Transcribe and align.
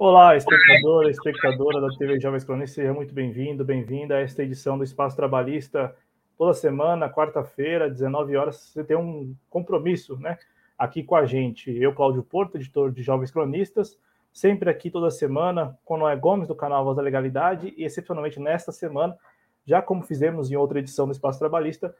Olá, 0.00 0.36
espectador, 0.36 1.10
espectadora 1.10 1.80
da 1.80 1.88
TV 1.88 2.20
Jovens 2.20 2.44
Cronistas, 2.44 2.76
seja 2.76 2.94
muito 2.94 3.12
bem-vindo, 3.12 3.64
bem-vinda 3.64 4.14
a 4.14 4.20
esta 4.20 4.44
edição 4.44 4.78
do 4.78 4.84
Espaço 4.84 5.16
Trabalhista. 5.16 5.92
Toda 6.36 6.54
semana, 6.54 7.10
quarta-feira, 7.10 7.90
19 7.90 8.36
horas, 8.36 8.58
você 8.58 8.84
tem 8.84 8.96
um 8.96 9.34
compromisso, 9.50 10.16
né? 10.20 10.38
Aqui 10.78 11.02
com 11.02 11.16
a 11.16 11.26
gente. 11.26 11.76
Eu, 11.76 11.92
Cláudio 11.92 12.22
Porto, 12.22 12.56
editor 12.56 12.92
de 12.92 13.02
Jovens 13.02 13.32
Cronistas, 13.32 13.98
sempre 14.32 14.70
aqui 14.70 14.88
toda 14.88 15.10
semana 15.10 15.76
com 15.84 15.98
Noé 15.98 16.14
Gomes, 16.14 16.46
do 16.46 16.54
canal 16.54 16.84
Voz 16.84 16.96
da 16.96 17.02
Legalidade, 17.02 17.74
e 17.76 17.82
excepcionalmente 17.82 18.38
nesta 18.38 18.70
semana, 18.70 19.18
já 19.66 19.82
como 19.82 20.04
fizemos 20.04 20.48
em 20.48 20.54
outra 20.54 20.78
edição 20.78 21.06
do 21.06 21.12
Espaço 21.12 21.40
Trabalhista, 21.40 21.92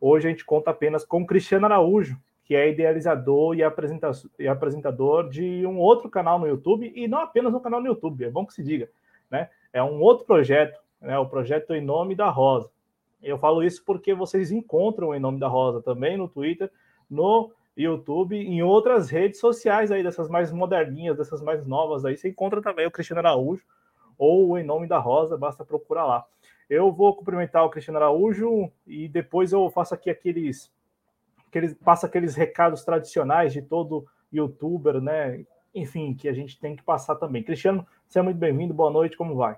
hoje 0.00 0.26
a 0.26 0.30
gente 0.30 0.46
conta 0.46 0.70
apenas 0.70 1.04
com 1.04 1.26
Cristiano 1.26 1.66
Araújo, 1.66 2.16
que 2.44 2.54
é 2.54 2.70
idealizador 2.70 3.56
e, 3.56 3.62
e 4.38 4.48
apresentador 4.48 5.28
de 5.30 5.66
um 5.66 5.78
outro 5.78 6.10
canal 6.10 6.38
no 6.38 6.46
YouTube, 6.46 6.92
e 6.94 7.08
não 7.08 7.20
apenas 7.20 7.54
um 7.54 7.60
canal 7.60 7.80
no 7.80 7.86
YouTube, 7.86 8.24
é 8.24 8.30
bom 8.30 8.44
que 8.44 8.52
se 8.52 8.62
diga, 8.62 8.88
né? 9.30 9.48
É 9.72 9.82
um 9.82 10.00
outro 10.00 10.26
projeto, 10.26 10.78
né? 11.00 11.18
O 11.18 11.26
projeto 11.26 11.74
Em 11.74 11.80
Nome 11.80 12.14
da 12.14 12.28
Rosa. 12.28 12.70
Eu 13.22 13.38
falo 13.38 13.62
isso 13.62 13.82
porque 13.84 14.12
vocês 14.12 14.52
encontram 14.52 15.14
Em 15.14 15.20
Nome 15.20 15.40
da 15.40 15.48
Rosa 15.48 15.80
também 15.80 16.16
no 16.16 16.28
Twitter, 16.28 16.70
no 17.08 17.50
YouTube, 17.76 18.36
em 18.36 18.62
outras 18.62 19.10
redes 19.10 19.40
sociais 19.40 19.90
aí, 19.90 20.02
dessas 20.02 20.28
mais 20.28 20.52
moderninhas, 20.52 21.16
dessas 21.16 21.42
mais 21.42 21.66
novas 21.66 22.04
aí, 22.04 22.16
você 22.16 22.28
encontra 22.28 22.62
também 22.62 22.86
o 22.86 22.90
Cristiano 22.90 23.20
Araújo 23.20 23.64
ou 24.18 24.50
o 24.50 24.58
Em 24.58 24.64
Nome 24.64 24.86
da 24.86 24.98
Rosa, 24.98 25.36
basta 25.36 25.64
procurar 25.64 26.04
lá. 26.04 26.24
Eu 26.68 26.92
vou 26.92 27.16
cumprimentar 27.16 27.64
o 27.64 27.70
Cristiano 27.70 27.98
Araújo 27.98 28.70
e 28.86 29.08
depois 29.08 29.52
eu 29.52 29.68
faço 29.70 29.94
aqui 29.94 30.08
aqueles 30.08 30.72
aqueles, 31.54 31.74
passa 31.74 32.06
aqueles 32.06 32.34
recados 32.34 32.82
tradicionais 32.82 33.52
de 33.52 33.62
todo 33.62 34.04
youtuber, 34.32 35.00
né? 35.00 35.44
Enfim, 35.72 36.14
que 36.14 36.28
a 36.28 36.32
gente 36.32 36.58
tem 36.58 36.74
que 36.74 36.82
passar 36.82 37.14
também. 37.14 37.42
Cristiano, 37.42 37.86
seja 38.08 38.22
muito 38.22 38.36
bem-vindo, 38.36 38.74
boa 38.74 38.90
noite, 38.90 39.16
como 39.16 39.36
vai? 39.36 39.56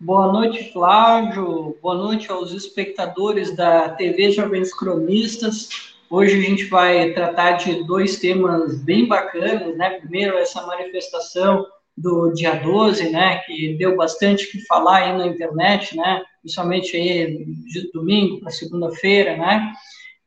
Boa 0.00 0.32
noite, 0.32 0.72
Flávio. 0.72 1.76
Boa 1.82 1.94
noite 1.94 2.30
aos 2.30 2.52
espectadores 2.52 3.54
da 3.54 3.90
TV 3.90 4.32
Jovens 4.32 4.72
Cronistas. 4.74 5.94
Hoje 6.10 6.38
a 6.38 6.40
gente 6.40 6.64
vai 6.66 7.12
tratar 7.12 7.52
de 7.52 7.84
dois 7.84 8.18
temas 8.18 8.82
bem 8.82 9.06
bacanas, 9.06 9.76
né? 9.76 9.98
Primeiro, 10.00 10.36
essa 10.38 10.66
manifestação 10.66 11.66
do 11.96 12.32
dia 12.32 12.54
12, 12.54 13.10
né, 13.10 13.38
que 13.46 13.74
deu 13.74 13.96
bastante 13.96 14.50
que 14.50 14.66
falar 14.66 15.04
aí 15.04 15.16
na 15.16 15.28
internet, 15.28 15.96
né, 15.96 16.24
principalmente 16.44 16.94
aí 16.94 17.42
de 17.64 17.90
domingo 17.90 18.38
para 18.40 18.50
segunda-feira, 18.50 19.34
né, 19.34 19.72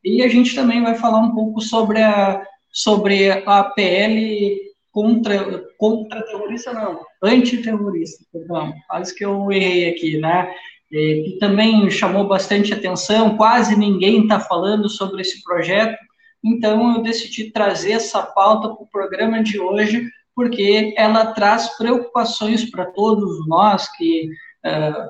e 0.03 0.23
a 0.23 0.27
gente 0.27 0.55
também 0.55 0.81
vai 0.81 0.95
falar 0.95 1.19
um 1.19 1.33
pouco 1.33 1.61
sobre 1.61 2.01
a, 2.01 2.43
sobre 2.71 3.29
a 3.29 3.63
PL 3.63 4.59
contra, 4.91 5.63
contra 5.77 6.23
terrorista, 6.23 6.73
não, 6.73 6.99
antiterrorista, 7.23 8.25
perdão, 8.33 8.73
quase 8.87 9.13
que 9.15 9.23
eu 9.23 9.51
errei 9.51 9.89
aqui, 9.89 10.17
né, 10.17 10.51
que 10.89 11.37
também 11.39 11.87
chamou 11.91 12.27
bastante 12.27 12.73
atenção, 12.73 13.37
quase 13.37 13.77
ninguém 13.77 14.23
está 14.23 14.39
falando 14.39 14.89
sobre 14.89 15.21
esse 15.21 15.43
projeto, 15.43 15.97
então 16.43 16.95
eu 16.95 17.03
decidi 17.03 17.51
trazer 17.51 17.91
essa 17.91 18.23
pauta 18.23 18.69
para 18.69 18.83
o 18.83 18.89
programa 18.89 19.43
de 19.43 19.59
hoje, 19.59 20.09
porque 20.35 20.93
ela 20.97 21.33
traz 21.33 21.77
preocupações 21.77 22.69
para 22.69 22.85
todos 22.85 23.47
nós 23.47 23.87
que 23.95 24.29
uh, 24.65 25.09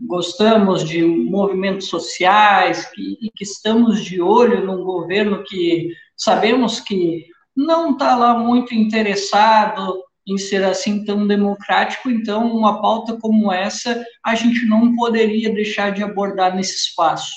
gostamos 0.00 0.84
de 0.84 1.04
movimentos 1.04 1.88
sociais 1.88 2.90
e 2.96 3.30
que 3.34 3.42
estamos 3.42 4.04
de 4.04 4.20
olho 4.20 4.64
num 4.64 4.84
governo 4.84 5.42
que 5.44 5.92
sabemos 6.16 6.80
que 6.80 7.26
não 7.56 7.92
está 7.92 8.16
lá 8.16 8.38
muito 8.38 8.74
interessado 8.74 10.04
em 10.26 10.36
ser 10.38 10.62
assim 10.62 11.04
tão 11.04 11.26
democrático, 11.26 12.10
então 12.10 12.54
uma 12.54 12.80
pauta 12.80 13.18
como 13.18 13.50
essa 13.50 14.04
a 14.24 14.34
gente 14.34 14.66
não 14.66 14.94
poderia 14.94 15.52
deixar 15.52 15.90
de 15.90 16.02
abordar 16.02 16.54
nesse 16.54 16.76
espaço. 16.76 17.32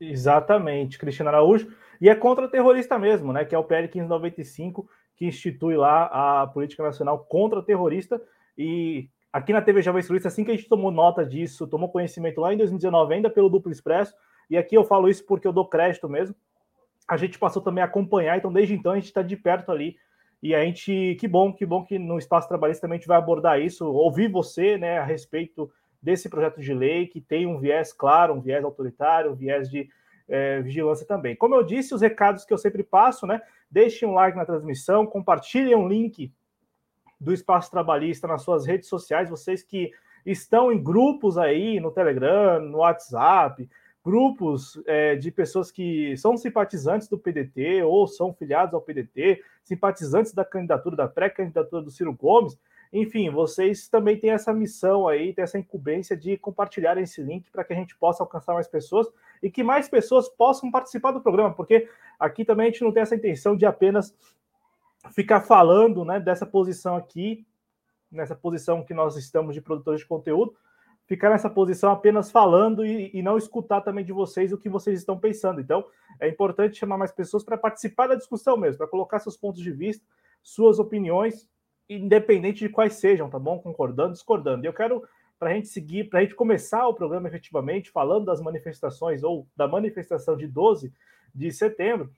Exatamente, 0.00 0.98
Cristiano 0.98 1.30
Araújo. 1.30 1.74
E 2.00 2.08
é 2.08 2.14
contra 2.14 2.48
terrorista 2.48 2.98
mesmo, 2.98 3.32
né? 3.32 3.44
Que 3.44 3.54
é 3.54 3.58
o 3.58 3.64
PL 3.64 3.88
1595, 3.88 4.88
que 5.16 5.26
institui 5.26 5.76
lá 5.76 6.42
a 6.42 6.46
política 6.46 6.82
nacional 6.82 7.18
contra 7.28 7.62
terrorista. 7.62 8.20
E 8.56 9.08
aqui 9.36 9.52
na 9.52 9.60
TV 9.60 9.82
Jovem 9.82 10.02
Cruz, 10.02 10.24
assim 10.24 10.44
que 10.44 10.50
a 10.50 10.56
gente 10.56 10.66
tomou 10.66 10.90
nota 10.90 11.22
disso, 11.22 11.66
tomou 11.66 11.90
conhecimento 11.90 12.40
lá 12.40 12.54
em 12.54 12.56
2019, 12.56 13.14
ainda 13.14 13.28
pelo 13.28 13.50
Duplo 13.50 13.70
Expresso, 13.70 14.14
e 14.48 14.56
aqui 14.56 14.74
eu 14.74 14.82
falo 14.82 15.10
isso 15.10 15.26
porque 15.26 15.46
eu 15.46 15.52
dou 15.52 15.68
crédito 15.68 16.08
mesmo. 16.08 16.34
A 17.06 17.18
gente 17.18 17.38
passou 17.38 17.60
também 17.60 17.82
a 17.82 17.84
acompanhar, 17.84 18.38
então 18.38 18.50
desde 18.50 18.74
então 18.74 18.92
a 18.92 18.94
gente 18.94 19.04
está 19.04 19.20
de 19.20 19.36
perto 19.36 19.70
ali. 19.70 19.98
E 20.42 20.54
a 20.54 20.64
gente, 20.64 21.16
que 21.20 21.28
bom, 21.28 21.52
que 21.52 21.66
bom 21.66 21.84
que 21.84 21.98
no 21.98 22.16
espaço 22.16 22.48
trabalhista 22.48 22.82
também 22.82 22.96
a 22.96 22.98
gente 22.98 23.08
vai 23.08 23.18
abordar 23.18 23.60
isso, 23.60 23.86
ouvir 23.86 24.30
você, 24.30 24.78
né, 24.78 24.98
a 24.98 25.04
respeito 25.04 25.70
desse 26.00 26.30
projeto 26.30 26.58
de 26.58 26.72
lei 26.72 27.06
que 27.06 27.20
tem 27.20 27.46
um 27.46 27.58
viés 27.58 27.92
claro, 27.92 28.32
um 28.32 28.40
viés 28.40 28.64
autoritário, 28.64 29.32
um 29.32 29.34
viés 29.34 29.68
de 29.68 29.86
é, 30.26 30.62
vigilância 30.62 31.06
também. 31.06 31.36
Como 31.36 31.54
eu 31.54 31.62
disse, 31.62 31.94
os 31.94 32.00
recados 32.00 32.46
que 32.46 32.54
eu 32.54 32.58
sempre 32.58 32.82
passo, 32.82 33.26
né? 33.26 33.42
Deixem 33.70 34.08
um 34.08 34.14
like 34.14 34.36
na 34.36 34.46
transmissão, 34.46 35.06
compartilhem 35.06 35.74
o 35.74 35.80
um 35.80 35.88
link 35.88 36.32
do 37.20 37.32
Espaço 37.32 37.70
Trabalhista 37.70 38.26
nas 38.26 38.42
suas 38.42 38.66
redes 38.66 38.88
sociais, 38.88 39.30
vocês 39.30 39.62
que 39.62 39.90
estão 40.24 40.72
em 40.72 40.82
grupos 40.82 41.38
aí 41.38 41.80
no 41.80 41.90
Telegram, 41.90 42.60
no 42.60 42.78
WhatsApp, 42.78 43.68
grupos 44.04 44.80
é, 44.86 45.16
de 45.16 45.30
pessoas 45.30 45.70
que 45.70 46.16
são 46.16 46.36
simpatizantes 46.36 47.08
do 47.08 47.18
PDT 47.18 47.82
ou 47.82 48.06
são 48.06 48.32
filiados 48.32 48.74
ao 48.74 48.80
PDT, 48.80 49.42
simpatizantes 49.64 50.32
da 50.32 50.44
candidatura, 50.44 50.96
da 50.96 51.08
pré-candidatura 51.08 51.82
do 51.82 51.90
Ciro 51.90 52.12
Gomes, 52.12 52.58
enfim, 52.92 53.30
vocês 53.30 53.88
também 53.88 54.16
têm 54.16 54.30
essa 54.30 54.52
missão 54.52 55.08
aí, 55.08 55.32
têm 55.32 55.42
essa 55.42 55.58
incumbência 55.58 56.16
de 56.16 56.36
compartilhar 56.36 56.96
esse 56.98 57.20
link 57.20 57.50
para 57.50 57.64
que 57.64 57.72
a 57.72 57.76
gente 57.76 57.96
possa 57.96 58.22
alcançar 58.22 58.54
mais 58.54 58.68
pessoas 58.68 59.08
e 59.42 59.50
que 59.50 59.62
mais 59.62 59.88
pessoas 59.88 60.28
possam 60.28 60.70
participar 60.70 61.10
do 61.10 61.20
programa, 61.20 61.52
porque 61.52 61.88
aqui 62.18 62.44
também 62.44 62.68
a 62.68 62.70
gente 62.70 62.82
não 62.82 62.92
tem 62.92 63.02
essa 63.02 63.14
intenção 63.14 63.56
de 63.56 63.66
apenas 63.66 64.14
ficar 65.12 65.40
falando 65.40 66.04
né, 66.04 66.20
dessa 66.20 66.46
posição 66.46 66.96
aqui, 66.96 67.46
nessa 68.10 68.34
posição 68.34 68.84
que 68.84 68.94
nós 68.94 69.16
estamos 69.16 69.54
de 69.54 69.60
produtores 69.60 70.00
de 70.00 70.06
conteúdo, 70.06 70.54
ficar 71.06 71.30
nessa 71.30 71.48
posição 71.48 71.90
apenas 71.90 72.30
falando 72.30 72.84
e, 72.84 73.10
e, 73.14 73.22
não 73.22 73.38
escutar 73.38 73.80
também 73.80 74.04
de 74.04 74.12
vocês 74.12 74.52
o 74.52 74.58
que 74.58 74.68
vocês 74.68 74.98
estão 74.98 75.18
pensando. 75.18 75.60
Então, 75.60 75.84
é 76.20 76.28
importante 76.28 76.78
chamar 76.78 76.98
mais 76.98 77.12
pessoas 77.12 77.44
para 77.44 77.56
participar 77.56 78.08
da 78.08 78.14
discussão 78.14 78.56
mesmo, 78.56 78.78
para 78.78 78.88
colocar 78.88 79.18
seus 79.18 79.36
pontos 79.36 79.62
de 79.62 79.70
vista, 79.70 80.04
suas 80.42 80.78
opiniões, 80.78 81.48
independente 81.88 82.60
de 82.60 82.68
quais 82.68 82.94
sejam, 82.94 83.30
tá 83.30 83.38
bom? 83.38 83.58
Concordando, 83.58 84.12
discordando. 84.12 84.64
E 84.64 84.68
eu 84.68 84.72
quero 84.72 85.02
para 85.38 85.50
a 85.50 85.54
gente 85.54 85.68
seguir, 85.68 86.08
para 86.08 86.20
a 86.20 86.22
gente 86.22 86.34
começar 86.34 86.86
o 86.88 86.94
programa 86.94 87.28
efetivamente, 87.28 87.90
falando 87.90 88.24
das 88.24 88.40
manifestações 88.40 89.22
ou 89.22 89.46
da 89.54 89.68
manifestação 89.68 90.36
de 90.36 90.46
12 90.46 90.92
de 91.34 91.52
setembro, 91.52 92.10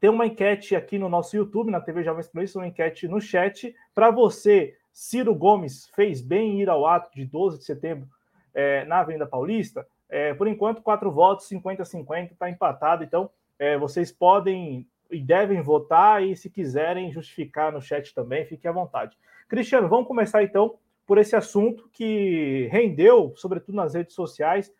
tem 0.00 0.08
uma 0.08 0.26
enquete 0.26 0.74
aqui 0.74 0.98
no 0.98 1.08
nosso 1.08 1.36
YouTube, 1.36 1.70
na 1.70 1.80
TV 1.80 2.02
Jovens 2.02 2.28
Cronistas, 2.28 2.56
uma 2.56 2.66
enquete 2.66 3.06
no 3.06 3.20
chat. 3.20 3.74
Para 3.94 4.10
você, 4.10 4.74
Ciro 4.90 5.34
Gomes 5.34 5.88
fez 5.94 6.22
bem 6.22 6.60
ir 6.62 6.70
ao 6.70 6.86
ato 6.86 7.14
de 7.14 7.26
12 7.26 7.58
de 7.58 7.64
setembro 7.64 8.08
é, 8.54 8.84
na 8.86 9.00
Avenida 9.00 9.26
Paulista? 9.26 9.86
É, 10.08 10.32
por 10.32 10.48
enquanto, 10.48 10.80
quatro 10.80 11.12
votos, 11.12 11.46
50-50, 11.48 12.32
está 12.32 12.48
empatado. 12.48 13.04
Então, 13.04 13.30
é, 13.58 13.76
vocês 13.76 14.10
podem 14.10 14.88
e 15.10 15.20
devem 15.20 15.60
votar, 15.60 16.22
e 16.22 16.36
se 16.36 16.48
quiserem 16.48 17.12
justificar 17.12 17.72
no 17.72 17.82
chat 17.82 18.14
também, 18.14 18.46
fique 18.46 18.66
à 18.66 18.72
vontade. 18.72 19.18
Cristiano, 19.48 19.88
vamos 19.88 20.06
começar 20.06 20.42
então 20.42 20.78
por 21.04 21.18
esse 21.18 21.34
assunto 21.34 21.90
que 21.92 22.68
rendeu, 22.70 23.34
sobretudo 23.36 23.74
nas 23.74 23.94
redes 23.94 24.14
sociais, 24.14 24.72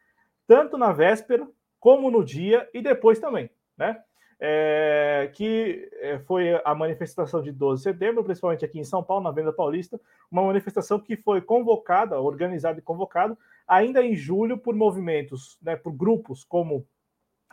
tanto 0.47 0.79
na 0.79 0.93
véspera 0.93 1.47
como 1.81 2.11
no 2.11 2.25
dia 2.25 2.69
e 2.73 2.81
depois 2.81 3.19
também, 3.19 3.51
né? 3.77 4.01
É, 4.43 5.31
que 5.35 5.91
é, 6.01 6.19
foi 6.21 6.59
a 6.65 6.75
manifestação 6.75 7.43
de 7.43 7.53
12 7.53 7.81
de 7.81 7.91
setembro, 7.91 8.25
principalmente 8.25 8.65
aqui 8.65 8.79
em 8.79 8.85
São 8.85 9.03
Paulo, 9.03 9.23
na 9.23 9.31
Venda 9.31 9.53
Paulista, 9.53 10.01
uma 10.31 10.43
manifestação 10.43 10.99
que 10.99 11.15
foi 11.15 11.43
convocada, 11.43 12.19
organizada 12.19 12.79
e 12.79 12.83
convocada 12.83 13.37
ainda 13.69 14.03
em 14.03 14.17
julho 14.17 14.59
por 14.59 14.75
movimentos, 14.75 15.57
né, 15.63 15.77
por 15.77 15.93
grupos 15.93 16.43
como 16.43 16.85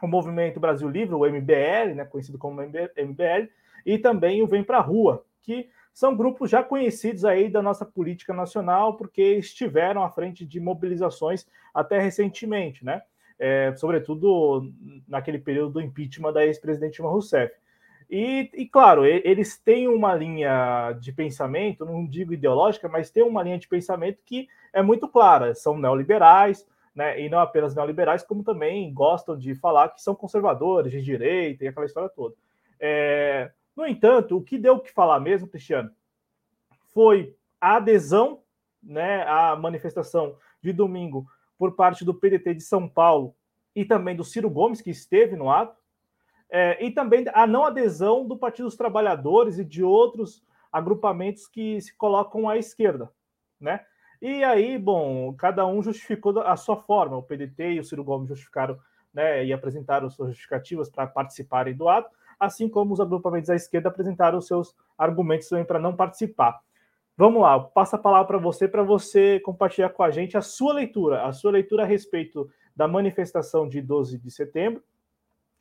o 0.01 0.07
Movimento 0.07 0.59
Brasil 0.59 0.89
Livre, 0.89 1.13
o 1.13 1.25
MBL, 1.25 1.93
né, 1.95 2.05
conhecido 2.05 2.37
como 2.37 2.61
MBL, 2.61 3.49
e 3.85 3.97
também 3.99 4.41
o 4.41 4.47
Vem 4.47 4.63
Pra 4.63 4.79
Rua, 4.79 5.23
que 5.41 5.69
são 5.93 6.15
grupos 6.15 6.49
já 6.49 6.63
conhecidos 6.63 7.25
aí 7.25 7.49
da 7.49 7.61
nossa 7.61 7.85
política 7.85 8.33
nacional, 8.33 8.97
porque 8.97 9.21
estiveram 9.35 10.03
à 10.03 10.09
frente 10.09 10.45
de 10.45 10.59
mobilizações 10.59 11.45
até 11.73 11.99
recentemente, 11.99 12.85
né? 12.85 13.01
É, 13.39 13.73
sobretudo 13.75 14.71
naquele 15.07 15.37
período 15.37 15.73
do 15.73 15.81
impeachment 15.81 16.33
da 16.33 16.45
ex-presidente 16.45 16.95
Dilma 16.95 17.11
Rousseff. 17.11 17.53
E, 18.09 18.49
e, 18.53 18.65
claro, 18.65 19.05
eles 19.05 19.57
têm 19.57 19.87
uma 19.87 20.15
linha 20.15 20.93
de 20.93 21.11
pensamento, 21.11 21.85
não 21.85 22.05
digo 22.05 22.33
ideológica, 22.33 22.87
mas 22.87 23.11
tem 23.11 23.21
uma 23.21 23.43
linha 23.43 23.59
de 23.59 23.67
pensamento 23.67 24.19
que 24.25 24.47
é 24.71 24.81
muito 24.81 25.07
clara. 25.07 25.53
São 25.53 25.77
neoliberais, 25.77 26.65
né? 26.95 27.21
E 27.21 27.29
não 27.29 27.39
apenas 27.39 27.75
neoliberais, 27.75 28.23
como 28.23 28.43
também 28.43 28.91
gostam 28.93 29.37
de 29.37 29.53
falar 29.55 29.89
que 29.89 30.01
são 30.01 30.15
conservadores, 30.15 30.91
de 30.91 31.01
direita 31.01 31.63
e 31.63 31.67
aquela 31.67 31.85
história 31.85 32.09
toda. 32.09 32.33
É, 32.79 33.51
No 33.75 33.85
entanto, 33.85 34.37
o 34.37 34.41
que 34.41 34.57
deu 34.57 34.79
que 34.79 34.91
falar 34.91 35.19
mesmo, 35.19 35.47
Cristiano, 35.47 35.91
foi 36.93 37.35
a 37.59 37.75
adesão 37.75 38.41
né, 38.81 39.23
à 39.27 39.55
manifestação 39.55 40.37
de 40.61 40.71
domingo 40.71 41.27
por 41.57 41.75
parte 41.75 42.05
do 42.05 42.13
PDT 42.13 42.53
de 42.53 42.63
São 42.63 42.87
Paulo 42.87 43.35
e 43.75 43.85
também 43.85 44.15
do 44.15 44.23
Ciro 44.23 44.49
Gomes, 44.49 44.81
que 44.81 44.89
esteve 44.89 45.35
no 45.35 45.49
ato, 45.49 45.77
é, 46.49 46.83
e 46.83 46.91
também 46.91 47.25
a 47.33 47.45
não 47.45 47.65
adesão 47.65 48.25
do 48.25 48.37
Partido 48.37 48.65
dos 48.65 48.77
Trabalhadores 48.77 49.59
e 49.59 49.65
de 49.65 49.83
outros 49.83 50.43
agrupamentos 50.71 51.47
que 51.47 51.79
se 51.81 51.95
colocam 51.95 52.47
à 52.47 52.57
esquerda, 52.57 53.11
né? 53.59 53.81
E 54.21 54.43
aí, 54.43 54.77
bom, 54.77 55.33
cada 55.33 55.65
um 55.67 55.81
justificou 55.83 56.39
a 56.41 56.55
sua 56.55 56.75
forma. 56.75 57.17
O 57.17 57.23
PDT 57.23 57.73
e 57.73 57.79
o 57.79 57.83
Ciro 57.83 58.03
Gomes 58.03 58.29
justificaram 58.29 58.79
né, 59.13 59.45
e 59.45 59.53
apresentaram 59.53 60.09
suas 60.09 60.29
justificativas 60.29 60.89
para 60.89 61.05
participarem 61.05 61.75
do 61.75 61.87
ato, 61.87 62.09
assim 62.39 62.67
como 62.67 62.93
os 62.93 62.99
agrupamentos 62.99 63.49
à 63.49 63.55
esquerda 63.55 63.89
apresentaram 63.89 64.41
seus 64.41 64.75
argumentos 64.97 65.47
também 65.47 65.65
para 65.65 65.79
não 65.79 65.95
participar. 65.95 66.59
Vamos 67.19 67.41
lá, 67.41 67.59
passo 67.59 67.95
a 67.95 67.99
palavra 67.99 68.27
para 68.27 68.37
você, 68.37 68.67
para 68.67 68.83
você 68.83 69.39
compartilhar 69.39 69.89
com 69.89 70.03
a 70.03 70.11
gente 70.11 70.37
a 70.37 70.41
sua 70.41 70.71
leitura, 70.71 71.25
a 71.25 71.33
sua 71.33 71.49
leitura 71.49 71.81
a 71.81 71.85
respeito 71.87 72.47
da 72.75 72.87
manifestação 72.87 73.67
de 73.67 73.81
12 73.81 74.19
de 74.19 74.29
setembro 74.29 74.83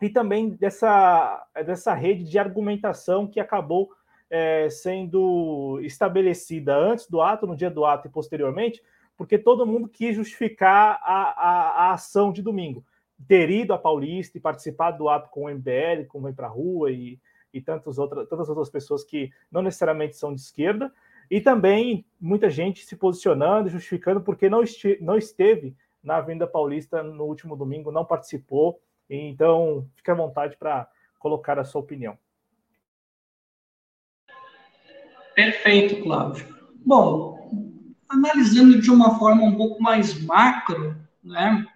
e 0.02 0.10
também 0.10 0.50
dessa, 0.50 1.48
dessa 1.64 1.94
rede 1.94 2.24
de 2.24 2.38
argumentação 2.38 3.26
que 3.26 3.40
acabou 3.40 3.90
é, 4.28 4.68
sendo 4.68 5.80
estabelecida 5.82 6.76
antes 6.76 7.08
do 7.08 7.22
ato, 7.22 7.46
no 7.46 7.56
dia 7.56 7.70
do 7.70 7.86
ato 7.86 8.06
e 8.06 8.10
posteriormente, 8.10 8.82
porque 9.16 9.38
todo 9.38 9.66
mundo 9.66 9.88
quis 9.88 10.14
justificar 10.14 11.00
a, 11.02 11.22
a, 11.30 11.68
a 11.86 11.92
ação 11.94 12.32
de 12.32 12.42
domingo. 12.42 12.84
Ter 13.26 13.48
ido 13.48 13.72
a 13.72 13.78
Paulista 13.78 14.36
e 14.36 14.42
participado 14.42 14.98
do 14.98 15.08
ato 15.08 15.30
com 15.30 15.44
o 15.44 15.48
MBL, 15.48 16.04
com 16.06 16.20
Vem 16.20 16.34
Pra 16.34 16.48
Rua 16.48 16.90
e, 16.90 17.18
e 17.50 17.62
tantas, 17.62 17.96
outras, 17.96 18.28
tantas 18.28 18.46
outras 18.50 18.68
pessoas 18.68 19.02
que 19.02 19.30
não 19.50 19.62
necessariamente 19.62 20.16
são 20.16 20.34
de 20.34 20.42
esquerda, 20.42 20.92
e 21.30 21.40
também 21.40 22.06
muita 22.20 22.48
gente 22.50 22.84
se 22.84 22.96
posicionando, 22.96 23.68
justificando 23.68 24.20
porque 24.20 24.48
não, 24.48 24.62
este, 24.62 24.98
não 25.00 25.16
esteve 25.16 25.76
na 26.02 26.16
Avenida 26.16 26.46
Paulista 26.46 27.02
no 27.02 27.24
último 27.24 27.56
domingo, 27.56 27.90
não 27.90 28.04
participou. 28.04 28.80
Então, 29.08 29.88
fique 29.94 30.10
à 30.10 30.14
vontade 30.14 30.56
para 30.56 30.88
colocar 31.18 31.58
a 31.58 31.64
sua 31.64 31.80
opinião. 31.80 32.16
Perfeito, 35.34 36.02
Cláudio. 36.02 36.46
Bom, 36.84 37.50
analisando 38.08 38.80
de 38.80 38.90
uma 38.90 39.18
forma 39.18 39.42
um 39.42 39.56
pouco 39.56 39.82
mais 39.82 40.22
macro, 40.22 40.96
né, 41.22 41.66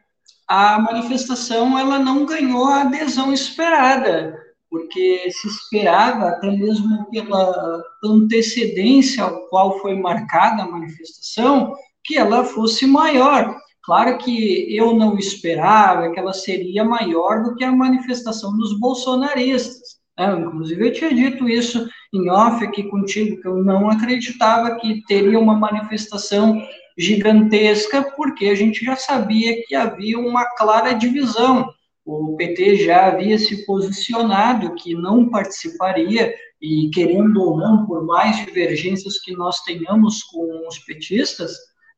a 0.47 0.79
manifestação 0.79 1.79
ela 1.79 1.99
não 1.99 2.25
ganhou 2.25 2.67
a 2.67 2.83
adesão 2.83 3.33
esperada, 3.33 4.37
porque 4.71 5.29
se 5.33 5.49
esperava, 5.49 6.29
até 6.29 6.51
mesmo 6.51 7.11
pela 7.11 7.83
antecedência 8.05 9.25
ao 9.25 9.49
qual 9.49 9.81
foi 9.81 9.97
marcada 9.97 10.63
a 10.63 10.71
manifestação, 10.71 11.75
que 12.05 12.17
ela 12.17 12.45
fosse 12.45 12.87
maior. 12.87 13.57
Claro 13.83 14.19
que 14.19 14.75
eu 14.75 14.95
não 14.95 15.19
esperava 15.19 16.13
que 16.13 16.19
ela 16.21 16.33
seria 16.33 16.85
maior 16.85 17.43
do 17.43 17.57
que 17.57 17.65
a 17.65 17.73
manifestação 17.73 18.57
dos 18.57 18.79
bolsonaristas. 18.79 19.99
Né? 20.17 20.39
Inclusive, 20.39 20.87
eu 20.87 20.93
tinha 20.93 21.13
dito 21.13 21.49
isso 21.49 21.89
em 22.13 22.31
off 22.31 22.65
aqui 22.65 22.85
contigo, 22.85 23.41
que 23.41 23.49
eu 23.49 23.57
não 23.65 23.91
acreditava 23.91 24.77
que 24.77 25.03
teria 25.07 25.39
uma 25.39 25.57
manifestação 25.57 26.63
gigantesca, 26.97 28.03
porque 28.17 28.47
a 28.47 28.55
gente 28.55 28.85
já 28.85 28.95
sabia 28.95 29.65
que 29.67 29.75
havia 29.75 30.19
uma 30.19 30.45
clara 30.57 30.93
divisão. 30.93 31.73
O 32.13 32.37
PT 32.37 32.85
já 32.85 33.07
havia 33.07 33.39
se 33.39 33.65
posicionado 33.65 34.75
que 34.75 34.95
não 34.95 35.31
participaria, 35.31 36.35
e 36.61 36.91
querendo 36.93 37.41
ou 37.41 37.57
não, 37.57 37.87
por 37.87 38.05
mais 38.05 38.45
divergências 38.45 39.21
que 39.21 39.33
nós 39.33 39.61
tenhamos 39.61 40.23
com 40.25 40.67
os 40.69 40.79
petistas, 40.81 41.53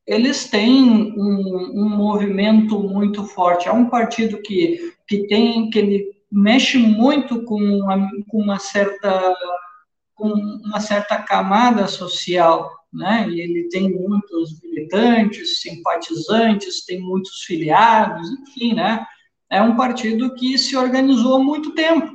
eles 0.06 0.48
têm 0.48 1.14
um, 1.16 1.72
um 1.74 1.88
movimento 1.88 2.78
muito 2.78 3.24
forte. 3.24 3.68
É 3.68 3.72
um 3.72 3.88
partido 3.88 4.42
que, 4.42 4.92
que 5.08 5.26
tem 5.28 5.70
que 5.70 5.78
ele 5.78 6.12
mexe 6.30 6.76
muito 6.76 7.42
com 7.44 7.60
uma, 7.60 8.10
com 8.28 8.38
uma 8.38 8.58
certa 8.58 9.34
com 10.14 10.28
uma 10.28 10.78
certa 10.78 11.18
camada 11.18 11.88
social, 11.88 12.70
né? 12.92 13.26
E 13.30 13.40
ele 13.40 13.68
tem 13.70 13.90
muitos 13.90 14.60
militantes, 14.62 15.60
simpatizantes, 15.62 16.84
tem 16.84 17.00
muitos 17.00 17.42
filiados, 17.44 18.30
enfim, 18.30 18.74
né? 18.74 19.04
É 19.52 19.60
um 19.60 19.76
partido 19.76 20.34
que 20.34 20.56
se 20.56 20.74
organizou 20.74 21.36
há 21.36 21.38
muito 21.38 21.74
tempo. 21.74 22.10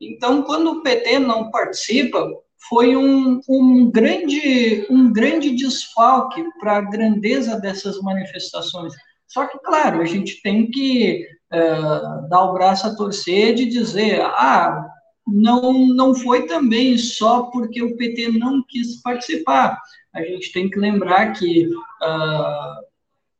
Então, 0.00 0.42
quando 0.42 0.70
o 0.70 0.82
PT 0.82 1.18
não 1.18 1.50
participa, 1.50 2.26
foi 2.68 2.96
um, 2.96 3.40
um 3.46 3.90
grande 3.90 4.86
um 4.88 5.12
grande 5.12 5.50
desfalque 5.50 6.42
para 6.58 6.78
a 6.78 6.80
grandeza 6.80 7.60
dessas 7.60 8.00
manifestações. 8.00 8.94
Só 9.26 9.46
que, 9.46 9.58
claro, 9.58 10.00
a 10.00 10.06
gente 10.06 10.40
tem 10.40 10.70
que 10.70 11.26
uh, 11.52 12.28
dar 12.28 12.44
o 12.44 12.54
braço 12.54 12.86
a 12.86 12.96
torcer 12.96 13.54
de 13.54 13.66
dizer, 13.66 14.22
ah, 14.22 14.88
não, 15.26 15.86
não 15.88 16.14
foi 16.14 16.46
também 16.46 16.96
só 16.96 17.42
porque 17.42 17.82
o 17.82 17.96
PT 17.98 18.28
não 18.38 18.64
quis 18.66 19.02
participar. 19.02 19.78
A 20.14 20.22
gente 20.22 20.50
tem 20.52 20.70
que 20.70 20.78
lembrar 20.78 21.34
que 21.34 21.66
uh, 21.66 22.87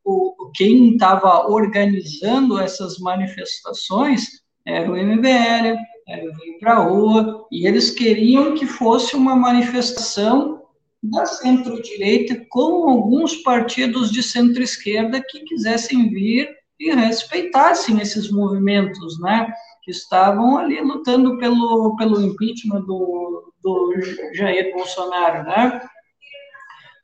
o, 0.08 0.50
quem 0.54 0.92
estava 0.92 1.46
organizando 1.48 2.58
essas 2.58 2.98
manifestações 2.98 4.42
era 4.66 4.90
o 4.90 4.96
MBL, 4.96 5.76
era 6.08 6.30
o 6.30 6.34
Vem 6.36 6.58
Pra 6.58 6.76
Rua, 6.76 7.46
e 7.52 7.66
eles 7.66 7.90
queriam 7.90 8.54
que 8.54 8.66
fosse 8.66 9.14
uma 9.14 9.36
manifestação 9.36 10.62
da 11.02 11.26
centro-direita 11.26 12.44
com 12.48 12.88
alguns 12.88 13.36
partidos 13.36 14.10
de 14.10 14.22
centro-esquerda 14.22 15.22
que 15.28 15.40
quisessem 15.44 16.08
vir 16.08 16.48
e 16.80 16.94
respeitassem 16.94 18.00
esses 18.00 18.30
movimentos, 18.30 19.20
né? 19.20 19.52
que 19.88 19.90
estavam 19.90 20.58
ali 20.58 20.80
lutando 20.82 21.38
pelo, 21.38 21.96
pelo 21.96 22.20
impeachment 22.20 22.82
do, 22.82 23.52
do 23.62 23.94
Jair 24.34 24.74
Bolsonaro, 24.74 25.44
né? 25.44 25.80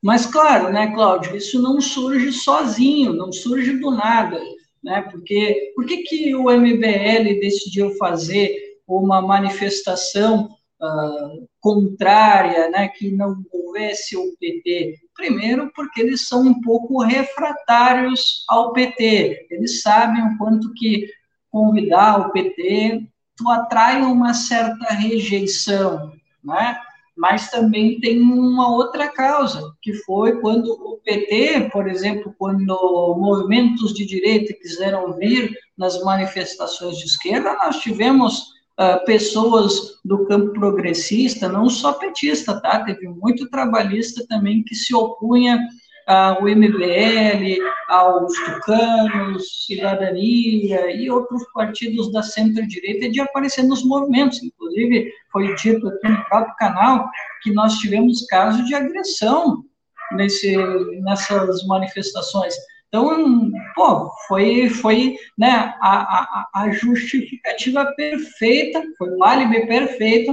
Mas, 0.04 0.26
claro, 0.26 0.70
né, 0.70 0.92
Cláudio, 0.92 1.34
isso 1.34 1.62
não 1.62 1.80
surge 1.80 2.30
sozinho, 2.30 3.14
não 3.14 3.32
surge 3.32 3.78
do 3.78 3.90
nada, 3.90 4.38
né? 4.82 5.00
Porque 5.10 5.72
por 5.74 5.86
que, 5.86 6.02
que 6.02 6.34
o 6.34 6.50
MBL 6.50 7.40
decidiu 7.40 7.96
fazer 7.96 8.54
uma 8.86 9.22
manifestação 9.22 10.50
uh, 10.78 11.48
contrária, 11.58 12.68
né, 12.68 12.88
que 12.88 13.10
não 13.12 13.42
houvesse 13.50 14.14
o 14.14 14.36
PT? 14.38 14.98
Primeiro, 15.14 15.72
porque 15.74 16.02
eles 16.02 16.28
são 16.28 16.42
um 16.42 16.60
pouco 16.60 17.02
refratários 17.02 18.44
ao 18.46 18.74
PT. 18.74 19.46
Eles 19.50 19.80
sabem 19.80 20.22
o 20.22 20.36
quanto 20.36 20.70
que 20.74 21.08
convidar 21.50 22.20
o 22.20 22.30
PT, 22.30 23.08
tu 23.38 23.48
atrai 23.48 24.02
uma 24.02 24.34
certa 24.34 24.92
rejeição, 24.92 26.12
né? 26.44 26.78
Mas 27.16 27.50
também 27.50 28.00
tem 28.00 28.20
uma 28.20 28.74
outra 28.74 29.08
causa, 29.08 29.72
que 29.80 29.92
foi 29.92 30.40
quando 30.40 30.66
o 30.72 31.00
PT, 31.04 31.70
por 31.72 31.86
exemplo, 31.88 32.34
quando 32.38 33.16
movimentos 33.18 33.94
de 33.94 34.04
direita 34.04 34.52
quiseram 34.54 35.12
vir 35.16 35.56
nas 35.78 36.02
manifestações 36.02 36.98
de 36.98 37.04
esquerda, 37.04 37.54
nós 37.54 37.78
tivemos 37.78 38.54
uh, 38.80 39.04
pessoas 39.04 40.00
do 40.04 40.26
campo 40.26 40.52
progressista, 40.52 41.48
não 41.48 41.68
só 41.68 41.92
petista, 41.92 42.60
tá? 42.60 42.84
Teve 42.84 43.08
muito 43.08 43.48
trabalhista 43.48 44.26
também 44.28 44.62
que 44.62 44.74
se 44.74 44.94
opunha 44.94 45.58
ao 46.06 46.42
MBL, 46.42 47.58
aos 47.88 48.32
tucanos, 48.34 49.64
Cidadania 49.66 50.90
e 50.94 51.10
outros 51.10 51.42
partidos 51.52 52.12
da 52.12 52.22
centro-direita 52.22 53.08
de 53.08 53.20
aparecer 53.20 53.62
nos 53.62 53.84
movimentos. 53.84 54.42
Inclusive, 54.42 55.10
foi 55.32 55.54
dito 55.56 55.88
aqui 55.88 56.08
no 56.08 56.24
próprio 56.24 56.54
canal 56.56 57.08
que 57.42 57.52
nós 57.52 57.74
tivemos 57.78 58.26
casos 58.26 58.66
de 58.66 58.74
agressão 58.74 59.64
nesse, 60.12 60.56
nessas 61.02 61.66
manifestações. 61.66 62.54
Então, 62.88 63.50
pô, 63.74 64.10
foi, 64.28 64.68
foi 64.68 65.16
né, 65.36 65.74
a, 65.80 65.90
a, 65.90 66.48
a 66.54 66.70
justificativa 66.70 67.92
perfeita, 67.96 68.82
foi 68.96 69.10
o 69.10 69.24
álibi 69.24 69.66
perfeito 69.66 70.32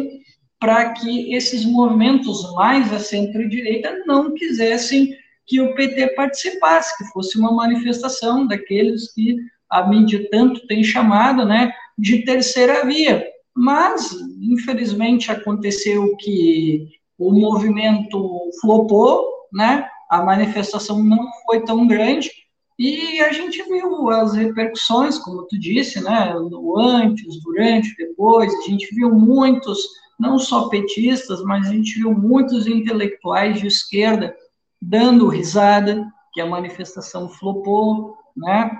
para 0.60 0.94
que 0.94 1.34
esses 1.34 1.66
movimentos 1.66 2.54
mais 2.54 2.94
à 2.94 3.00
centro-direita 3.00 4.04
não 4.06 4.36
quisessem 4.36 5.10
que 5.48 5.60
o 5.60 5.74
PT 5.75 6.15
participasse, 6.15 6.98
que 6.98 7.05
fosse 7.12 7.38
uma 7.38 7.51
manifestação 7.51 8.48
daqueles 8.48 9.13
que 9.13 9.38
a 9.69 9.88
mídia 9.88 10.27
tanto 10.29 10.65
tem 10.67 10.83
chamado 10.83 11.45
né, 11.45 11.71
de 11.98 12.24
terceira 12.24 12.86
via. 12.86 13.25
Mas, 13.55 14.12
infelizmente, 14.41 15.31
aconteceu 15.31 16.15
que 16.17 16.88
o 17.17 17.31
movimento 17.31 18.50
flopou, 18.62 19.25
né? 19.53 19.88
a 20.10 20.24
manifestação 20.24 21.01
não 21.03 21.29
foi 21.45 21.63
tão 21.63 21.88
grande, 21.88 22.29
e 22.77 23.21
a 23.21 23.31
gente 23.31 23.62
viu 23.63 24.10
as 24.10 24.33
repercussões, 24.33 25.17
como 25.19 25.45
tu 25.48 25.60
disse, 25.60 26.03
né? 26.03 26.33
antes, 26.77 27.41
durante, 27.43 27.95
depois, 27.95 28.53
a 28.53 28.62
gente 28.63 28.93
viu 28.95 29.13
muitos 29.13 29.77
não 30.19 30.38
só 30.39 30.67
petistas, 30.67 31.43
mas 31.43 31.67
a 31.67 31.71
gente 31.71 32.00
viu 32.00 32.12
muitos 32.12 32.67
intelectuais 32.67 33.60
de 33.60 33.67
esquerda 33.67 34.36
dando 34.81 35.27
risada, 35.27 36.05
que 36.33 36.41
a 36.41 36.45
manifestação 36.45 37.29
flopou, 37.29 38.17
né? 38.35 38.71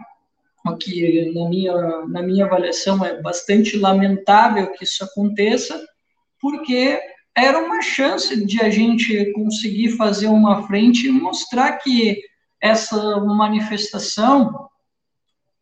O 0.66 0.76
que, 0.78 1.32
na 1.34 1.50
minha, 1.50 2.06
na 2.08 2.22
minha 2.22 2.46
avaliação, 2.46 3.04
é 3.04 3.22
bastante 3.22 3.78
lamentável 3.78 4.72
que 4.74 4.84
isso 4.84 5.04
aconteça, 5.04 5.84
porque 6.40 7.00
era 7.36 7.60
uma 7.60 7.82
chance 7.82 8.46
de 8.46 8.62
a 8.62 8.70
gente 8.70 9.32
conseguir 9.34 9.92
fazer 9.92 10.28
uma 10.28 10.68
frente 10.68 11.08
e 11.08 11.12
mostrar 11.12 11.74
que 11.78 12.22
essa 12.60 13.20
manifestação 13.20 14.70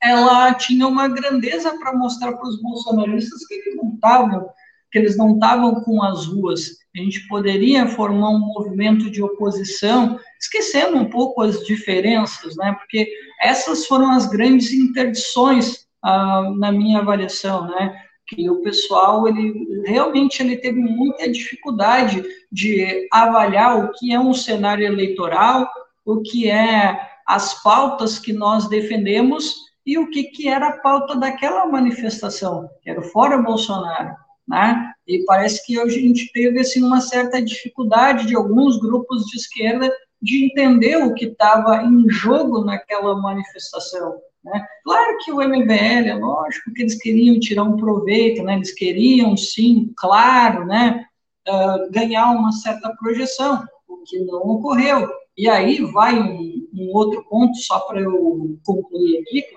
ela 0.01 0.53
tinha 0.53 0.87
uma 0.87 1.07
grandeza 1.07 1.77
para 1.77 1.97
mostrar 1.97 2.33
para 2.33 2.47
os 2.47 2.61
bolsonaristas 2.61 3.45
que 3.45 3.53
eles 3.53 3.75
não 3.75 3.93
estavam 3.93 4.49
que 4.91 4.97
eles 4.97 5.15
não 5.15 5.35
estavam 5.35 5.81
com 5.81 6.01
as 6.01 6.25
ruas. 6.25 6.78
A 6.95 6.99
gente 6.99 7.27
poderia 7.27 7.87
formar 7.87 8.29
um 8.29 8.39
movimento 8.39 9.11
de 9.11 9.21
oposição, 9.21 10.19
esquecendo 10.39 10.97
um 10.97 11.09
pouco 11.09 11.41
as 11.41 11.63
diferenças, 11.65 12.55
né? 12.55 12.73
Porque 12.73 13.11
essas 13.41 13.85
foram 13.85 14.11
as 14.11 14.25
grandes 14.27 14.73
interdições 14.73 15.85
ah, 16.03 16.51
na 16.57 16.71
minha 16.71 16.99
avaliação, 16.99 17.67
né? 17.67 17.95
Que 18.27 18.49
o 18.49 18.61
pessoal 18.61 19.27
ele 19.27 19.83
realmente 19.85 20.41
ele 20.41 20.57
teve 20.57 20.79
muita 20.79 21.31
dificuldade 21.31 22.23
de 22.51 23.07
avaliar 23.11 23.83
o 23.83 23.91
que 23.93 24.11
é 24.11 24.19
um 24.19 24.33
cenário 24.33 24.85
eleitoral, 24.85 25.69
o 26.05 26.21
que 26.21 26.49
é 26.49 26.99
as 27.27 27.61
pautas 27.61 28.17
que 28.17 28.33
nós 28.33 28.67
defendemos 28.67 29.53
e 29.85 29.97
o 29.97 30.09
que, 30.09 30.23
que 30.23 30.47
era 30.47 30.69
a 30.69 30.77
pauta 30.79 31.15
daquela 31.15 31.65
manifestação, 31.67 32.67
que 32.81 32.89
era 32.89 32.99
o 32.99 33.03
Fora 33.03 33.37
Bolsonaro. 33.37 34.15
Né? 34.47 34.91
E 35.09 35.25
parece 35.25 35.65
que 35.65 35.79
hoje 35.79 35.97
a 35.97 36.01
gente 36.01 36.31
teve 36.31 36.59
assim, 36.59 36.83
uma 36.83 37.01
certa 37.01 37.41
dificuldade 37.41 38.27
de 38.27 38.35
alguns 38.35 38.79
grupos 38.79 39.25
de 39.25 39.37
esquerda 39.37 39.91
de 40.21 40.45
entender 40.45 40.97
o 40.97 41.15
que 41.15 41.25
estava 41.25 41.81
em 41.81 42.07
jogo 42.07 42.63
naquela 42.63 43.19
manifestação. 43.19 44.19
Né? 44.45 44.63
Claro 44.83 45.17
que 45.23 45.31
o 45.31 45.41
MBL, 45.41 46.09
é 46.09 46.13
lógico 46.13 46.71
que 46.75 46.83
eles 46.83 47.01
queriam 47.01 47.39
tirar 47.39 47.63
um 47.63 47.75
proveito, 47.75 48.43
né? 48.43 48.57
eles 48.57 48.71
queriam, 48.71 49.35
sim, 49.35 49.91
claro, 49.97 50.67
né? 50.67 51.03
Uh, 51.47 51.91
ganhar 51.91 52.29
uma 52.29 52.51
certa 52.51 52.95
projeção, 52.99 53.65
o 53.87 54.03
que 54.05 54.19
não 54.19 54.41
ocorreu. 54.41 55.09
E 55.35 55.49
aí 55.49 55.83
vai 55.91 56.19
um, 56.19 56.67
um 56.71 56.91
outro 56.93 57.25
ponto, 57.27 57.57
só 57.57 57.79
para 57.79 57.99
eu 57.99 58.59
concluir 58.63 59.21
aqui, 59.21 59.41
que 59.41 59.55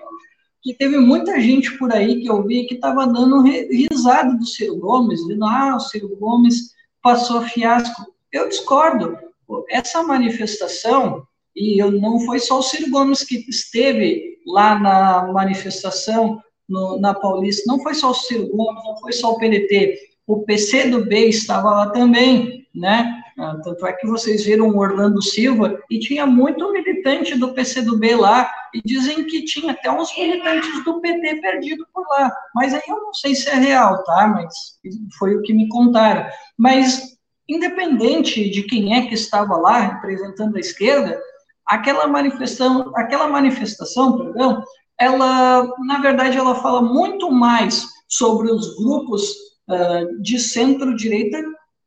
teve 0.71 0.97
muita 0.97 1.41
gente 1.41 1.77
por 1.77 1.91
aí 1.91 2.21
que 2.21 2.29
eu 2.29 2.43
vi 2.43 2.65
que 2.65 2.75
estava 2.75 3.05
dando 3.05 3.41
risada 3.41 4.33
do 4.35 4.45
Ciro 4.45 4.77
Gomes, 4.77 5.19
dizendo, 5.21 5.43
ah, 5.45 5.75
o 5.75 5.79
Ciro 5.79 6.15
Gomes 6.15 6.71
passou 7.01 7.41
fiasco. 7.41 8.05
Eu 8.31 8.47
discordo. 8.47 9.17
Essa 9.69 10.01
manifestação, 10.03 11.27
e 11.53 11.81
eu, 11.81 11.91
não 11.91 12.19
foi 12.21 12.39
só 12.39 12.59
o 12.59 12.63
Ciro 12.63 12.89
Gomes 12.89 13.23
que 13.23 13.45
esteve 13.49 14.37
lá 14.47 14.79
na 14.79 15.31
manifestação 15.33 16.41
no, 16.67 16.99
na 16.99 17.13
Paulista, 17.13 17.63
não 17.67 17.81
foi 17.81 17.93
só 17.93 18.11
o 18.11 18.15
Ciro 18.15 18.47
Gomes, 18.47 18.83
não 18.85 18.97
foi 18.97 19.11
só 19.11 19.31
o 19.31 19.37
PDT, 19.37 19.99
o 20.25 20.43
PC 20.43 20.89
do 20.89 21.05
B 21.05 21.27
estava 21.27 21.69
lá 21.71 21.89
também, 21.89 22.65
né? 22.73 23.12
Ah, 23.37 23.57
tanto 23.63 23.85
é 23.87 23.93
que 23.93 24.05
vocês 24.05 24.45
viram 24.45 24.69
o 24.69 24.77
Orlando 24.77 25.21
Silva 25.21 25.79
e 25.89 25.99
tinha 25.99 26.25
muito 26.25 26.71
militante 26.71 27.35
do 27.35 27.53
PCdoB 27.53 28.15
lá, 28.15 28.49
e 28.73 28.81
dizem 28.83 29.25
que 29.25 29.45
tinha 29.45 29.71
até 29.71 29.91
uns 29.91 30.15
militantes 30.17 30.83
do 30.83 30.99
PT 30.99 31.41
perdido 31.41 31.85
por 31.93 32.05
lá. 32.09 32.31
Mas 32.53 32.73
aí 32.73 32.81
eu 32.87 33.01
não 33.01 33.13
sei 33.13 33.35
se 33.35 33.49
é 33.49 33.55
real, 33.55 34.03
tá? 34.03 34.27
Mas 34.27 34.53
foi 35.17 35.35
o 35.35 35.41
que 35.41 35.53
me 35.53 35.67
contaram. 35.69 36.27
Mas, 36.57 37.17
independente 37.47 38.49
de 38.49 38.63
quem 38.63 38.95
é 38.95 39.07
que 39.07 39.13
estava 39.13 39.55
lá 39.57 39.79
representando 39.79 40.55
a 40.55 40.59
esquerda, 40.59 41.19
aquela 41.67 42.07
manifestação, 42.07 42.91
aquela 42.95 43.27
manifestação, 43.27 44.17
perdão, 44.17 44.63
ela, 44.99 45.67
na 45.85 45.99
verdade, 45.99 46.37
ela 46.37 46.55
fala 46.55 46.81
muito 46.81 47.31
mais 47.31 47.87
sobre 48.07 48.51
os 48.51 48.75
grupos 48.77 49.23
uh, 49.69 50.21
de 50.21 50.39
centro-direita 50.39 51.41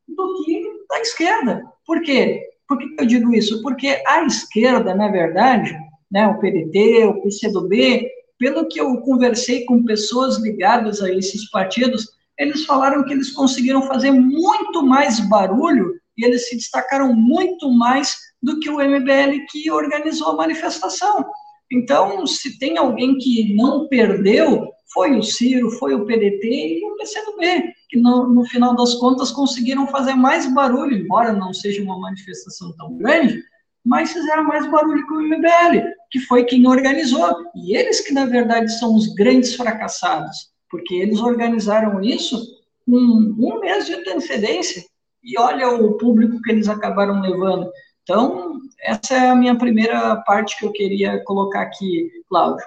do 0.09 0.45
que 0.45 0.76
da 0.97 1.03
esquerda. 1.03 1.63
Por 1.87 2.01
quê? 2.03 2.43
Por 2.69 2.79
que 2.79 2.97
eu 2.99 3.07
digo 3.07 3.35
isso? 3.35 3.63
Porque 3.63 4.03
a 4.07 4.25
esquerda, 4.25 4.95
na 4.95 5.09
verdade, 5.09 5.77
né, 6.11 6.27
o 6.27 6.39
PDT, 6.39 7.05
o 7.05 7.23
PCdoB, 7.23 8.09
pelo 8.39 8.67
que 8.67 8.81
eu 8.81 9.01
conversei 9.01 9.65
com 9.65 9.85
pessoas 9.85 10.39
ligadas 10.39 11.03
a 11.03 11.11
esses 11.11 11.49
partidos, 11.51 12.11
eles 12.39 12.65
falaram 12.65 13.05
que 13.05 13.13
eles 13.13 13.31
conseguiram 13.31 13.83
fazer 13.83 14.11
muito 14.11 14.83
mais 14.83 15.21
barulho 15.21 15.95
e 16.19 16.25
eles 16.25 16.49
se 16.49 16.57
destacaram 16.57 17.15
muito 17.15 17.71
mais 17.71 18.17
do 18.43 18.59
que 18.61 18.69
o 18.69 18.81
MBL 18.81 19.45
que 19.51 19.71
organizou 19.71 20.29
a 20.29 20.37
manifestação. 20.37 21.25
Então, 21.71 22.27
se 22.27 22.59
tem 22.59 22.79
alguém 22.79 23.17
que 23.19 23.55
não 23.55 23.89
perdeu, 23.89 24.69
foi 24.93 25.17
o 25.17 25.23
Ciro, 25.23 25.71
foi 25.71 25.95
o 25.95 26.05
PDT 26.05 26.79
e 26.79 26.85
o 26.85 26.97
PCdoB, 26.97 27.75
que 27.89 27.99
no, 27.99 28.27
no 28.27 28.45
final 28.45 28.75
das 28.75 28.95
contas 28.95 29.31
conseguiram 29.31 29.87
fazer 29.87 30.15
mais 30.15 30.53
barulho, 30.53 30.97
embora 30.97 31.33
não 31.33 31.53
seja 31.53 31.83
uma 31.83 31.99
manifestação 31.99 32.73
tão 32.77 32.97
grande, 32.97 33.43
mas 33.85 34.13
fizeram 34.13 34.45
mais 34.45 34.69
barulho 34.69 35.07
que 35.07 35.13
o 35.13 35.23
MBL, 35.23 35.93
que 36.11 36.19
foi 36.21 36.45
quem 36.45 36.67
organizou. 36.67 37.37
E 37.55 37.77
eles 37.77 38.01
que, 38.01 38.13
na 38.13 38.27
verdade, 38.27 38.77
são 38.79 38.95
os 38.95 39.15
grandes 39.15 39.55
fracassados, 39.55 40.51
porque 40.69 40.95
eles 40.95 41.21
organizaram 41.21 42.03
isso 42.03 42.45
com 42.85 42.97
um 42.97 43.61
mês 43.61 43.87
de 43.87 43.95
antecedência. 43.95 44.83
E 45.23 45.39
olha 45.39 45.69
o 45.69 45.97
público 45.99 46.41
que 46.43 46.51
eles 46.51 46.69
acabaram 46.69 47.21
levando. 47.21 47.71
Então, 48.03 48.59
essa 48.81 49.15
é 49.15 49.31
a 49.31 49.37
minha 49.37 49.57
primeira 49.57 50.17
parte 50.27 50.59
que 50.59 50.67
eu 50.67 50.73
queria 50.73 51.23
colocar 51.25 51.63
aqui, 51.63 52.11
Cláudio. 52.29 52.65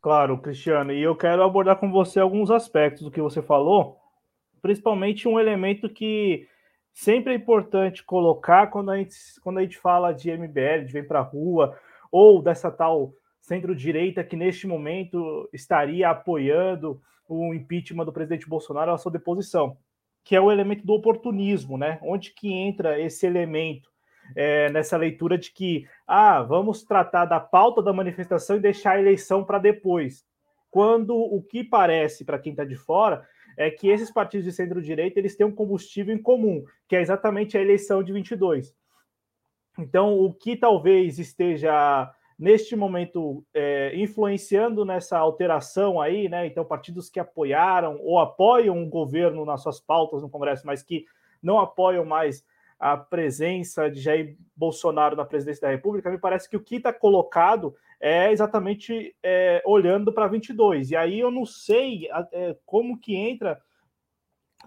Claro, 0.00 0.38
Cristiano, 0.38 0.92
e 0.92 1.02
eu 1.02 1.16
quero 1.16 1.42
abordar 1.42 1.76
com 1.76 1.90
você 1.90 2.20
alguns 2.20 2.50
aspectos 2.50 3.02
do 3.02 3.10
que 3.10 3.20
você 3.20 3.42
falou, 3.42 3.98
principalmente 4.60 5.28
um 5.28 5.38
elemento 5.38 5.88
que 5.88 6.46
sempre 6.92 7.32
é 7.32 7.36
importante 7.36 8.04
colocar 8.04 8.68
quando 8.68 8.90
a 8.90 8.96
gente, 8.96 9.14
quando 9.42 9.58
a 9.58 9.62
gente 9.62 9.78
fala 9.78 10.12
de 10.12 10.30
MBL, 10.30 10.84
de 10.86 10.92
Vem 10.92 11.04
para 11.04 11.20
a 11.20 11.22
Rua, 11.22 11.78
ou 12.10 12.42
dessa 12.42 12.70
tal 12.70 13.12
centro-direita 13.40 14.24
que 14.24 14.36
neste 14.36 14.66
momento 14.66 15.48
estaria 15.52 16.10
apoiando 16.10 17.00
o 17.28 17.54
impeachment 17.54 18.04
do 18.04 18.12
presidente 18.12 18.48
Bolsonaro 18.48 18.92
à 18.92 18.98
sua 18.98 19.12
deposição, 19.12 19.76
que 20.24 20.34
é 20.34 20.40
o 20.40 20.50
elemento 20.50 20.84
do 20.84 20.92
oportunismo, 20.92 21.78
né? 21.78 21.98
Onde 22.02 22.32
que 22.32 22.52
entra 22.52 23.00
esse 23.00 23.26
elemento 23.26 23.88
é, 24.36 24.70
nessa 24.70 24.96
leitura 24.96 25.38
de 25.38 25.52
que, 25.52 25.86
ah, 26.06 26.42
vamos 26.42 26.82
tratar 26.82 27.24
da 27.24 27.40
pauta 27.40 27.82
da 27.82 27.92
manifestação 27.92 28.56
e 28.56 28.60
deixar 28.60 28.92
a 28.92 29.00
eleição 29.00 29.44
para 29.44 29.58
depois. 29.58 30.24
Quando 30.70 31.16
o 31.16 31.42
que 31.42 31.64
parece, 31.64 32.24
para 32.24 32.38
quem 32.38 32.52
está 32.52 32.64
de 32.64 32.76
fora, 32.76 33.26
é 33.58 33.70
que 33.70 33.88
esses 33.88 34.10
partidos 34.10 34.44
de 34.44 34.52
centro-direita 34.52 35.18
eles 35.18 35.36
têm 35.36 35.44
um 35.44 35.54
combustível 35.54 36.14
em 36.14 36.22
comum, 36.22 36.64
que 36.88 36.94
é 36.94 37.00
exatamente 37.00 37.58
a 37.58 37.60
eleição 37.60 38.04
de 38.04 38.12
22. 38.12 38.72
Então, 39.76 40.18
o 40.18 40.32
que 40.32 40.56
talvez 40.56 41.18
esteja 41.18 42.08
neste 42.38 42.76
momento 42.76 43.44
é, 43.52 43.92
influenciando 43.96 44.84
nessa 44.84 45.18
alteração 45.18 46.00
aí, 46.00 46.28
né? 46.28 46.46
Então, 46.46 46.64
partidos 46.64 47.10
que 47.10 47.18
apoiaram 47.18 47.98
ou 48.00 48.20
apoiam 48.20 48.80
o 48.80 48.88
governo 48.88 49.44
nas 49.44 49.62
suas 49.62 49.80
pautas 49.80 50.22
no 50.22 50.30
Congresso, 50.30 50.64
mas 50.64 50.84
que 50.84 51.04
não 51.42 51.58
apoiam 51.58 52.04
mais 52.04 52.44
a 52.78 52.96
presença 52.96 53.90
de 53.90 54.00
Jair 54.00 54.36
Bolsonaro 54.56 55.16
na 55.16 55.24
presidência 55.24 55.62
da 55.62 55.72
República, 55.72 56.10
me 56.10 56.18
parece 56.18 56.48
que 56.48 56.56
o 56.56 56.62
que 56.62 56.76
está 56.76 56.92
colocado 56.92 57.74
é 58.00 58.30
exatamente 58.30 59.16
é, 59.22 59.60
olhando 59.66 60.12
para 60.12 60.28
22. 60.28 60.92
E 60.92 60.96
aí 60.96 61.18
eu 61.18 61.30
não 61.30 61.44
sei 61.44 62.08
é, 62.32 62.56
como 62.64 62.98
que 62.98 63.16
entra, 63.16 63.60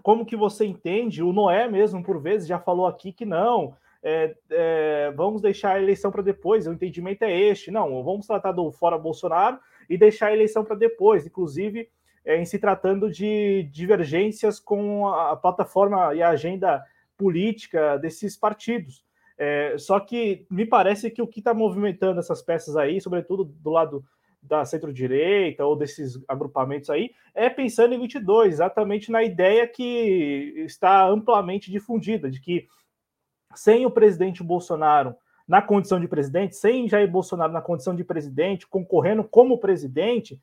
como 0.02 0.26
que 0.26 0.36
você 0.36 0.66
entende, 0.66 1.22
o 1.22 1.32
Noé 1.32 1.68
mesmo, 1.68 2.02
por 2.02 2.20
vezes, 2.20 2.46
já 2.46 2.58
falou 2.58 2.86
aqui 2.86 3.12
que 3.12 3.24
não, 3.24 3.74
é, 4.02 4.36
é 4.50 5.12
vamos 5.16 5.40
deixar 5.40 5.76
a 5.76 5.82
eleição 5.82 6.10
para 6.10 6.22
depois, 6.22 6.66
o 6.66 6.72
entendimento 6.72 7.22
é 7.22 7.32
este, 7.32 7.70
não, 7.70 8.02
vamos 8.02 8.26
tratar 8.26 8.52
do 8.52 8.70
fora 8.72 8.98
Bolsonaro 8.98 9.58
e 9.88 9.96
deixar 9.96 10.26
a 10.26 10.32
eleição 10.34 10.64
para 10.64 10.76
depois, 10.76 11.26
inclusive 11.26 11.88
é, 12.24 12.36
em 12.36 12.44
se 12.44 12.58
tratando 12.58 13.10
de 13.10 13.64
divergências 13.72 14.60
com 14.60 15.08
a 15.08 15.36
plataforma 15.36 16.14
e 16.14 16.22
a 16.22 16.30
agenda 16.30 16.84
política 17.16 17.96
desses 17.98 18.36
partidos. 18.36 19.04
É, 19.38 19.76
só 19.78 19.98
que 19.98 20.46
me 20.50 20.66
parece 20.66 21.10
que 21.10 21.22
o 21.22 21.26
que 21.26 21.40
está 21.40 21.54
movimentando 21.54 22.20
essas 22.20 22.42
peças 22.42 22.76
aí, 22.76 23.00
sobretudo 23.00 23.44
do 23.44 23.70
lado 23.70 24.04
da 24.42 24.64
centro-direita 24.64 25.64
ou 25.64 25.76
desses 25.76 26.20
agrupamentos 26.26 26.90
aí, 26.90 27.10
é 27.34 27.48
pensando 27.48 27.94
em 27.94 27.98
22, 27.98 28.54
exatamente 28.54 29.10
na 29.10 29.22
ideia 29.22 29.66
que 29.68 30.54
está 30.66 31.06
amplamente 31.06 31.70
difundida, 31.70 32.30
de 32.30 32.40
que 32.40 32.66
sem 33.54 33.86
o 33.86 33.90
presidente 33.90 34.42
Bolsonaro 34.42 35.14
na 35.46 35.60
condição 35.60 36.00
de 36.00 36.08
presidente, 36.08 36.56
sem 36.56 36.88
Jair 36.88 37.10
Bolsonaro 37.10 37.52
na 37.52 37.60
condição 37.60 37.94
de 37.94 38.04
presidente, 38.04 38.66
concorrendo 38.66 39.22
como 39.24 39.58
presidente, 39.58 40.40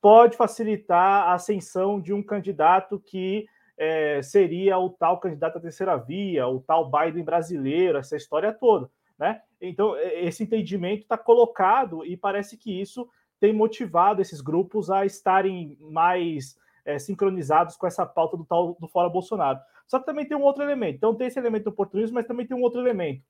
pode 0.00 0.36
facilitar 0.36 1.28
a 1.28 1.34
ascensão 1.34 2.00
de 2.00 2.12
um 2.12 2.22
candidato 2.22 3.00
que 3.00 3.46
é, 3.76 4.22
seria 4.22 4.78
o 4.78 4.90
tal 4.90 5.18
candidato 5.18 5.58
à 5.58 5.60
terceira 5.60 5.96
via, 5.96 6.46
o 6.46 6.60
tal 6.60 6.90
Biden 6.90 7.24
brasileiro, 7.24 7.98
essa 7.98 8.16
história 8.16 8.52
toda. 8.52 8.90
Né? 9.18 9.40
Então, 9.60 9.96
esse 9.98 10.42
entendimento 10.42 11.02
está 11.02 11.16
colocado 11.16 12.04
e 12.04 12.16
parece 12.16 12.56
que 12.56 12.80
isso 12.80 13.08
tem 13.38 13.52
motivado 13.52 14.22
esses 14.22 14.40
grupos 14.40 14.90
a 14.90 15.04
estarem 15.04 15.76
mais 15.80 16.56
é, 16.84 16.98
sincronizados 16.98 17.76
com 17.76 17.86
essa 17.86 18.06
pauta 18.06 18.36
do 18.36 18.44
tal 18.44 18.76
do 18.78 18.88
fora 18.88 19.08
Bolsonaro. 19.08 19.58
Só 19.86 19.98
que 19.98 20.06
também 20.06 20.26
tem 20.26 20.36
um 20.36 20.42
outro 20.42 20.62
elemento. 20.62 20.96
Então, 20.96 21.14
tem 21.14 21.26
esse 21.26 21.38
elemento 21.38 21.64
do 21.64 21.70
oportunismo, 21.70 22.14
mas 22.14 22.26
também 22.26 22.46
tem 22.46 22.56
um 22.56 22.62
outro 22.62 22.80
elemento. 22.80 23.22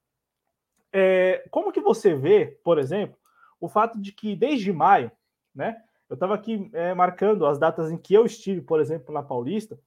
É, 0.93 1.45
como 1.51 1.73
que 1.73 1.81
você 1.81 2.15
vê, 2.15 2.59
por 2.63 2.79
exemplo, 2.79 3.17
o 3.61 3.69
fato 3.69 4.01
de 4.01 4.13
que 4.13 4.37
desde 4.37 4.73
maio, 4.73 5.11
né? 5.55 5.83
Eu 6.11 6.15
estava 6.15 6.35
aqui 6.35 6.69
é, 6.75 6.93
marcando 6.93 7.47
as 7.47 7.59
datas 7.59 7.91
em 7.91 7.97
que 7.97 8.13
eu 8.13 8.27
estive, 8.27 8.61
por 8.61 8.81
exemplo, 8.81 9.15
na 9.15 9.23
Paulista, 9.23 9.79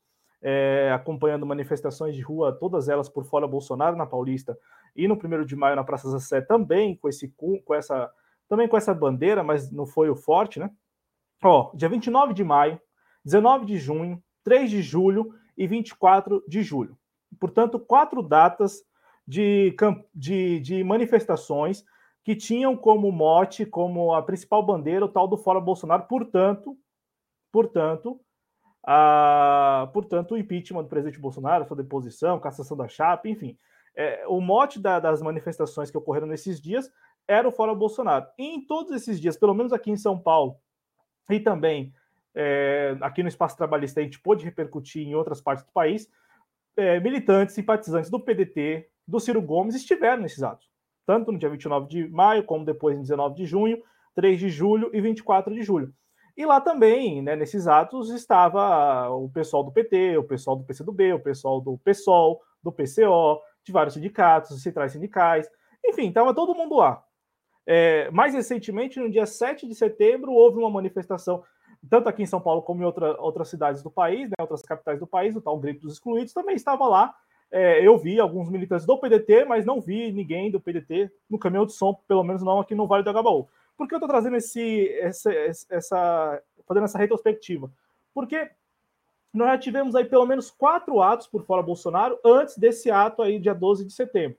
é, 0.47 0.91
acompanhando 0.93 1.43
manifestações 1.43 2.15
de 2.15 2.21
rua, 2.21 2.53
todas 2.53 2.87
elas 2.87 3.09
por 3.09 3.25
fora 3.25 3.47
Bolsonaro 3.47 3.97
na 3.97 4.05
Paulista, 4.05 4.55
e 4.95 5.07
no 5.07 5.17
primeiro 5.17 5.43
de 5.43 5.55
maio 5.55 5.75
na 5.75 5.83
Praça 5.83 6.15
Zé 6.19 6.39
também 6.39 6.95
com 6.95 7.09
esse 7.09 7.29
com 7.29 7.73
essa 7.73 8.11
também 8.47 8.67
com 8.67 8.77
essa 8.77 8.93
bandeira, 8.93 9.41
mas 9.43 9.71
não 9.71 9.87
foi 9.87 10.07
o 10.07 10.15
forte, 10.15 10.59
né? 10.59 10.69
Ó, 11.43 11.71
dia 11.73 11.89
29 11.89 12.31
de 12.31 12.43
maio, 12.43 12.79
19 13.23 13.65
de 13.65 13.79
junho, 13.79 14.23
3 14.43 14.69
de 14.69 14.83
julho 14.83 15.33
e 15.57 15.65
24 15.65 16.43
de 16.47 16.61
julho. 16.61 16.95
Portanto, 17.39 17.79
quatro 17.79 18.21
datas 18.21 18.83
de, 19.27 19.75
de, 20.13 20.59
de 20.59 20.83
manifestações 20.83 21.83
que 22.23 22.35
tinham 22.35 22.77
como 22.77 23.11
mote, 23.11 23.65
como 23.65 24.13
a 24.13 24.21
principal 24.21 24.63
bandeira, 24.63 25.05
o 25.05 25.09
tal 25.09 25.27
do 25.27 25.37
Fora 25.37 25.59
Bolsonaro. 25.59 26.03
Portanto, 26.03 26.77
portanto, 27.51 28.19
a, 28.85 29.89
portanto, 29.93 30.33
o 30.33 30.37
impeachment 30.37 30.83
do 30.83 30.89
presidente 30.89 31.19
Bolsonaro, 31.19 31.65
sua 31.65 31.75
deposição, 31.75 32.39
cassação 32.39 32.77
da 32.77 32.87
chapa, 32.87 33.27
enfim. 33.27 33.57
É, 33.95 34.25
o 34.27 34.39
mote 34.39 34.79
da, 34.79 34.99
das 34.99 35.21
manifestações 35.21 35.89
que 35.89 35.97
ocorreram 35.97 36.27
nesses 36.27 36.61
dias 36.61 36.91
era 37.27 37.47
o 37.47 37.51
Fora 37.51 37.73
Bolsonaro. 37.73 38.27
E 38.37 38.43
em 38.43 38.65
todos 38.65 38.91
esses 38.91 39.19
dias, 39.19 39.37
pelo 39.37 39.53
menos 39.53 39.73
aqui 39.73 39.89
em 39.89 39.97
São 39.97 40.19
Paulo, 40.19 40.57
e 41.29 41.39
também 41.39 41.91
é, 42.35 42.95
aqui 43.01 43.23
no 43.23 43.29
espaço 43.29 43.57
trabalhista, 43.57 43.99
a 43.99 44.03
gente 44.03 44.19
pôde 44.19 44.45
repercutir 44.45 45.07
em 45.07 45.15
outras 45.15 45.41
partes 45.41 45.65
do 45.65 45.71
país, 45.71 46.07
é, 46.77 46.99
militantes, 46.99 47.55
simpatizantes 47.55 48.11
do 48.11 48.19
PDT, 48.19 48.87
do 49.07 49.19
Ciro 49.19 49.41
Gomes, 49.41 49.75
estiveram 49.75 50.21
nesses 50.21 50.43
atos. 50.43 50.69
Tanto 51.05 51.31
no 51.31 51.39
dia 51.39 51.49
29 51.49 51.87
de 51.87 52.07
maio, 52.09 52.43
como 52.43 52.65
depois 52.65 52.97
em 52.97 53.01
19 53.01 53.35
de 53.35 53.45
junho, 53.45 53.81
3 54.13 54.39
de 54.39 54.49
julho 54.49 54.89
e 54.93 55.01
24 55.01 55.53
de 55.53 55.63
julho. 55.63 55.93
E 56.37 56.45
lá 56.45 56.59
também, 56.59 57.21
né, 57.21 57.35
nesses 57.35 57.65
atos, 57.65 58.09
estava 58.09 59.09
o 59.09 59.29
pessoal 59.29 59.63
do 59.63 59.71
PT, 59.71 60.17
o 60.17 60.23
pessoal 60.23 60.57
do 60.57 60.65
PCdoB, 60.65 61.13
o 61.13 61.19
pessoal 61.19 61.61
do 61.61 61.77
PSOL, 61.77 62.41
do 62.61 62.71
PCO, 62.71 63.41
de 63.63 63.71
vários 63.71 63.93
sindicatos, 63.93 64.61
centrais 64.61 64.91
sindicais, 64.91 65.49
enfim, 65.85 66.09
estava 66.09 66.33
todo 66.33 66.55
mundo 66.55 66.75
lá. 66.75 67.01
É, 67.65 68.09
mais 68.11 68.33
recentemente, 68.33 68.99
no 68.99 69.09
dia 69.09 69.25
7 69.25 69.67
de 69.67 69.73
setembro, 69.73 70.33
houve 70.33 70.59
uma 70.59 70.69
manifestação, 70.69 71.43
tanto 71.89 72.09
aqui 72.09 72.23
em 72.23 72.27
São 72.27 72.41
Paulo 72.41 72.61
como 72.61 72.81
em 72.81 72.85
outra, 72.85 73.19
outras 73.19 73.47
cidades 73.47 73.81
do 73.81 73.89
país, 73.89 74.29
né, 74.29 74.35
outras 74.39 74.61
capitais 74.61 74.99
do 74.99 75.07
país, 75.07 75.35
o 75.35 75.41
tal 75.41 75.57
Grito 75.57 75.81
dos 75.81 75.93
Excluídos, 75.93 76.33
também 76.33 76.55
estava 76.55 76.87
lá. 76.87 77.15
É, 77.51 77.85
eu 77.85 77.97
vi 77.97 78.19
alguns 78.19 78.49
militantes 78.49 78.85
do 78.85 78.97
PDT, 78.97 79.45
mas 79.45 79.65
não 79.65 79.79
vi 79.79 80.11
ninguém 80.11 80.51
do 80.51 80.59
PDT 80.59 81.09
no 81.29 81.39
caminhão 81.39 81.65
de 81.65 81.73
som, 81.73 81.93
pelo 82.07 82.23
menos 82.23 82.43
não 82.43 82.59
aqui 82.59 82.75
no 82.75 82.87
Vale 82.87 83.03
do 83.03 83.09
Agabaú. 83.09 83.47
Por 83.77 83.87
que 83.87 83.93
eu 83.93 83.97
estou 83.97 84.09
trazendo 84.09 84.37
esse, 84.37 84.89
essa, 84.99 85.31
essa, 85.69 86.43
fazendo 86.65 86.85
essa 86.85 86.97
retrospectiva? 86.97 87.71
Porque 88.13 88.49
nós 89.33 89.49
já 89.49 89.57
tivemos 89.57 89.95
aí 89.95 90.05
pelo 90.05 90.25
menos 90.25 90.49
quatro 90.49 91.01
atos 91.01 91.27
por 91.27 91.43
fora 91.43 91.61
Bolsonaro 91.61 92.17
antes 92.23 92.57
desse 92.57 92.89
ato 92.89 93.21
aí, 93.21 93.37
dia 93.37 93.53
12 93.53 93.85
de 93.85 93.93
setembro. 93.93 94.37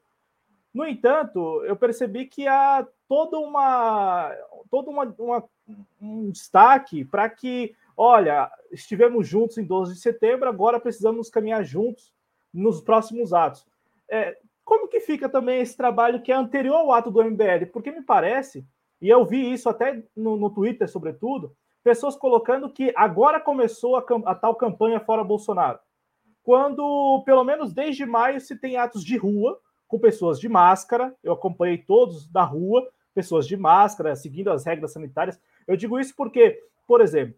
No 0.73 0.87
entanto, 0.87 1.63
eu 1.65 1.77
percebi 1.77 2.27
que 2.27 2.47
há 2.47 2.87
toda 3.09 3.39
uma, 3.39 4.31
todo 4.71 4.91
uma, 4.91 5.05
uma 5.19 5.45
um 6.01 6.31
destaque 6.31 7.05
para 7.05 7.29
que, 7.29 7.75
olha, 7.97 8.51
estivemos 8.71 9.27
juntos 9.27 9.59
em 9.59 9.65
12 9.65 9.95
de 9.95 10.01
setembro, 10.01 10.49
agora 10.49 10.81
precisamos 10.81 11.31
caminhar 11.31 11.65
juntos 11.65 12.13
nos 12.53 12.81
próximos 12.81 13.33
atos. 13.33 13.67
É, 14.09 14.39
como 14.65 14.89
que 14.89 15.01
fica 15.01 15.29
também 15.29 15.61
esse 15.61 15.77
trabalho 15.77 16.23
que 16.23 16.33
é 16.33 16.35
anterior 16.35 16.77
ao 16.77 16.93
ato 16.93 17.11
do 17.11 17.23
MBL? 17.23 17.67
Porque 17.73 17.91
me 17.91 18.03
parece, 18.03 18.67
e 19.01 19.09
eu 19.09 19.25
vi 19.25 19.53
isso 19.53 19.69
até 19.69 20.03
no, 20.17 20.37
no 20.37 20.51
Twitter, 20.51 20.89
sobretudo, 20.89 21.55
pessoas 21.83 22.17
colocando 22.17 22.71
que 22.71 22.93
agora 22.97 23.41
começou 23.41 23.97
a, 23.97 24.05
a 24.27 24.35
tal 24.35 24.55
campanha 24.55 25.01
fora 25.01 25.23
Bolsonaro. 25.23 25.79
Quando, 26.43 27.23
pelo 27.25 27.45
menos 27.45 27.73
desde 27.73 28.07
maio, 28.07 28.41
se 28.41 28.57
tem 28.57 28.77
atos 28.77 29.05
de 29.05 29.17
rua 29.17 29.61
com 29.87 29.99
pessoas 29.99 30.41
de 30.41 30.49
máscara, 30.49 31.15
eu 31.23 31.33
acompanhei 31.33 31.79
todos 31.79 32.29
da 32.29 32.43
rua, 32.43 32.89
pessoas 33.15 33.47
de 33.47 33.57
máscara, 33.57 34.17
seguindo 34.17 34.51
as 34.51 34.65
regras 34.65 34.93
sanitárias. 34.93 35.41
Eu 35.67 35.77
digo 35.77 35.99
isso 35.99 36.15
porque, 36.17 36.63
por 36.87 37.01
exemplo, 37.01 37.37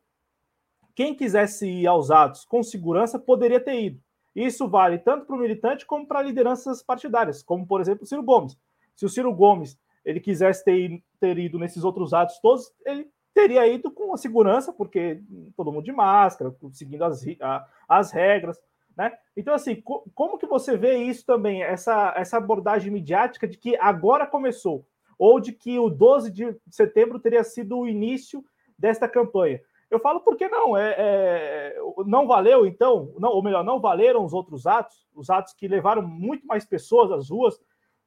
quem 0.94 1.14
quisesse 1.14 1.68
ir 1.68 1.87
aos 1.87 2.11
atos 2.11 2.44
com 2.44 2.62
segurança 2.62 3.18
poderia 3.18 3.61
ter 3.61 3.81
ido. 3.81 4.01
Isso 4.35 4.68
vale 4.68 4.99
tanto 4.99 5.27
para 5.27 5.37
o 5.37 5.38
militante 5.38 5.87
como 5.87 6.07
para 6.07 6.23
lideranças 6.23 6.83
partidárias, 6.83 7.42
como, 7.42 7.66
por 7.66 7.81
exemplo, 7.81 8.05
o 8.05 8.07
Ciro 8.07 8.23
Gomes. 8.23 8.57
Se 8.94 9.05
o 9.05 9.09
Ciro 9.09 9.33
Gomes 9.33 9.79
ele 10.09 10.21
quisesse 10.21 10.64
ter, 10.64 11.03
ter 11.21 11.38
ido 11.38 11.59
nesses 11.59 11.85
outros 11.85 12.14
atos 12.14 12.38
todos, 12.40 12.73
ele 12.85 13.09
teria 13.35 13.66
ido 13.66 13.90
com 13.90 14.16
segurança, 14.16 14.73
porque 14.73 15.21
todo 15.57 15.73
mundo 15.73 15.85
de 15.85 15.92
máscara, 15.92 16.55
seguindo 16.73 17.05
as, 17.05 17.25
a, 17.40 17.66
as 17.88 18.11
regras. 18.11 18.59
Né? 18.97 19.12
Então, 19.37 19.55
assim, 19.55 19.77
co 19.81 20.05
como 20.14 20.38
que 20.38 20.47
você 20.47 20.77
vê 20.77 20.97
isso 20.97 21.25
também, 21.25 21.62
essa, 21.62 22.14
essa 22.16 22.37
abordagem 22.37 22.90
midiática 22.90 23.47
de 23.47 23.57
que 23.57 23.77
agora 23.77 24.27
começou? 24.27 24.85
ou 25.18 25.40
de 25.40 25.53
que 25.53 25.79
o 25.79 25.90
12 25.90 26.31
de 26.31 26.57
setembro 26.71 27.18
teria 27.18 27.42
sido 27.42 27.77
o 27.77 27.88
início 27.88 28.44
desta 28.79 29.09
campanha. 29.09 29.61
Eu 29.90 29.99
falo 29.99 30.21
porque 30.21 30.49
não, 30.49 30.77
é, 30.77 30.94
é, 30.97 31.77
não 32.07 32.27
valeu 32.27 32.66
então, 32.66 33.12
não, 33.18 33.31
ou 33.31 33.42
melhor, 33.42 33.64
não 33.64 33.81
valeram 33.81 34.25
os 34.25 34.33
outros 34.33 34.66
atos, 34.66 35.09
os 35.14 35.29
atos 35.29 35.55
que 35.55 35.66
levaram 35.66 36.03
muito 36.03 36.47
mais 36.47 36.64
pessoas 36.64 37.11
às 37.11 37.31
ruas, 37.31 37.61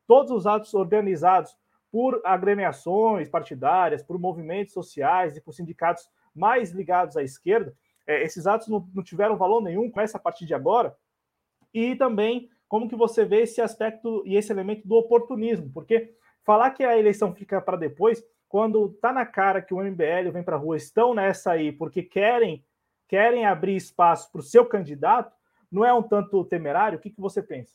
todos 0.08 0.32
os 0.32 0.48
atos 0.48 0.74
organizados 0.74 1.58
por 1.92 2.22
agremiações 2.24 3.30
partidárias, 3.30 4.02
por 4.02 4.18
movimentos 4.18 4.74
sociais 4.74 5.36
e 5.36 5.42
por 5.42 5.54
sindicatos 5.54 6.10
mais 6.34 6.72
ligados 6.72 7.18
à 7.18 7.24
esquerda, 7.24 7.76
é, 8.08 8.24
esses 8.24 8.48
atos 8.48 8.68
não, 8.68 8.88
não 8.94 9.04
tiveram 9.04 9.36
valor 9.36 9.62
nenhum, 9.62 9.92
começa 9.92 10.18
a 10.18 10.22
partir 10.22 10.46
de 10.46 10.54
agora, 10.54 10.96
e 11.74 11.96
também 11.96 12.50
como 12.68 12.88
que 12.88 12.96
você 12.96 13.26
vê 13.26 13.42
esse 13.42 13.62
aspecto 13.62 14.24
e 14.26 14.36
esse 14.36 14.52
elemento 14.52 14.88
do 14.88 14.96
oportunismo, 14.96 15.70
porque 15.74 16.16
Falar 16.44 16.72
que 16.72 16.84
a 16.84 16.98
eleição 16.98 17.34
fica 17.34 17.62
para 17.62 17.78
depois, 17.78 18.24
quando 18.50 18.90
tá 19.02 19.14
na 19.14 19.26
cara 19.26 19.62
que 19.62 19.74
o 19.74 19.82
MBL 19.82 20.32
vem 20.34 20.44
para 20.44 20.56
a 20.56 20.60
rua, 20.60 20.76
estão 20.76 21.14
nessa 21.14 21.52
aí 21.52 21.72
porque 21.72 22.04
querem 22.04 22.66
querem 23.08 23.46
abrir 23.46 23.76
espaço 23.76 24.32
para 24.32 24.40
o 24.40 24.44
seu 24.44 24.66
candidato, 24.66 25.36
não 25.70 25.84
é 25.84 25.94
um 25.94 26.02
tanto 26.02 26.46
temerário? 26.46 26.98
O 26.98 27.02
que, 27.02 27.10
que 27.10 27.20
você 27.20 27.44
pensa? 27.44 27.74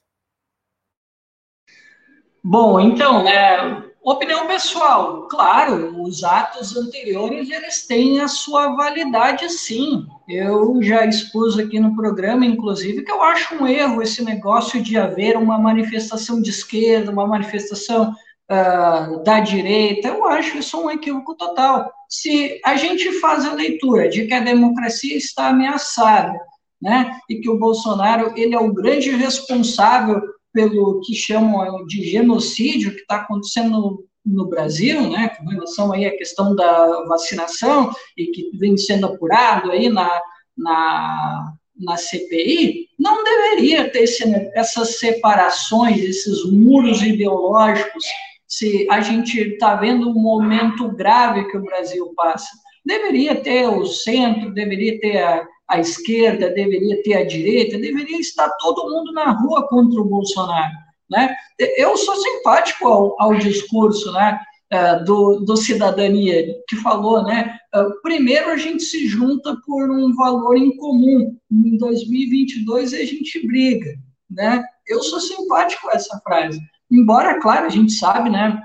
Bom, 2.49 2.79
então, 2.79 3.25
né, 3.25 3.83
opinião 4.05 4.47
pessoal, 4.47 5.27
claro, 5.29 6.01
os 6.01 6.23
atos 6.23 6.77
anteriores 6.77 7.51
eles 7.51 7.89
têm 7.89 8.21
a 8.21 8.29
sua 8.29 8.69
validade, 8.77 9.51
sim. 9.51 10.07
Eu 10.29 10.81
já 10.81 11.05
expus 11.05 11.59
aqui 11.59 11.81
no 11.81 11.97
programa, 11.97 12.47
inclusive, 12.47 13.03
que 13.03 13.11
eu 13.11 13.21
acho 13.21 13.57
um 13.57 13.67
erro 13.67 14.01
esse 14.01 14.25
negócio 14.25 14.81
de 14.81 14.97
haver 14.97 15.37
uma 15.37 15.59
manifestação 15.59 16.41
de 16.41 16.51
esquerda, 16.51 17.11
uma 17.11 17.27
manifestação 17.27 18.15
uh, 18.49 19.25
da 19.25 19.41
direita, 19.41 20.07
eu 20.07 20.25
acho 20.29 20.59
isso 20.59 20.81
um 20.81 20.89
equívoco 20.89 21.35
total. 21.35 21.91
Se 22.09 22.61
a 22.65 22.77
gente 22.77 23.11
faz 23.19 23.45
a 23.45 23.55
leitura 23.55 24.09
de 24.09 24.25
que 24.25 24.35
a 24.35 24.39
democracia 24.39 25.17
está 25.17 25.49
ameaçada, 25.49 26.33
né, 26.81 27.11
e 27.29 27.41
que 27.41 27.51
o 27.51 27.59
Bolsonaro 27.59 28.35
ele 28.37 28.55
é 28.55 28.61
o 28.61 28.73
grande 28.73 29.11
responsável 29.11 30.23
pelo 30.57 31.03
que 31.03 31.15
chamam 31.15 31.85
de 31.85 32.03
genocídio 32.03 32.95
que 32.95 33.03
está 33.03 33.17
acontecendo 33.17 34.03
no 34.25 34.47
Brasil, 34.47 35.11
né, 35.11 35.29
com 35.29 35.45
relação 35.51 35.93
aí 35.93 36.07
à 36.07 36.17
questão 36.17 36.57
da 36.57 37.05
vacinação 37.05 37.93
e 38.17 38.29
que 38.29 38.51
vem 38.57 38.75
sendo 38.75 39.05
apurado 39.05 39.71
aí 39.71 39.91
na, 39.91 40.11
na, 40.57 41.53
na 41.79 41.97
CPI, 41.99 42.89
não 42.99 43.23
deveria 43.23 43.91
ter 43.91 44.05
esse, 44.05 44.25
essas 44.55 44.99
separações, 44.99 46.03
esses 46.03 46.51
muros 46.51 47.03
ideológicos 47.03 48.05
se 48.49 48.87
a 48.91 49.03
gente 49.03 49.39
está 49.39 49.75
vendo 49.75 50.09
um 50.09 50.15
momento 50.15 50.89
grave 50.89 51.51
que 51.51 51.59
o 51.59 51.63
Brasil 51.63 52.15
passa. 52.17 52.49
Deveria 52.83 53.35
ter 53.35 53.69
o 53.69 53.85
centro, 53.85 54.55
deveria 54.55 54.99
ter 54.99 55.19
a, 55.19 55.47
a 55.69 55.81
esquerda, 55.81 56.51
deveria 56.51 57.03
ter 57.03 57.15
a 57.15 57.25
direita, 57.25 57.79
deveria 57.79 58.19
estar 58.19 58.49
todo 58.59 58.91
mundo 58.91 59.13
na 59.13 59.31
rua 59.33 59.67
contra 59.69 60.01
o 60.01 60.05
Bolsonaro. 60.05 60.73
Né? 61.11 61.35
Eu 61.77 61.97
sou 61.97 62.17
simpático 62.17 62.87
ao, 62.87 63.21
ao 63.21 63.35
discurso, 63.35 64.13
né? 64.13 64.41
uh, 64.73 65.05
do, 65.05 65.41
do 65.41 65.57
Cidadania, 65.57 66.45
que 66.69 66.77
falou, 66.77 67.23
né? 67.23 67.59
Uh, 67.75 68.01
primeiro 68.03 68.51
a 68.51 68.57
gente 68.57 68.83
se 68.83 69.07
junta 69.07 69.57
por 69.65 69.91
um 69.91 70.15
valor 70.15 70.57
em 70.57 70.77
comum, 70.77 71.37
em 71.51 71.77
2022 71.77 72.95
a 72.95 73.05
gente 73.05 73.47
briga, 73.47 73.95
né? 74.31 74.65
Eu 74.87 75.03
sou 75.03 75.21
simpático 75.21 75.83
com 75.83 75.91
essa 75.91 76.19
frase, 76.21 76.61
embora, 76.91 77.41
claro, 77.41 77.67
a 77.67 77.71
gente 77.71 77.93
sabe, 77.93 78.31
né? 78.31 78.61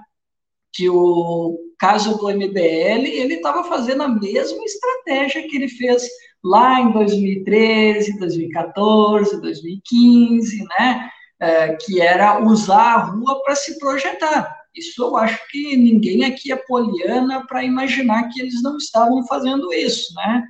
Que 0.73 0.89
o 0.89 1.57
caso 1.77 2.17
do 2.17 2.29
MBL, 2.29 3.05
ele 3.07 3.35
estava 3.35 3.63
fazendo 3.63 4.03
a 4.03 4.07
mesma 4.07 4.63
estratégia 4.63 5.47
que 5.47 5.55
ele 5.55 5.67
fez 5.67 6.07
lá 6.43 6.81
em 6.81 6.91
2013, 6.91 8.17
2014, 8.19 9.41
2015, 9.41 10.63
né? 10.65 11.09
É, 11.39 11.75
que 11.75 11.99
era 11.99 12.39
usar 12.43 12.93
a 12.93 13.03
rua 13.05 13.41
para 13.43 13.55
se 13.55 13.79
projetar. 13.79 14.61
Isso 14.75 15.03
eu 15.03 15.17
acho 15.17 15.39
que 15.49 15.75
ninguém 15.75 16.23
aqui 16.23 16.51
é 16.51 16.55
poliana 16.55 17.45
para 17.47 17.63
imaginar 17.63 18.29
que 18.29 18.41
eles 18.41 18.61
não 18.61 18.77
estavam 18.77 19.25
fazendo 19.25 19.73
isso, 19.73 20.13
né? 20.13 20.45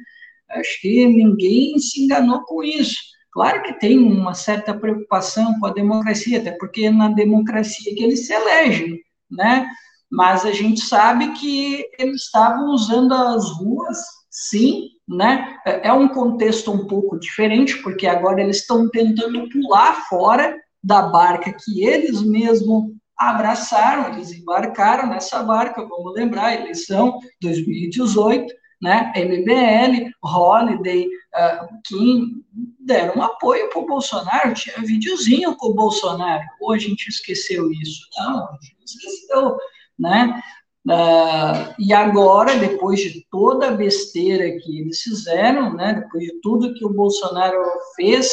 Acho 0.50 0.82
que 0.82 1.06
ninguém 1.08 1.80
se 1.80 2.04
enganou 2.04 2.44
com 2.44 2.62
isso. 2.64 3.00
Claro 3.32 3.64
que 3.64 3.80
tem 3.80 3.98
uma 3.98 4.34
certa 4.34 4.78
preocupação 4.78 5.58
com 5.60 5.66
a 5.66 5.74
democracia, 5.74 6.40
até 6.40 6.52
porque 6.52 6.86
é 6.86 6.92
na 6.92 7.08
democracia 7.08 7.96
que 7.96 8.04
eles 8.04 8.28
se 8.28 8.34
elegem, 8.34 9.00
né? 9.30 9.70
Mas 10.12 10.46
a 10.46 10.52
gente 10.52 10.82
sabe 10.82 11.32
que 11.34 11.86
eles 11.98 12.24
estavam 12.24 12.74
usando 12.74 13.14
as 13.14 13.50
ruas, 13.58 13.98
sim, 14.30 14.90
né? 15.16 15.58
É, 15.66 15.90
é 15.90 15.94
um 15.94 16.08
contexto 16.08 16.72
um 16.72 16.88
pouco 16.88 17.20
diferente, 17.20 17.78
porque 17.82 18.08
agora 18.08 18.42
eles 18.42 18.58
estão 18.58 18.90
tentando 18.90 19.50
pular 19.50 20.08
fora 20.08 20.58
da 20.84 21.04
barca 21.04 21.54
que 21.54 21.84
eles 21.84 22.22
mesmos 22.22 22.92
abraçaram, 23.18 24.14
eles 24.14 24.32
embarcaram 24.32 25.08
nessa 25.08 25.44
barca, 25.44 25.86
vamos 25.88 26.14
lembrar, 26.16 26.56
eleição 26.56 27.20
2018, 27.42 28.52
né, 28.82 29.14
MBL, 29.16 30.10
Holiday, 30.24 31.06
uh, 31.06 31.68
Kim, 31.86 32.44
deram 32.80 33.22
apoio 33.22 33.70
para 33.70 33.80
o 33.80 33.86
Bolsonaro, 33.86 34.56
tinha 34.56 34.76
videozinho 34.80 35.56
com 35.56 35.68
o 35.68 35.76
Bolsonaro, 35.76 36.44
ou 36.60 36.74
a 36.74 36.80
gente 36.80 37.08
esqueceu 37.10 37.72
isso? 37.72 38.08
Não, 38.18 38.48
a 38.48 38.58
gente 38.60 38.84
esqueceu, 38.86 39.56
né, 40.00 40.42
uh, 40.88 41.74
e 41.80 41.94
agora, 41.94 42.56
depois 42.58 43.00
de 43.00 43.26
toda 43.30 43.68
a 43.68 43.76
besteira 43.76 44.58
que 44.60 44.80
eles 44.80 45.02
fizeram, 45.02 45.74
né, 45.74 46.02
depois 46.02 46.24
de 46.24 46.42
tudo 46.42 46.74
que 46.74 46.86
o 46.86 46.94
Bolsonaro 46.94 47.62
fez, 47.96 48.30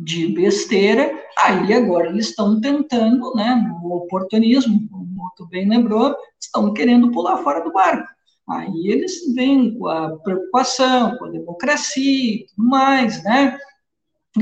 de 0.00 0.28
besteira, 0.28 1.12
aí 1.36 1.72
agora 1.72 2.08
eles 2.08 2.28
estão 2.28 2.60
tentando, 2.60 3.34
né, 3.34 3.54
no 3.82 3.94
oportunismo, 3.94 4.88
como 4.88 5.32
tu 5.36 5.46
bem 5.46 5.68
lembrou, 5.68 6.14
estão 6.40 6.72
querendo 6.72 7.10
pular 7.10 7.38
fora 7.38 7.60
do 7.60 7.72
barco. 7.72 8.08
Aí 8.48 8.86
eles 8.86 9.34
vêm 9.34 9.76
com 9.76 9.88
a 9.88 10.16
preocupação, 10.18 11.16
com 11.18 11.24
a 11.26 11.30
democracia 11.30 12.34
e 12.34 12.46
tudo 12.46 12.68
mais, 12.68 13.22
né, 13.24 13.58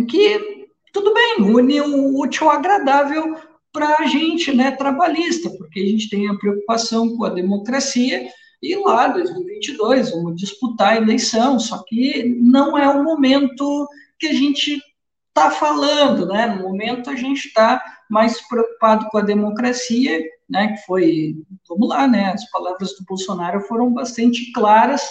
que 0.09 0.67
tudo 0.93 1.13
bem, 1.13 1.37
une 1.41 1.81
o 1.81 2.19
útil 2.19 2.49
ao 2.49 2.57
agradável 2.57 3.37
para 3.73 3.97
a 3.99 4.07
gente, 4.07 4.55
né, 4.55 4.71
trabalhista, 4.71 5.51
porque 5.77 5.81
a 5.81 5.87
gente 5.87 6.09
tem 6.09 6.29
a 6.29 6.35
preocupação 6.35 7.15
com 7.17 7.25
a 7.25 7.29
democracia 7.29 8.27
e 8.63 8.75
lá, 8.77 9.09
2022, 9.09 10.11
vamos 10.11 10.41
disputar 10.41 10.95
a 10.95 10.97
eleição, 10.97 11.61
só 11.61 11.85
que 11.87 12.25
não 12.41 12.79
é 12.79 12.89
o 12.89 13.05
momento 13.05 13.87
que 14.19 14.29
a 14.29 14.33
gente 14.33 14.81
está 15.29 15.51
falando, 15.51 16.27
né? 16.27 16.47
No 16.47 16.63
momento 16.63 17.11
a 17.11 17.15
gente 17.15 17.49
está 17.49 17.83
mais 18.09 18.41
preocupado 18.49 19.07
com 19.11 19.19
a 19.19 19.23
democracia, 19.23 20.19
né? 20.49 20.69
Que 20.69 20.87
foi, 20.87 21.37
vamos 21.69 21.89
lá, 21.91 22.09
né? 22.09 22.33
As 22.33 22.51
palavras 22.51 22.97
do 22.97 23.05
Bolsonaro 23.05 23.61
foram 23.63 23.93
bastante 23.93 24.51
claras 24.53 25.03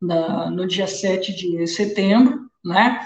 na, 0.00 0.48
no 0.48 0.64
dia 0.64 0.86
7 0.86 1.34
de 1.34 1.66
setembro, 1.66 2.48
né? 2.64 3.00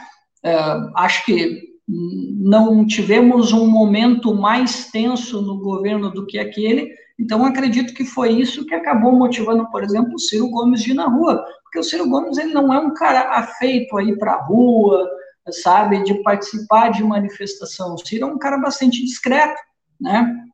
Uh, 0.44 0.92
acho 0.94 1.24
que 1.24 1.67
não 1.88 2.86
tivemos 2.86 3.52
um 3.52 3.66
momento 3.66 4.34
mais 4.34 4.90
tenso 4.90 5.40
no 5.40 5.58
governo 5.58 6.10
do 6.10 6.26
que 6.26 6.38
aquele, 6.38 6.92
então 7.18 7.44
acredito 7.44 7.94
que 7.94 8.04
foi 8.04 8.32
isso 8.32 8.66
que 8.66 8.74
acabou 8.74 9.12
motivando, 9.12 9.68
por 9.70 9.82
exemplo, 9.82 10.14
o 10.14 10.18
Ciro 10.18 10.50
Gomes 10.50 10.82
de 10.82 10.90
ir 10.90 10.94
na 10.94 11.08
rua, 11.08 11.42
porque 11.62 11.78
o 11.78 11.82
Ciro 11.82 12.08
Gomes 12.08 12.36
ele 12.36 12.52
não 12.52 12.72
é 12.72 12.78
um 12.78 12.92
cara 12.92 13.38
afeito 13.38 13.96
aí 13.96 14.16
para 14.16 14.34
a 14.34 14.44
rua, 14.44 15.08
sabe, 15.50 16.04
de 16.04 16.22
participar 16.22 16.90
de 16.90 17.02
manifestação. 17.02 17.94
O 17.94 17.98
Ciro 17.98 18.24
é 18.24 18.32
um 18.32 18.38
cara 18.38 18.58
bastante 18.58 19.02
discreto, 19.04 19.58
né? 20.00 20.44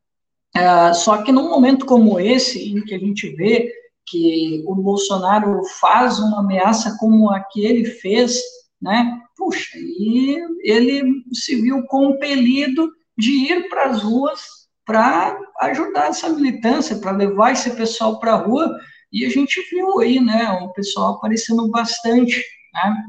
É, 0.56 0.92
só 0.92 1.18
que 1.22 1.32
num 1.32 1.50
momento 1.50 1.84
como 1.84 2.20
esse, 2.20 2.72
em 2.72 2.84
que 2.84 2.94
a 2.94 2.98
gente 2.98 3.28
vê 3.34 3.72
que 4.06 4.62
o 4.66 4.74
Bolsonaro 4.74 5.62
faz 5.80 6.20
uma 6.20 6.40
ameaça 6.40 6.96
como 6.98 7.30
a 7.30 7.40
que 7.40 7.64
ele 7.64 7.84
fez, 7.84 8.38
né? 8.84 9.18
Puxa, 9.34 9.78
e 9.78 10.38
ele 10.62 11.24
se 11.32 11.56
viu 11.56 11.82
compelido 11.86 12.92
de 13.16 13.30
ir 13.30 13.68
para 13.68 13.86
as 13.86 14.02
ruas 14.02 14.68
para 14.84 15.38
ajudar 15.62 16.08
essa 16.08 16.28
militância, 16.28 16.98
para 16.98 17.12
levar 17.12 17.52
esse 17.52 17.70
pessoal 17.70 18.20
para 18.20 18.34
a 18.34 18.36
rua, 18.36 18.78
e 19.10 19.24
a 19.24 19.30
gente 19.30 19.58
viu 19.70 19.98
aí, 20.00 20.20
né, 20.20 20.50
o 20.62 20.72
pessoal 20.72 21.14
aparecendo 21.14 21.70
bastante, 21.70 22.44
né? 22.74 23.04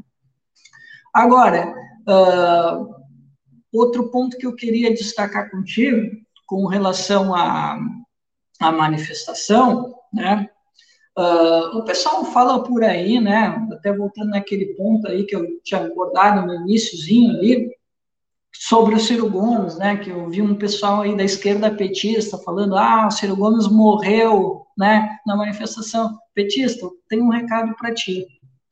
Agora, 1.12 1.74
uh, 2.08 2.94
outro 3.72 4.10
ponto 4.10 4.38
que 4.38 4.46
eu 4.46 4.54
queria 4.54 4.94
destacar 4.94 5.50
contigo, 5.50 6.10
com 6.46 6.66
relação 6.66 7.34
à, 7.34 7.78
à 8.60 8.72
manifestação, 8.72 9.94
né? 10.12 10.48
Uh, 11.18 11.78
o 11.78 11.82
pessoal 11.84 12.24
fala 12.26 12.62
por 12.62 12.84
aí, 12.84 13.20
né? 13.20 13.66
Até 13.72 13.92
voltando 13.92 14.30
naquele 14.30 14.66
ponto 14.74 15.08
aí 15.08 15.24
que 15.24 15.34
eu 15.34 15.60
tinha 15.62 15.80
abordado 15.80 16.46
no 16.46 16.54
iníciozinho 16.54 17.30
ali, 17.30 17.70
sobre 18.52 18.94
o 18.94 19.00
Ciro 19.00 19.30
Gomes, 19.30 19.76
né? 19.78 19.96
Que 19.96 20.10
eu 20.10 20.28
vi 20.28 20.42
um 20.42 20.54
pessoal 20.54 21.02
aí 21.02 21.16
da 21.16 21.24
esquerda 21.24 21.70
petista 21.70 22.36
falando, 22.38 22.76
ah, 22.76 23.06
o 23.06 23.10
Ciro 23.10 23.36
Gomes 23.36 23.66
morreu, 23.66 24.66
né? 24.76 25.18
Na 25.26 25.36
manifestação. 25.36 26.18
Petista, 26.34 26.86
tem 27.08 27.22
um 27.22 27.30
recado 27.30 27.74
para 27.76 27.94
ti 27.94 28.26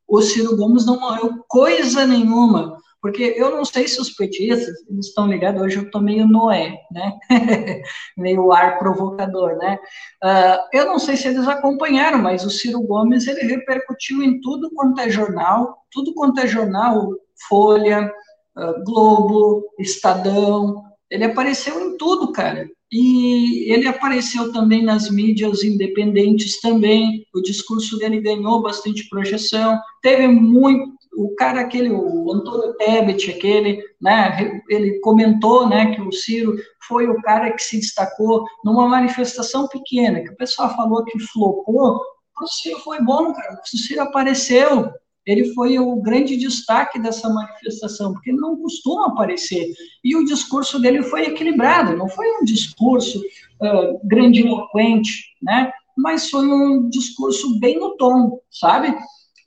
o 0.06 0.22
Ciro 0.22 0.56
Gomes 0.56 0.86
não 0.86 1.00
morreu 1.00 1.44
coisa 1.48 2.06
nenhuma, 2.06 2.78
porque 3.04 3.34
eu 3.36 3.50
não 3.50 3.66
sei 3.66 3.86
se 3.86 4.00
os 4.00 4.08
petistas 4.08 4.74
estão 4.98 5.26
ligados, 5.26 5.60
hoje 5.60 5.76
eu 5.76 5.82
estou 5.82 6.00
meio 6.00 6.26
Noé, 6.26 6.80
né? 6.90 7.12
meio 8.16 8.50
ar 8.50 8.78
provocador, 8.78 9.58
né? 9.58 9.78
Uh, 10.24 10.56
eu 10.72 10.86
não 10.86 10.98
sei 10.98 11.14
se 11.14 11.28
eles 11.28 11.46
acompanharam, 11.46 12.16
mas 12.22 12.46
o 12.46 12.50
Ciro 12.50 12.80
Gomes 12.80 13.26
ele 13.26 13.42
repercutiu 13.42 14.22
em 14.22 14.40
tudo 14.40 14.70
quanto 14.70 15.02
é 15.02 15.10
jornal, 15.10 15.76
tudo 15.90 16.14
quanto 16.14 16.40
é 16.40 16.46
jornal, 16.46 17.10
Folha, 17.46 18.10
uh, 18.56 18.84
Globo, 18.86 19.66
Estadão, 19.78 20.82
ele 21.10 21.24
apareceu 21.24 21.78
em 21.86 21.98
tudo, 21.98 22.32
cara. 22.32 22.66
E 22.90 23.70
ele 23.70 23.86
apareceu 23.86 24.50
também 24.50 24.82
nas 24.82 25.10
mídias 25.10 25.62
independentes 25.62 26.58
também. 26.58 27.26
O 27.34 27.42
discurso 27.42 27.98
dele 27.98 28.22
ganhou 28.22 28.62
bastante 28.62 29.06
projeção. 29.10 29.78
Teve 30.00 30.26
muito 30.26 30.94
o 31.16 31.34
cara 31.36 31.60
aquele, 31.60 31.90
o 31.90 32.32
Antônio 32.32 32.74
Tebet, 32.74 33.30
aquele, 33.30 33.82
né, 34.00 34.60
ele 34.68 35.00
comentou, 35.00 35.68
né, 35.68 35.94
que 35.94 36.00
o 36.00 36.12
Ciro 36.12 36.56
foi 36.86 37.08
o 37.08 37.20
cara 37.22 37.52
que 37.52 37.62
se 37.62 37.78
destacou 37.78 38.44
numa 38.64 38.88
manifestação 38.88 39.68
pequena, 39.68 40.22
que 40.22 40.30
o 40.30 40.36
pessoal 40.36 40.74
falou 40.74 41.04
que 41.04 41.18
flopou, 41.18 42.00
o 42.40 42.46
Ciro 42.46 42.78
foi 42.80 43.00
bom, 43.02 43.32
cara, 43.32 43.60
o 43.60 43.76
Ciro 43.76 44.02
apareceu, 44.02 44.90
ele 45.26 45.54
foi 45.54 45.78
o 45.78 45.96
grande 45.96 46.36
destaque 46.36 46.98
dessa 46.98 47.28
manifestação, 47.28 48.12
porque 48.12 48.30
ele 48.30 48.40
não 48.40 48.56
costuma 48.56 49.06
aparecer. 49.06 49.72
E 50.04 50.14
o 50.14 50.24
discurso 50.24 50.78
dele 50.78 51.02
foi 51.02 51.22
equilibrado, 51.22 51.96
não 51.96 52.08
foi 52.08 52.26
um 52.36 52.44
discurso 52.44 53.20
uh, 53.20 54.06
grandiloquente, 54.06 55.24
né? 55.42 55.72
mas 55.96 56.28
foi 56.28 56.46
um 56.46 56.88
discurso 56.88 57.58
bem 57.58 57.78
no 57.78 57.96
tom, 57.96 58.40
sabe? 58.50 58.94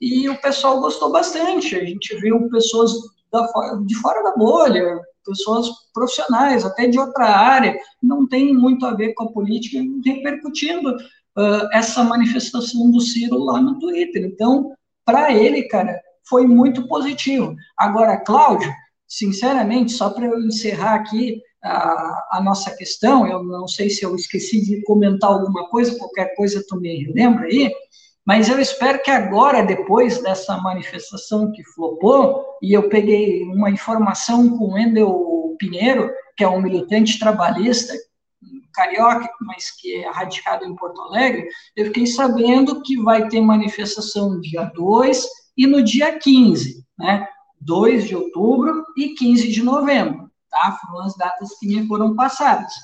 E 0.00 0.28
o 0.28 0.40
pessoal 0.40 0.80
gostou 0.80 1.10
bastante. 1.10 1.76
A 1.76 1.84
gente 1.84 2.16
viu 2.20 2.48
pessoas 2.48 2.92
da, 3.32 3.46
de 3.84 3.94
fora 3.96 4.22
da 4.22 4.36
bolha, 4.36 5.00
pessoas 5.24 5.68
profissionais, 5.92 6.64
até 6.64 6.86
de 6.86 6.98
outra 6.98 7.26
área, 7.26 7.78
não 8.02 8.26
tem 8.26 8.54
muito 8.54 8.86
a 8.86 8.94
ver 8.94 9.12
com 9.14 9.24
a 9.24 9.32
política, 9.32 9.78
repercutindo 10.04 10.90
uh, 10.90 11.68
essa 11.72 12.02
manifestação 12.02 12.90
do 12.90 13.00
Ciro 13.00 13.38
lá 13.38 13.60
no 13.60 13.78
Twitter. 13.78 14.24
Então, 14.24 14.72
para 15.04 15.32
ele, 15.32 15.64
cara, 15.64 16.00
foi 16.28 16.46
muito 16.46 16.86
positivo. 16.88 17.54
Agora, 17.76 18.16
Cláudio, 18.18 18.72
sinceramente, 19.06 19.92
só 19.92 20.10
para 20.10 20.26
eu 20.26 20.38
encerrar 20.40 20.94
aqui 20.94 21.40
a, 21.62 22.28
a, 22.32 22.42
nossa 22.42 22.74
questão, 22.76 23.26
eu 23.26 23.42
não 23.42 23.66
sei 23.66 23.90
se 23.90 24.04
eu 24.04 24.14
esqueci 24.14 24.64
de 24.64 24.82
comentar 24.82 25.30
alguma 25.30 25.68
coisa, 25.68 25.98
qualquer 25.98 26.34
coisa 26.36 26.64
tu 26.68 26.78
me 26.78 27.10
lembra 27.12 27.46
aí, 27.46 27.72
mas 28.28 28.50
eu 28.50 28.60
espero 28.60 29.02
que 29.02 29.10
agora, 29.10 29.64
depois 29.64 30.22
dessa 30.22 30.58
manifestação 30.58 31.50
que 31.50 31.64
flopou, 31.64 32.44
e 32.60 32.74
eu 32.74 32.86
peguei 32.90 33.42
uma 33.44 33.70
informação 33.70 34.50
com 34.50 34.74
o 34.74 34.78
Endel 34.78 35.56
Pinheiro, 35.58 36.12
que 36.36 36.44
é 36.44 36.48
um 36.48 36.60
militante 36.60 37.18
trabalhista, 37.18 37.94
carioca, 38.74 39.30
mas 39.40 39.70
que 39.70 40.04
é 40.04 40.10
radicado 40.10 40.66
em 40.66 40.76
Porto 40.76 41.00
Alegre, 41.00 41.48
eu 41.74 41.86
fiquei 41.86 42.06
sabendo 42.06 42.82
que 42.82 43.00
vai 43.02 43.26
ter 43.28 43.40
manifestação 43.40 44.38
dia 44.38 44.70
2 44.74 45.26
e 45.56 45.66
no 45.66 45.82
dia 45.82 46.18
15, 46.18 46.84
né? 46.98 47.26
2 47.62 48.08
de 48.08 48.14
outubro 48.14 48.84
e 48.94 49.14
15 49.14 49.48
de 49.48 49.62
novembro, 49.62 50.30
tá? 50.50 50.78
Foram 50.82 51.06
as 51.06 51.16
datas 51.16 51.58
que 51.58 51.66
me 51.66 51.88
foram 51.88 52.14
passadas. 52.14 52.74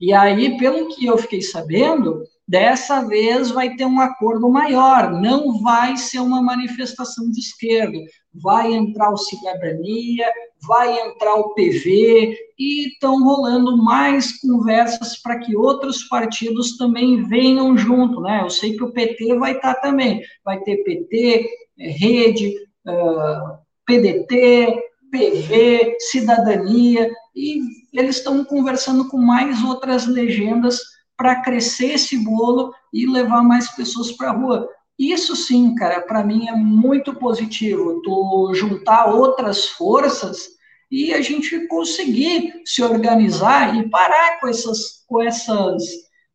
E 0.00 0.12
aí, 0.12 0.58
pelo 0.58 0.88
que 0.88 1.06
eu 1.06 1.16
fiquei 1.16 1.40
sabendo, 1.40 2.24
dessa 2.48 3.06
vez 3.06 3.50
vai 3.50 3.76
ter 3.76 3.84
um 3.84 4.00
acordo 4.00 4.48
maior, 4.48 5.12
não 5.12 5.60
vai 5.60 5.98
ser 5.98 6.20
uma 6.20 6.40
manifestação 6.40 7.30
de 7.30 7.40
esquerda, 7.40 7.98
vai 8.32 8.72
entrar 8.72 9.10
o 9.10 9.18
Cidadania, 9.18 10.26
vai 10.66 10.98
entrar 10.98 11.34
o 11.34 11.52
PV, 11.52 12.34
e 12.58 12.88
estão 12.88 13.22
rolando 13.22 13.76
mais 13.76 14.40
conversas 14.40 15.20
para 15.20 15.38
que 15.38 15.54
outros 15.54 16.04
partidos 16.04 16.78
também 16.78 17.22
venham 17.24 17.76
junto, 17.76 18.22
né? 18.22 18.40
Eu 18.42 18.50
sei 18.50 18.76
que 18.76 18.82
o 18.82 18.92
PT 18.92 19.36
vai 19.36 19.52
estar 19.52 19.74
tá 19.74 19.80
também, 19.80 20.22
vai 20.42 20.58
ter 20.60 20.78
PT, 20.78 21.48
Rede, 21.78 22.54
uh, 22.86 23.58
PDT, 23.86 24.82
PV, 25.10 25.96
Cidadania, 26.00 27.10
e 27.36 27.60
eles 27.92 28.16
estão 28.16 28.44
conversando 28.44 29.06
com 29.08 29.18
mais 29.18 29.62
outras 29.62 30.06
legendas 30.06 30.80
para 31.18 31.42
crescer 31.42 31.94
esse 31.94 32.16
bolo 32.16 32.72
e 32.92 33.04
levar 33.04 33.42
mais 33.42 33.68
pessoas 33.72 34.12
para 34.12 34.30
a 34.30 34.32
rua. 34.32 34.68
Isso 34.96 35.34
sim, 35.34 35.74
cara, 35.74 36.00
para 36.00 36.24
mim 36.24 36.48
é 36.48 36.52
muito 36.52 37.12
positivo. 37.14 38.00
Tu 38.02 38.52
juntar 38.54 39.06
outras 39.06 39.66
forças 39.66 40.48
e 40.90 41.12
a 41.12 41.20
gente 41.20 41.66
conseguir 41.66 42.62
se 42.64 42.82
organizar 42.82 43.76
e 43.76 43.90
parar 43.90 44.40
com 44.40 44.48
essas, 44.48 45.04
com 45.06 45.20
essas 45.20 45.82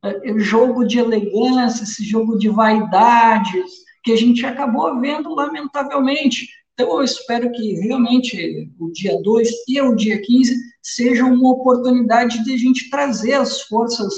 uh, 0.06 0.40
jogo 0.40 0.86
de 0.86 1.00
elegância, 1.00 1.84
esse 1.84 2.04
jogo 2.04 2.38
de 2.38 2.50
vaidades 2.50 3.72
que 4.04 4.12
a 4.12 4.18
gente 4.18 4.46
acabou 4.46 5.00
vendo 5.00 5.34
lamentavelmente. 5.34 6.48
Então, 6.74 6.98
eu 6.98 7.04
espero 7.04 7.52
que 7.52 7.76
realmente 7.76 8.70
o 8.78 8.92
dia 8.92 9.18
2 9.22 9.50
e 9.68 9.82
o 9.82 9.96
dia 9.96 10.22
15 10.22 10.56
sejam 10.82 11.34
uma 11.34 11.52
oportunidade 11.52 12.44
de 12.44 12.54
a 12.54 12.58
gente 12.58 12.90
trazer 12.90 13.34
as 13.34 13.62
forças 13.62 14.14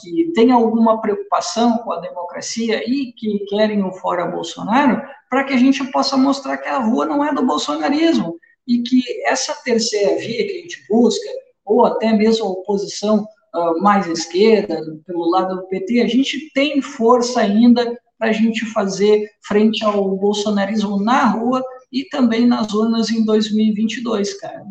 que 0.00 0.32
têm 0.32 0.52
alguma 0.52 1.00
preocupação 1.00 1.78
com 1.78 1.92
a 1.92 2.00
democracia 2.00 2.82
e 2.88 3.12
que 3.12 3.40
querem 3.46 3.82
o 3.82 3.92
fora 3.92 4.26
Bolsonaro, 4.26 5.02
para 5.28 5.44
que 5.44 5.52
a 5.52 5.56
gente 5.56 5.84
possa 5.90 6.16
mostrar 6.16 6.58
que 6.58 6.68
a 6.68 6.78
rua 6.78 7.06
não 7.06 7.24
é 7.24 7.34
do 7.34 7.44
bolsonarismo 7.44 8.38
e 8.66 8.82
que 8.82 9.02
essa 9.24 9.54
terceira 9.64 10.16
via 10.16 10.46
que 10.46 10.52
a 10.52 10.60
gente 10.62 10.86
busca, 10.88 11.28
ou 11.64 11.84
até 11.84 12.12
mesmo 12.12 12.46
a 12.46 12.50
oposição 12.50 13.26
uh, 13.54 13.82
mais 13.82 14.06
esquerda, 14.06 14.80
pelo 15.04 15.30
lado 15.30 15.56
do 15.56 15.66
PT, 15.66 16.00
a 16.00 16.06
gente 16.06 16.50
tem 16.52 16.80
força 16.80 17.40
ainda 17.40 17.96
para 18.18 18.28
a 18.28 18.32
gente 18.32 18.64
fazer 18.66 19.28
frente 19.46 19.84
ao 19.84 20.16
bolsonarismo 20.16 21.02
na 21.02 21.26
rua 21.26 21.62
e 21.92 22.04
também 22.04 22.46
nas 22.46 22.72
urnas 22.72 23.10
em 23.10 23.24
2022, 23.24 24.34
cara. 24.40 24.64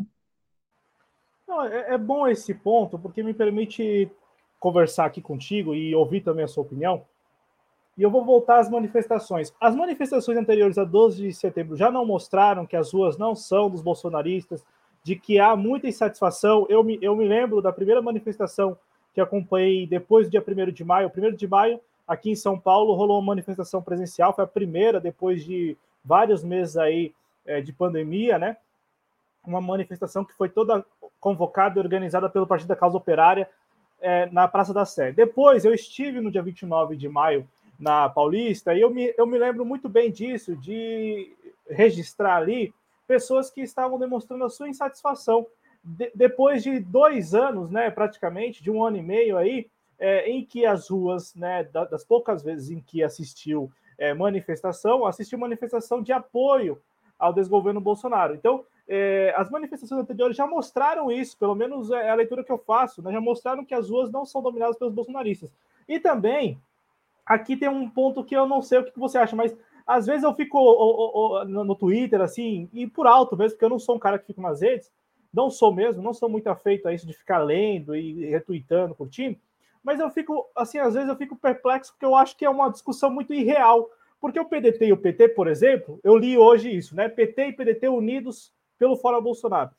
É, 1.71 1.93
é 1.93 1.97
bom 1.97 2.27
esse 2.27 2.53
ponto, 2.53 2.99
porque 2.99 3.23
me 3.23 3.33
permite 3.33 4.09
conversar 4.65 5.05
aqui 5.05 5.21
contigo 5.21 5.75
e 5.75 5.93
ouvir 5.93 6.21
também 6.21 6.43
a 6.43 6.47
sua 6.47 6.63
opinião. 6.63 7.05
E 7.95 8.01
eu 8.01 8.09
vou 8.09 8.25
voltar 8.25 8.57
às 8.57 8.67
manifestações. 8.67 9.53
As 9.61 9.75
manifestações 9.75 10.39
anteriores 10.39 10.79
a 10.79 10.83
12 10.83 11.21
de 11.21 11.33
setembro 11.35 11.77
já 11.77 11.91
não 11.91 12.03
mostraram 12.03 12.65
que 12.65 12.75
as 12.75 12.91
ruas 12.91 13.15
não 13.15 13.35
são 13.35 13.69
dos 13.69 13.83
bolsonaristas, 13.83 14.65
de 15.03 15.15
que 15.15 15.37
há 15.37 15.55
muita 15.55 15.87
insatisfação. 15.87 16.65
Eu 16.67 16.83
me, 16.83 16.97
eu 16.99 17.15
me 17.15 17.27
lembro 17.27 17.61
da 17.61 17.71
primeira 17.71 18.01
manifestação 18.01 18.75
que 19.13 19.21
acompanhei 19.21 19.85
depois 19.85 20.25
do 20.25 20.31
dia 20.31 20.43
1 20.43 20.71
de 20.71 20.83
maio. 20.83 21.11
1 21.15 21.35
de 21.35 21.47
maio 21.47 21.79
aqui 22.07 22.31
em 22.31 22.35
São 22.35 22.59
Paulo 22.59 22.95
rolou 22.95 23.19
uma 23.19 23.27
manifestação 23.27 23.83
presencial, 23.83 24.33
foi 24.33 24.45
a 24.45 24.47
primeira 24.47 24.99
depois 24.99 25.45
de 25.45 25.77
vários 26.03 26.43
meses 26.43 26.75
aí 26.75 27.13
é, 27.45 27.61
de 27.61 27.71
pandemia, 27.71 28.39
né? 28.39 28.57
Uma 29.45 29.61
manifestação 29.61 30.25
que 30.25 30.33
foi 30.33 30.49
toda 30.49 30.83
convocada 31.19 31.77
e 31.77 31.83
organizada 31.83 32.27
pelo 32.27 32.47
Partido 32.47 32.69
da 32.69 32.75
Causa 32.75 32.97
Operária 32.97 33.47
é, 34.01 34.29
na 34.31 34.47
Praça 34.47 34.73
da 34.73 34.85
Sé. 34.85 35.11
Depois 35.11 35.65
eu 35.65 35.73
estive 35.73 36.19
no 36.19 36.31
dia 36.31 36.41
29 36.41 36.95
de 36.95 37.07
maio 37.07 37.47
na 37.79 38.07
Paulista 38.09 38.73
e 38.73 38.81
eu 38.81 38.89
me, 38.89 39.13
eu 39.17 39.25
me 39.25 39.37
lembro 39.37 39.65
muito 39.65 39.89
bem 39.89 40.11
disso, 40.11 40.55
de 40.55 41.33
registrar 41.69 42.37
ali 42.37 42.73
pessoas 43.07 43.49
que 43.49 43.61
estavam 43.61 43.99
demonstrando 43.99 44.43
a 44.43 44.49
sua 44.49 44.69
insatisfação. 44.69 45.45
De, 45.83 46.11
depois 46.15 46.63
de 46.63 46.79
dois 46.79 47.35
anos, 47.35 47.69
né, 47.69 47.91
praticamente, 47.91 48.63
de 48.63 48.71
um 48.71 48.83
ano 48.83 48.97
e 48.97 49.03
meio 49.03 49.37
aí, 49.37 49.67
é, 49.99 50.29
em 50.29 50.43
que 50.43 50.65
as 50.65 50.89
ruas, 50.89 51.33
né, 51.35 51.63
das 51.63 52.03
poucas 52.03 52.43
vezes 52.43 52.69
em 52.69 52.81
que 52.81 53.03
assistiu 53.03 53.71
é, 53.97 54.13
manifestação, 54.13 55.05
assistiu 55.05 55.39
manifestação 55.39 56.01
de 56.01 56.11
apoio 56.11 56.81
ao 57.17 57.33
desgoverno 57.33 57.79
Bolsonaro. 57.79 58.35
Então, 58.35 58.65
é, 58.87 59.33
as 59.35 59.49
manifestações 59.49 60.01
anteriores 60.01 60.37
já 60.37 60.45
mostraram 60.45 61.11
isso, 61.11 61.37
pelo 61.37 61.55
menos 61.55 61.91
é 61.91 62.09
a 62.09 62.15
leitura 62.15 62.43
que 62.43 62.51
eu 62.51 62.57
faço, 62.57 63.01
né, 63.01 63.11
já 63.11 63.21
mostraram 63.21 63.65
que 63.65 63.73
as 63.73 63.89
ruas 63.89 64.11
não 64.11 64.25
são 64.25 64.41
dominadas 64.41 64.77
pelos 64.77 64.93
bolsonaristas. 64.93 65.51
E 65.87 65.99
também, 65.99 66.59
aqui 67.25 67.57
tem 67.57 67.69
um 67.69 67.89
ponto 67.89 68.23
que 68.23 68.35
eu 68.35 68.47
não 68.47 68.61
sei 68.61 68.79
o 68.79 68.83
que 68.85 68.99
você 68.99 69.17
acha, 69.17 69.35
mas 69.35 69.55
às 69.85 70.05
vezes 70.05 70.23
eu 70.23 70.33
fico 70.33 71.45
no 71.45 71.75
Twitter, 71.75 72.21
assim, 72.21 72.69
e 72.73 72.87
por 72.87 73.07
alto 73.07 73.37
mesmo, 73.37 73.51
porque 73.51 73.65
eu 73.65 73.69
não 73.69 73.79
sou 73.79 73.95
um 73.95 73.99
cara 73.99 74.17
que 74.17 74.27
fica 74.27 74.41
nas 74.41 74.61
redes, 74.61 74.91
não 75.33 75.49
sou 75.49 75.73
mesmo, 75.73 76.01
não 76.01 76.13
sou 76.13 76.29
muito 76.29 76.47
afeito 76.47 76.87
a 76.87 76.93
isso 76.93 77.05
de 77.05 77.13
ficar 77.13 77.39
lendo 77.39 77.95
e 77.95 78.25
retweetando, 78.25 78.95
curtindo, 78.95 79.37
mas 79.85 79.99
eu 79.99 80.09
fico, 80.09 80.49
assim, 80.55 80.79
às 80.79 80.95
vezes 80.95 81.07
eu 81.07 81.15
fico 81.15 81.35
perplexo 81.35 81.91
porque 81.91 82.05
eu 82.05 82.15
acho 82.15 82.35
que 82.35 82.43
é 82.43 82.49
uma 82.49 82.71
discussão 82.71 83.11
muito 83.11 83.31
irreal. 83.31 83.87
Porque 84.19 84.39
o 84.39 84.45
PDT 84.45 84.87
e 84.87 84.91
o 84.91 84.97
PT, 84.97 85.29
por 85.29 85.47
exemplo, 85.47 85.99
eu 86.03 86.17
li 86.17 86.35
hoje 86.35 86.75
isso, 86.75 86.95
né? 86.95 87.07
PT 87.07 87.49
e 87.49 87.53
PDT 87.53 87.87
unidos 87.89 88.51
pelo 88.77 88.95
Fora 88.95 89.19
Bolsonaro. 89.21 89.71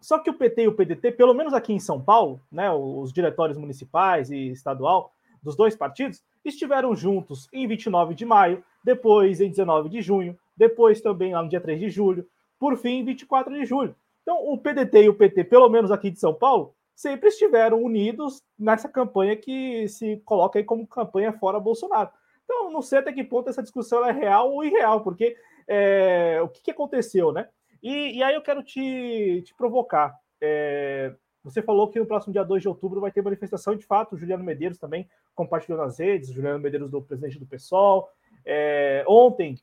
Só 0.00 0.18
que 0.18 0.30
o 0.30 0.34
PT 0.34 0.62
e 0.62 0.68
o 0.68 0.74
PDT, 0.74 1.12
pelo 1.12 1.34
menos 1.34 1.54
aqui 1.54 1.72
em 1.72 1.80
São 1.80 2.00
Paulo, 2.00 2.40
né, 2.50 2.70
os 2.70 3.12
diretórios 3.12 3.56
municipais 3.56 4.30
e 4.30 4.50
estadual 4.50 5.12
dos 5.42 5.56
dois 5.56 5.74
partidos, 5.74 6.22
estiveram 6.44 6.94
juntos 6.94 7.48
em 7.52 7.66
29 7.66 8.14
de 8.14 8.24
maio, 8.24 8.64
depois 8.84 9.40
em 9.40 9.48
19 9.48 9.88
de 9.88 10.00
junho, 10.00 10.38
depois 10.56 11.00
também 11.00 11.32
lá 11.32 11.42
no 11.42 11.48
dia 11.48 11.60
3 11.60 11.78
de 11.78 11.90
julho, 11.90 12.26
por 12.58 12.76
fim, 12.76 13.04
24 13.04 13.52
de 13.54 13.64
julho. 13.64 13.94
Então, 14.22 14.36
o 14.48 14.58
PDT 14.58 15.04
e 15.04 15.08
o 15.08 15.14
PT, 15.14 15.44
pelo 15.44 15.68
menos 15.68 15.90
aqui 15.90 16.10
de 16.10 16.18
São 16.18 16.34
Paulo, 16.34 16.74
sempre 16.94 17.28
estiveram 17.28 17.82
unidos 17.82 18.42
nessa 18.58 18.88
campanha 18.88 19.36
que 19.36 19.86
se 19.86 20.16
coloca 20.24 20.58
aí 20.58 20.64
como 20.64 20.86
campanha 20.86 21.32
fora 21.32 21.60
Bolsonaro. 21.60 22.10
Então, 22.44 22.70
não 22.70 22.80
sei 22.80 23.00
até 23.00 23.12
que 23.12 23.22
ponto 23.22 23.50
essa 23.50 23.62
discussão 23.62 24.04
é 24.04 24.12
real 24.12 24.50
ou 24.52 24.64
irreal, 24.64 25.02
porque 25.02 25.36
é, 25.68 26.40
o 26.42 26.48
que, 26.48 26.62
que, 26.62 26.70
aconteceu, 26.70 27.32
né? 27.32 27.48
E, 27.86 28.16
e, 28.16 28.22
aí 28.24 28.34
eu 28.34 28.42
quero 28.42 28.64
te, 28.64 29.42
te 29.42 29.54
provocar. 29.54 30.18
É, 30.40 31.14
você 31.44 31.62
falou 31.62 31.88
que 31.88 32.00
no 32.00 32.06
próximo 32.06 32.32
dia 32.32 32.42
2 32.42 32.60
de 32.60 32.68
outubro 32.68 33.00
vai 33.00 33.12
ter 33.12 33.22
manifestação, 33.22 33.76
de 33.76 33.86
fato, 33.86 34.16
o 34.16 34.18
Juliano 34.18 34.42
Medeiros 34.42 34.76
também 34.76 35.08
compartilhou 35.36 35.78
nas 35.78 36.00
redes, 36.00 36.32
Juliano 36.32 36.58
Medeiros 36.58 36.90
do 36.90 37.00
presidente 37.00 37.38
do 37.38 37.46
PSOL. 37.46 38.08
É, 38.44 39.04
ontem, 39.06 39.54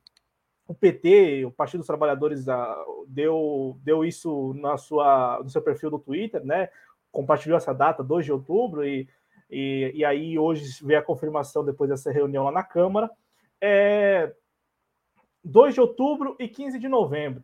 o 0.65 0.73
PT, 0.73 1.43
o 1.43 1.51
Partido 1.51 1.79
dos 1.79 1.87
Trabalhadores, 1.87 2.45
deu, 3.09 3.77
deu 3.83 4.05
isso 4.05 4.53
na 4.53 4.77
sua, 4.77 5.41
no 5.43 5.49
seu 5.49 5.61
perfil 5.61 5.89
do 5.89 5.99
Twitter, 5.99 6.45
né? 6.45 6.69
compartilhou 7.11 7.57
essa 7.57 7.73
data, 7.73 8.01
2 8.01 8.23
de 8.23 8.31
outubro, 8.31 8.87
e, 8.87 9.05
e, 9.51 9.91
e 9.95 10.05
aí 10.05 10.39
hoje 10.39 10.81
veio 10.81 11.01
a 11.01 11.03
confirmação 11.03 11.65
depois 11.65 11.89
dessa 11.89 12.09
reunião 12.09 12.45
lá 12.45 12.53
na 12.53 12.63
Câmara. 12.63 13.11
É, 13.59 14.33
2 15.43 15.73
de 15.73 15.81
outubro 15.81 16.37
e 16.39 16.47
15 16.47 16.79
de 16.79 16.87
novembro. 16.87 17.43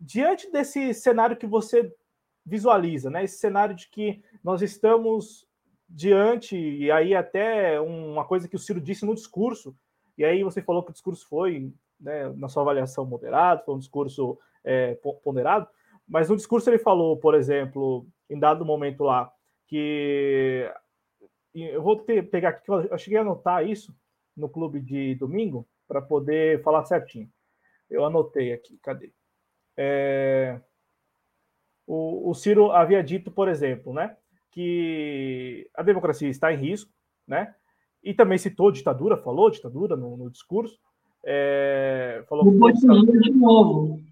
Diante 0.00 0.50
desse 0.50 0.94
cenário 0.94 1.36
que 1.36 1.46
você 1.46 1.94
visualiza, 2.44 3.10
né? 3.10 3.22
Esse 3.22 3.38
cenário 3.38 3.74
de 3.74 3.88
que 3.88 4.22
nós 4.42 4.62
estamos 4.62 5.46
diante, 5.88 6.56
e 6.56 6.90
aí 6.90 7.14
até 7.14 7.80
uma 7.80 8.24
coisa 8.24 8.48
que 8.48 8.56
o 8.56 8.58
Ciro 8.58 8.80
disse 8.80 9.04
no 9.04 9.14
discurso, 9.14 9.76
e 10.16 10.24
aí 10.24 10.42
você 10.42 10.62
falou 10.62 10.82
que 10.82 10.90
o 10.90 10.92
discurso 10.92 11.26
foi, 11.28 11.72
né, 11.98 12.28
na 12.36 12.48
sua 12.48 12.62
avaliação, 12.62 13.04
moderado, 13.04 13.64
foi 13.64 13.74
um 13.74 13.78
discurso 13.78 14.38
é, 14.64 14.94
ponderado, 15.24 15.68
mas 16.06 16.28
no 16.28 16.36
discurso 16.36 16.70
ele 16.70 16.78
falou, 16.78 17.16
por 17.16 17.34
exemplo, 17.34 18.06
em 18.28 18.38
dado 18.38 18.64
momento 18.64 19.04
lá, 19.04 19.32
que 19.66 20.70
eu 21.54 21.82
vou 21.82 21.96
ter, 21.96 22.28
pegar 22.30 22.50
aqui, 22.50 22.70
eu 22.70 22.98
cheguei 22.98 23.18
a 23.18 23.22
anotar 23.22 23.66
isso 23.66 23.94
no 24.36 24.48
clube 24.48 24.80
de 24.80 25.14
domingo 25.16 25.68
para 25.88 26.00
poder 26.00 26.62
falar 26.62 26.84
certinho. 26.84 27.30
Eu 27.88 28.04
anotei 28.04 28.52
aqui, 28.52 28.78
cadê? 28.78 29.12
É, 29.82 30.60
o, 31.86 32.28
o 32.28 32.34
Ciro 32.34 32.70
havia 32.70 33.02
dito, 33.02 33.30
por 33.30 33.48
exemplo, 33.48 33.94
né, 33.94 34.14
que 34.50 35.70
a 35.72 35.82
democracia 35.82 36.28
está 36.28 36.52
em 36.52 36.58
risco, 36.58 36.92
né? 37.26 37.54
E 38.02 38.12
também 38.12 38.36
citou 38.36 38.70
ditadura, 38.70 39.16
falou 39.16 39.50
ditadura 39.50 39.96
no, 39.96 40.18
no 40.18 40.30
discurso. 40.30 40.78
É, 41.24 42.22
falou 42.28 42.46
o 42.46 42.50
Bolsonaro 42.50 43.20
de 43.20 43.30
novo. 43.30 44.02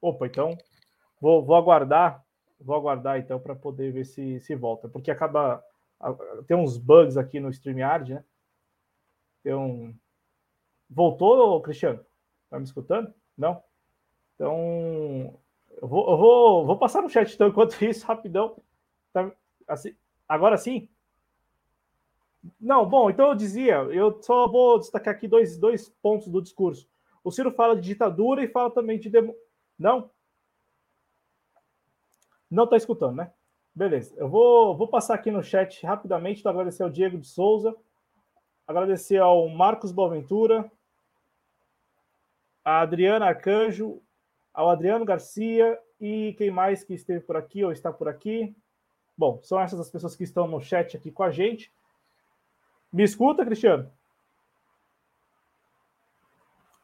Opa, 0.00 0.26
então 0.26 0.56
vou, 1.20 1.44
vou 1.44 1.56
aguardar 1.56 2.24
vou 2.60 2.76
aguardar 2.76 3.18
então 3.18 3.40
para 3.40 3.54
poder 3.54 3.92
ver 3.92 4.04
se 4.04 4.40
se 4.40 4.54
volta, 4.54 4.88
porque 4.88 5.10
acaba 5.10 5.62
tem 6.46 6.56
uns 6.56 6.76
bugs 6.76 7.16
aqui 7.16 7.40
no 7.40 7.50
StreamYard, 7.50 8.14
né? 8.14 8.24
Tem 9.42 9.54
um 9.54 9.94
voltou, 10.88 11.60
Cristiano? 11.60 12.04
Tá 12.48 12.58
me 12.58 12.64
escutando? 12.64 13.12
Não. 13.36 13.62
Então 14.38 15.34
eu 15.82 15.88
vou, 15.88 16.10
eu 16.10 16.16
vou, 16.16 16.66
vou 16.66 16.78
passar 16.78 17.02
no 17.02 17.10
chat 17.10 17.34
então 17.34 17.48
enquanto 17.48 17.74
isso 17.84 18.06
rapidão. 18.06 18.56
Tá, 19.12 19.32
assim, 19.66 19.96
agora 20.28 20.56
sim. 20.56 20.88
Não, 22.60 22.88
bom, 22.88 23.10
então 23.10 23.28
eu 23.28 23.34
dizia, 23.34 23.74
eu 23.90 24.22
só 24.22 24.46
vou 24.46 24.78
destacar 24.78 25.12
aqui 25.12 25.26
dois, 25.26 25.58
dois 25.58 25.88
pontos 26.00 26.28
do 26.28 26.40
discurso. 26.40 26.88
O 27.24 27.32
Ciro 27.32 27.50
fala 27.50 27.74
de 27.74 27.82
ditadura 27.82 28.42
e 28.42 28.48
fala 28.48 28.70
também 28.70 28.98
de 28.98 29.10
demo... 29.10 29.34
Não? 29.76 30.08
Não 32.48 32.64
está 32.64 32.76
escutando, 32.76 33.16
né? 33.16 33.32
Beleza. 33.74 34.14
Eu 34.16 34.28
vou, 34.28 34.76
vou 34.76 34.86
passar 34.86 35.14
aqui 35.14 35.32
no 35.32 35.42
chat 35.42 35.84
rapidamente. 35.84 36.40
Então, 36.40 36.50
agradecer 36.50 36.84
ao 36.84 36.90
Diego 36.90 37.18
de 37.18 37.26
Souza, 37.26 37.76
agradecer 38.66 39.18
ao 39.18 39.48
Marcos 39.48 39.90
Boaventura, 39.90 40.70
a 42.64 42.80
Adriana 42.80 43.26
Arcanjo, 43.26 44.00
ao 44.58 44.68
Adriano 44.68 45.04
Garcia 45.04 45.78
e 46.00 46.34
quem 46.36 46.50
mais 46.50 46.82
que 46.82 46.92
esteve 46.92 47.20
por 47.20 47.36
aqui 47.36 47.64
ou 47.64 47.70
está 47.70 47.92
por 47.92 48.08
aqui. 48.08 48.56
Bom, 49.16 49.40
são 49.40 49.60
essas 49.60 49.78
as 49.78 49.88
pessoas 49.88 50.16
que 50.16 50.24
estão 50.24 50.48
no 50.48 50.60
chat 50.60 50.96
aqui 50.96 51.12
com 51.12 51.22
a 51.22 51.30
gente. 51.30 51.72
Me 52.92 53.04
escuta, 53.04 53.44
Cristiano? 53.44 53.88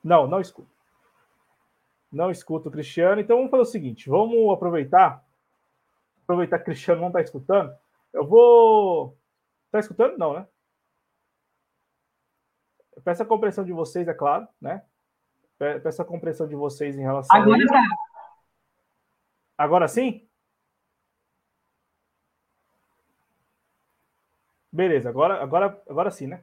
Não, 0.04 0.28
não 0.28 0.40
escuto. 0.40 0.70
Não 2.12 2.30
escuto 2.30 2.68
o 2.68 2.72
Cristiano. 2.72 3.20
Então 3.20 3.38
vamos 3.38 3.50
fazer 3.50 3.62
o 3.62 3.66
seguinte: 3.66 4.08
vamos 4.08 4.54
aproveitar. 4.54 5.26
Aproveitar 6.22 6.58
que 6.58 6.62
o 6.62 6.66
Cristiano 6.66 7.00
não 7.00 7.08
está 7.08 7.22
escutando. 7.22 7.76
Eu 8.12 8.24
vou. 8.24 9.18
Está 9.66 9.80
escutando? 9.80 10.16
Não, 10.16 10.32
né? 10.32 10.46
peço 13.02 13.24
a 13.24 13.26
compreensão 13.26 13.64
de 13.64 13.72
vocês, 13.72 14.06
é 14.06 14.14
claro, 14.14 14.46
né? 14.60 14.84
Peço 15.58 16.02
a 16.02 16.04
compreensão 16.04 16.48
de 16.48 16.54
vocês 16.54 16.96
em 16.96 17.02
relação 17.02 17.36
Agora 17.36 17.62
a. 17.62 17.68
Tá. 17.68 17.84
Agora 19.56 19.88
sim? 19.88 20.28
Beleza, 24.72 25.08
agora, 25.08 25.40
agora, 25.40 25.82
agora 25.88 26.10
sim, 26.10 26.26
né? 26.26 26.42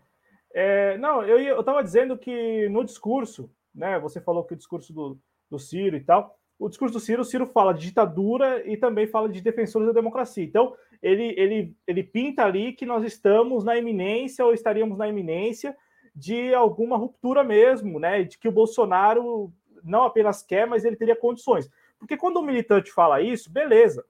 É, 0.54 0.98
não, 0.98 1.24
eu 1.24 1.60
estava 1.60 1.84
dizendo 1.84 2.18
que 2.18 2.70
no 2.70 2.84
discurso, 2.84 3.52
né? 3.76 4.00
Você 4.00 4.22
falou 4.22 4.46
que 4.46 4.54
o 4.54 4.58
discurso 4.58 4.94
do, 4.94 5.20
do 5.50 5.60
Ciro 5.60 5.98
e 5.98 6.02
tal. 6.02 6.38
O 6.58 6.70
discurso 6.70 6.94
do 6.94 7.00
Ciro, 7.00 7.24
o 7.24 7.26
Ciro 7.26 7.46
fala 7.48 7.74
de 7.74 7.82
ditadura 7.82 8.66
e 8.66 8.78
também 8.78 9.08
fala 9.08 9.28
de 9.28 9.42
defensores 9.42 9.88
da 9.88 9.94
democracia. 9.94 10.44
Então, 10.44 10.76
ele, 11.02 11.34
ele, 11.38 11.76
ele 11.88 12.04
pinta 12.04 12.46
ali 12.46 12.72
que 12.72 12.86
nós 12.86 13.04
estamos 13.04 13.64
na 13.64 13.76
iminência 13.76 14.46
ou 14.46 14.54
estaríamos 14.54 14.98
na 14.98 15.08
iminência 15.08 15.76
de 16.16 16.54
alguma 16.54 16.98
ruptura 16.98 17.44
mesmo, 17.44 18.00
né? 18.00 18.24
De 18.24 18.38
que 18.38 18.48
o 18.48 18.52
Bolsonaro 18.52 19.52
não 19.84 20.04
apenas 20.04 20.44
quer, 20.44 20.68
mas 20.68 20.86
ele 20.86 20.96
teria 20.96 21.16
condições. 21.16 21.70
Porque 21.98 22.18
quando 22.18 22.40
um 22.40 22.44
militante 22.44 22.92
fala 22.92 23.22
isso, 23.22 23.52
beleza. 23.52 24.04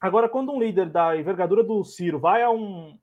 Agora, 0.00 0.28
quando 0.28 0.52
um 0.52 0.58
líder 0.58 0.90
da 0.90 1.16
envergadura 1.16 1.62
do 1.62 1.82
Ciro 1.84 2.18
vai 2.18 2.42
a 2.42 2.50
um, 2.50 2.98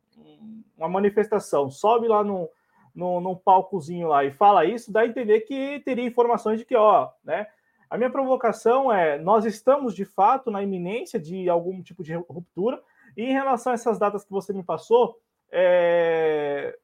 uma 0.78 0.89
manifestação, 0.89 1.69
sobe 1.69 2.08
lá 2.08 2.24
no, 2.24 2.50
no, 2.93 3.21
num 3.21 3.36
palcozinho 3.36 4.08
lá 4.08 4.24
e 4.24 4.32
fala 4.32 4.65
isso, 4.65 4.91
dá 4.91 5.02
a 5.02 5.08
entender 5.08 5.41
que 5.41 5.80
teria 5.86 6.06
informações 6.06 6.60
de 6.60 6.65
que, 6.65 6.76
ó, 6.76 7.10
né? 7.24 7.47
A 7.89 7.97
minha 7.97 8.10
provocação 8.10 8.91
é: 8.91 9.17
nós 9.17 9.45
estamos 9.45 9.93
de 9.93 10.06
fato 10.06 10.50
na 10.50 10.63
iminência 10.63 11.19
de 11.19 11.50
algum 11.50 11.82
tipo 11.82 12.04
de 12.04 12.13
ruptura, 12.13 12.82
e 13.17 13.24
em 13.24 13.34
relação 13.34 13.71
a 13.71 13.76
essas 13.76 14.00
datas 14.00 14.24
que 14.24 14.32
você 14.32 14.54
me 14.54 14.63
passou, 14.63 15.19
é, 15.52 16.78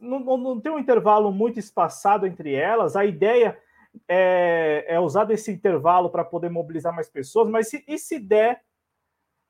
não, 0.00 0.20
não, 0.36 0.60
tem 0.60 0.72
um 0.72 0.78
intervalo 0.78 1.32
muito 1.32 1.58
espaçado 1.58 2.26
entre 2.26 2.54
elas. 2.54 2.96
A 2.96 3.04
ideia 3.04 3.58
é, 4.08 4.84
é 4.88 5.00
usar 5.00 5.24
desse 5.24 5.50
intervalo 5.50 6.10
para 6.10 6.24
poder 6.24 6.50
mobilizar 6.50 6.94
mais 6.94 7.08
pessoas, 7.08 7.48
mas 7.48 7.68
se, 7.68 7.84
e 7.86 7.98
se 7.98 8.18
der 8.18 8.62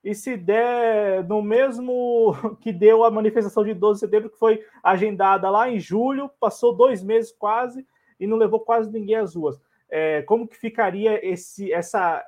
e 0.07 0.15
se 0.15 0.37
der 0.37 1.25
no 1.25 1.43
mesmo 1.43 2.33
que 2.63 2.73
deu 2.73 3.03
a 3.03 3.11
manifestação 3.11 3.65
de 3.65 3.75
12 3.75 3.97
de 3.97 4.07
setembro, 4.07 4.31
que 4.31 4.39
foi 4.39 4.65
agendada 4.81 5.51
lá 5.51 5.69
em 5.69 5.81
julho, 5.81 6.31
passou 6.39 6.77
dois 6.77 7.03
meses 7.03 7.33
quase 7.33 7.85
e 8.19 8.27
não 8.27 8.37
levou 8.37 8.61
quase 8.61 8.91
ninguém 8.93 9.17
às 9.17 9.35
ruas. 9.35 9.61
É, 9.91 10.23
como 10.23 10.47
que 10.47 10.57
ficaria 10.57 11.25
esse, 11.27 11.73
essa, 11.73 12.25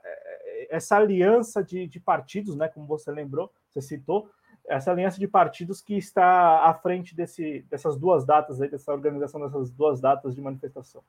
essa 0.68 0.96
aliança 0.96 1.62
de, 1.62 1.86
de 1.86 2.00
partidos, 2.00 2.56
né? 2.56 2.68
Como 2.68 2.84
você 2.84 3.12
lembrou, 3.12 3.50
você 3.70 3.80
citou, 3.80 4.28
essa 4.68 4.90
aliança 4.90 5.18
de 5.18 5.26
partidos 5.26 5.80
que 5.80 5.96
está 5.96 6.64
à 6.64 6.74
frente 6.74 7.14
desse, 7.14 7.64
dessas 7.70 7.96
duas 7.96 8.24
datas 8.24 8.60
aí, 8.60 8.68
dessa 8.68 8.92
organização 8.92 9.40
dessas 9.40 9.70
duas 9.70 10.00
datas 10.00 10.34
de 10.34 10.40
manifestação. 10.40 11.02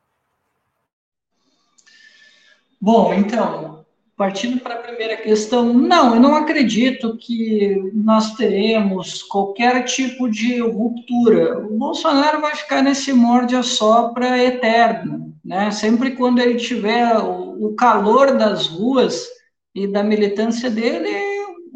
Bom, 2.82 3.14
então, 3.14 3.86
Partindo 4.20 4.60
para 4.60 4.76
a 4.76 4.80
primeira 4.80 5.16
questão, 5.16 5.74
não, 5.74 6.14
eu 6.14 6.20
não 6.20 6.36
acredito 6.36 7.16
que 7.16 7.90
nós 7.94 8.36
teremos 8.36 9.24
qualquer 9.24 9.86
tipo 9.86 10.30
de 10.30 10.60
ruptura. 10.60 11.58
O 11.58 11.78
Bolsonaro 11.78 12.42
vai 12.42 12.54
ficar 12.54 12.82
nesse 12.82 13.14
morde 13.14 13.56
a 13.56 13.64
sopra 13.64 14.38
eterno, 14.44 15.34
né? 15.42 15.72
Sempre 15.72 16.18
quando 16.18 16.40
ele 16.40 16.56
tiver 16.56 17.18
o 17.18 17.74
calor 17.78 18.38
das 18.38 18.68
ruas 18.68 19.26
e 19.74 19.88
da 19.88 20.04
militância 20.04 20.70
dele, 20.70 21.08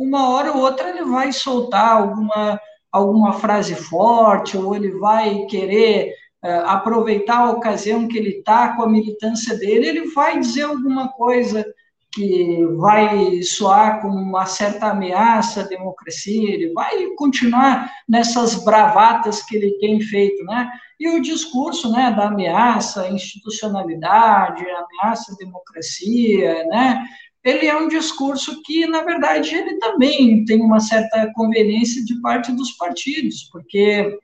uma 0.03 0.29
hora 0.29 0.51
ou 0.51 0.59
outra 0.61 0.89
ele 0.89 1.03
vai 1.05 1.31
soltar 1.31 1.97
alguma 1.97 2.59
alguma 2.91 3.33
frase 3.33 3.73
forte 3.73 4.55
ou 4.55 4.75
ele 4.75 4.91
vai 4.99 5.45
querer 5.47 6.13
uh, 6.45 6.67
aproveitar 6.67 7.39
a 7.39 7.49
ocasião 7.49 8.07
que 8.07 8.15
ele 8.15 8.37
está 8.37 8.75
com 8.75 8.83
a 8.83 8.89
militância 8.89 9.57
dele, 9.57 9.87
ele 9.87 10.11
vai 10.11 10.39
dizer 10.39 10.61
alguma 10.61 11.07
coisa 11.13 11.65
que 12.13 12.63
vai 12.77 13.41
soar 13.41 13.99
como 13.99 14.15
uma 14.15 14.45
certa 14.45 14.91
ameaça 14.91 15.61
à 15.61 15.67
democracia, 15.67 16.53
ele 16.53 16.71
vai 16.71 17.07
continuar 17.17 17.91
nessas 18.07 18.63
bravatas 18.63 19.41
que 19.41 19.55
ele 19.55 19.71
tem 19.79 19.99
feito, 19.99 20.43
né? 20.43 20.69
E 20.99 21.09
o 21.09 21.21
discurso, 21.21 21.91
né, 21.91 22.11
da 22.11 22.27
ameaça 22.27 23.01
à 23.01 23.11
institucionalidade, 23.11 24.63
ameaça 24.63 25.33
à 25.33 25.35
democracia, 25.37 26.63
né? 26.65 27.03
Ele 27.43 27.67
é 27.67 27.75
um 27.75 27.87
discurso 27.87 28.61
que, 28.63 28.85
na 28.87 29.03
verdade, 29.03 29.53
ele 29.53 29.77
também 29.77 30.45
tem 30.45 30.61
uma 30.61 30.79
certa 30.79 31.31
conveniência 31.33 32.03
de 32.05 32.21
parte 32.21 32.51
dos 32.51 32.71
partidos, 32.71 33.49
porque 33.51 34.17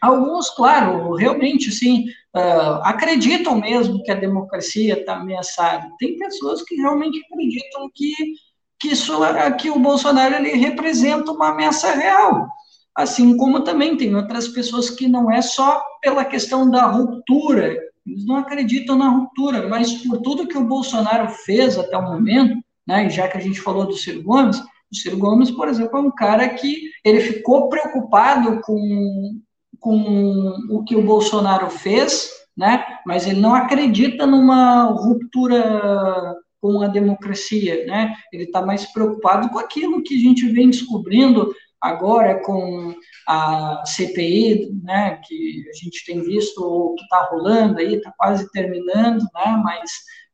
Alguns, 0.00 0.48
claro, 0.50 1.14
realmente, 1.14 1.72
sim, 1.72 2.06
uh, 2.36 2.82
acreditam 2.84 3.60
mesmo 3.60 4.02
que 4.04 4.12
a 4.12 4.14
democracia 4.14 4.98
está 4.98 5.16
ameaçada. 5.16 5.88
Tem 5.98 6.16
pessoas 6.16 6.62
que 6.62 6.76
realmente 6.76 7.20
acreditam 7.24 7.90
que, 7.92 8.14
que, 8.80 8.88
isso, 8.88 9.18
que 9.60 9.70
o 9.70 9.78
Bolsonaro 9.78 10.36
ele 10.36 10.50
representa 10.50 11.32
uma 11.32 11.48
ameaça 11.48 11.90
real. 11.92 12.46
Assim 12.96 13.36
como 13.36 13.64
também 13.64 13.96
tem 13.96 14.14
outras 14.14 14.46
pessoas 14.48 14.88
que 14.88 15.08
não 15.08 15.30
é 15.32 15.42
só 15.42 15.82
pela 16.00 16.24
questão 16.24 16.70
da 16.70 16.86
ruptura, 16.86 17.76
eles 18.08 18.26
não 18.26 18.36
acreditam 18.36 18.96
na 18.96 19.08
ruptura, 19.08 19.68
mas 19.68 19.92
por 20.04 20.20
tudo 20.20 20.46
que 20.48 20.56
o 20.56 20.66
Bolsonaro 20.66 21.28
fez 21.30 21.78
até 21.78 21.96
o 21.96 22.02
momento, 22.02 22.56
né, 22.86 23.06
e 23.06 23.10
já 23.10 23.28
que 23.28 23.36
a 23.36 23.40
gente 23.40 23.60
falou 23.60 23.86
do 23.86 23.94
Ciro 23.94 24.22
Gomes, 24.22 24.58
o 24.58 24.96
Ciro 24.96 25.18
Gomes, 25.18 25.50
por 25.50 25.68
exemplo, 25.68 25.98
é 25.98 26.00
um 26.00 26.10
cara 26.10 26.48
que 26.48 26.90
ele 27.04 27.20
ficou 27.20 27.68
preocupado 27.68 28.60
com 28.62 29.38
com 29.80 30.52
o 30.70 30.82
que 30.84 30.96
o 30.96 31.04
Bolsonaro 31.04 31.70
fez, 31.70 32.30
né? 32.56 32.84
Mas 33.06 33.26
ele 33.26 33.40
não 33.40 33.54
acredita 33.54 34.26
numa 34.26 34.84
ruptura 34.86 36.34
com 36.60 36.82
a 36.82 36.88
democracia, 36.88 37.86
né? 37.86 38.12
Ele 38.32 38.44
está 38.44 38.60
mais 38.60 38.84
preocupado 38.92 39.48
com 39.50 39.58
aquilo 39.58 40.02
que 40.02 40.16
a 40.16 40.18
gente 40.18 40.48
vem 40.48 40.70
descobrindo 40.70 41.54
agora 41.80 42.42
com 42.42 42.94
a 43.28 43.82
CPI, 43.84 44.70
né? 44.82 45.20
Que 45.24 45.64
a 45.68 45.84
gente 45.84 46.04
tem 46.06 46.22
visto 46.22 46.58
o 46.58 46.94
que 46.94 47.02
está 47.02 47.28
rolando 47.30 47.78
aí, 47.78 47.96
está 47.96 48.12
quase 48.16 48.50
terminando, 48.50 49.20
né? 49.34 49.62
Mas 49.62 49.90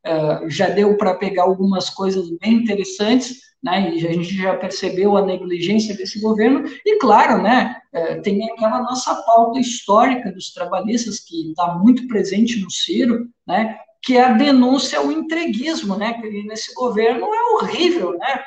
uh, 0.06 0.48
já 0.48 0.68
deu 0.68 0.96
para 0.96 1.14
pegar 1.14 1.42
algumas 1.42 1.90
coisas 1.90 2.30
bem 2.38 2.54
interessantes 2.54 3.44
né? 3.64 3.94
E 3.94 4.06
a 4.06 4.12
gente 4.12 4.36
já 4.36 4.54
percebeu 4.54 5.16
a 5.16 5.24
negligência 5.24 5.96
desse 5.96 6.20
governo, 6.20 6.64
e 6.84 6.98
claro, 6.98 7.42
né, 7.42 7.74
é, 7.94 8.16
tem 8.16 8.44
aquela 8.50 8.82
nossa 8.82 9.14
pauta 9.22 9.58
histórica 9.58 10.30
dos 10.30 10.52
trabalhistas, 10.52 11.18
que 11.20 11.48
está 11.48 11.74
muito 11.78 12.06
presente 12.06 12.60
no 12.60 12.70
Ciro, 12.70 13.26
né, 13.46 13.78
que 14.02 14.18
é 14.18 14.24
a 14.24 14.32
denúncia 14.34 14.98
ao 14.98 15.10
entreguismo, 15.10 15.96
né, 15.96 16.12
que 16.12 16.42
nesse 16.42 16.74
governo 16.74 17.24
é 17.24 17.54
horrível, 17.54 18.12
né, 18.18 18.38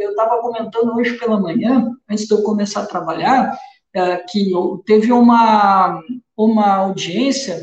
eu 0.00 0.10
estava 0.10 0.40
comentando 0.40 0.92
hoje 0.96 1.16
pela 1.18 1.38
manhã, 1.38 1.92
antes 2.10 2.26
de 2.26 2.34
eu 2.34 2.42
começar 2.42 2.82
a 2.82 2.86
trabalhar, 2.86 3.56
que 4.28 4.50
teve 4.84 5.12
uma, 5.12 6.02
uma 6.36 6.74
audiência 6.74 7.58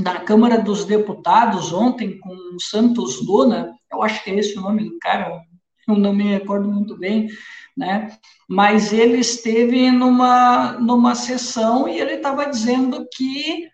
na 0.00 0.20
Câmara 0.20 0.58
dos 0.58 0.84
Deputados 0.84 1.72
ontem 1.72 2.18
com 2.18 2.36
Santos 2.60 3.24
Luna, 3.24 3.74
eu 3.90 4.02
acho 4.02 4.22
que 4.22 4.30
é 4.30 4.38
esse 4.38 4.56
o 4.56 4.60
nome 4.60 4.84
do 4.84 4.98
cara, 5.00 5.42
eu 5.88 5.96
não 5.96 6.12
me 6.12 6.24
recordo 6.24 6.68
muito 6.68 6.96
bem, 6.96 7.28
né? 7.76 8.16
Mas 8.48 8.92
ele 8.92 9.18
esteve 9.18 9.90
numa, 9.90 10.72
numa 10.74 11.14
sessão 11.14 11.88
e 11.88 11.98
ele 11.98 12.14
estava 12.14 12.46
dizendo 12.46 13.06
que 13.12 13.68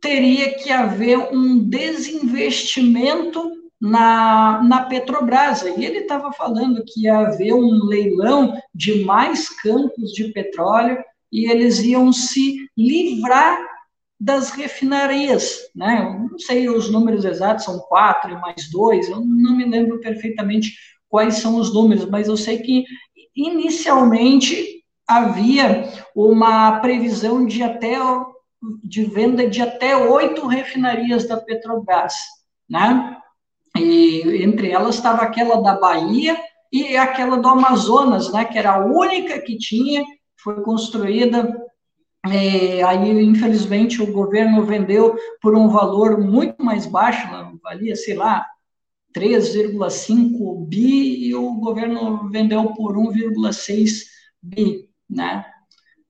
teria 0.00 0.54
que 0.54 0.72
haver 0.72 1.18
um 1.32 1.58
desinvestimento 1.58 3.59
na, 3.80 4.62
na 4.62 4.84
Petrobras. 4.84 5.62
E 5.62 5.84
ele 5.84 6.00
estava 6.00 6.32
falando 6.32 6.84
que 6.84 7.04
ia 7.04 7.18
haver 7.18 7.54
um 7.54 7.84
leilão 7.84 8.60
de 8.74 9.04
mais 9.04 9.48
campos 9.48 10.12
de 10.12 10.24
petróleo 10.32 11.02
e 11.32 11.50
eles 11.50 11.78
iam 11.80 12.12
se 12.12 12.68
livrar 12.76 13.58
das 14.18 14.50
refinarias, 14.50 15.60
né? 15.74 16.02
Eu 16.02 16.28
não 16.28 16.38
sei 16.38 16.68
os 16.68 16.90
números 16.90 17.24
exatos, 17.24 17.64
são 17.64 17.78
quatro 17.78 18.30
e 18.30 18.38
mais 18.38 18.70
dois, 18.70 19.08
eu 19.08 19.20
não 19.20 19.56
me 19.56 19.64
lembro 19.64 19.98
perfeitamente 19.98 20.74
quais 21.08 21.36
são 21.36 21.56
os 21.56 21.72
números, 21.72 22.04
mas 22.04 22.28
eu 22.28 22.36
sei 22.36 22.58
que 22.58 22.84
inicialmente 23.34 24.84
havia 25.08 25.88
uma 26.14 26.80
previsão 26.80 27.46
de 27.46 27.62
até 27.62 27.96
de 28.84 29.04
venda 29.04 29.48
de 29.48 29.62
até 29.62 29.96
oito 29.96 30.46
refinarias 30.46 31.26
da 31.26 31.38
Petrobras, 31.38 32.14
né? 32.68 33.16
E 33.80 34.42
entre 34.42 34.70
elas 34.70 34.96
estava 34.96 35.22
aquela 35.22 35.60
da 35.62 35.78
Bahia 35.78 36.36
e 36.72 36.96
aquela 36.96 37.36
do 37.36 37.48
Amazonas, 37.48 38.32
né? 38.32 38.44
Que 38.44 38.58
era 38.58 38.74
a 38.74 38.84
única 38.84 39.40
que 39.40 39.56
tinha, 39.56 40.04
foi 40.42 40.60
construída. 40.62 41.50
É, 42.26 42.82
aí, 42.82 43.24
infelizmente, 43.24 44.02
o 44.02 44.12
governo 44.12 44.64
vendeu 44.64 45.16
por 45.40 45.56
um 45.56 45.68
valor 45.68 46.20
muito 46.20 46.62
mais 46.62 46.86
baixo, 46.86 47.26
valia, 47.62 47.96
sei 47.96 48.14
lá, 48.14 48.46
3,5 49.14 50.66
bi 50.68 51.28
e 51.28 51.34
o 51.34 51.54
governo 51.54 52.28
vendeu 52.30 52.72
por 52.74 52.96
1,6 52.96 54.02
bi, 54.42 54.88
né? 55.08 55.44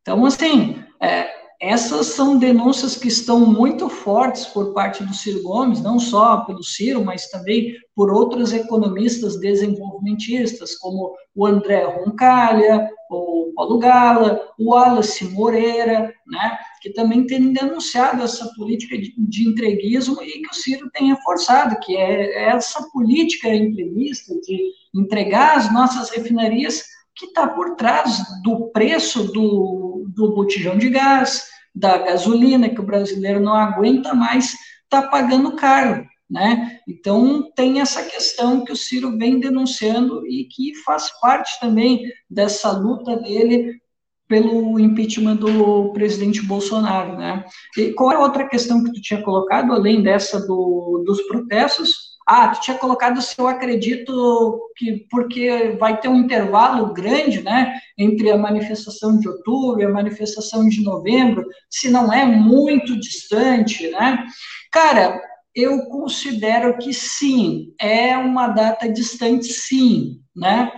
Então, 0.03 0.27
assim, 0.27 0.83
é, 1.01 1.40
essas 1.61 2.07
são 2.07 2.39
denúncias 2.39 2.97
que 2.97 3.09
estão 3.09 3.41
muito 3.41 3.91
fortes 3.91 4.47
por 4.47 4.73
parte 4.73 5.05
do 5.05 5.13
Ciro 5.13 5.43
Gomes, 5.43 5.83
não 5.83 5.99
só 5.99 6.39
pelo 6.39 6.63
Ciro, 6.63 7.05
mas 7.05 7.29
também 7.29 7.75
por 7.95 8.11
outros 8.11 8.55
economistas 8.55 9.39
desenvolvimentistas, 9.39 10.75
como 10.77 11.15
o 11.35 11.47
André 11.47 11.85
Roncalha, 11.85 12.89
o 13.11 13.53
Paulo 13.55 13.79
Gala, 13.79 14.41
o 14.59 14.71
Wallace 14.71 15.27
Moreira, 15.27 16.15
né, 16.27 16.59
que 16.81 16.95
também 16.95 17.27
têm 17.27 17.53
denunciado 17.53 18.23
essa 18.23 18.51
política 18.57 18.97
de, 18.97 19.13
de 19.19 19.47
entreguismo 19.47 20.23
e 20.23 20.41
que 20.41 20.51
o 20.51 20.55
Ciro 20.55 20.89
tem 20.95 21.09
reforçado, 21.09 21.79
que 21.81 21.95
é 21.95 22.49
essa 22.49 22.89
política 22.91 23.55
entreguista 23.55 24.33
de 24.41 24.73
entregar 24.95 25.59
as 25.59 25.71
nossas 25.71 26.09
refinarias 26.09 26.85
que 27.15 27.27
está 27.27 27.47
por 27.47 27.77
trás 27.77 28.23
do 28.43 28.71
preço 28.71 29.31
do, 29.31 30.07
do 30.09 30.35
botijão 30.35 30.79
de 30.79 30.89
gás, 30.89 31.50
da 31.75 31.99
gasolina, 31.99 32.69
que 32.69 32.81
o 32.81 32.87
brasileiro 32.87 33.41
não 33.41 33.55
aguenta 33.55 34.15
mais, 34.15 34.55
está 34.85 35.03
pagando 35.03 35.57
caro. 35.57 36.07
Né? 36.29 36.79
Então, 36.89 37.51
tem 37.57 37.81
essa 37.81 38.05
questão 38.05 38.65
que 38.65 38.71
o 38.71 38.77
Ciro 38.77 39.19
vem 39.19 39.41
denunciando 39.41 40.25
e 40.27 40.45
que 40.45 40.75
faz 40.85 41.11
parte 41.21 41.59
também 41.59 42.05
dessa 42.29 42.71
luta 42.71 43.17
dele 43.17 43.81
pelo 44.29 44.79
impeachment 44.79 45.37
do 45.37 45.93
presidente 45.93 46.41
Bolsonaro, 46.41 47.17
né? 47.17 47.45
E 47.77 47.93
qual 47.95 48.13
é 48.13 48.15
a 48.15 48.21
outra 48.21 48.49
questão 48.49 48.85
que 48.85 48.93
tu 48.93 49.01
tinha 49.01 49.21
colocado, 49.23 49.73
além 49.73 50.05
dessa 50.05 50.47
do, 50.47 51.03
dos 51.05 51.21
protestos? 51.23 52.10
Ah, 52.27 52.49
tu 52.49 52.61
tinha 52.61 52.79
colocado 52.79 53.21
se 53.21 53.35
eu 53.39 53.49
acredito 53.49 54.71
que 54.77 55.07
porque 55.11 55.77
vai 55.81 56.01
ter 56.01 56.09
um 56.09 56.17
intervalo 56.17 56.93
grande, 56.93 57.43
né, 57.43 57.75
entre 57.99 58.31
a 58.31 58.39
manifestação 58.39 59.19
de 59.19 59.29
outubro 59.29 59.81
e 59.81 59.85
a 59.85 59.91
manifestação 59.91 60.69
de 60.69 60.83
novembro, 60.83 61.45
se 61.69 61.91
não 61.91 62.13
é 62.13 62.25
muito 62.25 62.99
distante, 63.01 63.91
né? 63.91 64.25
Cara, 64.71 65.21
eu 65.55 65.87
considero 65.87 66.79
que 66.79 66.93
sim, 66.95 67.75
é 67.81 68.17
uma 68.17 68.49
data 68.49 68.89
distante, 68.89 69.53
sim, 69.53 70.21
né? 70.35 70.71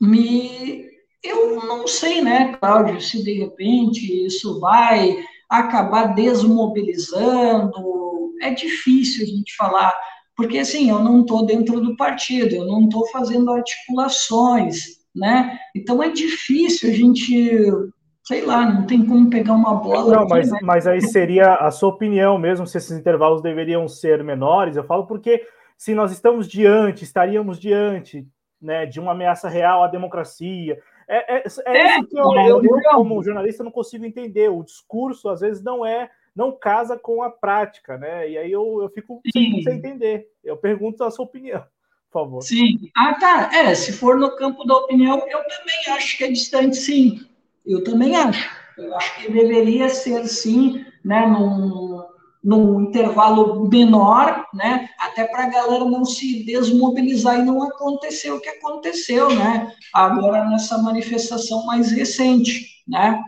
Me, 0.00 0.84
eu 1.22 1.64
não 1.64 1.86
sei, 1.86 2.20
né, 2.20 2.54
Cláudio, 2.56 3.00
se 3.00 3.22
de 3.22 3.38
repente 3.38 4.26
isso 4.26 4.60
vai 4.60 5.16
acabar 5.48 6.14
desmobilizando. 6.14 8.34
É 8.42 8.50
difícil 8.50 9.24
a 9.24 9.28
gente 9.28 9.54
falar 9.56 9.94
porque, 10.36 10.58
assim, 10.58 10.90
eu 10.90 10.98
não 10.98 11.20
estou 11.20 11.44
dentro 11.44 11.80
do 11.80 11.96
partido, 11.96 12.54
eu 12.54 12.66
não 12.66 12.84
estou 12.84 13.06
fazendo 13.08 13.50
articulações, 13.50 15.02
né? 15.14 15.58
Então 15.74 16.02
é 16.02 16.10
difícil 16.10 16.90
a 16.90 16.92
gente, 16.92 17.70
sei 18.24 18.44
lá, 18.44 18.64
não 18.64 18.86
tem 18.86 19.04
como 19.04 19.28
pegar 19.28 19.52
uma 19.52 19.74
bola. 19.74 20.16
Não, 20.16 20.22
aqui, 20.22 20.30
mas, 20.30 20.50
né? 20.50 20.58
mas 20.62 20.86
aí 20.86 21.00
seria 21.02 21.54
a 21.54 21.70
sua 21.70 21.90
opinião 21.90 22.38
mesmo 22.38 22.66
se 22.66 22.78
esses 22.78 22.96
intervalos 22.96 23.42
deveriam 23.42 23.86
ser 23.86 24.24
menores. 24.24 24.76
Eu 24.76 24.84
falo 24.84 25.06
porque 25.06 25.46
se 25.76 25.94
nós 25.94 26.12
estamos 26.12 26.48
diante, 26.48 27.04
estaríamos 27.04 27.58
diante 27.58 28.26
né, 28.60 28.86
de 28.86 29.00
uma 29.00 29.12
ameaça 29.12 29.48
real 29.48 29.82
à 29.82 29.88
democracia. 29.88 30.78
É, 31.08 31.36
é, 31.36 31.42
é, 31.66 31.76
é 31.76 31.98
isso 31.98 32.06
que 32.08 32.18
eu, 32.18 32.32
eu, 32.32 32.64
eu, 32.64 32.80
como 32.92 33.22
jornalista, 33.22 33.64
não 33.64 33.70
consigo 33.72 34.06
entender. 34.06 34.48
O 34.48 34.62
discurso, 34.62 35.28
às 35.28 35.40
vezes, 35.40 35.62
não 35.62 35.84
é 35.84 36.08
não 36.34 36.52
casa 36.52 36.98
com 36.98 37.22
a 37.22 37.30
prática, 37.30 37.98
né? 37.98 38.28
E 38.28 38.38
aí 38.38 38.50
eu, 38.50 38.80
eu 38.82 38.88
fico 38.90 39.20
sem, 39.32 39.62
sem, 39.62 39.76
entender. 39.76 40.26
Eu 40.42 40.56
pergunto 40.56 41.04
a 41.04 41.10
sua 41.10 41.24
opinião, 41.24 41.62
por 42.10 42.20
favor. 42.20 42.42
Sim. 42.42 42.90
Ah, 42.96 43.14
tá. 43.14 43.50
É, 43.54 43.74
se 43.74 43.92
for 43.92 44.18
no 44.18 44.36
campo 44.36 44.64
da 44.64 44.76
opinião, 44.76 45.18
eu 45.18 45.38
também 45.42 45.94
acho 45.96 46.16
que 46.16 46.24
é 46.24 46.28
distante, 46.28 46.76
sim. 46.76 47.20
Eu 47.66 47.84
também 47.84 48.16
acho. 48.16 48.48
Eu 48.76 48.94
acho 48.96 49.16
que 49.16 49.30
deveria 49.30 49.88
ser, 49.88 50.26
sim, 50.26 50.84
né, 51.04 51.26
num, 51.26 52.02
num 52.42 52.80
intervalo 52.82 53.68
menor, 53.68 54.46
né, 54.54 54.88
até 54.98 55.24
para 55.24 55.44
a 55.44 55.50
galera 55.50 55.84
não 55.84 56.04
se 56.04 56.44
desmobilizar 56.44 57.38
e 57.38 57.44
não 57.44 57.62
acontecer 57.62 58.30
o 58.30 58.40
que 58.40 58.48
aconteceu, 58.48 59.34
né, 59.34 59.72
agora 59.92 60.48
nessa 60.48 60.78
manifestação 60.78 61.66
mais 61.66 61.92
recente, 61.92 62.82
né, 62.88 63.22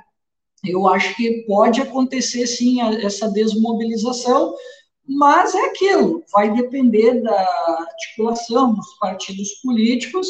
eu 0.65 0.89
acho 0.89 1.15
que 1.17 1.45
pode 1.47 1.81
acontecer 1.81 2.47
sim 2.47 2.81
essa 3.05 3.31
desmobilização, 3.31 4.55
mas 5.07 5.55
é 5.55 5.67
aquilo, 5.67 6.23
vai 6.33 6.53
depender 6.53 7.21
da 7.21 7.49
articulação 7.81 8.75
dos 8.75 8.99
partidos 8.99 9.51
políticos 9.63 10.27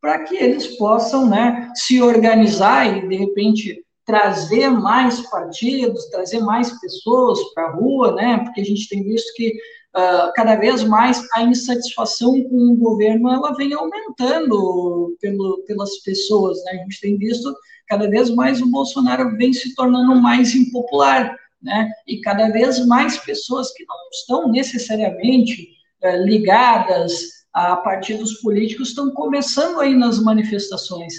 para 0.00 0.24
que 0.24 0.36
eles 0.36 0.76
possam 0.76 1.28
né, 1.28 1.70
se 1.74 2.02
organizar 2.02 2.96
e, 2.96 3.08
de 3.08 3.16
repente, 3.16 3.84
trazer 4.04 4.70
mais 4.70 5.20
partidos, 5.28 6.06
trazer 6.06 6.40
mais 6.40 6.78
pessoas 6.80 7.42
para 7.54 7.64
a 7.68 7.72
rua, 7.72 8.12
né, 8.14 8.38
porque 8.38 8.60
a 8.60 8.64
gente 8.64 8.88
tem 8.88 9.02
visto 9.02 9.32
que 9.34 9.52
uh, 9.96 10.32
cada 10.34 10.56
vez 10.56 10.84
mais 10.84 11.26
a 11.34 11.42
insatisfação 11.42 12.42
com 12.44 12.72
o 12.72 12.76
governo 12.76 13.30
ela 13.30 13.54
vem 13.54 13.72
aumentando 13.72 15.16
pelo, 15.20 15.64
pelas 15.66 15.96
pessoas. 15.98 16.62
Né, 16.64 16.72
a 16.72 16.76
gente 16.76 17.00
tem 17.00 17.16
visto 17.16 17.54
cada 17.88 18.08
vez 18.08 18.30
mais 18.30 18.60
o 18.60 18.70
Bolsonaro 18.70 19.36
vem 19.36 19.52
se 19.52 19.74
tornando 19.74 20.20
mais 20.20 20.54
impopular, 20.54 21.34
né? 21.62 21.90
E 22.06 22.20
cada 22.20 22.48
vez 22.48 22.84
mais 22.86 23.16
pessoas 23.18 23.72
que 23.72 23.84
não 23.86 23.96
estão 24.12 24.50
necessariamente 24.50 25.68
é, 26.02 26.16
ligadas 26.18 27.36
a 27.52 27.76
partidos 27.76 28.34
políticos 28.40 28.88
estão 28.88 29.10
começando 29.12 29.80
aí 29.80 29.94
nas 29.94 30.22
manifestações. 30.22 31.14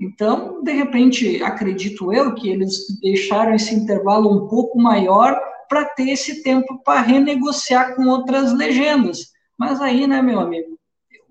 Então, 0.00 0.62
de 0.62 0.72
repente, 0.72 1.42
acredito 1.42 2.12
eu 2.12 2.34
que 2.34 2.48
eles 2.48 3.00
deixaram 3.00 3.54
esse 3.54 3.74
intervalo 3.74 4.32
um 4.32 4.48
pouco 4.48 4.78
maior 4.78 5.38
para 5.70 5.84
ter 5.84 6.10
esse 6.10 6.42
tempo 6.42 6.82
para 6.82 7.00
renegociar 7.00 7.94
com 7.94 8.08
outras 8.08 8.52
legendas. 8.52 9.30
Mas 9.56 9.80
aí, 9.80 10.04
né, 10.04 10.20
meu 10.20 10.40
amigo, 10.40 10.76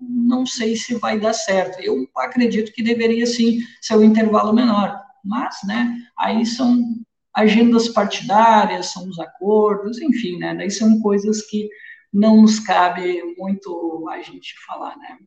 não 0.00 0.46
sei 0.46 0.76
se 0.76 0.94
vai 0.94 1.20
dar 1.20 1.34
certo. 1.34 1.78
Eu 1.82 2.08
acredito 2.16 2.72
que 2.72 2.82
deveria 2.82 3.26
sim 3.26 3.58
ser 3.82 3.98
um 3.98 4.02
intervalo 4.02 4.54
menor, 4.54 4.98
mas, 5.22 5.58
né, 5.66 5.94
aí 6.18 6.46
são 6.46 6.82
agendas 7.36 7.88
partidárias, 7.88 8.86
são 8.86 9.06
os 9.06 9.20
acordos, 9.20 10.00
enfim, 10.00 10.38
né, 10.38 10.54
daí 10.54 10.70
são 10.70 11.00
coisas 11.00 11.42
que 11.42 11.68
não 12.10 12.40
nos 12.40 12.58
cabe 12.58 13.22
muito 13.36 14.08
a 14.10 14.22
gente 14.22 14.54
falar, 14.66 14.96
né. 14.96 15.18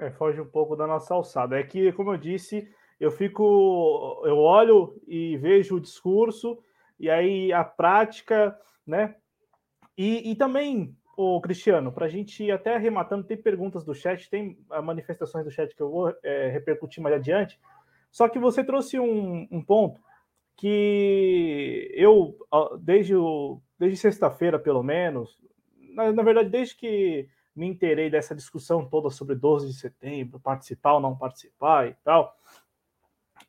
É, 0.00 0.10
foge 0.10 0.40
um 0.40 0.48
pouco 0.48 0.74
da 0.74 0.88
nossa 0.88 1.14
alçada. 1.14 1.56
É 1.56 1.62
que, 1.62 1.92
como 1.92 2.12
eu 2.12 2.16
disse, 2.16 2.68
eu 2.98 3.12
fico, 3.12 4.20
eu 4.24 4.36
olho 4.38 5.00
e 5.06 5.36
vejo 5.36 5.76
o 5.76 5.80
discurso 5.80 6.58
e 7.02 7.10
aí 7.10 7.52
a 7.52 7.62
prática, 7.62 8.58
né? 8.86 9.16
E, 9.96 10.30
e 10.30 10.36
também 10.36 10.96
Ô, 11.14 11.40
Cristiano, 11.42 11.92
para 11.92 12.06
a 12.06 12.08
gente 12.08 12.42
ir 12.42 12.50
até 12.50 12.74
arrematando, 12.74 13.26
tem 13.26 13.36
perguntas 13.36 13.84
do 13.84 13.94
chat, 13.94 14.30
tem 14.30 14.58
ah, 14.70 14.80
manifestações 14.80 15.44
do 15.44 15.50
chat 15.50 15.74
que 15.74 15.82
eu 15.82 15.90
vou 15.90 16.14
é, 16.22 16.48
repercutir 16.48 17.02
mais 17.02 17.14
adiante. 17.14 17.60
Só 18.10 18.28
que 18.28 18.38
você 18.38 18.64
trouxe 18.64 18.98
um, 18.98 19.46
um 19.50 19.62
ponto 19.62 20.00
que 20.56 21.90
eu, 21.94 22.36
desde, 22.80 23.14
o, 23.14 23.60
desde 23.78 23.98
sexta-feira, 23.98 24.58
pelo 24.58 24.82
menos, 24.82 25.38
na, 25.94 26.12
na, 26.12 26.22
verdade, 26.22 26.48
desde 26.48 26.76
que 26.76 27.28
me 27.54 27.66
inteirei 27.66 28.08
dessa 28.08 28.34
discussão 28.34 28.88
toda 28.88 29.10
sobre 29.10 29.34
12 29.34 29.68
de 29.68 29.74
setembro, 29.74 30.40
participar 30.40 30.94
ou 30.94 31.00
não 31.00 31.16
participar 31.16 31.88
e 31.88 31.94
tal. 32.02 32.34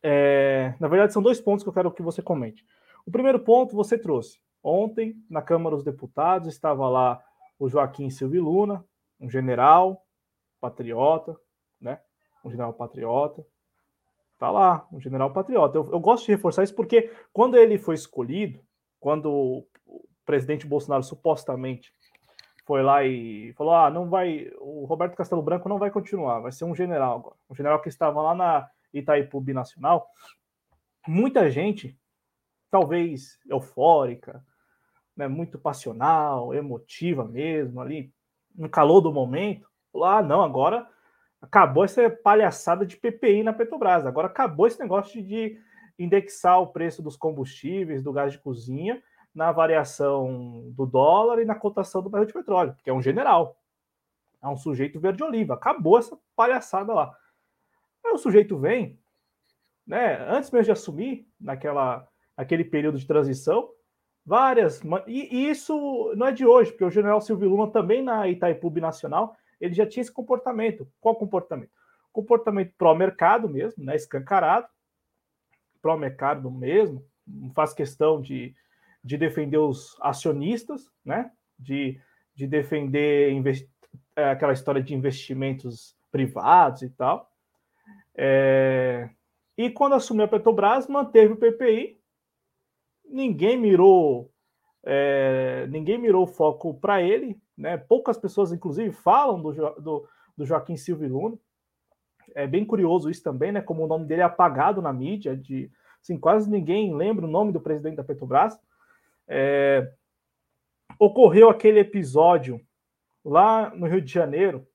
É, 0.01 0.73
na 0.81 0.89
verdade, 0.89 1.13
são 1.13 1.21
dois 1.21 1.39
pontos 1.39 1.63
que 1.63 1.69
eu 1.69 1.73
quero 1.73 1.91
que 1.91 2.01
você 2.01 2.21
comente. 2.21 2.65
O 3.05 3.11
primeiro 3.11 3.39
ponto 3.39 3.75
você 3.75 3.97
trouxe. 3.97 4.39
Ontem, 4.63 5.15
na 5.29 5.41
Câmara 5.41 5.75
dos 5.75 5.83
Deputados, 5.83 6.47
estava 6.47 6.87
lá 6.87 7.21
o 7.59 7.67
Joaquim 7.67 8.09
Silvio 8.09 8.43
Luna, 8.43 8.85
um 9.19 9.29
general 9.29 10.05
patriota, 10.59 11.37
né? 11.79 11.99
Um 12.43 12.49
general 12.49 12.73
patriota. 12.73 13.45
Tá 14.37 14.49
lá, 14.49 14.87
um 14.91 14.99
general 14.99 15.31
patriota. 15.31 15.77
Eu, 15.77 15.91
eu 15.91 15.99
gosto 15.99 16.25
de 16.25 16.31
reforçar 16.31 16.63
isso 16.63 16.75
porque 16.75 17.11
quando 17.31 17.57
ele 17.57 17.77
foi 17.77 17.95
escolhido, 17.95 18.61
quando 18.99 19.31
o 19.31 19.67
presidente 20.25 20.65
Bolsonaro 20.65 21.03
supostamente 21.03 21.93
foi 22.65 22.81
lá 22.81 23.03
e 23.03 23.53
falou: 23.53 23.73
ah, 23.73 23.89
não 23.89 24.09
vai, 24.09 24.49
o 24.59 24.85
Roberto 24.85 25.15
Castelo 25.15 25.41
Branco 25.41 25.69
não 25.69 25.77
vai 25.77 25.91
continuar, 25.91 26.39
vai 26.39 26.51
ser 26.51 26.65
um 26.65 26.75
general 26.75 27.19
agora. 27.19 27.35
Um 27.49 27.55
general 27.55 27.81
que 27.81 27.89
estava 27.89 28.21
lá 28.21 28.33
na 28.33 28.69
Itaipu 28.93 29.39
Binacional. 29.41 30.07
Muita 31.07 31.49
gente, 31.51 31.97
talvez 32.73 33.37
eufórica, 33.47 34.43
né, 35.15 35.27
muito 35.27 35.59
passional, 35.59 36.55
emotiva 36.55 37.23
mesmo, 37.23 37.79
ali, 37.79 38.11
no 38.55 38.67
calor 38.67 38.99
do 38.99 39.13
momento, 39.13 39.69
falou: 39.91 40.07
ah, 40.07 40.23
não, 40.23 40.41
agora 40.41 40.89
acabou 41.39 41.83
essa 41.83 42.09
palhaçada 42.09 42.83
de 42.83 42.97
PPI 42.97 43.43
na 43.43 43.53
Petrobras, 43.53 44.07
agora 44.07 44.25
acabou 44.25 44.65
esse 44.65 44.79
negócio 44.79 45.23
de 45.23 45.55
indexar 45.99 46.59
o 46.61 46.67
preço 46.67 47.03
dos 47.03 47.15
combustíveis, 47.15 48.01
do 48.01 48.11
gás 48.11 48.31
de 48.31 48.39
cozinha 48.39 49.03
na 49.35 49.51
variação 49.51 50.71
do 50.71 50.87
dólar 50.87 51.39
e 51.43 51.45
na 51.45 51.53
cotação 51.53 52.01
do 52.01 52.09
barril 52.09 52.25
de 52.25 52.33
petróleo, 52.33 52.75
que 52.83 52.89
é 52.89 52.93
um 52.93 53.03
general. 53.03 53.55
É 54.41 54.47
um 54.47 54.57
sujeito 54.57 54.99
verde-oliva. 54.99 55.53
Acabou 55.53 55.99
essa 55.99 56.17
palhaçada 56.35 56.91
lá. 56.91 57.15
Aí 58.03 58.11
o 58.13 58.17
sujeito 58.17 58.57
vem, 58.57 58.99
né, 59.85 60.17
antes 60.27 60.49
mesmo 60.49 60.65
de 60.65 60.71
assumir, 60.71 61.27
naquela, 61.39 62.07
naquele 62.37 62.63
período 62.63 62.97
de 62.97 63.07
transição, 63.07 63.69
várias. 64.25 64.81
E, 65.07 65.35
e 65.35 65.49
isso 65.49 66.13
não 66.15 66.27
é 66.27 66.31
de 66.31 66.45
hoje, 66.45 66.71
porque 66.71 66.85
o 66.85 66.91
general 66.91 67.21
Silvio 67.21 67.49
Luna 67.49 67.71
também 67.71 68.01
na 68.01 68.27
Itaipu 68.27 68.69
Nacional, 68.79 69.35
ele 69.59 69.73
já 69.73 69.85
tinha 69.85 70.01
esse 70.01 70.11
comportamento. 70.11 70.87
Qual 70.99 71.15
comportamento? 71.15 71.71
Comportamento 72.11 72.73
pró-mercado 72.77 73.49
mesmo, 73.49 73.83
né, 73.83 73.95
escancarado, 73.95 74.67
pró-mercado 75.81 76.49
mesmo, 76.51 77.03
não 77.25 77.51
faz 77.51 77.73
questão 77.73 78.21
de 78.21 78.55
de 79.03 79.17
defender 79.17 79.57
os 79.57 79.97
acionistas, 79.99 80.89
né? 81.03 81.29
De, 81.59 81.99
de 82.33 82.47
defender 82.47 83.33
é, 84.15 84.29
aquela 84.31 84.53
história 84.53 84.81
de 84.81 84.95
investimentos 84.95 85.95
privados 86.11 86.83
e 86.83 86.89
tal. 86.89 87.29
É, 88.15 89.09
e 89.57 89.69
quando 89.69 89.95
assumiu 89.95 90.23
a 90.23 90.27
Petrobras, 90.27 90.87
manteve 90.87 91.33
o 91.33 91.37
PPI. 91.37 91.99
Ninguém 93.13 93.55
mirou, 93.55 94.31
é, 94.83 95.67
ninguém 95.69 95.99
mirou 95.99 96.23
o 96.23 96.27
foco 96.27 96.73
para 96.73 96.99
ele, 96.99 97.39
né? 97.55 97.77
Poucas 97.77 98.17
pessoas, 98.17 98.51
inclusive, 98.51 98.91
falam 98.91 99.39
do, 99.39 99.51
do, 99.79 100.07
do 100.35 100.45
Joaquim 100.45 100.75
Silva 100.75 101.05
Luna. 101.05 101.37
É 102.33 102.47
bem 102.47 102.65
curioso 102.65 103.11
isso 103.11 103.21
também, 103.21 103.51
né? 103.51 103.61
Como 103.61 103.83
o 103.83 103.87
nome 103.87 104.05
dele 104.05 104.21
é 104.21 104.25
apagado 104.25 104.81
na 104.81 104.91
mídia, 104.91 105.37
de 105.37 105.71
assim, 106.01 106.17
quase 106.17 106.49
ninguém 106.49 106.95
lembra 106.95 107.25
o 107.25 107.29
nome 107.29 107.51
do 107.51 107.61
presidente 107.61 107.97
da 107.97 108.03
Petrobras. 108.03 108.59
É, 109.27 109.93
ocorreu 110.97 111.51
aquele 111.51 111.79
episódio 111.79 112.59
lá 113.23 113.69
no 113.75 113.85
Rio 113.85 114.01
de 114.01 114.11
Janeiro, 114.11 114.67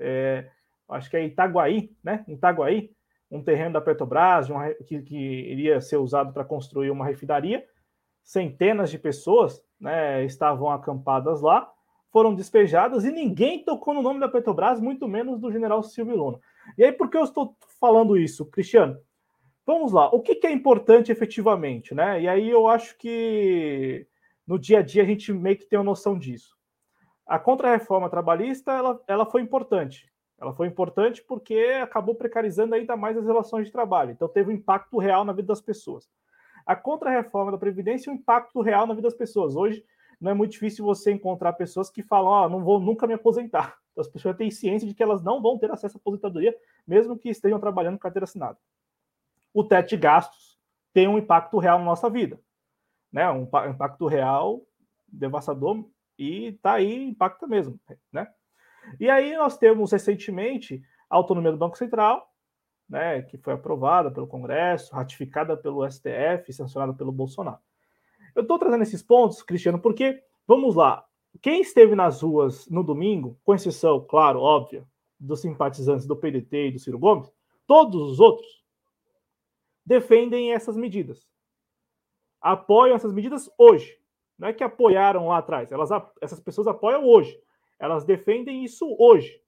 é, 0.00 0.50
acho 0.88 1.10
que 1.10 1.16
é 1.16 1.26
Itaguaí, 1.26 1.94
né? 2.02 2.24
Itaguaí, 2.26 2.95
um 3.30 3.42
terreno 3.42 3.74
da 3.74 3.80
Petrobras 3.80 4.48
uma, 4.48 4.72
que, 4.72 5.02
que, 5.02 5.16
iria 5.16 5.80
ser 5.80 5.96
usado 5.96 6.32
para 6.32 6.44
construir 6.44 6.90
uma 6.90 7.04
refinaria. 7.04 7.66
Centenas 8.22 8.90
de 8.90 8.98
pessoas 8.98 9.62
né, 9.80 10.24
estavam 10.24 10.70
acampadas 10.70 11.40
lá, 11.40 11.70
foram 12.10 12.34
despejadas 12.34 13.04
e 13.04 13.10
ninguém 13.10 13.64
tocou 13.64 13.94
no 13.94 14.02
nome 14.02 14.20
da 14.20 14.28
Petrobras, 14.28 14.80
muito 14.80 15.06
menos 15.06 15.38
do 15.38 15.52
general 15.52 15.82
Silvio 15.82 16.16
Luna. 16.16 16.40
E 16.76 16.84
aí, 16.84 16.92
por 16.92 17.10
que 17.10 17.16
eu 17.16 17.24
estou 17.24 17.56
falando 17.80 18.16
isso, 18.16 18.46
Cristiano? 18.46 18.98
Vamos 19.66 19.92
lá, 19.92 20.08
o 20.14 20.20
que, 20.20 20.36
que 20.36 20.46
é 20.46 20.52
importante 20.52 21.10
efetivamente, 21.10 21.92
né? 21.92 22.20
E 22.20 22.28
aí 22.28 22.48
eu 22.48 22.68
acho 22.68 22.96
que 22.96 24.06
no 24.46 24.58
dia 24.58 24.78
a 24.78 24.82
dia 24.82 25.02
a 25.02 25.06
gente 25.06 25.32
meio 25.32 25.56
que 25.56 25.66
tem 25.66 25.76
uma 25.76 25.84
noção 25.84 26.16
disso. 26.16 26.56
A 27.26 27.36
contra-reforma 27.36 28.08
trabalhista 28.08 28.70
ela, 28.70 29.02
ela 29.08 29.26
foi 29.26 29.42
importante. 29.42 30.08
Ela 30.38 30.52
foi 30.52 30.66
importante 30.66 31.22
porque 31.22 31.56
acabou 31.82 32.14
precarizando 32.14 32.74
ainda 32.74 32.96
mais 32.96 33.16
as 33.16 33.24
relações 33.24 33.66
de 33.66 33.72
trabalho. 33.72 34.10
Então 34.10 34.28
teve 34.28 34.50
um 34.50 34.54
impacto 34.54 34.98
real 34.98 35.24
na 35.24 35.32
vida 35.32 35.48
das 35.48 35.60
pessoas. 35.60 36.08
A 36.64 36.76
contra-reforma 36.76 37.52
da 37.52 37.58
Previdência, 37.58 38.12
um 38.12 38.16
impacto 38.16 38.60
real 38.60 38.86
na 38.86 38.94
vida 38.94 39.08
das 39.08 39.16
pessoas. 39.16 39.56
Hoje 39.56 39.84
não 40.20 40.30
é 40.30 40.34
muito 40.34 40.52
difícil 40.52 40.84
você 40.84 41.12
encontrar 41.12 41.52
pessoas 41.54 41.90
que 41.90 42.02
falam: 42.02 42.32
oh, 42.32 42.48
não 42.48 42.64
vou 42.64 42.80
nunca 42.80 43.06
me 43.06 43.14
aposentar. 43.14 43.78
Então, 43.92 44.02
as 44.02 44.08
pessoas 44.08 44.36
têm 44.36 44.50
ciência 44.50 44.86
de 44.86 44.94
que 44.94 45.02
elas 45.02 45.22
não 45.22 45.40
vão 45.40 45.58
ter 45.58 45.70
acesso 45.70 45.96
à 45.96 45.98
aposentadoria, 45.98 46.54
mesmo 46.86 47.16
que 47.16 47.30
estejam 47.30 47.58
trabalhando 47.58 47.94
com 47.94 48.00
carteira 48.00 48.24
assinada 48.24 48.58
o 49.56 49.64
teto 49.64 49.88
de 49.88 49.96
gastos 49.96 50.58
tem 50.92 51.08
um 51.08 51.16
impacto 51.16 51.56
real 51.58 51.78
na 51.78 51.86
nossa 51.86 52.10
vida. 52.10 52.38
Né? 53.10 53.26
Um 53.30 53.44
impacto 53.70 54.06
real 54.06 54.60
devastador 55.08 55.88
e 56.18 56.48
está 56.48 56.74
aí, 56.74 57.08
impacta 57.08 57.46
mesmo. 57.46 57.80
Né? 58.12 58.28
E 58.98 59.08
aí 59.10 59.36
nós 59.36 59.58
temos 59.58 59.92
recentemente 59.92 60.82
a 61.08 61.16
autonomia 61.16 61.52
do 61.52 61.58
Banco 61.58 61.76
Central, 61.76 62.30
né, 62.88 63.22
que 63.22 63.36
foi 63.36 63.52
aprovada 63.52 64.10
pelo 64.10 64.26
Congresso, 64.26 64.94
ratificada 64.94 65.56
pelo 65.56 65.88
STF, 65.88 66.52
sancionada 66.52 66.94
pelo 66.94 67.12
Bolsonaro. 67.12 67.58
Eu 68.34 68.42
estou 68.42 68.58
trazendo 68.58 68.82
esses 68.82 69.02
pontos, 69.02 69.42
Cristiano, 69.42 69.78
porque, 69.78 70.22
vamos 70.46 70.74
lá, 70.74 71.04
quem 71.42 71.60
esteve 71.60 71.94
nas 71.94 72.22
ruas 72.22 72.68
no 72.68 72.82
domingo, 72.82 73.38
com 73.44 73.54
exceção, 73.54 74.00
claro, 74.00 74.40
óbvia, 74.40 74.86
dos 75.18 75.40
simpatizantes 75.40 76.06
do 76.06 76.16
PDT 76.16 76.68
e 76.68 76.72
do 76.72 76.78
Ciro 76.78 76.98
Gomes, 76.98 77.32
todos 77.66 78.00
os 78.12 78.20
outros 78.20 78.64
defendem 79.84 80.52
essas 80.52 80.76
medidas. 80.76 81.26
Apoiam 82.40 82.96
essas 82.96 83.12
medidas 83.12 83.50
hoje. 83.58 83.98
Não 84.38 84.48
é 84.48 84.52
que 84.52 84.62
apoiaram 84.62 85.28
lá 85.28 85.38
atrás. 85.38 85.72
Elas, 85.72 85.90
essas 86.20 86.40
pessoas 86.40 86.66
apoiam 86.66 87.04
hoje. 87.04 87.40
Elas 87.78 88.04
defendem 88.04 88.64
isso 88.64 88.96
hoje, 88.98 89.40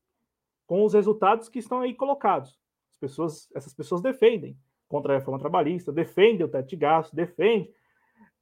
com 0.66 0.84
os 0.84 0.94
resultados 0.94 1.48
que 1.48 1.58
estão 1.58 1.80
aí 1.80 1.94
colocados. 1.94 2.58
As 2.92 2.98
pessoas, 3.00 3.48
essas 3.54 3.74
pessoas 3.74 4.02
defendem 4.02 4.56
contra 4.88 5.14
a 5.14 5.18
reforma 5.18 5.38
trabalhista, 5.38 5.92
defendem 5.92 6.44
o 6.44 6.48
teto 6.48 6.68
de 6.68 6.76
gastos, 6.76 7.14
defendem. 7.14 7.72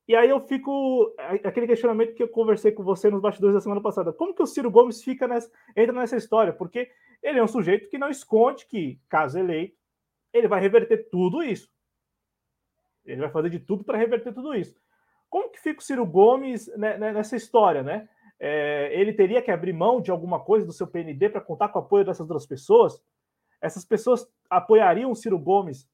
E 0.09 0.15
aí 0.15 0.29
eu 0.29 0.41
fico. 0.41 1.15
Aquele 1.45 1.67
questionamento 1.67 2.15
que 2.15 2.23
eu 2.23 2.29
conversei 2.29 2.73
com 2.73 2.83
você 2.83 3.11
nos 3.11 3.21
bastidores 3.21 3.55
da 3.55 3.61
semana 3.61 3.81
passada. 3.81 4.13
Como 4.13 4.35
que 4.35 4.43
o 4.43 4.47
Ciro 4.47 4.71
Gomes 4.71 5.03
fica 5.03 5.27
nessa, 5.27 5.51
entra 5.77 5.93
nessa 5.93 6.17
história? 6.17 6.53
Porque 6.53 6.91
ele 7.23 7.39
é 7.39 7.43
um 7.43 7.49
sujeito 7.49 7.89
que 7.89 7.99
não 7.99 8.09
esconde 8.09 8.67
que, 8.67 9.01
caso 9.09 9.39
eleito, 9.39 9.77
ele 10.33 10.47
vai 10.47 10.61
reverter 10.61 11.09
tudo 11.11 11.43
isso. 11.43 11.69
Ele 13.05 13.21
vai 13.21 13.31
fazer 13.31 13.51
de 13.51 13.59
tudo 13.59 13.85
para 13.85 13.99
reverter 13.99 14.33
tudo 14.33 14.55
isso. 14.55 14.81
Como 15.29 15.51
que 15.51 15.61
fica 15.61 15.81
o 15.81 15.83
Ciro 15.83 16.07
Gomes 16.07 16.69
né, 16.77 16.97
né, 16.99 17.13
nessa 17.13 17.37
história, 17.37 17.83
né? 17.83 18.09
É, 18.39 18.91
ele 18.93 19.13
teria 19.13 19.41
que 19.41 19.51
abrir 19.51 19.73
mão 19.73 20.01
de 20.01 20.11
alguma 20.11 20.41
coisa 20.41 20.67
do 20.67 20.73
seu 20.73 20.87
PND 20.87 21.29
para 21.29 21.41
contar 21.41 21.69
com 21.69 21.79
o 21.79 21.83
apoio 21.83 22.05
dessas 22.05 22.27
duas 22.27 22.47
pessoas? 22.47 23.03
Essas 23.61 23.85
pessoas 23.85 24.27
apoiariam 24.51 25.11
o 25.11 25.17
Ciro 25.17 25.39
Gomes, 25.39 25.89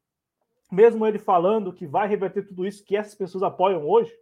mesmo 0.70 1.06
ele 1.06 1.18
falando 1.18 1.72
que 1.72 1.86
vai 1.86 2.08
reverter 2.08 2.46
tudo 2.46 2.66
isso 2.66 2.84
que 2.84 2.96
essas 2.96 3.14
pessoas 3.14 3.42
apoiam 3.42 3.86
hoje? 3.86 4.12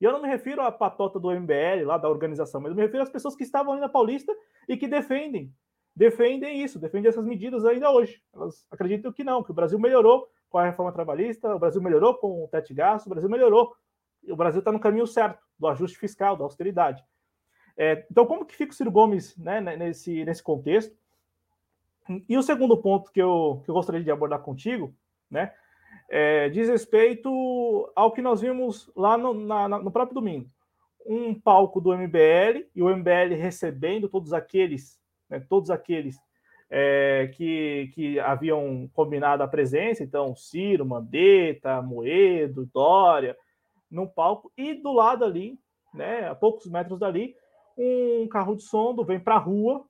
E 0.00 0.04
eu 0.04 0.12
não 0.12 0.20
me 0.20 0.28
refiro 0.28 0.60
à 0.60 0.70
patota 0.70 1.18
do 1.18 1.30
MBL, 1.30 1.86
lá 1.86 1.96
da 1.96 2.08
organização, 2.08 2.60
mas 2.60 2.70
eu 2.70 2.76
me 2.76 2.82
refiro 2.82 3.02
às 3.02 3.10
pessoas 3.10 3.34
que 3.34 3.44
estavam 3.44 3.72
ali 3.72 3.80
na 3.80 3.88
Paulista 3.88 4.34
e 4.68 4.76
que 4.76 4.86
defendem, 4.86 5.52
defendem 5.94 6.62
isso, 6.62 6.78
defendem 6.78 7.08
essas 7.08 7.24
medidas 7.24 7.64
ainda 7.64 7.90
hoje. 7.90 8.22
Elas 8.34 8.66
acreditam 8.70 9.12
que 9.12 9.24
não, 9.24 9.42
que 9.42 9.50
o 9.50 9.54
Brasil 9.54 9.78
melhorou 9.78 10.28
com 10.50 10.58
a 10.58 10.64
reforma 10.64 10.92
trabalhista, 10.92 11.54
o 11.54 11.58
Brasil 11.58 11.80
melhorou 11.80 12.14
com 12.14 12.44
o 12.44 12.48
teto 12.48 12.68
de 12.68 12.74
gasto, 12.74 13.06
o 13.06 13.10
Brasil 13.10 13.30
melhorou. 13.30 13.74
O 14.28 14.36
Brasil 14.36 14.58
está 14.58 14.70
no 14.70 14.80
caminho 14.80 15.06
certo 15.06 15.42
do 15.58 15.66
ajuste 15.66 15.98
fiscal, 15.98 16.36
da 16.36 16.44
austeridade. 16.44 17.02
É, 17.76 18.06
então, 18.10 18.24
como 18.24 18.46
que 18.46 18.56
fica 18.56 18.72
o 18.72 18.74
Ciro 18.74 18.90
Gomes 18.90 19.36
né, 19.36 19.60
nesse, 19.60 20.24
nesse 20.24 20.42
contexto? 20.42 20.96
E 22.28 22.36
o 22.36 22.42
segundo 22.42 22.76
ponto 22.76 23.10
que 23.12 23.20
eu, 23.20 23.60
que 23.64 23.70
eu 23.70 23.74
gostaria 23.74 24.02
de 24.02 24.10
abordar 24.10 24.40
contigo, 24.40 24.94
né, 25.30 25.52
é, 26.08 26.48
diz 26.48 26.68
respeito 26.68 27.90
ao 27.94 28.12
que 28.12 28.22
nós 28.22 28.40
vimos 28.40 28.90
lá 28.96 29.18
no, 29.18 29.34
na, 29.34 29.68
no 29.68 29.90
próprio 29.90 30.14
domingo. 30.14 30.48
Um 31.04 31.34
palco 31.34 31.80
do 31.80 31.96
MBL 31.96 32.66
e 32.74 32.82
o 32.82 32.88
MBL 32.88 33.34
recebendo 33.36 34.08
todos 34.08 34.32
aqueles, 34.32 35.00
né, 35.28 35.44
todos 35.48 35.70
aqueles 35.70 36.18
é, 36.70 37.30
que, 37.34 37.90
que 37.94 38.20
haviam 38.20 38.88
combinado 38.92 39.42
a 39.42 39.48
presença, 39.48 40.02
então 40.02 40.34
Ciro, 40.34 40.86
Mandetta, 40.86 41.82
Moedo, 41.82 42.68
Dória, 42.72 43.36
no 43.90 44.08
palco, 44.08 44.52
e 44.56 44.74
do 44.74 44.92
lado 44.92 45.24
ali, 45.24 45.58
né, 45.94 46.28
a 46.28 46.34
poucos 46.34 46.66
metros 46.66 46.98
dali, 46.98 47.36
um 47.76 48.26
carro 48.28 48.56
de 48.56 48.62
som 48.62 48.94
do 48.94 49.04
Vem 49.04 49.20
Pra 49.20 49.38
Rua. 49.38 49.84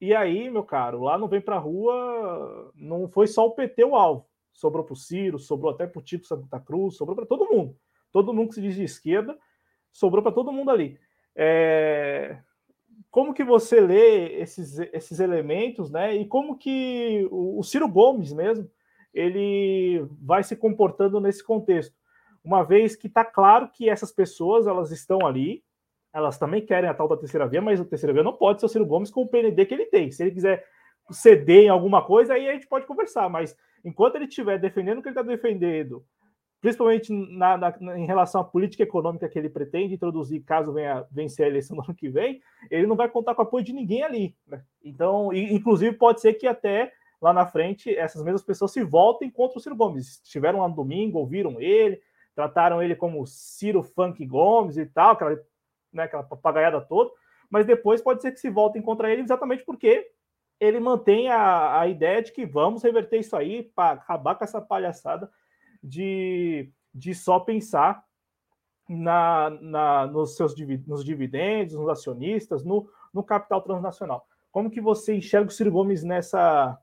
E 0.00 0.14
aí, 0.14 0.50
meu 0.50 0.64
caro, 0.64 1.02
lá 1.02 1.18
no 1.18 1.28
Vem 1.28 1.40
Pra 1.40 1.58
Rua 1.58 2.72
não 2.74 3.08
foi 3.08 3.26
só 3.26 3.46
o 3.46 3.52
PT 3.52 3.84
o 3.84 3.94
alvo. 3.94 4.26
Sobrou 4.52 4.84
para 4.84 4.94
o 4.94 4.96
Ciro, 4.96 5.38
sobrou 5.38 5.72
até 5.72 5.86
para 5.86 5.98
o 5.98 6.02
Tito 6.02 6.26
Santa 6.26 6.60
Cruz, 6.60 6.96
sobrou 6.96 7.16
para 7.16 7.26
todo 7.26 7.48
mundo. 7.48 7.76
Todo 8.12 8.32
mundo 8.32 8.48
que 8.48 8.56
se 8.56 8.62
diz 8.62 8.74
de 8.74 8.82
esquerda, 8.82 9.38
sobrou 9.92 10.22
para 10.22 10.32
todo 10.32 10.52
mundo 10.52 10.70
ali. 10.70 10.98
É... 11.34 12.38
Como 13.10 13.34
que 13.34 13.42
você 13.42 13.80
lê 13.80 14.40
esses, 14.40 14.78
esses 14.92 15.20
elementos, 15.20 15.90
né? 15.90 16.14
E 16.14 16.26
como 16.26 16.56
que 16.56 17.26
o, 17.30 17.58
o 17.58 17.62
Ciro 17.62 17.88
Gomes 17.88 18.32
mesmo 18.32 18.70
ele 19.12 20.06
vai 20.20 20.44
se 20.44 20.54
comportando 20.54 21.20
nesse 21.20 21.42
contexto? 21.42 21.94
Uma 22.42 22.62
vez 22.62 22.96
que 22.96 23.06
está 23.06 23.24
claro 23.24 23.70
que 23.70 23.88
essas 23.88 24.12
pessoas 24.12 24.66
elas 24.66 24.90
estão 24.92 25.26
ali, 25.26 25.62
elas 26.12 26.38
também 26.38 26.64
querem 26.64 26.88
a 26.88 26.94
tal 26.94 27.08
da 27.08 27.16
terceira 27.16 27.46
via, 27.46 27.62
mas 27.62 27.80
a 27.80 27.84
terceira 27.84 28.12
via 28.12 28.22
não 28.22 28.32
pode 28.32 28.60
ser 28.60 28.66
o 28.66 28.68
Ciro 28.68 28.86
Gomes 28.86 29.10
com 29.10 29.22
o 29.22 29.28
PND 29.28 29.66
que 29.66 29.74
ele 29.74 29.86
tem. 29.86 30.10
Se 30.10 30.22
ele 30.22 30.32
quiser 30.32 30.64
ceder 31.10 31.64
em 31.64 31.68
alguma 31.68 32.04
coisa, 32.04 32.34
aí 32.34 32.48
a 32.48 32.52
gente 32.52 32.66
pode 32.66 32.86
conversar, 32.86 33.28
mas 33.28 33.56
enquanto 33.84 34.16
ele 34.16 34.26
estiver 34.26 34.58
defendendo 34.58 34.98
o 34.98 35.02
que 35.02 35.08
ele 35.08 35.18
está 35.18 35.22
defendendo, 35.22 36.04
principalmente 36.60 37.12
na, 37.12 37.56
na, 37.56 37.98
em 37.98 38.06
relação 38.06 38.40
à 38.40 38.44
política 38.44 38.82
econômica 38.82 39.28
que 39.28 39.38
ele 39.38 39.48
pretende 39.48 39.94
introduzir, 39.94 40.42
caso 40.44 40.72
venha 40.72 41.06
vencer 41.10 41.46
a 41.46 41.48
eleição 41.48 41.76
no 41.76 41.82
ano 41.82 41.94
que 41.94 42.08
vem, 42.08 42.40
ele 42.70 42.86
não 42.86 42.96
vai 42.96 43.08
contar 43.08 43.34
com 43.34 43.42
o 43.42 43.44
apoio 43.44 43.64
de 43.64 43.72
ninguém 43.72 44.02
ali. 44.02 44.36
Né? 44.46 44.62
Então, 44.84 45.32
e, 45.32 45.52
inclusive, 45.54 45.96
pode 45.96 46.20
ser 46.20 46.34
que 46.34 46.46
até 46.46 46.92
lá 47.20 47.32
na 47.32 47.46
frente 47.46 47.94
essas 47.94 48.22
mesmas 48.22 48.42
pessoas 48.42 48.72
se 48.72 48.82
voltem 48.82 49.30
contra 49.30 49.58
o 49.58 49.60
Ciro 49.60 49.76
Gomes. 49.76 50.20
Estiveram 50.22 50.60
lá 50.60 50.68
no 50.68 50.74
domingo, 50.74 51.18
ouviram 51.18 51.60
ele, 51.60 52.00
trataram 52.34 52.82
ele 52.82 52.94
como 52.94 53.26
Ciro 53.26 53.82
Funk 53.82 54.24
Gomes 54.26 54.76
e 54.76 54.86
tal, 54.86 55.12
aquela, 55.12 55.38
né, 55.92 56.04
aquela 56.04 56.22
papagaiada 56.22 56.80
toda, 56.80 57.10
mas 57.48 57.66
depois 57.66 58.00
pode 58.00 58.22
ser 58.22 58.32
que 58.32 58.40
se 58.40 58.50
voltem 58.50 58.80
contra 58.80 59.10
ele 59.10 59.22
exatamente 59.22 59.64
porque 59.64 60.10
ele 60.60 60.78
mantém 60.78 61.28
a, 61.28 61.80
a 61.80 61.88
ideia 61.88 62.22
de 62.22 62.32
que 62.32 62.44
vamos 62.44 62.82
reverter 62.82 63.18
isso 63.18 63.34
aí 63.34 63.62
para 63.74 63.92
acabar 63.92 64.34
com 64.34 64.44
essa 64.44 64.60
palhaçada 64.60 65.30
de, 65.82 66.70
de 66.94 67.14
só 67.14 67.40
pensar 67.40 68.04
na, 68.88 69.50
na, 69.60 70.06
nos 70.06 70.36
seus 70.36 70.54
nos 70.86 71.04
dividendos, 71.04 71.74
nos 71.74 71.88
acionistas, 71.88 72.62
no, 72.62 72.90
no 73.12 73.22
capital 73.22 73.62
transnacional. 73.62 74.26
Como 74.52 74.70
que 74.70 74.80
você 74.80 75.14
enxerga 75.14 75.48
o 75.48 75.52
Ciro 75.52 75.70
Gomes 75.70 76.02
nessa, 76.02 76.78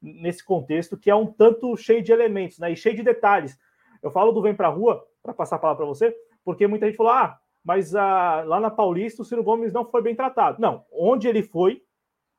nesse 0.00 0.44
contexto 0.44 0.96
que 0.96 1.10
é 1.10 1.14
um 1.14 1.26
tanto 1.26 1.76
cheio 1.76 2.02
de 2.02 2.12
elementos 2.12 2.58
né, 2.58 2.72
e 2.72 2.76
cheio 2.76 2.96
de 2.96 3.02
detalhes? 3.02 3.58
Eu 4.02 4.10
falo 4.10 4.32
do 4.32 4.42
Vem 4.42 4.54
para 4.54 4.68
a 4.68 4.70
Rua, 4.70 5.04
para 5.22 5.34
passar 5.34 5.56
a 5.56 5.58
palavra 5.58 5.84
para 5.84 5.92
você, 5.92 6.16
porque 6.44 6.66
muita 6.66 6.86
gente 6.86 6.96
falou, 6.96 7.12
ah, 7.12 7.38
mas 7.64 7.94
ah, 7.94 8.44
lá 8.46 8.60
na 8.60 8.70
Paulista 8.70 9.22
o 9.22 9.24
Ciro 9.24 9.42
Gomes 9.42 9.72
não 9.72 9.84
foi 9.84 10.02
bem 10.02 10.14
tratado. 10.14 10.60
Não, 10.60 10.84
onde 10.92 11.26
ele 11.26 11.42
foi, 11.42 11.82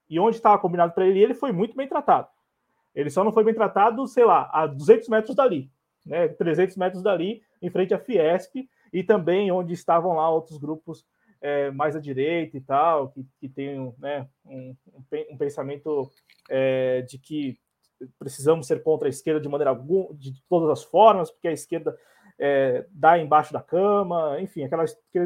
e 0.09 0.19
onde 0.19 0.35
estava 0.35 0.59
combinado 0.59 0.93
para 0.93 1.07
ele, 1.07 1.21
ele 1.21 1.33
foi 1.33 1.51
muito 1.51 1.75
bem 1.75 1.87
tratado. 1.87 2.27
Ele 2.93 3.09
só 3.09 3.23
não 3.23 3.33
foi 3.33 3.43
bem 3.43 3.53
tratado, 3.53 4.07
sei 4.07 4.23
lá, 4.23 4.49
a 4.53 4.67
200 4.67 5.09
metros 5.09 5.35
dali, 5.35 5.69
né, 6.05 6.27
300 6.27 6.77
metros 6.77 7.01
dali, 7.01 7.41
em 7.61 7.69
frente 7.69 7.93
à 7.93 7.99
Fiesp, 7.99 8.69
e 8.93 9.03
também 9.03 9.51
onde 9.51 9.73
estavam 9.73 10.13
lá 10.13 10.29
outros 10.29 10.57
grupos 10.57 11.05
é, 11.41 11.71
mais 11.71 11.95
à 11.95 11.99
direita 11.99 12.55
e 12.55 12.61
tal, 12.61 13.09
que, 13.09 13.25
que 13.39 13.49
tem 13.49 13.93
né, 13.97 14.27
um, 14.45 14.75
um, 15.31 15.37
pensamento 15.37 16.09
é, 16.49 17.01
de 17.01 17.17
que 17.17 17.57
precisamos 18.17 18.67
ser 18.67 18.83
contra 18.83 19.07
a 19.07 19.09
esquerda 19.09 19.41
de 19.41 19.49
maneira 19.49 19.71
alguma, 19.71 20.13
de 20.13 20.33
todas 20.47 20.69
as 20.69 20.83
formas, 20.83 21.31
porque 21.31 21.47
a 21.47 21.53
esquerda 21.53 21.97
é, 22.39 22.85
dá 22.91 23.17
embaixo 23.17 23.53
da 23.53 23.61
cama, 23.61 24.39
enfim, 24.39 24.63
aquele, 24.63 24.81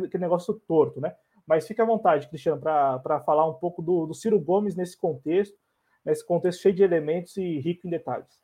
aquele 0.06 0.22
negócio 0.22 0.54
torto, 0.68 1.02
né? 1.02 1.16
Mas 1.46 1.68
fique 1.68 1.82
à 1.82 1.86
vontade, 1.86 2.28
Cristiano, 2.28 2.62
para 2.62 3.22
falar 3.22 3.48
um 3.50 3.56
pouco 3.56 3.82
do, 3.82 4.06
do 4.06 4.14
Ciro 4.14 4.40
Gomes 4.40 4.76
nesse 4.76 4.96
contexto, 4.96 5.58
nesse 6.06 6.26
contexto 6.26 6.62
cheio 6.62 6.76
de 6.76 6.84
elementos 6.84 7.36
e 7.38 7.60
rico 7.60 7.88
em 7.88 7.90
detalhes. 7.90 8.40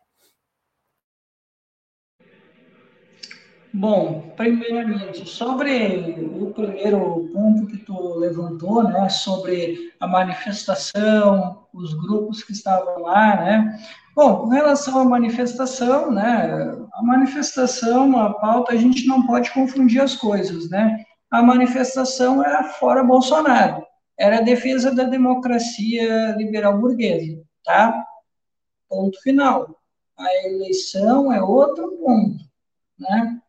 Bom, 3.78 4.32
primeiramente, 4.38 5.28
sobre 5.28 6.16
o 6.39 6.53
primeiro 6.53 7.30
ponto 7.34 7.68
que 7.68 7.78
tu 7.80 8.16
levantou, 8.16 8.82
né, 8.84 9.09
sobre 9.09 9.93
a 9.99 10.07
manifestação, 10.07 11.68
os 11.74 11.93
grupos 11.93 12.41
que 12.41 12.53
estavam 12.53 13.01
lá, 13.01 13.36
né, 13.36 13.80
bom, 14.16 14.38
com 14.38 14.47
relação 14.47 14.97
à 14.99 15.03
manifestação, 15.03 16.09
né, 16.09 16.84
a 16.95 17.03
manifestação, 17.03 18.17
a 18.17 18.33
pauta, 18.33 18.71
a 18.71 18.77
gente 18.77 19.05
não 19.05 19.27
pode 19.27 19.51
confundir 19.51 20.01
as 20.01 20.15
coisas, 20.15 20.69
né, 20.69 21.03
a 21.29 21.43
manifestação 21.43 22.43
era 22.43 22.63
fora 22.63 23.03
Bolsonaro, 23.03 23.85
era 24.17 24.37
a 24.37 24.41
defesa 24.41 24.95
da 24.95 25.03
democracia 25.03 26.33
liberal 26.37 26.79
burguesa, 26.79 27.43
tá? 27.63 28.05
Ponto 28.87 29.21
final. 29.21 29.75
A 30.17 30.47
eleição 30.47 31.33
é 31.33 31.41
outro 31.41 31.91
ponto, 31.97 32.41
né? 32.97 33.41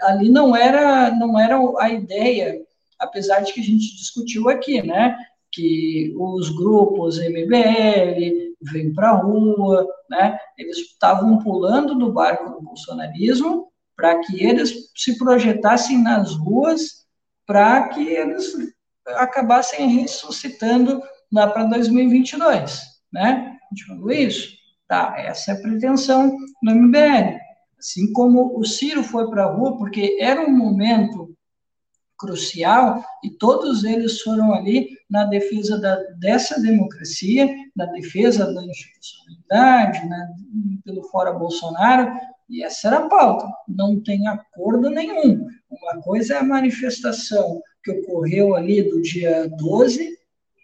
Ali 0.00 0.28
não 0.28 0.56
era 0.56 1.12
não 1.12 1.38
era 1.38 1.56
a 1.78 1.88
ideia, 1.90 2.60
apesar 2.98 3.40
de 3.40 3.52
que 3.52 3.60
a 3.60 3.64
gente 3.64 3.96
discutiu 3.96 4.48
aqui, 4.48 4.82
né? 4.82 5.16
Que 5.52 6.12
os 6.18 6.50
grupos 6.50 7.18
MBL 7.18 8.51
vêm 8.70 8.92
para 8.92 9.10
a 9.10 9.16
rua, 9.16 9.86
né? 10.08 10.38
Eles 10.56 10.78
estavam 10.78 11.38
pulando 11.38 11.94
do 11.94 12.12
barco 12.12 12.50
do 12.50 12.62
bolsonarismo 12.62 13.68
para 13.96 14.20
que 14.20 14.44
eles 14.44 14.90
se 14.96 15.18
projetassem 15.18 16.02
nas 16.02 16.34
ruas 16.34 17.02
para 17.46 17.88
que 17.88 18.08
eles 18.08 18.52
acabassem 19.16 19.88
ressuscitando 19.88 21.02
lá 21.32 21.48
para 21.48 21.64
2022, 21.64 22.80
né? 23.12 23.58
Falou 23.86 24.10
isso? 24.10 24.56
Tá, 24.86 25.14
essa 25.18 25.52
é 25.52 25.54
a 25.54 25.60
pretensão 25.60 26.36
do 26.62 26.70
MBL. 26.70 27.38
Assim 27.78 28.12
como 28.12 28.58
o 28.58 28.64
Ciro 28.64 29.02
foi 29.02 29.28
para 29.28 29.44
a 29.44 29.50
rua, 29.50 29.76
porque 29.76 30.18
era 30.20 30.40
um 30.42 30.56
momento 30.56 31.34
crucial 32.18 33.02
e 33.24 33.30
todos 33.30 33.82
eles 33.82 34.20
foram 34.20 34.54
ali 34.54 34.90
na 35.12 35.26
defesa 35.26 35.78
da, 35.78 35.94
dessa 36.18 36.58
democracia, 36.58 37.46
na 37.76 37.84
defesa 37.84 38.50
da 38.50 38.64
institucionalidade, 38.64 40.08
né, 40.08 40.28
pelo 40.82 41.02
fora 41.04 41.34
Bolsonaro, 41.34 42.10
e 42.48 42.64
essa 42.64 42.88
era 42.88 42.96
a 42.96 43.08
pauta. 43.08 43.46
Não 43.68 44.02
tem 44.02 44.26
acordo 44.26 44.88
nenhum. 44.88 45.46
Uma 45.70 46.00
coisa 46.02 46.34
é 46.34 46.38
a 46.38 46.42
manifestação 46.42 47.60
que 47.84 47.90
ocorreu 47.90 48.56
ali 48.56 48.82
do 48.82 49.02
dia 49.02 49.50
12 49.58 50.16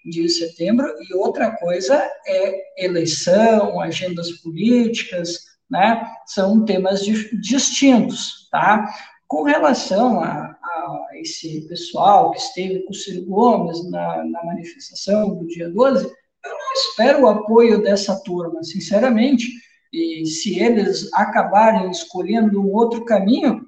de 0.07 0.29
setembro, 0.31 0.95
e 0.99 1.15
outra 1.15 1.51
coisa 1.51 1.95
é 2.27 2.85
eleição, 2.87 3.79
agendas 3.79 4.33
políticas, 4.41 5.45
né? 5.71 6.11
São 6.25 6.65
temas 6.65 7.03
distintos, 7.05 8.49
tá? 8.51 8.89
Com 9.29 9.43
relação 9.43 10.21
a, 10.21 10.59
a, 10.63 11.09
esse 11.17 11.61
pessoal 11.69 12.31
que 12.31 12.39
esteve 12.39 12.81
com 12.81 12.93
o 12.93 12.95
Ciro 12.95 13.27
Gomes 13.27 13.89
na, 13.91 14.25
na 14.25 14.43
manifestação 14.43 15.35
do 15.35 15.47
dia 15.47 15.69
12, 15.69 16.07
eu 16.07 16.51
não 16.51 16.73
espero 16.73 17.23
o 17.23 17.29
apoio 17.29 17.83
dessa 17.83 18.19
turma, 18.25 18.65
sinceramente, 18.65 19.47
e 19.93 20.25
se 20.25 20.59
eles 20.59 21.13
acabarem 21.13 21.91
escolhendo 21.91 22.59
um 22.59 22.73
outro 22.73 23.05
caminho, 23.05 23.67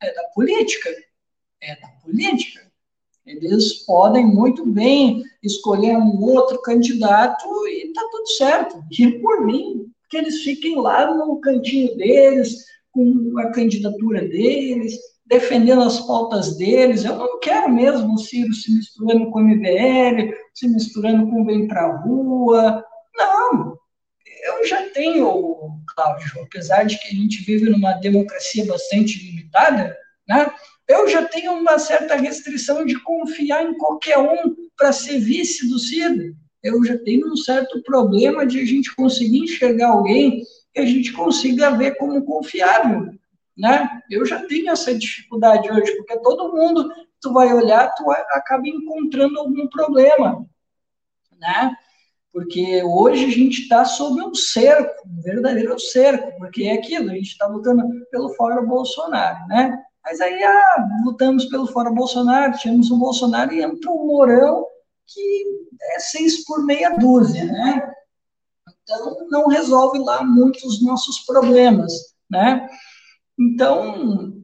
é 0.00 0.14
da 0.14 0.22
política. 0.34 0.88
É 1.60 1.80
da 1.80 1.88
política. 2.04 2.70
Eles 3.26 3.84
podem 3.84 4.24
muito 4.24 4.64
bem 4.64 5.22
escolher 5.42 5.96
um 5.96 6.20
outro 6.22 6.60
candidato 6.62 7.44
e 7.66 7.88
está 7.88 8.02
tudo 8.10 8.26
certo. 8.28 8.84
E 8.90 9.18
por 9.20 9.44
mim, 9.44 9.86
que 10.08 10.16
eles 10.16 10.42
fiquem 10.42 10.76
lá 10.76 11.12
no 11.12 11.40
cantinho 11.40 11.96
deles, 11.96 12.66
com 12.92 13.38
a 13.38 13.50
candidatura 13.50 14.20
deles, 14.28 14.96
defendendo 15.26 15.82
as 15.82 16.00
pautas 16.00 16.56
deles. 16.56 17.04
Eu 17.04 17.16
não 17.16 17.40
quero 17.40 17.68
mesmo 17.68 18.14
o 18.14 18.18
Ciro 18.18 18.52
se 18.52 18.72
misturando 18.72 19.30
com 19.30 19.40
o 19.40 19.42
MBL, 19.42 20.34
se 20.54 20.68
misturando 20.68 21.28
com 21.28 21.42
o 21.42 21.44
Bem 21.44 21.66
para 21.66 21.82
a 21.82 21.96
Rua. 22.02 22.84
Não, 23.16 23.78
eu 24.42 24.66
já 24.66 24.88
tenho, 24.90 25.80
Cláudio, 25.94 26.42
apesar 26.42 26.84
de 26.84 26.98
que 26.98 27.08
a 27.08 27.12
gente 27.12 27.42
vive 27.44 27.70
numa 27.70 27.92
democracia 27.94 28.66
bastante 28.66 29.24
limitada, 29.24 29.96
né? 30.28 30.52
Eu 30.88 31.08
já 31.08 31.24
tenho 31.24 31.52
uma 31.52 31.78
certa 31.78 32.16
restrição 32.16 32.84
de 32.84 33.00
confiar 33.02 33.62
em 33.64 33.78
qualquer 33.78 34.18
um 34.18 34.54
para 34.76 34.92
ser 34.92 35.18
vice 35.18 35.68
do 35.68 35.78
Ciro. 35.78 36.34
Eu 36.62 36.84
já 36.84 36.98
tenho 36.98 37.32
um 37.32 37.36
certo 37.36 37.82
problema 37.82 38.44
de 38.44 38.60
a 38.60 38.64
gente 38.64 38.94
conseguir 38.94 39.38
enxergar 39.38 39.88
alguém 39.88 40.42
que 40.72 40.80
a 40.80 40.86
gente 40.86 41.12
consiga 41.12 41.70
ver 41.70 41.96
como 41.96 42.24
confiável, 42.24 43.12
né? 43.56 44.02
Eu 44.10 44.24
já 44.24 44.44
tenho 44.46 44.70
essa 44.70 44.94
dificuldade 44.94 45.70
hoje, 45.70 45.96
porque 45.96 46.18
todo 46.18 46.52
mundo 46.52 46.90
tu 47.20 47.32
vai 47.32 47.52
olhar, 47.52 47.94
tu 47.94 48.10
acaba 48.10 48.66
encontrando 48.66 49.38
algum 49.38 49.68
problema, 49.68 50.44
né? 51.38 51.76
porque 52.32 52.82
hoje 52.82 53.26
a 53.26 53.28
gente 53.28 53.62
está 53.62 53.84
sob 53.84 54.22
um 54.22 54.34
cerco, 54.34 55.06
um 55.06 55.20
verdadeiro 55.20 55.78
cerco, 55.78 56.32
porque 56.38 56.64
é 56.64 56.72
aquilo, 56.72 57.10
a 57.10 57.14
gente 57.14 57.32
está 57.32 57.46
lutando 57.46 57.84
pelo 58.10 58.30
fora 58.30 58.62
Bolsonaro, 58.62 59.46
né? 59.48 59.78
Mas 60.02 60.20
aí 60.20 60.42
ah, 60.42 60.88
lutamos 61.04 61.44
pelo 61.44 61.66
fora 61.66 61.90
Bolsonaro, 61.90 62.56
tínhamos 62.56 62.90
um 62.90 62.98
Bolsonaro 62.98 63.52
e 63.52 63.62
entrou 63.62 64.02
um 64.02 64.06
Mourão 64.06 64.66
que 65.06 65.44
é 65.94 65.98
seis 65.98 66.44
por 66.44 66.64
meia 66.64 66.96
dúzia, 66.96 67.44
né? 67.44 67.92
Então, 68.82 69.28
não 69.30 69.48
resolve 69.48 69.98
lá 69.98 70.24
muitos 70.24 70.82
nossos 70.82 71.20
problemas, 71.20 71.92
né? 72.30 72.68
Então, 73.38 74.42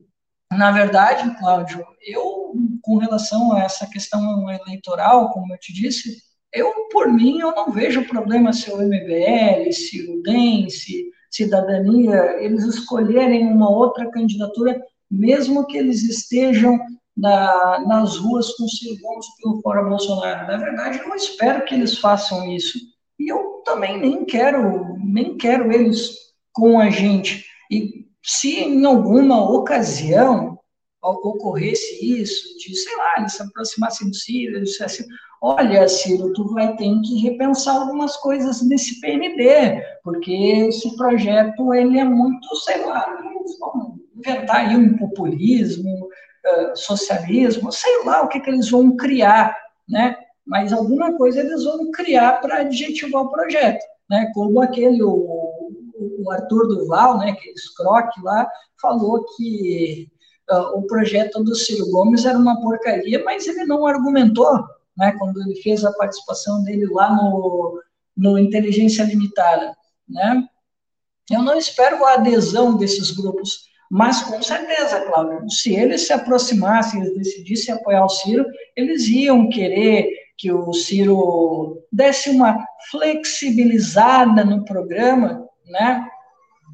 na 0.52 0.70
verdade, 0.70 1.36
Cláudio, 1.38 1.84
eu, 2.02 2.54
com 2.82 2.98
relação 2.98 3.52
a 3.52 3.62
essa 3.62 3.86
questão 3.86 4.48
eleitoral, 4.50 5.30
como 5.30 5.52
eu 5.52 5.58
te 5.58 5.72
disse, 5.72 6.22
eu, 6.52 6.72
por 6.90 7.12
mim, 7.12 7.40
eu 7.40 7.54
não 7.54 7.70
vejo 7.70 8.08
problema 8.08 8.52
se 8.52 8.70
o 8.70 8.80
MBL, 8.80 9.70
se 9.72 10.08
o 10.10 10.22
DEM, 10.22 10.70
se 10.70 11.10
Cidadania, 11.30 12.42
eles 12.42 12.64
escolherem 12.64 13.46
uma 13.46 13.68
outra 13.68 14.10
candidatura, 14.10 14.80
mesmo 15.10 15.66
que 15.66 15.76
eles 15.76 16.02
estejam 16.02 16.78
na, 17.14 17.84
nas 17.86 18.16
ruas 18.16 18.54
com 18.56 18.66
pelo 19.42 19.60
fora 19.60 19.82
Bolsonaro. 19.82 20.46
Na 20.46 20.56
verdade, 20.56 21.00
eu 21.00 21.14
espero 21.14 21.64
que 21.64 21.74
eles 21.74 21.98
façam 21.98 22.50
isso. 22.50 22.78
E 23.18 23.30
eu 23.30 23.62
também 23.64 23.98
nem 23.98 24.24
quero, 24.24 24.96
nem 24.98 25.36
quero 25.36 25.72
eles 25.72 26.16
com 26.52 26.78
a 26.78 26.90
gente. 26.90 27.44
E 27.70 28.06
se 28.22 28.60
em 28.60 28.84
alguma 28.84 29.50
ocasião 29.50 30.58
ocorresse 31.02 32.20
isso, 32.20 32.56
de, 32.58 32.74
sei 32.74 32.96
lá, 32.96 33.14
eles 33.18 33.32
se 33.32 33.42
aproximassem 33.42 34.08
do 34.08 34.14
Ciro, 34.14 34.60
dissessem, 34.60 35.06
olha, 35.40 35.88
Ciro, 35.88 36.32
tu 36.32 36.52
vai 36.52 36.74
ter 36.76 37.00
que 37.02 37.20
repensar 37.20 37.76
algumas 37.76 38.16
coisas 38.16 38.66
nesse 38.66 39.00
PND, 39.00 39.82
porque 40.02 40.32
esse 40.32 40.96
projeto, 40.96 41.72
ele 41.72 41.98
é 41.98 42.04
muito, 42.04 42.54
sei 42.56 42.84
lá, 42.84 43.06
eles 43.24 43.58
vão 43.58 43.96
inventar 44.16 44.56
aí 44.56 44.76
um 44.76 44.96
populismo, 44.96 46.06
uh, 46.06 46.76
socialismo, 46.76 47.70
sei 47.70 48.04
lá 48.04 48.22
o 48.22 48.28
que, 48.28 48.40
que 48.40 48.50
eles 48.50 48.68
vão 48.68 48.96
criar, 48.96 49.56
né? 49.88 50.16
Mas 50.48 50.72
alguma 50.72 51.14
coisa 51.14 51.40
eles 51.40 51.62
vão 51.62 51.90
criar 51.90 52.40
para 52.40 52.60
adjetivar 52.60 53.22
o 53.22 53.30
projeto, 53.30 53.84
né? 54.08 54.30
Como 54.34 54.62
aquele, 54.62 55.02
o, 55.02 55.12
o 56.20 56.30
Arthur 56.32 56.66
Duval, 56.68 57.18
né, 57.18 57.32
aquele 57.32 57.52
escroque 57.52 58.18
lá, 58.22 58.48
falou 58.80 59.26
que 59.36 60.08
uh, 60.50 60.78
o 60.78 60.86
projeto 60.86 61.44
do 61.44 61.54
Ciro 61.54 61.90
Gomes 61.90 62.24
era 62.24 62.38
uma 62.38 62.58
porcaria, 62.62 63.22
mas 63.22 63.46
ele 63.46 63.66
não 63.66 63.86
argumentou, 63.86 64.64
né, 64.96 65.14
quando 65.18 65.38
ele 65.42 65.60
fez 65.60 65.84
a 65.84 65.92
participação 65.92 66.64
dele 66.64 66.86
lá 66.86 67.14
no, 67.14 67.82
no 68.16 68.38
Inteligência 68.38 69.04
Limitada, 69.04 69.76
né? 70.08 70.44
Eu 71.30 71.42
não 71.42 71.58
espero 71.58 72.02
a 72.06 72.14
adesão 72.14 72.74
desses 72.78 73.10
grupos, 73.10 73.68
mas 73.90 74.22
com 74.22 74.40
certeza, 74.42 75.02
Cláudio, 75.02 75.50
se 75.50 75.74
eles 75.74 76.06
se 76.06 76.12
aproximassem, 76.14 77.02
eles 77.02 77.14
decidissem 77.14 77.74
apoiar 77.74 78.06
o 78.06 78.08
Ciro, 78.08 78.46
eles 78.74 79.06
iam 79.08 79.50
querer 79.50 80.17
que 80.38 80.52
o 80.52 80.72
Ciro 80.72 81.84
desse 81.92 82.30
uma 82.30 82.64
flexibilizada 82.90 84.44
no 84.44 84.64
programa, 84.64 85.44
né? 85.66 86.08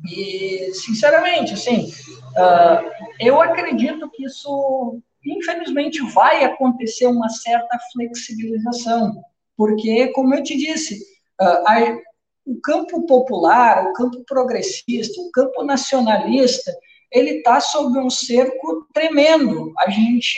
E, 0.06 0.70
sinceramente, 0.74 1.54
assim, 1.54 1.90
uh, 2.36 2.90
eu 3.18 3.40
acredito 3.40 4.10
que 4.10 4.24
isso, 4.24 5.00
infelizmente, 5.24 6.00
vai 6.12 6.44
acontecer 6.44 7.06
uma 7.06 7.30
certa 7.30 7.78
flexibilização, 7.90 9.16
porque, 9.56 10.08
como 10.08 10.34
eu 10.34 10.42
te 10.42 10.56
disse, 10.56 10.96
uh, 11.40 11.66
a, 11.66 11.98
o 12.44 12.60
campo 12.60 13.06
popular, 13.06 13.86
o 13.86 13.92
campo 13.94 14.22
progressista, 14.26 15.18
o 15.22 15.30
campo 15.30 15.64
nacionalista, 15.64 16.70
ele 17.10 17.38
está 17.38 17.60
sob 17.60 17.98
um 17.98 18.10
cerco 18.10 18.86
tremendo. 18.92 19.72
A 19.78 19.88
gente 19.88 20.36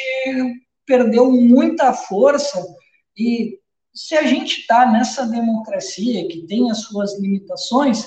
perdeu 0.87 1.33
muita 1.33 1.93
força 1.93 2.65
e 3.17 3.59
se 3.95 4.15
a 4.15 4.25
gente 4.25 4.61
está 4.61 4.91
nessa 4.93 5.27
democracia 5.27 6.29
que 6.29 6.47
tem 6.47 6.71
as 6.71 6.83
suas 6.83 7.19
limitações, 7.19 8.07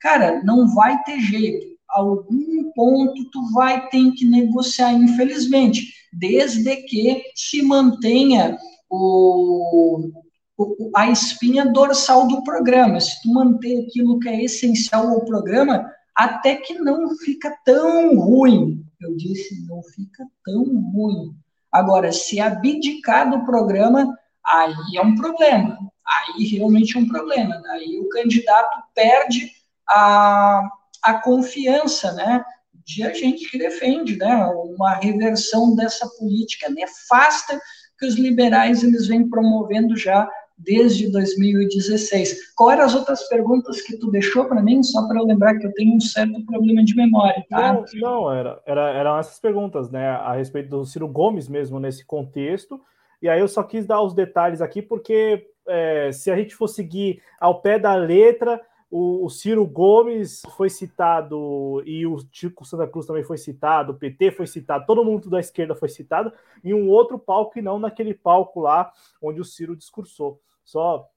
cara, 0.00 0.42
não 0.42 0.74
vai 0.74 1.00
ter 1.04 1.20
jeito. 1.20 1.78
Algum 1.88 2.72
ponto 2.72 3.30
tu 3.30 3.52
vai 3.52 3.88
ter 3.88 4.10
que 4.12 4.26
negociar, 4.26 4.92
infelizmente, 4.92 5.92
desde 6.12 6.76
que 6.82 7.22
se 7.36 7.62
mantenha 7.62 8.58
o, 8.90 10.10
o, 10.56 10.90
a 10.94 11.08
espinha 11.08 11.66
dorsal 11.66 12.26
do 12.26 12.42
programa. 12.42 13.00
Se 13.00 13.22
tu 13.22 13.32
manter 13.32 13.86
aquilo 13.86 14.18
que 14.18 14.28
é 14.28 14.44
essencial 14.44 15.08
ao 15.08 15.24
programa, 15.24 15.88
até 16.16 16.56
que 16.56 16.74
não 16.74 17.16
fica 17.16 17.56
tão 17.64 18.18
ruim. 18.18 18.84
Eu 19.00 19.16
disse, 19.16 19.64
não 19.68 19.84
fica 19.84 20.26
tão 20.44 20.64
ruim. 20.90 21.32
Agora, 21.70 22.10
se 22.10 22.40
abdicar 22.40 23.30
do 23.30 23.46
programa, 23.46 24.17
aí 24.48 24.96
é 24.96 25.02
um 25.02 25.14
problema. 25.14 25.78
Aí 26.06 26.44
realmente 26.46 26.96
é 26.96 27.00
um 27.00 27.08
problema. 27.08 27.60
Aí 27.70 28.00
o 28.00 28.08
candidato 28.08 28.82
perde 28.94 29.50
a, 29.88 30.62
a 31.02 31.14
confiança, 31.14 32.12
né, 32.12 32.44
de 32.84 33.02
a 33.02 33.12
gente 33.12 33.50
que 33.50 33.58
defende, 33.58 34.16
né, 34.16 34.34
uma 34.64 34.94
reversão 34.94 35.74
dessa 35.76 36.08
política 36.18 36.70
nefasta 36.70 37.60
que 37.98 38.06
os 38.06 38.16
liberais 38.16 38.82
eles 38.82 39.06
vêm 39.06 39.28
promovendo 39.28 39.96
já 39.96 40.28
desde 40.56 41.10
2016. 41.10 42.54
Qual 42.56 42.70
eram 42.70 42.84
as 42.84 42.94
outras 42.94 43.28
perguntas 43.28 43.80
que 43.82 43.96
tu 43.96 44.10
deixou 44.10 44.46
para 44.46 44.62
mim, 44.62 44.82
só 44.82 45.06
para 45.06 45.20
eu 45.20 45.24
lembrar 45.24 45.56
que 45.58 45.66
eu 45.66 45.72
tenho 45.74 45.94
um 45.94 46.00
certo 46.00 46.44
problema 46.44 46.84
de 46.84 46.96
memória, 46.96 47.44
tá? 47.48 47.74
Não, 47.74 47.84
não 47.94 48.32
era, 48.32 48.60
era, 48.66 48.90
eram 48.90 49.18
essas 49.18 49.38
perguntas, 49.38 49.90
né, 49.90 50.08
a 50.08 50.34
respeito 50.34 50.70
do 50.70 50.84
Ciro 50.84 51.06
Gomes 51.06 51.48
mesmo 51.48 51.78
nesse 51.78 52.04
contexto, 52.04 52.80
e 53.20 53.28
aí 53.28 53.40
eu 53.40 53.48
só 53.48 53.62
quis 53.62 53.86
dar 53.86 54.02
os 54.02 54.14
detalhes 54.14 54.60
aqui, 54.60 54.80
porque 54.80 55.50
é, 55.66 56.12
se 56.12 56.30
a 56.30 56.36
gente 56.36 56.54
for 56.54 56.68
seguir 56.68 57.22
ao 57.40 57.60
pé 57.60 57.78
da 57.78 57.94
letra, 57.94 58.60
o, 58.90 59.26
o, 59.26 59.28
Ciro 59.28 59.66
Gomes 59.66 60.42
foi 60.56 60.70
citado 60.70 61.82
e 61.84 62.06
o 62.06 62.16
Tico 62.16 62.64
Santa 62.64 62.86
Cruz 62.86 63.06
também 63.06 63.22
foi 63.22 63.36
citado, 63.36 63.92
o 63.92 63.96
PT 63.96 64.30
foi 64.30 64.46
citado, 64.46 64.86
todo 64.86 65.04
mundo 65.04 65.28
da 65.28 65.40
esquerda 65.40 65.74
foi 65.74 65.88
citado, 65.88 66.32
em 66.64 66.72
um 66.72 66.88
outro 66.88 67.18
palco 67.18 67.58
e 67.58 67.62
não 67.62 67.78
naquele 67.78 68.14
palco 68.14 68.60
lá 68.60 68.90
onde 69.20 69.40
o 69.40 69.44
Ciro 69.44 69.76
discursou. 69.76 70.40
Só, 70.64 71.08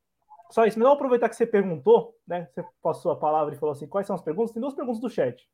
só 0.50 0.66
isso. 0.66 0.80
Não 0.80 0.92
aproveitar 0.92 1.30
que 1.30 1.36
você 1.36 1.46
perguntou, 1.46 2.16
né? 2.28 2.48
Você 2.52 2.64
passou 2.82 3.12
a 3.12 3.16
palavra 3.16 3.54
e 3.54 3.58
falou 3.58 3.74
assim: 3.74 3.88
quais 3.88 4.08
são 4.08 4.16
as 4.16 4.22
perguntas? 4.22 4.52
Tem 4.52 4.62
duas 4.62 4.74
perguntas 4.74 5.02
do 5.02 5.10
chat. 5.10 5.48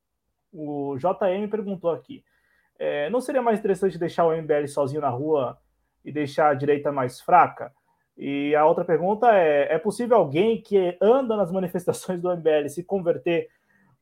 O 0.51 0.95
JM 0.97 1.49
perguntou 1.49 1.89
aqui: 1.89 2.23
é, 2.79 3.09
não 3.09 3.19
seria 3.21 3.41
mais 3.41 3.59
interessante 3.59 3.97
deixar 3.97 4.25
o 4.25 4.35
MBL 4.35 4.67
sozinho 4.67 5.01
na 5.01 5.09
rua 5.09 5.57
e 6.03 6.11
deixar 6.11 6.49
a 6.49 6.53
direita 6.53 6.91
mais 6.91 7.19
fraca? 7.19 7.71
E 8.17 8.55
a 8.55 8.65
outra 8.65 8.83
pergunta 8.83 9.31
é: 9.31 9.73
é 9.73 9.77
possível 9.77 10.17
alguém 10.17 10.61
que 10.61 10.97
anda 11.01 11.35
nas 11.37 11.51
manifestações 11.51 12.19
do 12.19 12.35
MBL 12.35 12.67
se 12.69 12.83
converter 12.83 13.49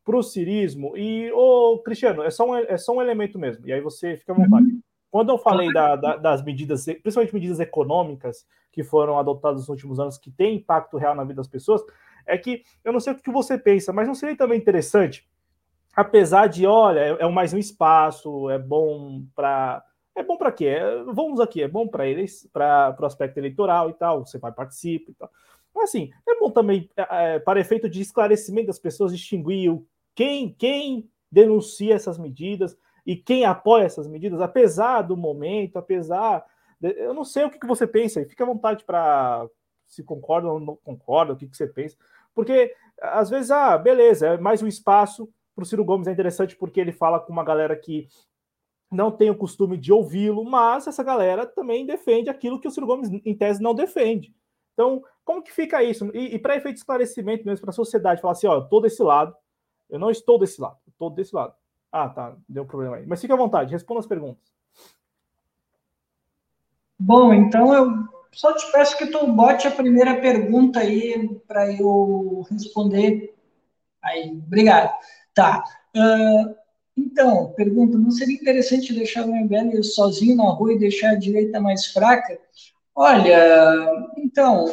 para 0.04 0.18
o 0.18 0.24
cirismo? 0.24 0.96
E, 0.96 1.32
ô, 1.34 1.80
Cristiano, 1.80 2.24
é 2.24 2.30
só, 2.30 2.50
um, 2.50 2.56
é 2.56 2.78
só 2.78 2.94
um 2.94 3.02
elemento 3.02 3.38
mesmo, 3.38 3.68
e 3.68 3.74
aí 3.74 3.82
você 3.82 4.16
fica 4.18 4.32
à 4.32 4.36
vontade. 4.36 4.66
Uhum. 4.66 4.82
Quando 5.12 5.30
eu 5.30 5.38
falei 5.38 5.72
da, 5.72 5.96
da, 5.96 6.18
das 6.18 6.44
medidas, 6.44 6.84
principalmente 6.86 7.34
medidas 7.34 7.60
econômicas 7.60 8.46
que 8.72 8.84
foram 8.84 9.18
adotadas 9.18 9.62
nos 9.62 9.70
últimos 9.70 9.98
anos, 9.98 10.18
que 10.18 10.30
têm 10.30 10.58
impacto 10.58 10.98
real 10.98 11.16
na 11.16 11.24
vida 11.24 11.36
das 11.36 11.48
pessoas, 11.48 11.82
é 12.26 12.38
que 12.38 12.64
eu 12.84 12.92
não 12.92 13.00
sei 13.00 13.14
o 13.14 13.16
que 13.16 13.32
você 13.32 13.58
pensa, 13.58 13.94
mas 13.94 14.08
não 14.08 14.16
seria 14.16 14.36
também 14.36 14.58
interessante, 14.60 15.26
apesar 15.96 16.48
de, 16.48 16.66
olha, 16.66 17.00
é, 17.00 17.18
é 17.24 17.30
mais 17.30 17.54
um 17.54 17.58
espaço, 17.58 18.50
é 18.50 18.60
bom 18.60 19.24
para 19.34 19.84
é 20.16 20.24
bom 20.24 20.38
para 20.38 20.52
quê? 20.52 20.78
Vamos 21.14 21.40
aqui, 21.40 21.62
é 21.62 21.68
bom 21.68 21.88
para 21.88 22.08
eles, 22.08 22.50
para 22.52 22.96
o 23.00 23.06
aspecto 23.06 23.38
eleitoral 23.38 23.90
e 23.90 23.94
tal, 23.94 24.26
você 24.26 24.38
vai 24.38 24.52
participar 24.52 25.12
e 25.12 25.16
tal. 25.16 25.30
Mas 25.74 25.90
assim, 25.90 26.10
é 26.28 26.40
bom 26.40 26.50
também, 26.50 26.90
é, 26.96 27.36
é, 27.36 27.40
para 27.40 27.60
efeito 27.60 27.90
de 27.90 28.02
esclarecimento 28.02 28.68
das 28.68 28.80
pessoas, 28.80 29.12
distinguir 29.12 29.78
quem, 30.16 30.54
quem 30.54 31.10
denuncia 31.30 31.94
essas 31.94 32.18
medidas 32.18 32.78
e 33.06 33.16
quem 33.16 33.44
apoia 33.44 33.84
essas 33.84 34.08
medidas, 34.08 34.40
apesar 34.40 35.02
do 35.02 35.18
momento, 35.18 35.78
apesar. 35.78 36.46
De, 36.80 36.92
eu 36.98 37.14
não 37.14 37.26
sei 37.26 37.44
o 37.44 37.50
que, 37.50 37.60
que 37.60 37.68
você 37.68 37.86
pensa, 37.86 38.22
e 38.22 38.26
fica 38.26 38.44
à 38.44 38.48
vontade 38.48 38.86
para 38.86 39.46
se 39.86 40.02
concorda 40.02 40.48
ou 40.48 40.60
não 40.60 40.78
concorda, 40.78 41.34
o 41.34 41.36
que, 41.36 41.48
que 41.48 41.56
você 41.56 41.68
pensa. 41.68 41.98
Porque 42.34 42.74
às 43.02 43.30
vezes, 43.30 43.52
ah, 43.52 43.78
beleza, 43.78 44.28
é 44.28 44.38
mais 44.38 44.64
um 44.64 44.68
espaço 44.68 45.30
para 45.54 45.64
o 45.64 45.66
Ciro 45.66 45.86
Gomes 45.86 46.08
é 46.08 46.12
interessante 46.12 46.56
porque 46.56 46.80
ele 46.80 46.92
fala 46.92 47.20
com 47.20 47.32
uma 47.32 47.44
galera 47.44 47.76
que 47.76 48.08
não 48.92 49.12
tem 49.12 49.30
o 49.30 49.38
costume 49.38 49.78
de 49.78 49.92
ouvi-lo, 49.92 50.44
mas 50.44 50.88
essa 50.88 51.04
galera 51.04 51.46
também 51.46 51.86
defende 51.86 52.30
aquilo 52.30 52.60
que 52.60 52.68
o 52.68 52.72
Ciro 52.72 52.86
Gomes, 52.86 53.10
em 53.10 53.36
tese, 53.36 53.62
não 53.62 53.74
defende. 53.74 54.34
Então, 54.74 55.04
como 55.24 55.42
que 55.42 55.52
fica 55.52 55.84
isso? 55.84 56.10
E, 56.14 56.36
e 56.36 56.40
para 56.40 56.56
efeito 56.56 56.76
de 56.76 56.80
esclarecimento 56.80 57.46
mesmo 57.46 57.62
para 57.62 57.72
a 57.72 57.74
sociedade, 57.74 58.22
falar 58.22 58.34
assim: 58.34 58.48
ó, 58.48 58.56
eu 58.56 58.68
tô 58.68 58.80
desse 58.80 59.02
lado, 59.02 59.36
eu 59.90 59.98
não 59.98 60.12
estou 60.12 60.38
desse 60.38 60.62
lado, 60.62 60.78
eu 60.86 60.94
tô 60.98 61.10
desse 61.10 61.36
lado. 61.36 61.54
Ah, 61.92 62.10
tá, 62.10 62.36
deu 62.48 62.66
problema 62.66 62.98
aí. 62.98 63.06
Mas 63.06 63.22
fique 63.22 63.32
à 63.32 63.38
vontade, 63.38 63.72
responda 63.72 64.02
as 64.02 64.08
perguntas. 64.08 64.54
Bom, 67.00 67.34
então 67.34 67.74
eu 67.74 67.92
só 68.32 68.54
te 68.54 68.70
peço 68.72 68.98
que 68.98 69.08
tu 69.08 69.28
bote 69.28 69.68
a 69.68 69.72
primeira 69.72 70.20
pergunta 70.20 70.80
aí 70.80 71.40
para 71.48 71.72
eu 71.72 72.46
responder. 72.50 73.34
Aí, 74.02 74.32
obrigado. 74.32 74.94
Tá. 75.34 75.64
Uh, 75.96 76.56
Então, 76.98 77.54
pergunta, 77.56 77.98
não 77.98 78.12
seria 78.12 78.36
interessante 78.36 78.94
deixar 78.94 79.26
o 79.26 79.36
MBL 79.36 79.84
sozinho 79.84 80.36
na 80.36 80.50
rua 80.52 80.74
e 80.74 80.80
deixar 80.80 81.12
a 81.12 81.20
direita 81.20 81.60
mais 81.60 81.88
fraca? 81.88 82.40
Olha, 82.96 84.08
então, 84.18 84.66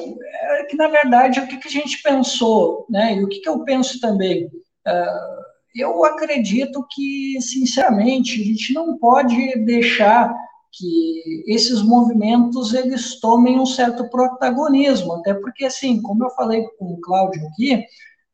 é 0.60 0.64
que 0.64 0.76
na 0.76 0.86
verdade 0.86 1.40
o 1.40 1.48
que, 1.48 1.56
que 1.56 1.66
a 1.66 1.70
gente 1.70 2.00
pensou, 2.02 2.86
né? 2.88 3.16
E 3.16 3.24
o 3.24 3.28
que, 3.28 3.40
que 3.40 3.48
eu 3.48 3.64
penso 3.64 4.00
também? 4.00 4.46
Uh, 4.46 5.42
eu 5.74 6.04
acredito 6.04 6.86
que, 6.92 7.40
sinceramente, 7.40 8.40
a 8.40 8.44
gente 8.44 8.72
não 8.72 8.96
pode 8.98 9.58
deixar 9.64 10.32
que 10.72 11.44
esses 11.46 11.82
movimentos 11.82 12.72
eles 12.72 13.18
tomem 13.20 13.58
um 13.58 13.66
certo 13.66 14.08
protagonismo, 14.08 15.14
até 15.14 15.34
porque, 15.34 15.64
assim, 15.64 16.00
como 16.00 16.24
eu 16.24 16.30
falei 16.30 16.64
com 16.78 16.92
o 16.92 17.00
Cláudio 17.00 17.46
aqui, 17.48 17.84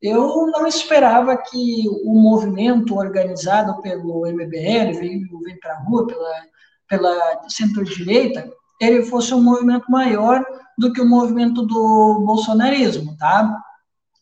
eu 0.01 0.47
não 0.47 0.65
esperava 0.65 1.35
que 1.37 1.83
o 2.05 2.13
movimento 2.13 2.95
organizado 2.95 3.81
pelo 3.81 4.25
MBL, 4.25 4.97
veio, 4.97 5.27
para 5.61 5.73
a 5.73 5.79
rua, 5.79 6.07
pela, 6.07 6.33
pela 6.87 7.49
centro-direita, 7.49 8.49
ele 8.79 9.03
fosse 9.03 9.33
um 9.33 9.43
movimento 9.43 9.91
maior 9.91 10.45
do 10.77 10.93
que 10.93 11.01
o 11.01 11.09
movimento 11.09 11.65
do 11.65 12.23
bolsonarismo, 12.25 13.17
tá? 13.17 13.61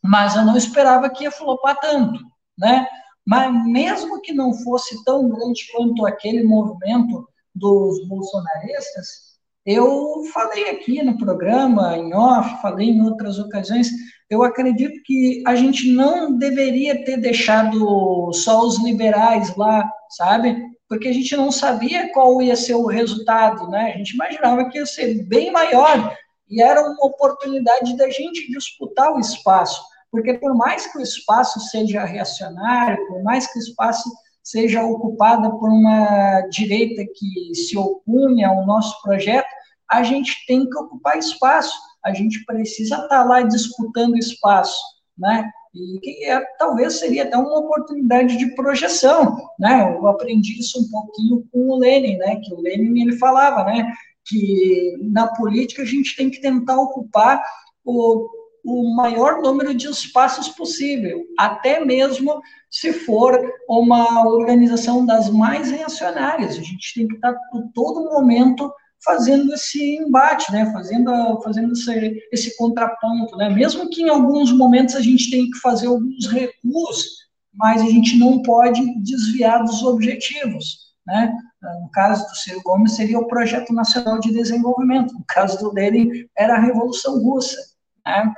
Mas 0.03 0.35
eu 0.35 0.43
não 0.43 0.57
esperava 0.57 1.09
que 1.09 1.25
ia 1.25 1.31
flopar 1.31 1.79
tanto, 1.79 2.19
né? 2.57 2.87
Mas 3.23 3.53
mesmo 3.65 4.21
que 4.21 4.33
não 4.33 4.53
fosse 4.53 5.03
tão 5.03 5.29
grande 5.29 5.67
quanto 5.71 6.05
aquele 6.07 6.43
movimento 6.43 7.27
dos 7.53 8.07
bolsonaristas, 8.07 9.27
eu 9.65 10.23
falei 10.33 10.69
aqui 10.69 11.03
no 11.03 11.17
programa, 11.17 11.97
em 11.97 12.15
off, 12.15 12.61
falei 12.61 12.89
em 12.89 13.01
outras 13.01 13.37
ocasiões, 13.37 13.89
eu 14.29 14.43
acredito 14.43 15.01
que 15.05 15.41
a 15.47 15.55
gente 15.55 15.91
não 15.91 16.37
deveria 16.37 17.03
ter 17.05 17.17
deixado 17.17 18.31
só 18.33 18.65
os 18.65 18.83
liberais 18.83 19.55
lá, 19.55 19.89
sabe? 20.09 20.61
Porque 20.89 21.07
a 21.07 21.13
gente 21.13 21.35
não 21.35 21.51
sabia 21.51 22.11
qual 22.11 22.41
ia 22.41 22.55
ser 22.55 22.75
o 22.75 22.85
resultado, 22.85 23.69
né? 23.69 23.93
A 23.93 23.97
gente 23.97 24.13
imaginava 24.13 24.69
que 24.69 24.77
ia 24.77 24.85
ser 24.85 25.23
bem 25.25 25.51
maior 25.51 26.15
e 26.49 26.61
era 26.61 26.81
uma 26.81 27.05
oportunidade 27.05 27.95
da 27.95 28.09
gente 28.09 28.51
disputar 28.51 29.13
o 29.13 29.19
espaço. 29.19 29.81
Porque 30.11 30.33
por 30.35 30.55
mais 30.55 30.87
que 30.91 30.97
o 30.97 31.01
espaço 31.01 31.59
seja 31.59 32.03
reacionário, 32.03 33.05
por 33.07 33.23
mais 33.23 33.51
que 33.51 33.59
o 33.59 33.61
espaço 33.61 34.09
seja 34.43 34.83
ocupado 34.83 35.57
por 35.59 35.69
uma 35.69 36.41
direita 36.49 37.03
que 37.15 37.55
se 37.55 37.77
opune 37.77 38.43
ao 38.43 38.65
nosso 38.65 39.01
projeto, 39.01 39.47
a 39.89 40.03
gente 40.03 40.45
tem 40.47 40.69
que 40.69 40.77
ocupar 40.77 41.17
espaço 41.17 41.73
a 42.03 42.13
gente 42.13 42.43
precisa 42.45 42.95
estar 42.95 43.07
tá 43.07 43.23
lá 43.23 43.41
disputando 43.41 44.17
espaço, 44.17 44.79
né? 45.17 45.49
E 45.73 45.99
que 45.99 46.25
é, 46.25 46.39
talvez 46.57 46.99
seria 46.99 47.23
até 47.23 47.37
uma 47.37 47.59
oportunidade 47.59 48.37
de 48.37 48.55
projeção, 48.55 49.37
né? 49.59 49.95
Eu 49.95 50.07
aprendi 50.07 50.59
isso 50.59 50.79
um 50.79 50.89
pouquinho 50.89 51.43
com 51.51 51.69
o 51.69 51.77
Lenin, 51.77 52.17
né? 52.17 52.37
Que 52.37 52.53
o 52.53 52.61
Lenin 52.61 53.01
ele 53.01 53.17
falava, 53.17 53.63
né? 53.63 53.91
Que 54.25 54.97
na 55.01 55.27
política 55.27 55.83
a 55.83 55.85
gente 55.85 56.15
tem 56.15 56.29
que 56.29 56.41
tentar 56.41 56.79
ocupar 56.79 57.41
o, 57.83 58.27
o 58.65 58.95
maior 58.95 59.41
número 59.41 59.73
de 59.73 59.87
espaços 59.87 60.49
possível, 60.49 61.23
até 61.37 61.83
mesmo 61.83 62.41
se 62.69 62.91
for 62.91 63.39
uma 63.69 64.27
organização 64.27 65.05
das 65.05 65.29
mais 65.29 65.71
reacionárias. 65.71 66.57
A 66.57 66.61
gente 66.61 66.93
tem 66.93 67.07
que 67.07 67.15
estar 67.15 67.33
tá, 67.33 67.39
por 67.51 67.63
todo 67.73 68.09
momento 68.09 68.71
fazendo 69.03 69.53
esse 69.53 69.97
embate, 69.97 70.51
né? 70.51 70.71
fazendo, 70.71 71.41
fazendo 71.41 71.73
esse, 71.73 72.21
esse 72.31 72.57
contraponto. 72.57 73.35
Né? 73.37 73.49
Mesmo 73.49 73.89
que 73.89 74.03
em 74.03 74.09
alguns 74.09 74.51
momentos 74.51 74.95
a 74.95 75.01
gente 75.01 75.29
tenha 75.29 75.45
que 75.45 75.59
fazer 75.59 75.87
alguns 75.87 76.27
recuos, 76.27 77.05
mas 77.53 77.81
a 77.81 77.85
gente 77.85 78.17
não 78.17 78.41
pode 78.41 78.81
desviar 79.01 79.63
dos 79.63 79.83
objetivos. 79.83 80.87
Né? 81.05 81.33
No 81.81 81.89
caso 81.91 82.27
do 82.27 82.35
Ciro 82.35 82.61
Gomes, 82.63 82.93
seria 82.93 83.19
o 83.19 83.27
Projeto 83.27 83.73
Nacional 83.73 84.19
de 84.19 84.31
Desenvolvimento. 84.31 85.13
No 85.13 85.23
caso 85.27 85.57
do 85.59 85.73
Lenin, 85.73 86.27
era 86.37 86.55
a 86.55 86.61
Revolução 86.61 87.21
Russa. 87.23 87.57
Né? 88.05 88.33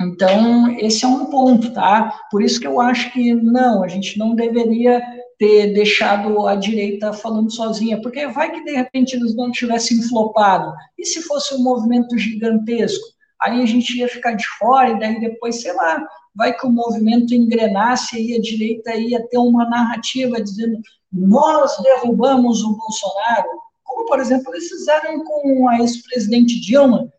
Então, 0.00 0.70
esse 0.78 1.04
é 1.04 1.08
um 1.08 1.26
ponto, 1.26 1.72
tá? 1.72 2.16
Por 2.30 2.40
isso 2.40 2.60
que 2.60 2.66
eu 2.66 2.80
acho 2.80 3.12
que 3.12 3.34
não, 3.34 3.82
a 3.82 3.88
gente 3.88 4.16
não 4.16 4.34
deveria 4.34 5.02
ter 5.38 5.72
deixado 5.72 6.46
a 6.46 6.56
direita 6.56 7.12
falando 7.12 7.50
sozinha, 7.50 8.00
porque 8.02 8.26
vai 8.26 8.50
que 8.50 8.64
de 8.64 8.72
repente 8.72 9.14
eles 9.14 9.36
não 9.36 9.52
tivessem 9.52 10.02
flopado. 10.02 10.74
E 10.98 11.06
se 11.06 11.22
fosse 11.22 11.54
um 11.54 11.62
movimento 11.62 12.18
gigantesco? 12.18 13.06
Aí 13.40 13.62
a 13.62 13.66
gente 13.66 13.96
ia 13.96 14.08
ficar 14.08 14.32
de 14.32 14.44
fora, 14.58 14.90
e 14.90 14.98
daí 14.98 15.20
depois, 15.20 15.62
sei 15.62 15.72
lá, 15.72 16.04
vai 16.34 16.52
que 16.52 16.66
o 16.66 16.70
movimento 16.70 17.32
engrenasse 17.32 18.20
e 18.20 18.36
a 18.36 18.40
direita 18.40 18.94
ia 18.96 19.24
ter 19.28 19.38
uma 19.38 19.68
narrativa 19.68 20.42
dizendo 20.42 20.80
nós 21.12 21.76
derrubamos 21.82 22.62
o 22.62 22.76
Bolsonaro, 22.76 23.48
como, 23.84 24.06
por 24.06 24.20
exemplo, 24.20 24.52
eles 24.52 24.68
fizeram 24.68 25.24
com 25.24 25.68
a 25.68 25.78
ex-presidente 25.78 26.60
Dilma. 26.60 27.10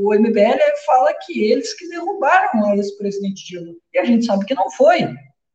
O 0.00 0.14
MBL 0.14 0.60
fala 0.86 1.14
que 1.24 1.42
eles 1.42 1.72
que 1.74 1.88
derrubaram 1.88 2.66
a 2.66 2.76
ex-presidente 2.76 3.46
Dilma. 3.46 3.72
E 3.94 3.98
a 3.98 4.04
gente 4.04 4.26
sabe 4.26 4.44
que 4.44 4.54
não 4.54 4.70
foi. 4.70 5.08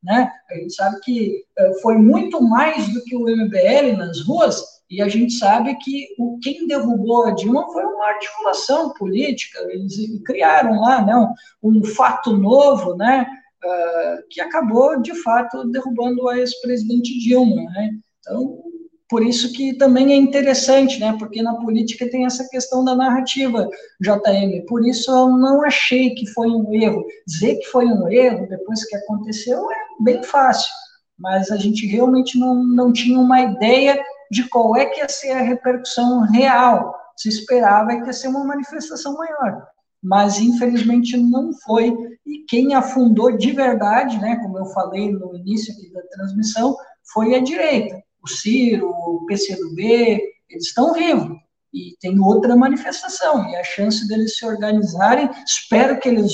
Né? 0.07 0.31
A 0.49 0.53
gente 0.55 0.73
sabe 0.73 1.01
que 1.01 1.43
eh, 1.57 1.73
foi 1.81 1.97
muito 1.97 2.41
mais 2.41 2.87
do 2.93 3.03
que 3.03 3.13
o 3.13 3.25
MBL 3.25 3.97
nas 3.97 4.21
ruas, 4.21 4.63
e 4.89 5.01
a 5.01 5.09
gente 5.09 5.33
sabe 5.33 5.75
que 5.75 6.07
o, 6.17 6.39
quem 6.41 6.65
derrubou 6.65 7.25
a 7.25 7.31
Dilma 7.31 7.65
foi 7.73 7.83
uma 7.83 8.07
articulação 8.07 8.93
política, 8.93 9.59
eles 9.69 9.93
criaram 10.23 10.79
lá 10.79 11.05
né, 11.05 11.13
um, 11.61 11.83
fato 11.83 12.37
novo, 12.37 12.95
né, 12.95 13.27
uh, 13.65 14.23
que 14.29 14.39
acabou, 14.39 15.01
de 15.01 15.13
fato, 15.21 15.69
derrubando 15.71 16.29
a 16.29 16.37
ex-presidente 16.37 17.19
Dilma. 17.19 17.63
Né? 17.63 17.89
Então, 18.21 18.63
por 19.09 19.23
isso 19.23 19.53
que 19.53 19.73
também 19.73 20.11
é 20.11 20.15
interessante, 20.15 20.99
né? 20.99 21.15
Porque 21.17 21.41
na 21.41 21.55
política 21.55 22.09
tem 22.09 22.25
essa 22.25 22.47
questão 22.49 22.83
da 22.83 22.93
narrativa, 22.93 23.69
JM. 24.01 24.65
Por 24.67 24.85
isso 24.85 25.09
eu 25.09 25.29
não 25.29 25.63
achei 25.63 26.13
que 26.13 26.27
foi 26.27 26.47
um 26.47 26.73
erro. 26.73 27.05
Dizer 27.25 27.55
que 27.55 27.67
foi 27.67 27.85
um 27.85 28.09
erro 28.09 28.47
depois 28.49 28.83
que 28.85 28.95
aconteceu 28.97 29.71
é 29.71 29.75
bem 30.01 30.21
fácil, 30.23 30.69
mas 31.17 31.49
a 31.51 31.55
gente 31.55 31.87
realmente 31.87 32.37
não, 32.37 32.55
não 32.63 32.91
tinha 32.91 33.17
uma 33.17 33.39
ideia 33.39 33.97
de 34.29 34.43
qual 34.49 34.75
é 34.75 34.85
que 34.85 34.99
ia 34.99 35.07
ser 35.07 35.31
a 35.31 35.41
repercussão 35.41 36.21
real. 36.23 36.93
Se 37.15 37.29
esperava 37.29 37.95
que 37.95 38.07
ia 38.07 38.13
ser 38.13 38.27
uma 38.27 38.43
manifestação 38.43 39.13
maior, 39.13 39.67
mas 40.03 40.37
infelizmente 40.37 41.15
não 41.15 41.53
foi. 41.65 41.95
E 42.25 42.39
quem 42.49 42.75
afundou 42.75 43.37
de 43.37 43.51
verdade, 43.53 44.19
né? 44.19 44.35
Como 44.43 44.57
eu 44.57 44.65
falei 44.65 45.13
no 45.13 45.33
início 45.33 45.73
aqui 45.73 45.93
da 45.93 46.01
transmissão, 46.09 46.75
foi 47.13 47.33
a 47.33 47.39
direita 47.39 48.05
o 48.27 48.29
Ciro, 48.29 48.89
o 48.89 49.25
PCdoB, 49.25 50.21
eles 50.49 50.67
estão 50.67 50.93
vivos 50.93 51.37
e 51.73 51.95
tem 51.99 52.19
outra 52.19 52.55
manifestação, 52.55 53.49
e 53.49 53.55
a 53.55 53.63
chance 53.63 54.07
deles 54.07 54.37
se 54.37 54.45
organizarem, 54.45 55.29
espero 55.45 55.99
que 55.99 56.09
eles 56.09 56.33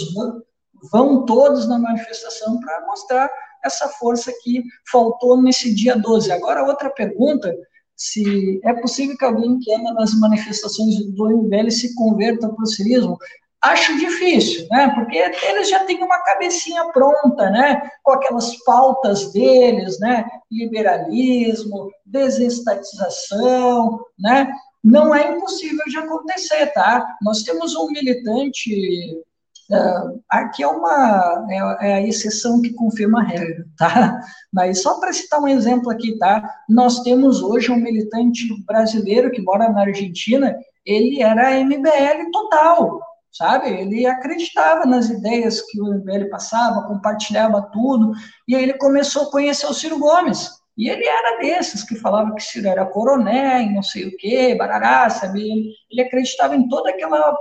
vão, 0.92 1.26
todos 1.26 1.68
na 1.68 1.80
manifestação 1.80 2.60
para 2.60 2.86
mostrar 2.86 3.30
essa 3.64 3.88
força 3.88 4.32
que 4.44 4.64
faltou 4.92 5.42
nesse 5.42 5.74
dia 5.74 5.96
12. 5.96 6.32
Agora, 6.32 6.66
outra 6.66 6.90
pergunta, 6.90 7.56
se 7.96 8.60
é 8.64 8.74
possível 8.74 9.18
que 9.18 9.26
alguém 9.26 9.60
que 9.60 9.74
anda 9.74 9.94
nas 9.94 10.14
manifestações 10.20 10.96
do 11.14 11.30
MBL 11.30 11.70
se 11.72 11.96
converta 11.96 12.50
para 12.50 12.64
o 12.64 12.68
cirismo, 12.68 13.18
Acho 13.64 13.98
difícil, 13.98 14.68
né? 14.70 14.92
Porque 14.94 15.16
eles 15.18 15.70
já 15.70 15.86
têm 15.86 16.04
uma 16.04 16.20
cabecinha 16.20 16.86
pronta, 16.92 17.50
né? 17.50 17.82
Com 18.04 18.12
aquelas 18.12 18.56
pautas 18.64 19.32
deles, 19.32 19.98
né? 20.00 20.26
Liberalismo, 20.52 21.90
desestatização, 22.06 24.00
né? 24.20 24.52
Não 24.84 25.16
é 25.16 25.32
impossível 25.32 25.86
de 25.88 25.98
acontecer, 25.98 26.68
tá? 26.74 27.16
Nós 27.22 27.44
temos 27.44 27.74
um 27.76 27.88
militante 27.88 29.24
Uh, 29.72 30.22
aqui 30.30 30.62
é 30.62 30.68
uma 30.68 31.48
é, 31.50 31.88
é, 31.88 31.94
a 31.96 32.02
exceção 32.02 32.62
que 32.62 32.74
confirma 32.74 33.22
a 33.22 33.24
regra, 33.24 33.66
tá? 33.78 34.20
Mas 34.52 34.82
só 34.82 35.00
para 35.00 35.14
citar 35.14 35.40
um 35.40 35.48
exemplo 35.48 35.90
aqui, 35.90 36.18
tá? 36.18 36.44
Nós 36.68 37.00
temos 37.00 37.42
hoje 37.42 37.72
um 37.72 37.78
militante 37.78 38.46
brasileiro 38.66 39.32
que 39.32 39.42
mora 39.42 39.70
na 39.70 39.82
Argentina, 39.82 40.54
ele 40.86 41.24
era 41.24 41.58
MBL 41.64 42.30
total, 42.32 43.00
sabe? 43.34 43.70
Ele 43.70 44.06
acreditava 44.06 44.86
nas 44.86 45.10
ideias 45.10 45.62
que 45.62 45.82
o 45.82 45.94
MBL 45.94 46.30
passava, 46.30 46.88
compartilhava 46.88 47.62
tudo, 47.74 48.14
e 48.48 48.56
aí 48.56 48.64
ele 48.64 48.76
começou 48.76 49.24
a 49.24 49.32
conhecer 49.32 49.66
o 49.66 49.74
Ciro 49.74 50.00
Gomes. 50.00 50.50
E 50.78 50.90
ele 50.90 51.06
era 51.06 51.38
desses 51.38 51.84
que 51.84 51.96
falava 51.96 52.34
que 52.34 52.42
Ciro 52.42 52.68
era 52.68 52.86
coronel, 52.86 53.72
não 53.72 53.84
sei 53.84 54.08
o 54.08 54.18
quê, 54.18 54.56
barará, 54.56 55.10
sabe? 55.10 55.42
Ele, 55.42 55.74
ele 55.92 56.02
acreditava 56.02 56.56
em 56.56 56.68
toda 56.68 56.90
aquela, 56.90 57.38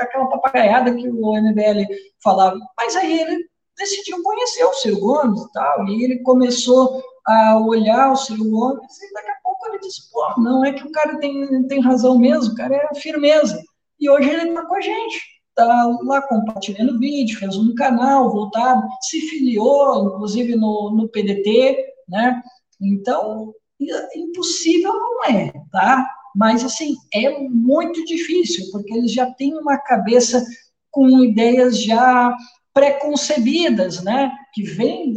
aquela 0.00 0.26
papagaiada 0.28 0.94
que 0.94 1.08
o 1.08 1.36
MBL 1.36 1.86
falava. 2.22 2.58
Mas 2.76 2.96
aí 2.96 3.20
ele 3.20 3.46
decidiu 3.78 4.22
conhecer 4.22 4.64
o 4.64 4.74
Ciro 4.74 4.98
Gomes 4.98 5.42
e 5.42 5.52
tal, 5.52 5.86
e 5.88 6.04
ele 6.04 6.22
começou 6.22 7.02
a 7.26 7.56
olhar 7.58 8.10
o 8.10 8.16
Ciro 8.16 8.48
Gomes, 8.50 9.00
e 9.00 9.12
daqui 9.12 9.30
a 9.30 9.36
pouco 9.44 9.68
ele 9.68 9.78
disse, 9.78 10.10
pô, 10.10 10.40
não 10.40 10.64
é 10.64 10.72
que 10.72 10.84
o 10.84 10.90
cara 10.90 11.18
tem, 11.18 11.66
tem 11.68 11.80
razão 11.80 12.18
mesmo, 12.18 12.52
o 12.52 12.56
cara 12.56 12.74
é 12.74 12.94
firmeza. 12.96 13.60
E 14.00 14.10
hoje 14.10 14.28
ele 14.28 14.48
está 14.48 14.66
com 14.66 14.74
a 14.74 14.80
gente 14.80 15.31
está 15.52 15.84
lá 16.02 16.22
compartilhando 16.22 16.98
vídeo, 16.98 17.38
fez 17.38 17.56
um 17.56 17.74
canal 17.74 18.30
voltado, 18.30 18.82
se 19.02 19.20
filiou, 19.28 20.06
inclusive, 20.06 20.56
no, 20.56 20.90
no 20.90 21.08
PDT, 21.08 21.76
né? 22.08 22.42
Então, 22.80 23.54
impossível 24.16 24.92
não 24.92 25.24
é, 25.24 25.52
tá? 25.70 26.06
Mas, 26.34 26.64
assim, 26.64 26.96
é 27.14 27.38
muito 27.38 28.04
difícil, 28.04 28.70
porque 28.72 28.92
eles 28.92 29.12
já 29.12 29.30
têm 29.34 29.54
uma 29.54 29.78
cabeça 29.78 30.44
com 30.90 31.22
ideias 31.22 31.82
já 31.82 32.34
preconcebidas, 32.72 34.02
né? 34.02 34.32
Que 34.54 34.62
vem 34.62 35.14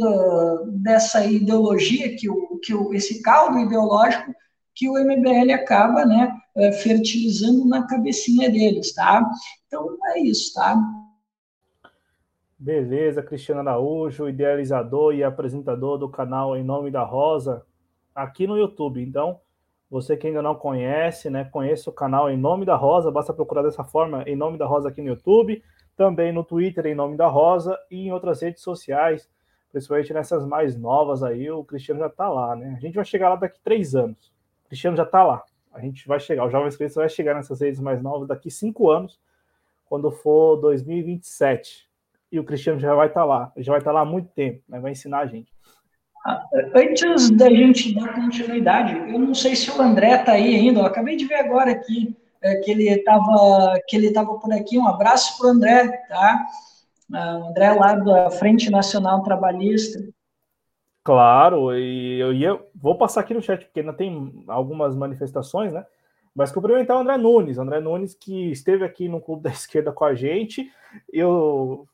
dessa 0.82 1.24
ideologia, 1.24 2.14
que, 2.16 2.28
o, 2.28 2.58
que 2.62 2.74
o, 2.74 2.92
esse 2.92 3.22
caldo 3.22 3.58
ideológico 3.58 4.32
que 4.76 4.90
o 4.90 4.98
MBL 4.98 5.52
acaba, 5.54 6.04
né, 6.04 6.38
eh, 6.54 6.72
fertilizando 6.72 7.66
na 7.66 7.86
cabecinha 7.86 8.50
deles, 8.50 8.92
tá? 8.94 9.26
Então, 9.66 9.96
é 10.14 10.20
isso, 10.20 10.52
tá? 10.52 10.78
Beleza, 12.58 13.22
Cristiano 13.22 13.60
Araújo, 13.60 14.28
idealizador 14.28 15.14
e 15.14 15.24
apresentador 15.24 15.96
do 15.96 16.10
canal 16.10 16.54
Em 16.56 16.62
Nome 16.62 16.90
da 16.90 17.02
Rosa, 17.02 17.64
aqui 18.14 18.46
no 18.46 18.58
YouTube. 18.58 19.02
Então, 19.02 19.40
você 19.90 20.14
que 20.14 20.26
ainda 20.26 20.42
não 20.42 20.54
conhece, 20.54 21.30
né, 21.30 21.44
conheça 21.44 21.88
o 21.88 21.92
canal 21.92 22.28
Em 22.30 22.36
Nome 22.36 22.66
da 22.66 22.76
Rosa, 22.76 23.10
basta 23.10 23.32
procurar 23.32 23.62
dessa 23.62 23.82
forma 23.82 24.24
Em 24.26 24.36
Nome 24.36 24.58
da 24.58 24.66
Rosa 24.66 24.90
aqui 24.90 25.00
no 25.00 25.08
YouTube, 25.08 25.62
também 25.96 26.32
no 26.32 26.44
Twitter 26.44 26.84
Em 26.86 26.94
Nome 26.94 27.16
da 27.16 27.28
Rosa 27.28 27.78
e 27.90 28.08
em 28.08 28.12
outras 28.12 28.42
redes 28.42 28.62
sociais, 28.62 29.26
principalmente 29.72 30.12
nessas 30.12 30.46
mais 30.46 30.76
novas 30.76 31.22
aí, 31.22 31.50
o 31.50 31.64
Cristiano 31.64 32.00
já 32.00 32.08
está 32.08 32.28
lá, 32.28 32.54
né? 32.54 32.74
A 32.76 32.80
gente 32.80 32.94
vai 32.94 33.04
chegar 33.06 33.30
lá 33.30 33.36
daqui 33.36 33.58
três 33.64 33.94
anos. 33.94 34.35
O 34.66 34.68
Cristiano 34.68 34.96
já 34.96 35.04
está 35.04 35.22
lá. 35.22 35.42
A 35.72 35.80
gente 35.80 36.08
vai 36.08 36.18
chegar, 36.18 36.44
o 36.44 36.50
Jovem 36.50 36.70
Cristo 36.72 36.96
vai 36.96 37.08
chegar 37.08 37.34
nessas 37.34 37.60
redes 37.60 37.80
mais 37.80 38.02
novas 38.02 38.26
daqui 38.26 38.50
cinco 38.50 38.90
anos, 38.90 39.20
quando 39.84 40.10
for 40.10 40.56
2027. 40.56 41.86
E 42.32 42.40
o 42.40 42.44
Cristiano 42.44 42.80
já 42.80 42.94
vai 42.94 43.06
estar 43.06 43.20
tá 43.20 43.26
lá, 43.26 43.52
já 43.56 43.72
vai 43.72 43.80
estar 43.80 43.90
tá 43.90 43.94
lá 43.94 44.00
há 44.00 44.04
muito 44.04 44.28
tempo, 44.30 44.62
né? 44.68 44.80
vai 44.80 44.92
ensinar 44.92 45.20
a 45.20 45.26
gente. 45.26 45.54
Antes 46.74 47.30
da 47.30 47.48
gente 47.48 47.94
dar 47.94 48.14
continuidade, 48.14 48.96
eu 49.12 49.18
não 49.18 49.32
sei 49.32 49.54
se 49.54 49.70
o 49.70 49.80
André 49.80 50.18
está 50.18 50.32
aí 50.32 50.56
ainda, 50.56 50.80
eu 50.80 50.86
acabei 50.86 51.14
de 51.14 51.24
ver 51.24 51.36
agora 51.36 51.70
aqui 51.70 52.16
é, 52.42 52.56
que 52.56 52.70
ele 52.72 52.88
estava 52.88 53.78
que 53.86 53.96
ele 53.96 54.08
estava 54.08 54.34
por 54.34 54.52
aqui. 54.52 54.76
Um 54.76 54.88
abraço 54.88 55.38
para 55.38 55.46
o 55.46 55.50
André, 55.50 55.88
tá? 56.08 56.46
Uh, 57.10 57.48
André 57.48 57.72
lá 57.72 57.94
da 57.94 58.30
Frente 58.30 58.70
Nacional 58.70 59.22
Trabalhista. 59.22 60.00
Claro, 61.06 61.72
e 61.72 62.18
eu 62.18 62.32
ia, 62.32 62.60
vou 62.74 62.98
passar 62.98 63.20
aqui 63.20 63.32
no 63.32 63.40
chat, 63.40 63.64
porque 63.64 63.78
ainda 63.78 63.92
tem 63.92 64.44
algumas 64.48 64.96
manifestações, 64.96 65.72
né? 65.72 65.86
Mas 66.34 66.50
cumprimentar 66.50 66.96
o 66.96 67.00
André 67.00 67.16
Nunes, 67.16 67.58
André 67.58 67.78
Nunes 67.78 68.12
que 68.12 68.50
esteve 68.50 68.84
aqui 68.84 69.08
no 69.08 69.20
Clube 69.20 69.44
da 69.44 69.50
Esquerda 69.54 69.92
com 69.92 70.04
a 70.04 70.16
gente. 70.16 70.68
Eu 71.12 71.86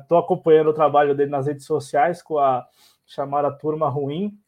estou 0.00 0.16
acompanhando 0.16 0.70
o 0.70 0.72
trabalho 0.72 1.12
dele 1.12 1.28
nas 1.28 1.48
redes 1.48 1.66
sociais 1.66 2.22
com 2.22 2.38
a 2.38 2.64
chamada 3.04 3.50
Turma 3.50 3.88
Ruim. 3.88 4.38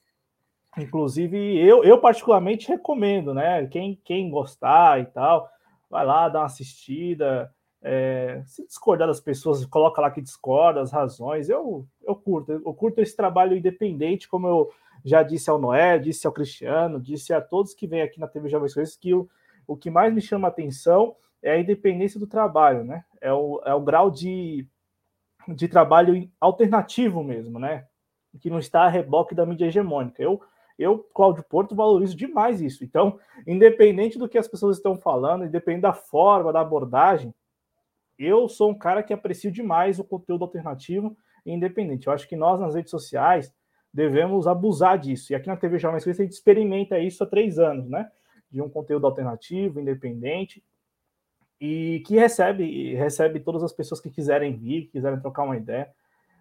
Inclusive, 0.79 1.37
eu, 1.59 1.83
eu 1.83 1.99
particularmente 1.99 2.69
recomendo, 2.69 3.35
né? 3.35 3.67
Quem, 3.67 4.01
quem 4.05 4.31
gostar 4.31 5.01
e 5.01 5.07
tal, 5.07 5.51
vai 5.91 6.07
lá, 6.07 6.29
dá 6.29 6.39
uma 6.39 6.47
assistida. 6.47 7.53
É, 7.85 8.43
se 8.47 8.65
discordar 8.67 9.09
das 9.09 9.21
pessoas, 9.21 9.65
coloca 9.67 10.01
lá 10.01 10.11
que 10.11 10.21
discorda, 10.21 10.81
as 10.81 10.93
razões. 10.93 11.49
Eu, 11.49 11.87
eu 12.03 12.15
curto, 12.15 12.53
eu 12.53 12.75
curto 12.75 13.01
esse 13.01 13.17
trabalho 13.17 13.57
independente, 13.57 14.29
como 14.29 14.47
eu 14.47 14.71
já 15.05 15.23
disse 15.23 15.51
ao 15.51 15.59
Noé, 15.59 15.99
disse 15.99 16.27
ao 16.27 16.33
Cristiano, 16.33 17.01
disse 17.01 17.33
a 17.33 17.41
todos 17.41 17.75
que 17.75 17.87
vêm 17.87 18.03
aqui 18.03 18.21
na 18.21 18.29
TV 18.29 18.49
Jovens 18.49 18.75
Coisas, 18.75 18.97
que 18.97 19.13
o, 19.13 19.29
o 19.67 19.77
que 19.77 19.91
mais 19.91 20.15
me 20.15 20.21
chama 20.21 20.49
a 20.49 20.51
atenção 20.51 21.17
é 21.43 21.53
a 21.53 21.59
independência 21.59 22.21
do 22.21 22.27
trabalho, 22.27 22.85
né? 22.85 23.05
É 23.21 23.33
o, 23.33 23.61
é 23.65 23.75
o 23.75 23.81
grau 23.81 24.11
de, 24.11 24.67
de 25.49 25.67
trabalho 25.67 26.31
alternativo 26.41 27.23
mesmo, 27.25 27.59
né? 27.59 27.87
Que 28.41 28.49
não 28.49 28.61
está 28.61 28.83
a 28.83 28.89
reboque 28.89 29.35
da 29.35 29.45
mídia 29.45 29.67
hegemônica. 29.67 30.23
Eu, 30.23 30.41
eu, 30.79 30.99
Cláudio 31.13 31.45
Porto, 31.45 31.75
valorizo 31.75 32.17
demais 32.17 32.61
isso. 32.61 32.85
Então, 32.85 33.19
independente 33.47 34.19
do 34.19 34.29
que 34.29 34.39
as 34.39 34.49
pessoas 34.49 34.77
estão 34.77 34.97
falando, 34.97 35.45
independente 35.45 35.83
da 35.83 35.93
forma, 35.93 36.53
da 36.53 36.61
abordagem, 36.61 37.35
eu 38.25 38.49
sou 38.49 38.71
um 38.71 38.75
cara 38.75 39.03
que 39.03 39.13
aprecio 39.13 39.51
demais 39.51 39.99
o 39.99 40.05
conteúdo 40.05 40.45
alternativo 40.45 41.17
e 41.45 41.53
independente. 41.53 42.07
Eu 42.07 42.13
acho 42.13 42.29
que 42.29 42.37
nós, 42.37 42.61
nas 42.61 42.75
redes 42.75 42.91
sociais, 42.91 43.53
devemos 43.93 44.47
abusar 44.47 44.99
disso. 44.99 45.33
E 45.33 45.35
aqui 45.35 45.49
na 45.49 45.57
TV 45.57 45.79
Jovens 45.79 46.07
a 46.07 46.13
gente 46.13 46.33
experimenta 46.33 46.99
isso 46.99 47.23
há 47.23 47.27
três 47.27 47.59
anos, 47.59 47.89
né? 47.89 48.11
De 48.51 48.61
um 48.63 48.69
conteúdo 48.69 49.07
alternativo, 49.07 49.81
independente, 49.81 50.63
e 51.61 52.03
que 52.07 52.17
recebe, 52.17 52.95
recebe 52.95 53.41
todas 53.41 53.63
as 53.63 53.73
pessoas 53.73 54.01
que 54.01 54.11
quiserem 54.11 54.57
vir, 54.57 54.83
que 54.83 54.93
quiserem 54.93 55.21
trocar 55.21 55.45
uma 55.45 55.57
ideia, 55.57 55.91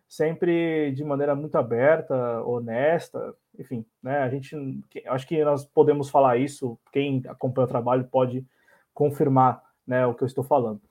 sempre 0.08 0.92
de 0.92 1.04
maneira 1.04 1.36
muito 1.36 1.56
aberta, 1.58 2.44
honesta, 2.44 3.34
enfim, 3.58 3.86
né? 4.02 4.20
A 4.20 4.30
gente, 4.30 4.56
acho 5.08 5.28
que 5.28 5.44
nós 5.44 5.64
podemos 5.64 6.10
falar 6.10 6.38
isso, 6.38 6.78
quem 6.92 7.22
acompanha 7.28 7.66
o 7.66 7.70
trabalho 7.70 8.04
pode 8.06 8.46
confirmar, 8.94 9.64
né, 9.86 10.06
o 10.06 10.14
que 10.14 10.24
eu 10.24 10.28
estou 10.28 10.44
falando. 10.44 10.82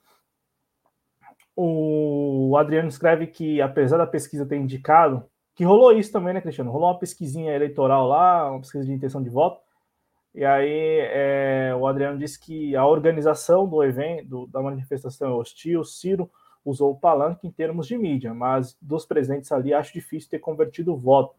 O 1.56 2.56
Adriano 2.56 2.88
escreve 2.88 3.26
que, 3.26 3.60
apesar 3.60 3.98
da 3.98 4.06
pesquisa 4.06 4.46
ter 4.46 4.56
indicado, 4.56 5.24
que 5.54 5.64
rolou 5.64 5.92
isso 5.92 6.12
também, 6.12 6.32
né, 6.32 6.40
Cristiano? 6.40 6.70
Rolou 6.70 6.88
uma 6.88 6.98
pesquisinha 6.98 7.54
eleitoral 7.54 8.06
lá, 8.06 8.50
uma 8.50 8.60
pesquisa 8.60 8.84
de 8.84 8.92
intenção 8.92 9.22
de 9.22 9.28
voto, 9.28 9.60
e 10.34 10.44
aí 10.44 11.00
é, 11.10 11.74
o 11.78 11.86
Adriano 11.86 12.18
disse 12.18 12.38
que 12.38 12.76
a 12.76 12.86
organização 12.86 13.68
do 13.68 13.82
evento, 13.82 14.46
da 14.46 14.62
manifestação 14.62 15.28
é 15.28 15.32
hostil, 15.32 15.84
Ciro 15.84 16.30
usou 16.64 16.92
o 16.92 16.96
palanque 16.96 17.46
em 17.46 17.50
termos 17.50 17.86
de 17.86 17.98
mídia, 17.98 18.32
mas 18.32 18.76
dos 18.80 19.04
presentes 19.04 19.50
ali 19.50 19.74
acho 19.74 19.92
difícil 19.92 20.30
ter 20.30 20.38
convertido 20.38 20.92
o 20.92 20.96
voto. 20.96 21.34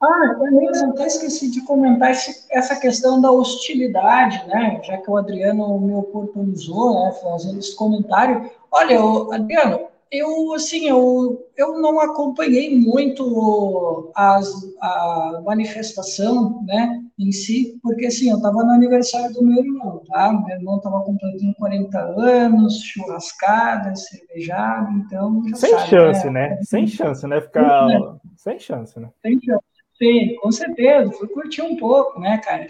Ah, 0.00 0.36
mesmo, 0.52 0.90
até 0.90 1.06
esqueci 1.06 1.50
de 1.50 1.60
comentar 1.62 2.12
esse, 2.12 2.46
essa 2.50 2.76
questão 2.76 3.20
da 3.20 3.32
hostilidade, 3.32 4.46
né? 4.46 4.80
Já 4.84 4.96
que 4.98 5.10
o 5.10 5.16
Adriano 5.16 5.78
me 5.80 5.92
oportunizou, 5.92 7.04
né, 7.04 7.12
fazendo 7.20 7.58
esse 7.58 7.74
comentário. 7.74 8.48
Olha, 8.70 9.00
Adriano, 9.34 9.88
eu 10.10 10.52
assim, 10.54 10.88
eu, 10.88 11.44
eu 11.56 11.80
não 11.80 11.98
acompanhei 12.00 12.78
muito 12.78 14.10
as, 14.14 14.48
a 14.80 15.42
manifestação, 15.44 16.62
né, 16.64 17.02
em 17.18 17.32
si, 17.32 17.78
porque 17.82 18.06
assim, 18.06 18.30
eu 18.30 18.36
estava 18.36 18.62
no 18.62 18.70
aniversário 18.70 19.34
do 19.34 19.44
meu 19.44 19.64
irmão, 19.64 20.00
tá? 20.06 20.32
Meu 20.32 20.56
irmão 20.56 20.76
estava 20.76 21.00
completando 21.00 21.54
40 21.56 21.98
anos, 21.98 22.80
churrascada, 22.80 23.96
cervejada, 23.96 24.90
então. 24.92 25.42
Sem 25.54 25.70
sabe, 25.70 25.88
chance, 25.88 26.30
né? 26.30 26.50
né? 26.50 26.62
Sem 26.62 26.86
chance, 26.86 27.26
né? 27.26 27.40
Ficar. 27.40 27.88
Sem 28.36 28.58
chance, 28.60 29.00
né? 29.00 29.10
Sem 29.20 29.40
chance. 29.40 29.67
Sim, 29.98 30.36
com 30.36 30.52
certeza, 30.52 31.10
fui 31.12 31.28
curtir 31.28 31.62
um 31.62 31.76
pouco, 31.76 32.20
né, 32.20 32.38
cara? 32.38 32.66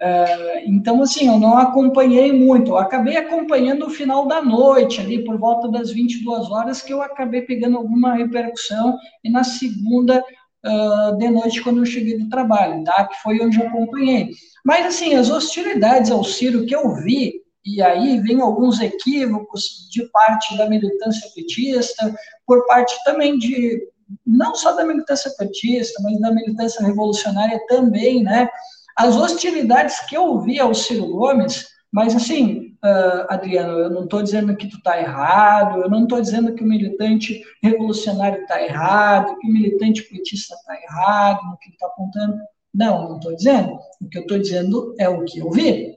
Uh, 0.00 0.60
então, 0.64 1.02
assim, 1.02 1.26
eu 1.26 1.40
não 1.40 1.58
acompanhei 1.58 2.32
muito, 2.32 2.70
eu 2.70 2.78
acabei 2.78 3.16
acompanhando 3.16 3.86
o 3.86 3.90
final 3.90 4.28
da 4.28 4.40
noite, 4.40 5.00
ali 5.00 5.24
por 5.24 5.36
volta 5.36 5.68
das 5.68 5.90
22 5.90 6.48
horas, 6.50 6.80
que 6.80 6.92
eu 6.92 7.02
acabei 7.02 7.42
pegando 7.42 7.76
alguma 7.76 8.14
repercussão, 8.14 8.96
e 9.24 9.30
na 9.30 9.42
segunda 9.42 10.22
uh, 10.64 11.16
de 11.18 11.28
noite, 11.28 11.62
quando 11.62 11.78
eu 11.78 11.86
cheguei 11.86 12.16
do 12.16 12.28
trabalho, 12.28 12.84
tá? 12.84 13.08
Que 13.08 13.20
foi 13.22 13.40
onde 13.40 13.60
eu 13.60 13.66
acompanhei. 13.66 14.30
Mas, 14.64 14.86
assim, 14.86 15.14
as 15.14 15.30
hostilidades 15.30 16.12
ao 16.12 16.22
Ciro 16.22 16.64
que 16.64 16.76
eu 16.76 16.94
vi, 16.94 17.42
e 17.66 17.82
aí 17.82 18.20
vem 18.20 18.40
alguns 18.40 18.80
equívocos 18.80 19.88
de 19.90 20.04
parte 20.12 20.56
da 20.56 20.68
militância 20.68 21.28
petista, 21.34 22.14
por 22.46 22.64
parte 22.66 22.94
também 23.04 23.36
de 23.36 23.82
não 24.26 24.54
só 24.54 24.72
da 24.72 24.84
militância 24.84 25.30
petista, 25.36 26.00
mas 26.02 26.20
da 26.20 26.32
militância 26.32 26.84
revolucionária 26.84 27.60
também, 27.66 28.22
né? 28.22 28.48
As 28.96 29.16
hostilidades 29.16 30.00
que 30.06 30.16
eu 30.16 30.40
vi 30.40 30.58
ao 30.58 30.74
Ciro 30.74 31.06
Gomes, 31.08 31.66
mas 31.92 32.14
assim, 32.14 32.76
uh, 32.84 33.26
Adriano, 33.28 33.78
eu 33.78 33.90
não 33.90 34.04
estou 34.04 34.22
dizendo 34.22 34.56
que 34.56 34.68
tu 34.68 34.76
está 34.76 34.98
errado, 34.98 35.82
eu 35.82 35.90
não 35.90 36.02
estou 36.02 36.20
dizendo 36.20 36.54
que 36.54 36.62
o 36.62 36.66
militante 36.66 37.42
revolucionário 37.62 38.42
está 38.42 38.62
errado, 38.62 39.38
que 39.38 39.46
o 39.46 39.52
militante 39.52 40.02
petista 40.02 40.54
está 40.54 40.74
errado 40.74 41.44
no 41.44 41.58
que 41.58 41.66
ele 41.66 41.74
está 41.74 41.86
apontando. 41.86 42.38
Não, 42.74 43.08
não 43.08 43.16
estou 43.16 43.34
dizendo. 43.34 43.78
O 44.00 44.08
que 44.08 44.18
eu 44.18 44.22
estou 44.22 44.38
dizendo 44.38 44.94
é 44.98 45.08
o 45.08 45.24
que 45.24 45.38
eu 45.38 45.50
vi. 45.50 45.96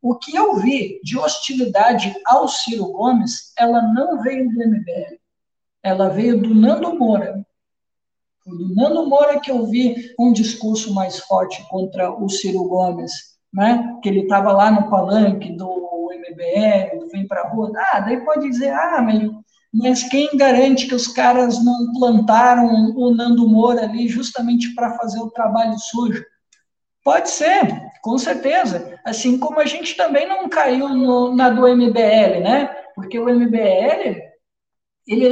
O 0.00 0.16
que 0.16 0.34
eu 0.34 0.56
vi 0.56 1.00
de 1.02 1.16
hostilidade 1.16 2.14
ao 2.26 2.48
Ciro 2.48 2.86
Gomes, 2.92 3.52
ela 3.56 3.82
não 3.82 4.20
veio 4.22 4.48
do 4.48 4.58
MBL, 4.58 5.16
ela 5.82 6.08
veio 6.08 6.40
do 6.40 6.54
Nando 6.54 6.98
Moura 6.98 7.41
do 8.46 8.74
Nando 8.74 9.06
Moura 9.06 9.40
que 9.40 9.50
eu 9.50 9.66
vi 9.66 10.12
um 10.18 10.32
discurso 10.32 10.92
mais 10.92 11.18
forte 11.20 11.64
contra 11.68 12.10
o 12.10 12.28
Ciro 12.28 12.64
Gomes, 12.64 13.12
né? 13.52 13.98
Que 14.02 14.08
ele 14.08 14.20
estava 14.20 14.52
lá 14.52 14.70
no 14.70 14.90
palanque 14.90 15.52
do 15.52 16.10
MBL, 16.12 16.98
do 16.98 17.08
Vem 17.08 17.26
Pra 17.26 17.48
Rua. 17.48 17.72
Ah, 17.92 18.00
daí 18.00 18.24
pode 18.24 18.48
dizer, 18.48 18.72
ah, 18.72 19.04
mas, 19.72 20.02
quem 20.04 20.36
garante 20.36 20.86
que 20.86 20.94
os 20.94 21.08
caras 21.08 21.62
não 21.64 21.92
plantaram 21.92 22.92
o 22.96 23.14
Nando 23.14 23.48
Moura 23.48 23.82
ali 23.84 24.08
justamente 24.08 24.74
para 24.74 24.96
fazer 24.98 25.20
o 25.20 25.30
trabalho 25.30 25.78
sujo? 25.78 26.24
Pode 27.04 27.30
ser, 27.30 27.90
com 28.02 28.16
certeza. 28.16 28.98
Assim 29.04 29.38
como 29.38 29.58
a 29.58 29.66
gente 29.66 29.96
também 29.96 30.28
não 30.28 30.48
caiu 30.48 30.88
no, 30.88 31.34
na 31.34 31.50
do 31.50 31.66
MBL, 31.66 32.40
né? 32.42 32.66
Porque 32.94 33.18
o 33.18 33.28
MBL, 33.28 34.20
ele, 35.06 35.28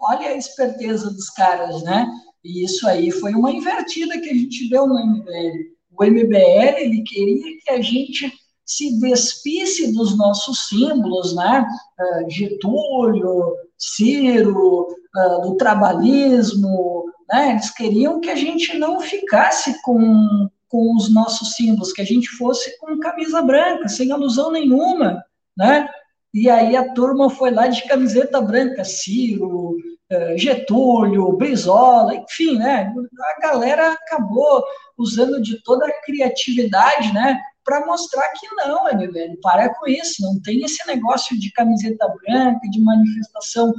olha 0.00 0.28
a 0.28 0.36
esperteza 0.36 1.10
dos 1.10 1.30
caras, 1.30 1.82
né? 1.82 2.06
E 2.44 2.64
isso 2.64 2.86
aí 2.88 3.10
foi 3.10 3.34
uma 3.34 3.52
invertida 3.52 4.20
que 4.20 4.28
a 4.28 4.34
gente 4.34 4.68
deu 4.68 4.86
no 4.86 4.98
MBL. 4.98 5.72
O 5.96 6.04
MBL 6.04 6.78
ele 6.78 7.02
queria 7.02 7.58
que 7.62 7.70
a 7.70 7.80
gente 7.80 8.32
se 8.64 8.98
despisse 8.98 9.92
dos 9.92 10.16
nossos 10.16 10.68
símbolos, 10.68 11.34
né? 11.34 11.66
Uh, 11.98 12.30
Getúlio, 12.30 13.54
Ciro, 13.76 14.86
uh, 14.86 15.42
do 15.42 15.56
trabalhismo, 15.56 17.04
né? 17.28 17.50
Eles 17.52 17.70
queriam 17.70 18.20
que 18.20 18.30
a 18.30 18.36
gente 18.36 18.76
não 18.78 19.00
ficasse 19.00 19.80
com, 19.82 20.48
com 20.68 20.96
os 20.96 21.12
nossos 21.12 21.52
símbolos, 21.52 21.92
que 21.92 22.00
a 22.00 22.06
gente 22.06 22.28
fosse 22.30 22.78
com 22.78 22.98
camisa 22.98 23.42
branca, 23.42 23.88
sem 23.88 24.10
alusão 24.10 24.50
nenhuma, 24.50 25.22
né? 25.56 25.88
E 26.34 26.48
aí 26.48 26.76
a 26.76 26.92
turma 26.94 27.28
foi 27.28 27.50
lá 27.50 27.66
de 27.66 27.86
camiseta 27.86 28.40
branca, 28.40 28.84
Ciro, 28.84 29.76
eh, 30.10 30.38
Getúlio, 30.38 31.36
Brizola, 31.36 32.14
enfim, 32.14 32.58
né? 32.58 32.92
A 33.36 33.40
galera 33.40 33.92
acabou 33.92 34.64
usando 34.96 35.40
de 35.42 35.62
toda 35.62 35.86
a 35.86 36.02
criatividade, 36.02 37.12
né? 37.12 37.38
Para 37.64 37.86
mostrar 37.86 38.28
que 38.30 38.46
não, 38.56 38.84
velho, 38.84 39.38
para 39.40 39.74
com 39.74 39.86
isso, 39.86 40.22
não 40.22 40.40
tem 40.40 40.62
esse 40.64 40.86
negócio 40.86 41.38
de 41.38 41.52
camiseta 41.52 42.08
branca, 42.08 42.68
de 42.70 42.80
manifestação 42.80 43.72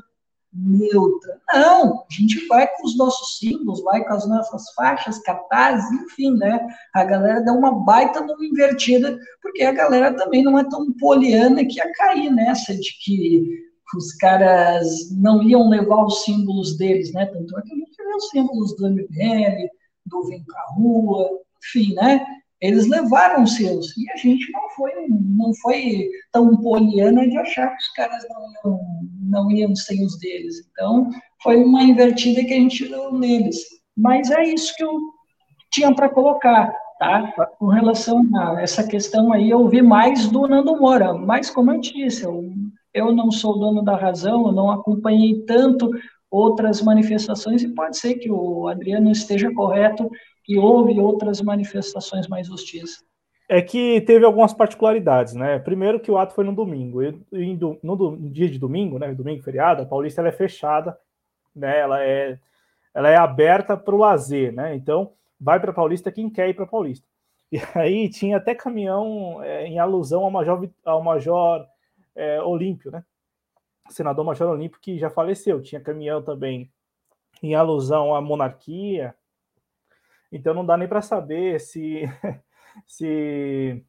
neutra. 0.54 1.42
Não, 1.52 2.00
a 2.02 2.06
gente 2.10 2.46
vai 2.48 2.68
com 2.68 2.86
os 2.86 2.98
nossos 2.98 3.38
símbolos, 3.40 3.84
vai 3.84 4.04
com 4.04 4.14
as 4.14 4.28
nossas 4.28 4.72
faixas, 4.74 5.20
cartazes, 5.20 5.90
enfim, 5.92 6.36
né? 6.36 6.66
A 6.94 7.04
galera 7.04 7.42
dá 7.42 7.54
uma 7.54 7.84
baita 7.84 8.22
numa 8.22 8.46
invertida, 8.46 9.18
porque 9.42 9.64
a 9.64 9.72
galera 9.72 10.16
também 10.16 10.44
não 10.44 10.58
é 10.58 10.64
tão 10.70 10.92
poliana 10.94 11.66
que 11.66 11.78
ia 11.78 11.92
cair 11.94 12.30
nessa 12.30 12.74
de 12.74 12.98
que 13.04 13.64
os 13.96 14.14
caras 14.16 15.12
não 15.12 15.44
iam 15.44 15.70
levar 15.70 16.04
os 16.06 16.24
símbolos 16.24 16.78
deles, 16.78 17.12
né? 17.14 17.26
Tanto 17.28 17.58
é 17.58 17.62
que 17.62 17.74
a 17.74 17.78
gente 17.78 17.98
vê 17.98 18.16
os 18.16 18.30
símbolos 18.30 18.76
do 18.76 18.90
MBL, 18.90 19.68
do 20.06 20.24
Vem 20.28 20.44
Pra 20.44 20.64
Rua, 20.76 21.30
enfim, 21.64 21.94
né? 21.94 22.26
Eles 22.64 22.88
levaram 22.88 23.46
seus. 23.46 23.96
E 23.98 24.10
a 24.12 24.16
gente 24.16 24.50
não 24.54 24.70
foi, 24.70 24.92
não 25.10 25.54
foi 25.56 26.10
tão 26.32 26.56
poliana 26.58 27.28
de 27.28 27.38
achar 27.38 27.68
que 27.68 27.84
os 27.84 27.90
caras 27.90 28.24
não 28.30 28.72
iam, 28.72 28.80
não 29.22 29.52
iam 29.52 29.76
sem 29.76 30.04
os 30.06 30.18
deles. 30.18 30.66
Então, 30.72 31.10
foi 31.44 31.62
uma 31.62 31.84
invertida 31.84 32.44
que 32.44 32.54
a 32.54 32.58
gente 32.58 32.88
deu 32.88 33.14
neles. 33.14 33.58
Mas 33.98 34.32
é 34.32 34.46
isso 34.46 34.74
que 34.78 34.84
eu 34.84 34.98
tinha 35.72 35.94
para 35.94 36.08
colocar, 36.08 36.74
tá? 36.98 37.34
Com 37.60 37.68
relação 37.68 38.24
a 38.34 38.62
essa 38.62 38.88
questão 38.88 39.34
aí, 39.34 39.50
eu 39.50 39.60
ouvi 39.60 39.82
mais 39.82 40.30
do 40.30 40.48
Nando 40.48 40.80
Moura. 40.80 41.14
Mas, 41.14 41.50
como 41.50 41.70
eu 41.72 41.82
disse, 41.82 42.24
eu 42.24 42.50
eu 42.94 43.12
não 43.12 43.32
sou 43.32 43.58
dono 43.58 43.82
da 43.82 43.96
razão, 43.96 44.46
eu 44.46 44.52
não 44.52 44.70
acompanhei 44.70 45.42
tanto 45.46 45.90
outras 46.30 46.82
manifestações 46.82 47.64
e 47.64 47.74
pode 47.74 47.98
ser 47.98 48.16
que 48.16 48.30
o 48.32 48.68
Adriano 48.68 49.12
esteja 49.12 49.54
correto 49.54 50.10
e 50.48 50.58
houve 50.58 51.00
outras 51.00 51.42
manifestações 51.42 52.28
mais 52.28 52.50
hostis. 52.50 53.04
É 53.48 53.62
que 53.62 54.02
teve 54.02 54.26
algumas 54.26 54.54
particularidades, 54.54 55.34
né? 55.34 55.60
Primeiro 55.60 56.00
que 56.00 56.10
o 56.10 56.18
ato 56.18 56.34
foi 56.34 56.44
no 56.44 56.56
domingo, 56.56 57.04
e 57.04 57.58
no, 57.58 57.78
no 57.84 58.30
dia 58.30 58.50
de 58.50 58.58
domingo, 58.58 58.98
né? 58.98 59.14
Domingo 59.14 59.44
feriado, 59.44 59.82
a 59.82 59.86
Paulista 59.86 60.22
ela 60.22 60.30
é 60.30 60.34
fechada, 60.34 60.98
né? 61.56 61.80
Ela 61.80 62.04
é, 62.04 62.40
ela 62.94 63.10
é 63.10 63.16
aberta 63.16 63.76
para 63.76 63.94
o 63.94 63.98
lazer, 63.98 64.54
né? 64.54 64.76
Então 64.76 65.14
vai 65.40 65.60
para 65.60 65.74
Paulista 65.74 66.12
quem 66.12 66.30
quer 66.30 66.50
ir 66.50 66.54
para 66.54 66.66
Paulista. 66.66 67.06
E 67.52 67.58
aí 67.76 68.10
tinha 68.10 68.38
até 68.38 68.56
caminhão 68.56 69.44
é, 69.44 69.68
em 69.68 69.78
alusão 69.78 70.24
ao 70.24 70.32
Major, 70.32 70.70
ao 70.86 71.04
Major 71.04 71.66
é, 72.16 72.42
Olímpio, 72.42 72.92
né? 72.92 73.04
Senador 73.90 74.26
Major 74.26 74.50
Olímpio, 74.50 74.80
que 74.82 74.98
já 74.98 75.10
faleceu. 75.10 75.62
Tinha 75.62 75.82
caminhão 75.82 76.22
também 76.22 76.72
em 77.42 77.54
alusão 77.54 78.16
à 78.16 78.22
monarquia. 78.22 79.14
Então 80.34 80.54
não 80.54 80.66
dá 80.66 80.76
nem 80.76 80.88
para 80.88 81.02
saber 81.02 81.60
se, 81.62 82.02
se 82.88 83.86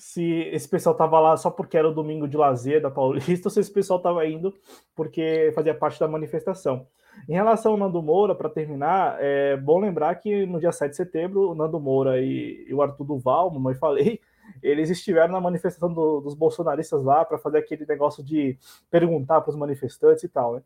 se 0.00 0.48
esse 0.52 0.66
pessoal 0.66 0.94
estava 0.94 1.20
lá 1.20 1.36
só 1.36 1.50
porque 1.50 1.76
era 1.76 1.86
o 1.86 1.92
domingo 1.92 2.26
de 2.26 2.34
lazer 2.34 2.80
da 2.80 2.90
Paulista 2.90 3.48
ou 3.48 3.50
se 3.50 3.60
esse 3.60 3.70
pessoal 3.70 3.98
estava 3.98 4.26
indo 4.26 4.54
porque 4.96 5.52
fazia 5.54 5.74
parte 5.74 6.00
da 6.00 6.08
manifestação. 6.08 6.86
Em 7.28 7.34
relação 7.34 7.72
ao 7.72 7.78
Nando 7.78 8.00
Moura, 8.00 8.34
para 8.34 8.48
terminar, 8.48 9.18
é 9.20 9.56
bom 9.58 9.78
lembrar 9.78 10.14
que 10.14 10.46
no 10.46 10.58
dia 10.58 10.72
7 10.72 10.90
de 10.90 10.96
setembro, 10.96 11.50
o 11.50 11.54
Nando 11.54 11.78
Moura 11.78 12.18
e, 12.18 12.64
e 12.66 12.72
o 12.72 12.80
Arthur 12.80 13.04
Duval, 13.04 13.52
eu 13.52 13.74
falei, 13.74 14.20
eles 14.62 14.88
estiveram 14.88 15.32
na 15.32 15.40
manifestação 15.40 15.92
do, 15.92 16.20
dos 16.20 16.34
bolsonaristas 16.34 17.04
lá 17.04 17.22
para 17.24 17.36
fazer 17.36 17.58
aquele 17.58 17.84
negócio 17.84 18.24
de 18.24 18.56
perguntar 18.90 19.42
para 19.42 19.50
os 19.50 19.56
manifestantes 19.56 20.24
e 20.24 20.28
tal, 20.28 20.54
né? 20.54 20.62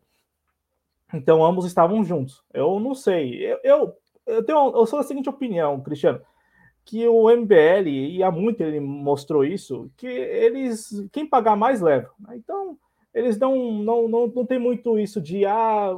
Então 1.12 1.45
ambos 1.45 1.64
estavam 1.64 2.05
juntos. 2.05 2.45
Eu 2.53 2.78
não 2.78 2.95
sei. 2.95 3.34
Eu, 3.45 3.59
eu, 3.62 3.97
eu, 4.27 4.45
tenho, 4.45 4.72
eu 4.75 4.87
sou 4.87 4.99
da 4.99 5.05
seguinte 5.05 5.29
opinião, 5.29 5.81
Cristiano, 5.81 6.20
que 6.85 7.07
o 7.09 7.31
MBL, 7.31 7.89
e 7.89 8.22
há 8.22 8.31
muito 8.31 8.62
ele 8.62 8.81
mostrou 8.81 9.45
isso, 9.45 9.91
que 9.97 10.07
eles. 10.07 10.89
Quem 11.12 11.27
pagar 11.27 11.57
mais 11.57 11.81
leva. 11.81 12.11
Né? 12.18 12.37
Então, 12.37 12.79
eles 13.12 13.39
não, 13.39 13.72
não, 13.72 14.09
não, 14.09 14.27
não 14.27 14.47
tem 14.47 14.59
muito 14.59 14.99
isso 14.99 15.20
de 15.20 15.47
ah, 15.47 15.97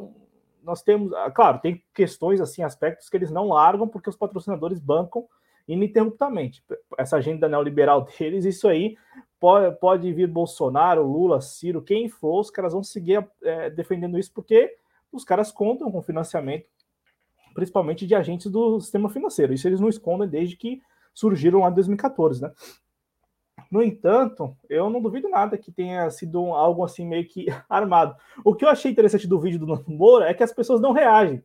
nós 0.63 0.83
temos. 0.83 1.13
Ah, 1.13 1.31
claro, 1.31 1.59
tem 1.61 1.83
questões 1.95 2.41
assim, 2.41 2.63
aspectos 2.63 3.09
que 3.09 3.17
eles 3.17 3.31
não 3.31 3.49
largam 3.49 3.89
porque 3.89 4.11
os 4.11 4.17
patrocinadores 4.17 4.79
bancam 4.79 5.27
ininterruptamente. 5.67 6.63
Essa 6.97 7.17
agenda 7.17 7.49
neoliberal 7.49 8.07
deles, 8.19 8.45
isso 8.45 8.69
aí 8.69 8.97
pode, 9.41 9.77
pode 9.79 10.13
vir 10.13 10.29
Bolsonaro, 10.29 11.03
Lula, 11.03 11.41
Ciro, 11.41 11.83
quem 11.83 12.09
for, 12.09 12.41
os 12.41 12.51
caras 12.51 12.73
vão 12.73 12.83
seguir 12.83 13.27
é, 13.43 13.71
defendendo 13.71 14.19
isso 14.19 14.33
porque 14.33 14.77
os 15.13 15.25
caras 15.25 15.51
contam 15.51 15.91
com 15.91 16.03
financiamento, 16.03 16.67
principalmente 17.57 18.07
de 18.07 18.15
agentes 18.15 18.53
do 18.53 18.79
sistema 18.79 19.09
financeiro. 19.09 19.55
Isso 19.55 19.67
eles 19.67 19.81
não 19.81 19.89
escondem 19.89 20.29
desde 20.29 20.57
que 20.57 20.83
surgiram 21.15 21.61
lá 21.61 21.71
em 21.71 21.75
2014, 21.75 22.43
né? 22.43 22.53
No 23.71 23.83
entanto, 23.83 24.55
eu 24.69 24.91
não 24.91 25.01
duvido 25.01 25.29
nada 25.29 25.57
que 25.57 25.73
tenha 25.73 26.09
sido 26.11 26.39
algo 26.53 26.85
assim 26.85 27.07
meio 27.07 27.27
que 27.27 27.47
armado. 27.69 28.15
O 28.45 28.55
que 28.55 28.65
eu 28.65 28.69
achei 28.69 28.91
interessante 28.93 29.27
do 29.27 29.41
vídeo 29.41 29.59
do 29.59 29.67
Nando 29.67 29.91
Moura 29.91 30.29
é 30.29 30.35
que 30.35 30.45
as 30.45 30.53
pessoas 30.53 30.81
não 30.81 30.93
reagem. 30.93 31.43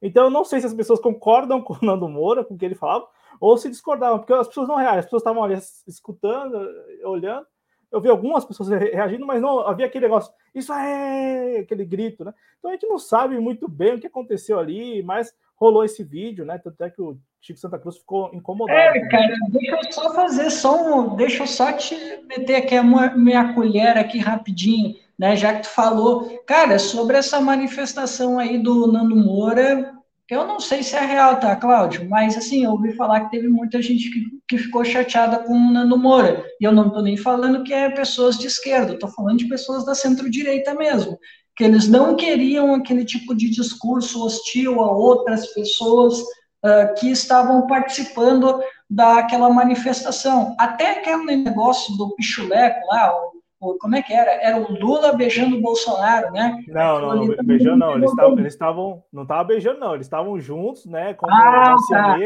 Então, 0.00 0.24
eu 0.24 0.30
não 0.30 0.44
sei 0.44 0.60
se 0.60 0.66
as 0.66 0.74
pessoas 0.74 0.98
concordam 0.98 1.60
com 1.62 1.74
o 1.74 1.86
Nando 1.86 2.08
Moura, 2.08 2.42
com 2.42 2.54
o 2.54 2.58
que 2.58 2.64
ele 2.64 2.74
falava, 2.74 3.06
ou 3.38 3.56
se 3.58 3.68
discordavam, 3.68 4.18
porque 4.18 4.32
as 4.32 4.48
pessoas 4.48 4.66
não 4.66 4.76
reagem, 4.76 5.00
as 5.00 5.04
pessoas 5.04 5.20
estavam 5.20 5.44
ali 5.44 5.58
escutando, 5.86 6.58
olhando. 7.04 7.46
Eu 7.90 8.00
vi 8.00 8.08
algumas 8.08 8.44
pessoas 8.44 8.68
reagindo, 8.68 9.26
mas 9.26 9.40
não 9.40 9.60
havia 9.60 9.86
aquele 9.86 10.06
negócio, 10.06 10.32
isso 10.54 10.72
é 10.72 11.58
aquele 11.58 11.84
grito, 11.84 12.24
né? 12.24 12.34
Então 12.58 12.70
a 12.70 12.74
gente 12.74 12.86
não 12.86 12.98
sabe 12.98 13.38
muito 13.38 13.68
bem 13.68 13.94
o 13.94 14.00
que 14.00 14.06
aconteceu 14.06 14.58
ali, 14.58 15.02
mas 15.02 15.32
rolou 15.56 15.84
esse 15.84 16.04
vídeo, 16.04 16.44
né? 16.44 16.58
Tanto 16.58 16.82
é 16.82 16.90
que 16.90 17.00
o 17.00 17.18
Chico 17.40 17.58
Santa 17.58 17.78
Cruz 17.78 17.96
ficou 17.98 18.30
incomodado. 18.34 18.78
É, 18.78 19.08
cara, 19.08 19.34
deixa 19.48 19.76
eu 19.76 19.92
só 19.92 20.14
fazer 20.14 20.50
só 20.50 20.76
um. 20.76 21.16
Deixa 21.16 21.42
eu 21.44 21.46
só 21.46 21.72
te 21.72 21.94
meter 22.28 22.56
aqui 22.56 22.74
a 22.74 22.82
minha 22.82 23.54
colher 23.54 23.96
aqui 23.96 24.18
rapidinho, 24.18 24.96
né? 25.18 25.36
Já 25.36 25.54
que 25.54 25.62
tu 25.62 25.68
falou, 25.68 26.42
cara, 26.44 26.78
sobre 26.78 27.16
essa 27.16 27.40
manifestação 27.40 28.38
aí 28.38 28.58
do 28.58 28.90
Nando 28.90 29.16
Moura, 29.16 29.95
eu 30.28 30.46
não 30.46 30.58
sei 30.58 30.82
se 30.82 30.96
é 30.96 31.00
real, 31.00 31.38
tá, 31.38 31.54
Cláudio? 31.54 32.08
Mas, 32.08 32.36
assim, 32.36 32.64
eu 32.64 32.72
ouvi 32.72 32.92
falar 32.94 33.20
que 33.20 33.30
teve 33.30 33.48
muita 33.48 33.80
gente 33.80 34.10
que, 34.10 34.24
que 34.48 34.58
ficou 34.58 34.84
chateada 34.84 35.38
com 35.44 35.52
o 35.52 35.72
Nando 35.72 35.96
Moura. 35.96 36.44
E 36.60 36.64
eu 36.64 36.72
não 36.72 36.88
estou 36.88 37.02
nem 37.02 37.16
falando 37.16 37.62
que 37.62 37.72
é 37.72 37.90
pessoas 37.90 38.36
de 38.36 38.46
esquerda, 38.46 38.94
estou 38.94 39.08
falando 39.10 39.38
de 39.38 39.48
pessoas 39.48 39.84
da 39.84 39.94
centro-direita 39.94 40.74
mesmo. 40.74 41.18
Que 41.56 41.64
eles 41.64 41.88
não 41.88 42.16
queriam 42.16 42.74
aquele 42.74 43.04
tipo 43.04 43.34
de 43.34 43.48
discurso 43.48 44.24
hostil 44.24 44.80
a 44.80 44.90
outras 44.90 45.46
pessoas 45.54 46.18
uh, 46.18 46.94
que 46.98 47.08
estavam 47.10 47.66
participando 47.66 48.60
daquela 48.90 49.48
manifestação. 49.48 50.56
Até 50.58 50.98
aquele 50.98 51.36
negócio 51.36 51.96
do 51.96 52.14
pichuleco 52.16 52.86
lá, 52.88 53.12
o 53.12 53.35
como 53.74 53.96
é 53.96 54.02
que 54.02 54.12
era? 54.12 54.30
Era 54.42 54.58
o 54.58 54.72
Lula 54.72 55.12
beijando 55.12 55.56
o 55.56 55.60
Bolsonaro, 55.60 56.30
né? 56.32 56.62
Não, 56.68 57.00
não, 57.00 57.24
não 57.26 57.44
beijando 57.44 57.76
não. 57.76 57.96
Eles 57.96 58.10
estavam, 58.10 58.38
eles 58.38 58.52
estavam, 58.52 59.02
não 59.12 59.22
estavam 59.22 59.46
beijando 59.46 59.80
não. 59.80 59.94
Eles 59.94 60.06
estavam 60.06 60.40
juntos, 60.40 60.86
né? 60.86 61.14
Como 61.14 61.32
ah, 61.32 61.74
tá. 61.90 62.18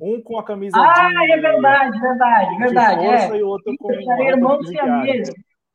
um 0.00 0.20
com 0.20 0.38
a 0.38 0.44
camisa 0.44 0.76
ah, 0.76 1.08
de. 1.08 1.32
É 1.32 1.40
verdade, 1.40 2.00
verdade, 2.00 2.58
verdade. 2.58 3.00
De 3.00 3.06
força 3.06 3.34
é. 3.34 3.38
e 3.38 3.42
outro 3.42 3.74
com. 3.78 3.88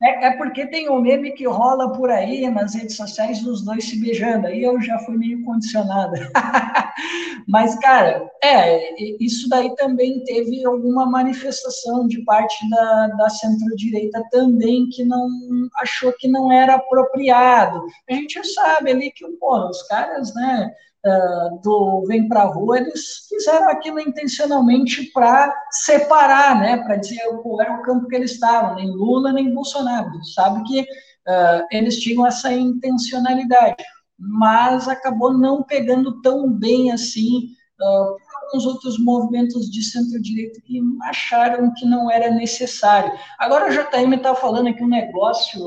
É, 0.02 0.28
é 0.28 0.36
porque 0.38 0.66
tem 0.66 0.88
um 0.88 1.00
meme 1.00 1.32
que 1.32 1.46
rola 1.46 1.92
por 1.92 2.10
aí 2.10 2.48
nas 2.48 2.74
redes 2.74 2.96
sociais 2.96 3.42
dos 3.42 3.62
dois 3.62 3.84
se 3.84 4.00
beijando. 4.00 4.46
Aí 4.46 4.62
eu 4.62 4.80
já 4.80 4.98
fui 5.00 5.16
meio 5.16 5.44
condicionada. 5.44 6.30
Mas, 7.46 7.78
cara, 7.80 8.30
é, 8.42 8.94
isso 9.22 9.48
daí 9.48 9.74
também 9.76 10.24
teve 10.24 10.64
alguma 10.64 11.04
manifestação 11.04 12.06
de 12.06 12.24
parte 12.24 12.56
da, 12.70 13.08
da 13.08 13.28
centro-direita 13.28 14.22
também 14.30 14.88
que 14.88 15.04
não 15.04 15.28
achou 15.76 16.12
que 16.18 16.28
não 16.28 16.50
era 16.50 16.76
apropriado. 16.76 17.84
A 18.08 18.14
gente 18.14 18.42
sabe 18.54 18.92
ali 18.92 19.10
que, 19.10 19.26
pô, 19.32 19.68
os 19.68 19.82
caras, 19.82 20.34
né? 20.34 20.70
Uh, 21.06 21.60
do 21.62 22.04
Vem 22.06 22.28
Pra 22.28 22.44
Rua, 22.44 22.78
eles 22.78 23.26
fizeram 23.28 23.68
aquilo 23.68 24.00
intencionalmente 24.00 25.10
para 25.12 25.52
separar, 25.70 26.58
né, 26.58 26.78
para 26.78 26.96
dizer 26.96 27.20
qual 27.42 27.60
era 27.60 27.74
o 27.74 27.82
campo 27.82 28.06
que 28.06 28.16
eles 28.16 28.32
estavam, 28.32 28.74
nem 28.74 28.90
Lula 28.90 29.32
nem 29.32 29.52
Bolsonaro. 29.52 30.10
Sabe 30.24 30.62
que 30.64 30.80
uh, 30.80 31.66
eles 31.70 31.98
tinham 31.98 32.26
essa 32.26 32.52
intencionalidade. 32.52 33.76
mas 34.18 34.86
acabou 34.86 35.32
não 35.32 35.62
pegando 35.62 36.20
tão 36.20 36.52
bem 36.52 36.92
assim 36.92 37.54
uh, 37.80 38.16
alguns 38.50 38.66
outros 38.66 38.98
movimentos 38.98 39.70
de 39.70 39.82
centro-direita 39.82 40.60
que 40.62 40.80
acharam 41.02 41.72
que 41.74 41.86
não 41.86 42.10
era 42.10 42.30
necessário. 42.30 43.12
Agora 43.38 43.68
o 43.68 43.72
JM 43.72 44.12
está 44.14 44.34
falando 44.34 44.68
aqui 44.68 44.82
um 44.82 44.88
negócio 44.88 45.60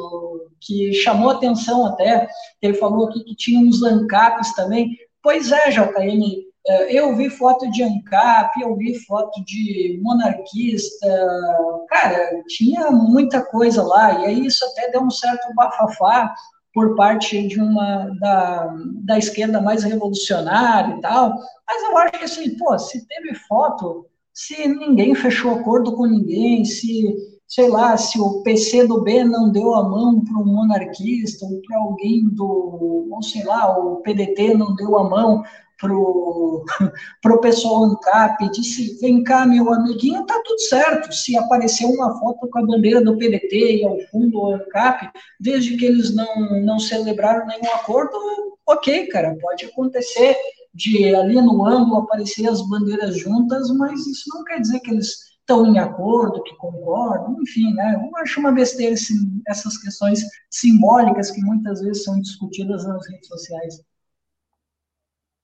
que 0.60 0.94
chamou 0.94 1.32
atenção 1.32 1.86
até, 1.86 2.28
ele 2.62 2.76
falou 2.76 3.08
aqui 3.08 3.24
que 3.24 3.36
tinha 3.36 3.60
uns 3.60 3.82
ANCAPs 3.82 4.54
também. 4.54 4.96
Pois 5.24 5.54
é, 5.54 5.70
JM, 5.72 6.44
é, 6.68 7.00
eu 7.00 7.16
vi 7.16 7.30
foto 7.30 7.72
de 7.72 7.82
ANCAP, 7.82 8.62
eu 8.62 8.76
vi 8.76 9.00
foto 9.06 9.44
de 9.46 9.98
monarquista, 10.04 11.08
cara, 11.90 12.44
tinha 12.48 12.92
muita 12.92 13.42
coisa 13.42 13.82
lá, 13.82 14.20
e 14.20 14.26
aí 14.26 14.46
isso 14.46 14.66
até 14.66 14.92
deu 14.92 15.02
um 15.02 15.10
certo 15.10 15.54
bafafá 15.56 16.34
por 16.74 16.96
parte 16.96 17.48
de 17.48 17.60
uma 17.60 18.10
da, 18.20 18.76
da 19.06 19.18
esquerda 19.18 19.62
mais 19.62 19.84
revolucionária 19.84 20.96
e 20.96 21.02
tal, 21.02 21.40
mas 21.66 21.84
eu 21.84 21.98
acho 21.98 22.12
que 22.12 22.26
assim, 22.26 22.58
pô, 22.58 22.78
se 22.78 23.08
teve 23.08 23.34
foto, 23.48 24.06
se 24.34 24.68
ninguém 24.68 25.16
fechou 25.16 25.52
acordo 25.52 25.96
com 25.96 26.06
ninguém, 26.06 26.66
se, 26.66 27.16
sei 27.54 27.70
lá, 27.70 27.96
se 27.96 28.20
o 28.20 28.42
PC 28.42 28.88
do 28.88 29.02
B 29.02 29.24
não 29.24 29.52
deu 29.52 29.76
a 29.76 29.88
mão 29.88 30.24
para 30.26 30.40
um 30.40 30.46
monarquista, 30.46 31.46
ou 31.46 31.62
para 31.62 31.78
alguém 31.78 32.28
do, 32.30 33.08
ou 33.12 33.22
sei 33.22 33.44
lá, 33.44 33.78
o 33.78 33.98
PDT 33.98 34.56
não 34.56 34.74
deu 34.74 34.98
a 34.98 35.08
mão 35.08 35.44
pro, 35.78 36.66
pro 37.22 37.42
pessoal 37.42 37.84
ANCAP, 37.84 38.50
disse, 38.50 39.00
vem 39.00 39.24
cá, 39.24 39.46
meu 39.46 39.72
amiguinho, 39.72 40.26
tá 40.26 40.42
tudo 40.44 40.60
certo, 40.62 41.14
se 41.14 41.38
aparecer 41.38 41.86
uma 41.86 42.20
foto 42.20 42.48
com 42.48 42.58
a 42.58 42.66
bandeira 42.66 43.04
do 43.04 43.18
PDT 43.20 43.82
e 43.82 43.86
ao 43.86 44.00
fundo 44.10 44.40
o 44.40 44.56
ANCAP, 44.56 45.12
desde 45.40 45.78
que 45.78 45.86
eles 45.86 46.16
não, 46.16 46.60
não 46.64 46.80
celebraram 46.80 47.46
nenhum 47.46 47.72
acordo, 47.76 48.18
ok, 48.66 49.06
cara, 49.10 49.38
pode 49.40 49.66
acontecer 49.66 50.36
de 50.74 51.14
ali 51.14 51.36
no 51.36 51.64
ângulo 51.68 51.98
aparecer 51.98 52.50
as 52.50 52.68
bandeiras 52.68 53.16
juntas, 53.16 53.70
mas 53.78 54.08
isso 54.08 54.24
não 54.34 54.44
quer 54.44 54.60
dizer 54.60 54.80
que 54.80 54.90
eles 54.90 55.33
estão 55.54 55.66
em 55.68 55.78
acordo, 55.78 56.44
que 56.44 56.56
concordam, 56.56 57.38
enfim, 57.42 57.74
né? 57.74 57.96
Eu 57.96 58.18
acho 58.18 58.40
uma 58.40 58.52
besteira 58.52 58.96
essas 59.48 59.78
questões 59.78 60.22
simbólicas 60.50 61.32
que 61.32 61.42
muitas 61.42 61.82
vezes 61.82 62.04
são 62.04 62.20
discutidas 62.20 62.86
nas 62.88 63.08
redes 63.08 63.28
sociais. 63.28 63.84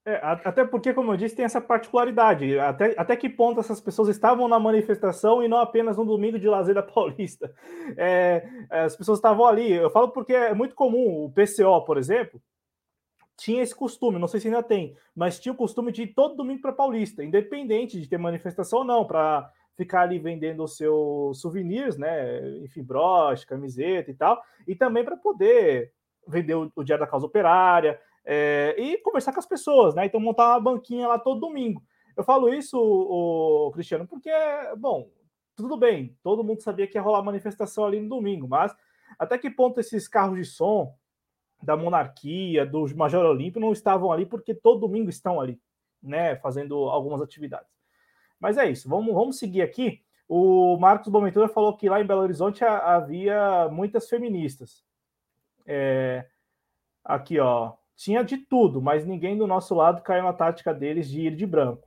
É, 0.04 0.16
até 0.22 0.64
porque, 0.64 0.94
como 0.94 1.12
eu 1.12 1.16
disse, 1.16 1.36
tem 1.36 1.44
essa 1.44 1.60
particularidade. 1.60 2.58
Até, 2.58 2.94
até 2.96 3.16
que 3.16 3.28
ponto 3.28 3.60
essas 3.60 3.80
pessoas 3.80 4.08
estavam 4.08 4.48
na 4.48 4.58
manifestação 4.58 5.42
e 5.42 5.48
não 5.48 5.58
apenas 5.58 5.96
no 5.96 6.06
domingo 6.06 6.38
de 6.38 6.48
lazer 6.48 6.74
da 6.74 6.82
Paulista? 6.82 7.54
É, 7.96 8.48
as 8.70 8.96
pessoas 8.96 9.18
estavam 9.18 9.46
ali. 9.46 9.70
Eu 9.70 9.90
falo 9.90 10.08
porque 10.08 10.32
é 10.32 10.54
muito 10.54 10.74
comum. 10.74 11.24
O 11.24 11.30
PCO, 11.30 11.84
por 11.84 11.98
exemplo, 11.98 12.40
tinha 13.36 13.62
esse 13.62 13.74
costume, 13.74 14.18
não 14.18 14.28
sei 14.28 14.40
se 14.40 14.48
ainda 14.48 14.62
tem, 14.62 14.94
mas 15.14 15.38
tinha 15.38 15.52
o 15.52 15.56
costume 15.56 15.92
de 15.92 16.02
ir 16.02 16.14
todo 16.14 16.36
domingo 16.36 16.60
para 16.60 16.72
Paulista, 16.72 17.24
independente 17.24 17.98
de 17.98 18.06
ter 18.06 18.18
manifestação 18.18 18.80
ou 18.80 18.84
não, 18.84 19.06
para 19.06 19.50
ficar 19.76 20.02
ali 20.02 20.18
vendendo 20.18 20.62
os 20.62 20.76
seus 20.76 21.40
souvenirs, 21.40 21.96
né? 21.96 22.58
Enfim, 22.58 22.82
broche, 22.82 23.46
camiseta 23.46 24.10
e 24.10 24.14
tal, 24.14 24.42
e 24.66 24.74
também 24.74 25.04
para 25.04 25.16
poder 25.16 25.92
vender 26.26 26.54
o, 26.54 26.70
o 26.74 26.84
Diário 26.84 27.04
da 27.04 27.10
Causa 27.10 27.26
Operária 27.26 28.00
é, 28.24 28.74
e 28.78 28.98
conversar 28.98 29.32
com 29.32 29.40
as 29.40 29.46
pessoas, 29.46 29.94
né? 29.94 30.06
Então 30.06 30.20
montar 30.20 30.50
uma 30.50 30.60
banquinha 30.60 31.08
lá 31.08 31.18
todo 31.18 31.40
domingo. 31.40 31.82
Eu 32.16 32.24
falo 32.24 32.52
isso, 32.52 32.78
o, 32.78 33.70
Cristiano, 33.72 34.06
porque, 34.06 34.30
bom, 34.76 35.08
tudo 35.56 35.76
bem, 35.76 36.16
todo 36.22 36.44
mundo 36.44 36.62
sabia 36.62 36.86
que 36.86 36.98
ia 36.98 37.02
rolar 37.02 37.22
manifestação 37.22 37.84
ali 37.84 38.00
no 38.00 38.08
domingo, 38.08 38.46
mas 38.48 38.74
até 39.18 39.38
que 39.38 39.50
ponto 39.50 39.80
esses 39.80 40.06
carros 40.06 40.38
de 40.38 40.44
som 40.44 40.94
da 41.62 41.76
monarquia, 41.76 42.64
do 42.64 42.84
Major 42.96 43.24
Olímpio, 43.24 43.60
não 43.60 43.72
estavam 43.72 44.10
ali 44.12 44.24
porque 44.26 44.54
todo 44.54 44.80
domingo 44.80 45.10
estão 45.10 45.40
ali, 45.40 45.60
né? 46.02 46.36
Fazendo 46.36 46.74
algumas 46.88 47.20
atividades. 47.20 47.79
Mas 48.40 48.56
é 48.56 48.68
isso, 48.68 48.88
vamos, 48.88 49.14
vamos 49.14 49.38
seguir 49.38 49.62
aqui. 49.62 50.02
O 50.28 50.76
Marcos 50.78 51.08
Boventura 51.08 51.48
falou 51.48 51.76
que 51.76 51.88
lá 51.88 52.00
em 52.00 52.06
Belo 52.06 52.22
Horizonte 52.22 52.64
havia 52.64 53.68
muitas 53.70 54.08
feministas. 54.08 54.84
É, 55.66 56.26
aqui, 57.04 57.38
ó 57.38 57.74
tinha 58.00 58.24
de 58.24 58.38
tudo, 58.38 58.80
mas 58.80 59.04
ninguém 59.04 59.36
do 59.36 59.46
nosso 59.46 59.74
lado 59.74 60.00
caiu 60.00 60.22
na 60.22 60.32
tática 60.32 60.72
deles 60.72 61.06
de 61.06 61.26
ir 61.26 61.36
de 61.36 61.44
branco. 61.44 61.86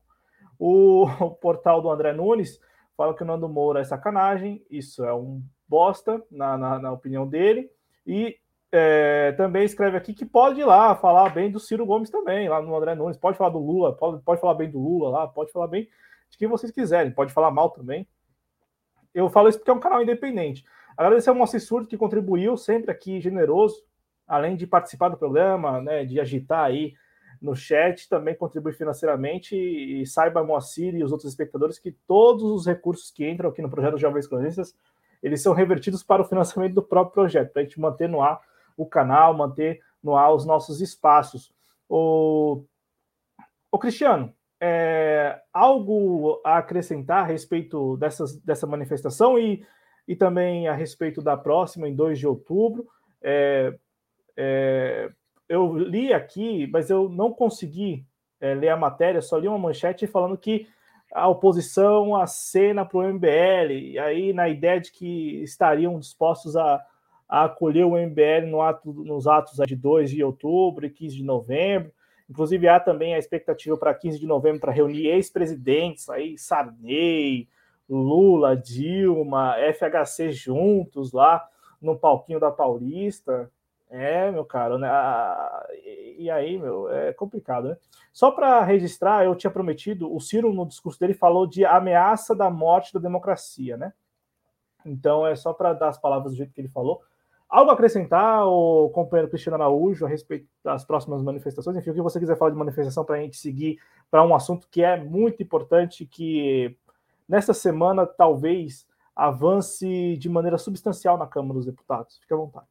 O, 0.59 1.05
o 1.19 1.31
portal 1.31 1.81
do 1.81 1.89
André 1.89 2.13
Nunes 2.13 2.59
fala 2.95 3.15
que 3.15 3.23
o 3.23 3.25
Nando 3.25 3.49
Moura 3.49 3.79
é 3.79 3.83
sacanagem, 3.83 4.63
isso 4.69 5.03
é 5.03 5.11
um 5.11 5.41
bosta, 5.67 6.23
na, 6.29 6.55
na, 6.55 6.77
na 6.77 6.91
opinião 6.91 7.27
dele, 7.27 7.67
e 8.05 8.37
é, 8.71 9.31
também 9.31 9.63
escreve 9.63 9.97
aqui 9.97 10.13
que 10.13 10.23
pode 10.23 10.59
ir 10.59 10.65
lá 10.65 10.95
falar 10.95 11.29
bem 11.29 11.49
do 11.49 11.59
Ciro 11.59 11.83
Gomes 11.83 12.11
também, 12.11 12.47
lá 12.47 12.61
no 12.61 12.75
André 12.75 12.93
Nunes, 12.93 13.17
pode 13.17 13.35
falar 13.35 13.49
do 13.49 13.57
Lula, 13.57 13.93
pode, 13.95 14.21
pode 14.21 14.39
falar 14.39 14.53
bem 14.53 14.69
do 14.69 14.77
Lula 14.77 15.09
lá, 15.09 15.27
pode 15.27 15.51
falar 15.51 15.65
bem 15.65 15.89
de 16.33 16.37
quem 16.39 16.47
vocês 16.47 16.71
quiserem, 16.71 17.11
pode 17.11 17.31
falar 17.31 17.51
mal 17.51 17.69
também. 17.69 18.07
Eu 19.13 19.29
falo 19.29 19.47
isso 19.47 19.59
porque 19.59 19.69
é 19.69 19.73
um 19.73 19.79
canal 19.79 20.01
independente. 20.01 20.65
Agradecer 20.97 21.29
ao 21.29 21.35
Moacir 21.35 21.61
Surdo 21.61 21.87
que 21.87 21.95
contribuiu, 21.95 22.57
sempre 22.57 22.89
aqui 22.89 23.21
generoso, 23.21 23.83
além 24.27 24.55
de 24.55 24.65
participar 24.65 25.09
do 25.09 25.17
programa, 25.17 25.79
né, 25.79 26.03
de 26.05 26.19
agitar 26.19 26.65
aí 26.65 26.95
no 27.39 27.55
chat, 27.55 28.09
também 28.09 28.35
contribui 28.35 28.73
financeiramente 28.73 29.55
e 29.55 30.05
saiba, 30.07 30.43
Moacir 30.43 30.95
e 30.95 31.03
os 31.03 31.11
outros 31.11 31.29
espectadores, 31.29 31.77
que 31.77 31.91
todos 32.07 32.43
os 32.43 32.65
recursos 32.65 33.11
que 33.11 33.29
entram 33.29 33.51
aqui 33.51 33.61
no 33.61 33.69
projeto 33.69 33.99
Jovens 33.99 34.25
Cronistas, 34.25 34.75
eles 35.21 35.41
são 35.41 35.53
revertidos 35.53 36.01
para 36.01 36.23
o 36.23 36.25
financiamento 36.25 36.73
do 36.73 36.81
próprio 36.81 37.13
projeto, 37.13 37.51
para 37.51 37.61
a 37.61 37.65
gente 37.65 37.79
manter 37.79 38.09
no 38.09 38.21
ar 38.21 38.41
o 38.75 38.87
canal, 38.87 39.35
manter 39.35 39.81
no 40.01 40.15
ar 40.15 40.33
os 40.33 40.45
nossos 40.45 40.81
espaços. 40.81 41.53
O, 41.87 42.63
o 43.71 43.77
Cristiano, 43.77 44.33
é, 44.65 45.41
algo 45.51 46.39
a 46.41 46.57
acrescentar 46.57 47.25
a 47.25 47.27
respeito 47.27 47.97
dessas, 47.97 48.37
dessa 48.37 48.65
manifestação 48.65 49.37
e, 49.37 49.61
e 50.07 50.15
também 50.15 50.69
a 50.69 50.73
respeito 50.73 51.21
da 51.21 51.35
próxima, 51.35 51.85
em 51.85 51.93
2 51.93 52.17
de 52.17 52.25
outubro. 52.25 52.87
É, 53.21 53.77
é, 54.37 55.09
eu 55.49 55.77
li 55.77 56.13
aqui, 56.13 56.65
mas 56.67 56.89
eu 56.89 57.09
não 57.09 57.33
consegui 57.33 58.05
é, 58.39 58.53
ler 58.53 58.69
a 58.69 58.77
matéria, 58.77 59.21
só 59.21 59.37
li 59.37 59.49
uma 59.49 59.57
manchete 59.57 60.07
falando 60.07 60.37
que 60.37 60.65
a 61.13 61.27
oposição 61.27 62.15
acena 62.15 62.85
para 62.85 62.99
o 62.99 63.03
MBL, 63.03 63.73
e 63.73 63.99
aí 63.99 64.31
na 64.31 64.47
ideia 64.47 64.79
de 64.79 64.93
que 64.93 65.43
estariam 65.43 65.99
dispostos 65.99 66.55
a, 66.55 66.81
a 67.27 67.43
acolher 67.43 67.85
o 67.85 67.97
MBL 67.97 68.47
no 68.49 68.61
ato, 68.61 68.93
nos 68.93 69.27
atos 69.27 69.57
de 69.67 69.75
2 69.75 70.09
de 70.09 70.23
outubro 70.23 70.85
e 70.85 70.89
15 70.89 71.17
de 71.17 71.23
novembro. 71.23 71.91
Inclusive, 72.29 72.67
há 72.67 72.79
também 72.79 73.13
a 73.13 73.19
expectativa 73.19 73.77
para 73.77 73.93
15 73.93 74.19
de 74.19 74.25
novembro 74.25 74.61
para 74.61 74.71
reunir 74.71 75.07
ex-presidentes, 75.07 76.09
aí 76.09 76.37
Sarney, 76.37 77.47
Lula, 77.89 78.55
Dilma, 78.55 79.55
FHC 79.73 80.31
juntos 80.31 81.11
lá 81.11 81.47
no 81.81 81.97
palquinho 81.97 82.39
da 82.39 82.49
Paulista. 82.49 83.51
É, 83.89 84.31
meu 84.31 84.43
caro, 84.43 84.79
né? 84.79 84.89
E 86.17 86.27
aí, 86.31 86.57
meu, 86.57 86.89
é 86.89 87.13
complicado, 87.13 87.69
né? 87.69 87.77
Só 88.11 88.31
para 88.31 88.63
registrar, 88.63 89.23
eu 89.23 89.35
tinha 89.35 89.51
prometido, 89.51 90.11
o 90.11 90.19
Ciro, 90.19 90.51
no 90.51 90.65
discurso 90.65 90.99
dele, 90.99 91.13
falou 91.13 91.45
de 91.45 91.63
ameaça 91.63 92.33
da 92.33 92.49
morte 92.49 92.91
da 92.91 92.99
democracia, 92.99 93.77
né? 93.77 93.93
Então, 94.83 95.27
é 95.27 95.35
só 95.35 95.53
para 95.53 95.73
dar 95.73 95.89
as 95.89 95.97
palavras 95.99 96.31
do 96.31 96.37
jeito 96.37 96.51
que 96.53 96.61
ele 96.61 96.69
falou. 96.69 97.03
Algo 97.53 97.69
a 97.69 97.75
acrescentar, 97.75 98.47
o 98.47 98.89
companheiro 98.89 99.29
Cristiano 99.29 99.57
Araújo, 99.57 100.07
a 100.07 100.09
respeito 100.09 100.47
das 100.63 100.83
próximas 100.83 101.21
manifestações? 101.21 101.77
Enfim, 101.77 101.91
o 101.91 101.93
que 101.93 102.01
você 102.01 102.19
quiser 102.19 102.35
falar 102.35 102.49
de 102.49 102.57
manifestação 102.57 103.05
para 103.05 103.17
a 103.17 103.19
gente 103.19 103.37
seguir 103.37 103.77
para 104.09 104.25
um 104.25 104.33
assunto 104.33 104.67
que 104.71 104.81
é 104.81 104.97
muito 104.97 105.43
importante, 105.43 106.03
que 106.03 106.75
nessa 107.29 107.53
semana 107.53 108.07
talvez 108.07 108.87
avance 109.15 110.17
de 110.17 110.27
maneira 110.27 110.57
substancial 110.57 111.15
na 111.15 111.27
Câmara 111.27 111.53
dos 111.53 111.67
Deputados. 111.67 112.17
Fique 112.17 112.33
à 112.33 112.37
vontade. 112.37 112.65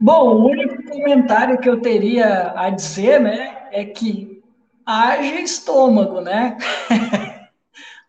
Bom, 0.00 0.34
o 0.34 0.46
único 0.46 0.82
comentário 0.88 1.60
que 1.60 1.68
eu 1.68 1.82
teria 1.82 2.58
a 2.58 2.70
dizer, 2.70 3.20
né, 3.20 3.68
é 3.72 3.84
que 3.84 4.42
haja 4.86 5.38
estômago, 5.38 6.22
né? 6.22 6.56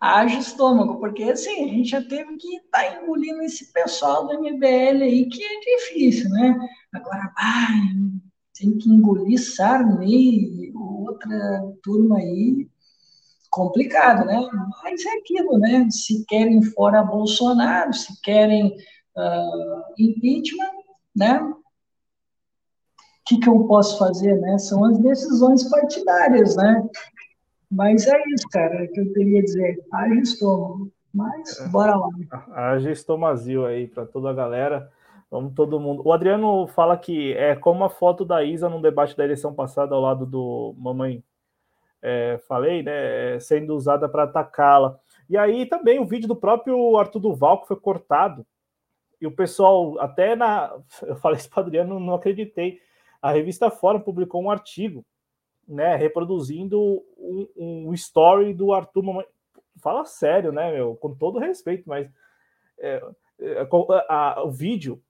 haja 0.04 0.38
estômago, 0.38 1.00
porque 1.00 1.24
assim, 1.24 1.64
a 1.64 1.68
gente 1.68 1.90
já 1.90 2.02
teve 2.02 2.36
que 2.36 2.58
estar 2.58 2.84
tá 2.84 3.02
engolindo 3.02 3.42
esse 3.42 3.72
pessoal 3.72 4.28
do 4.28 4.34
MBL 4.34 5.04
aí, 5.04 5.30
que 5.30 5.42
é 5.42 5.60
difícil, 5.60 6.30
né? 6.30 6.60
Agora, 6.94 7.32
ai, 7.38 7.80
tem 8.60 8.78
que 8.78 8.90
engolir 8.90 9.42
Sarney, 9.42 10.74
outra 10.76 11.74
turma 11.82 12.18
aí, 12.18 12.68
complicado, 13.50 14.26
né? 14.26 14.42
Mas 14.84 15.06
é 15.06 15.14
aquilo, 15.14 15.58
né? 15.58 15.88
Se 15.90 16.26
querem 16.26 16.62
fora 16.62 17.02
Bolsonaro, 17.02 17.94
se 17.94 18.22
querem 18.22 18.76
uh, 19.16 19.84
impeachment, 19.98 20.84
né? 21.16 21.40
que, 23.26 23.40
que 23.40 23.48
eu 23.48 23.66
posso 23.68 23.98
fazer, 23.98 24.36
né? 24.42 24.58
São 24.58 24.84
as 24.84 24.98
decisões 24.98 25.64
partidárias, 25.70 26.56
né? 26.56 26.84
Mas 27.74 28.08
é 28.08 28.22
isso, 28.34 28.48
cara, 28.50 28.88
que 28.88 29.00
eu 29.00 29.14
queria 29.14 29.42
dizer. 29.42 29.84
Haja 29.92 30.16
estômago. 30.16 30.92
Mas, 31.14 31.60
é. 31.60 31.68
bora 31.68 31.96
lá. 31.96 32.10
Haja 32.52 32.92
estomazio 32.92 33.66
aí 33.66 33.88
para 33.88 34.06
toda 34.06 34.30
a 34.30 34.34
galera. 34.34 34.92
Vamos 35.30 35.54
todo 35.54 35.80
mundo. 35.80 36.04
O 36.06 36.14
Adriano 36.14 36.68
fala 36.68 36.98
que 36.98 37.34
é 37.34 37.56
como 37.56 37.84
a 37.84 37.90
foto 37.90 38.24
da 38.24 38.44
Isa 38.44 38.70
no 38.70 38.82
debate 38.82 39.18
da 39.18 39.24
eleição 39.24 39.54
passada 39.54 39.96
ao 39.96 40.02
lado 40.02 40.26
do 40.26 40.76
Mamãe 40.78 41.24
é, 42.04 42.40
falei, 42.48 42.84
né? 42.84 43.40
Sendo 43.40 43.74
usada 43.74 44.10
para 44.10 44.24
atacá-la. 44.24 45.00
E 45.30 45.38
aí 45.38 45.66
também 45.66 46.00
o 46.00 46.06
vídeo 46.06 46.28
do 46.28 46.36
próprio 46.36 46.98
Arthur 46.98 47.20
Duval 47.20 47.62
que 47.62 47.68
foi 47.68 47.78
cortado. 47.78 48.46
E 49.22 49.26
o 49.26 49.32
pessoal, 49.32 49.98
até 50.00 50.36
na. 50.36 50.78
Eu 51.02 51.16
falei 51.16 51.38
isso 51.38 51.50
para 51.50 51.62
o 51.62 51.66
Adriano, 51.66 52.00
não 52.00 52.16
acreditei. 52.16 52.80
A 53.22 53.32
revista 53.32 53.72
Fórum 53.72 54.02
publicou 54.02 54.44
um 54.44 54.52
artigo, 54.52 55.06
né? 55.68 55.96
Reproduzindo 55.96 57.04
um, 57.18 57.48
um 57.88 57.94
story 57.94 58.54
do 58.54 58.74
Arthur 58.74 59.04
Mamãe. 59.04 59.26
Fala 59.82 60.06
sério, 60.06 60.52
né, 60.52 60.72
meu? 60.72 60.96
Com 60.96 61.14
todo 61.16 61.40
respeito, 61.40 61.84
mas. 61.88 62.10
É, 62.80 63.04
é 63.40 63.68
a, 64.10 64.16
a, 64.16 64.44
o 64.44 64.52
vídeo 64.52 65.02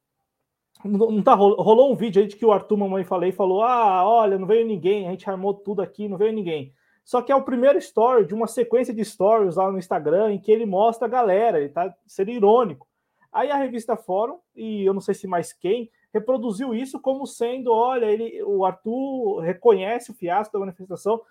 não 0.84 1.22
tá, 1.22 1.34
rolou 1.34 1.92
um 1.92 1.96
vídeo 1.96 2.22
aí 2.22 2.28
de 2.28 2.36
que 2.36 2.46
o 2.46 2.52
Arthur 2.52 2.78
Mamãe 2.78 3.04
falei 3.04 3.32
falou: 3.32 3.64
Ah, 3.64 4.06
olha, 4.06 4.38
não 4.38 4.48
veio 4.48 4.66
ninguém, 4.66 5.08
a 5.08 5.12
gente 5.12 5.30
armou 5.30 5.54
tudo 5.54 5.82
aqui, 5.82 6.10
não 6.10 6.18
veio 6.18 6.34
ninguém. 6.34 6.74
Só 7.06 7.22
que 7.22 7.32
é 7.32 7.36
o 7.36 7.44
primeiro 7.44 7.78
story 7.80 8.26
de 8.26 8.34
uma 8.34 8.48
sequência 8.48 8.94
de 8.94 9.04
stories 9.04 9.56
lá 9.56 9.72
no 9.72 9.78
Instagram 9.78 10.34
em 10.34 10.40
que 10.40 10.52
ele 10.52 10.66
mostra 10.66 11.08
a 11.08 11.12
galera, 11.12 11.60
ele 11.60 11.70
tá 11.70 11.94
sendo 12.06 12.32
irônico. 12.32 12.88
Aí 13.32 13.50
a 13.52 13.58
revista 13.58 13.96
Fórum, 13.96 14.40
e 14.56 14.86
eu 14.86 14.94
não 14.94 15.02
sei 15.02 15.14
se 15.14 15.28
mais 15.28 15.52
quem, 15.52 15.90
reproduziu 16.14 16.74
isso 16.74 17.00
como 17.00 17.26
sendo: 17.26 17.72
olha, 17.72 18.06
ele, 18.06 18.42
o 18.44 18.64
Arthur 18.64 19.40
reconhece 19.40 20.12
o 20.12 20.14
fiasco 20.14 20.54
da 20.54 20.60
manifestação. 20.60 21.22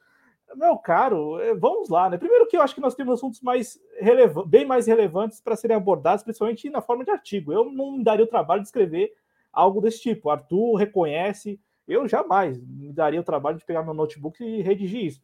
Meu 0.55 0.77
caro, 0.77 1.41
é, 1.41 1.55
vamos 1.55 1.89
lá, 1.89 2.11
né? 2.11 2.19
Primeiro 2.19 2.47
que 2.47 2.57
eu 2.57 2.61
acho 2.61 2.75
que 2.75 2.81
nós 2.81 2.95
temos 2.95 3.15
assuntos 3.15 3.41
mais 3.41 3.81
bem 4.47 4.67
mais 4.67 4.87
relevantes 4.87 5.41
para 5.41 5.57
serem 5.57 5.77
abordados, 5.77 6.23
principalmente 6.23 6.69
na 6.69 6.83
forma 6.83 7.05
de 7.05 7.11
artigo. 7.11 7.53
Eu 7.53 7.71
não 7.73 7.93
me 7.93 8.05
daria 8.05 8.25
o 8.25 8.29
trabalho 8.29 8.61
de 8.61 8.69
escrever 8.69 9.15
algo 9.53 9.81
desse 9.81 10.03
tipo. 10.03 10.29
Arthur 10.29 10.75
reconhece, 10.75 11.59
eu 11.89 12.07
jamais 12.07 12.61
me 12.61 12.93
daria 12.93 13.21
o 13.21 13.25
trabalho 13.25 13.59
de 13.59 13.65
pegar 13.65 13.83
meu 13.83 13.95
notebook 13.95 14.43
e 14.45 14.61
redigir 14.63 15.07
isso. 15.07 15.23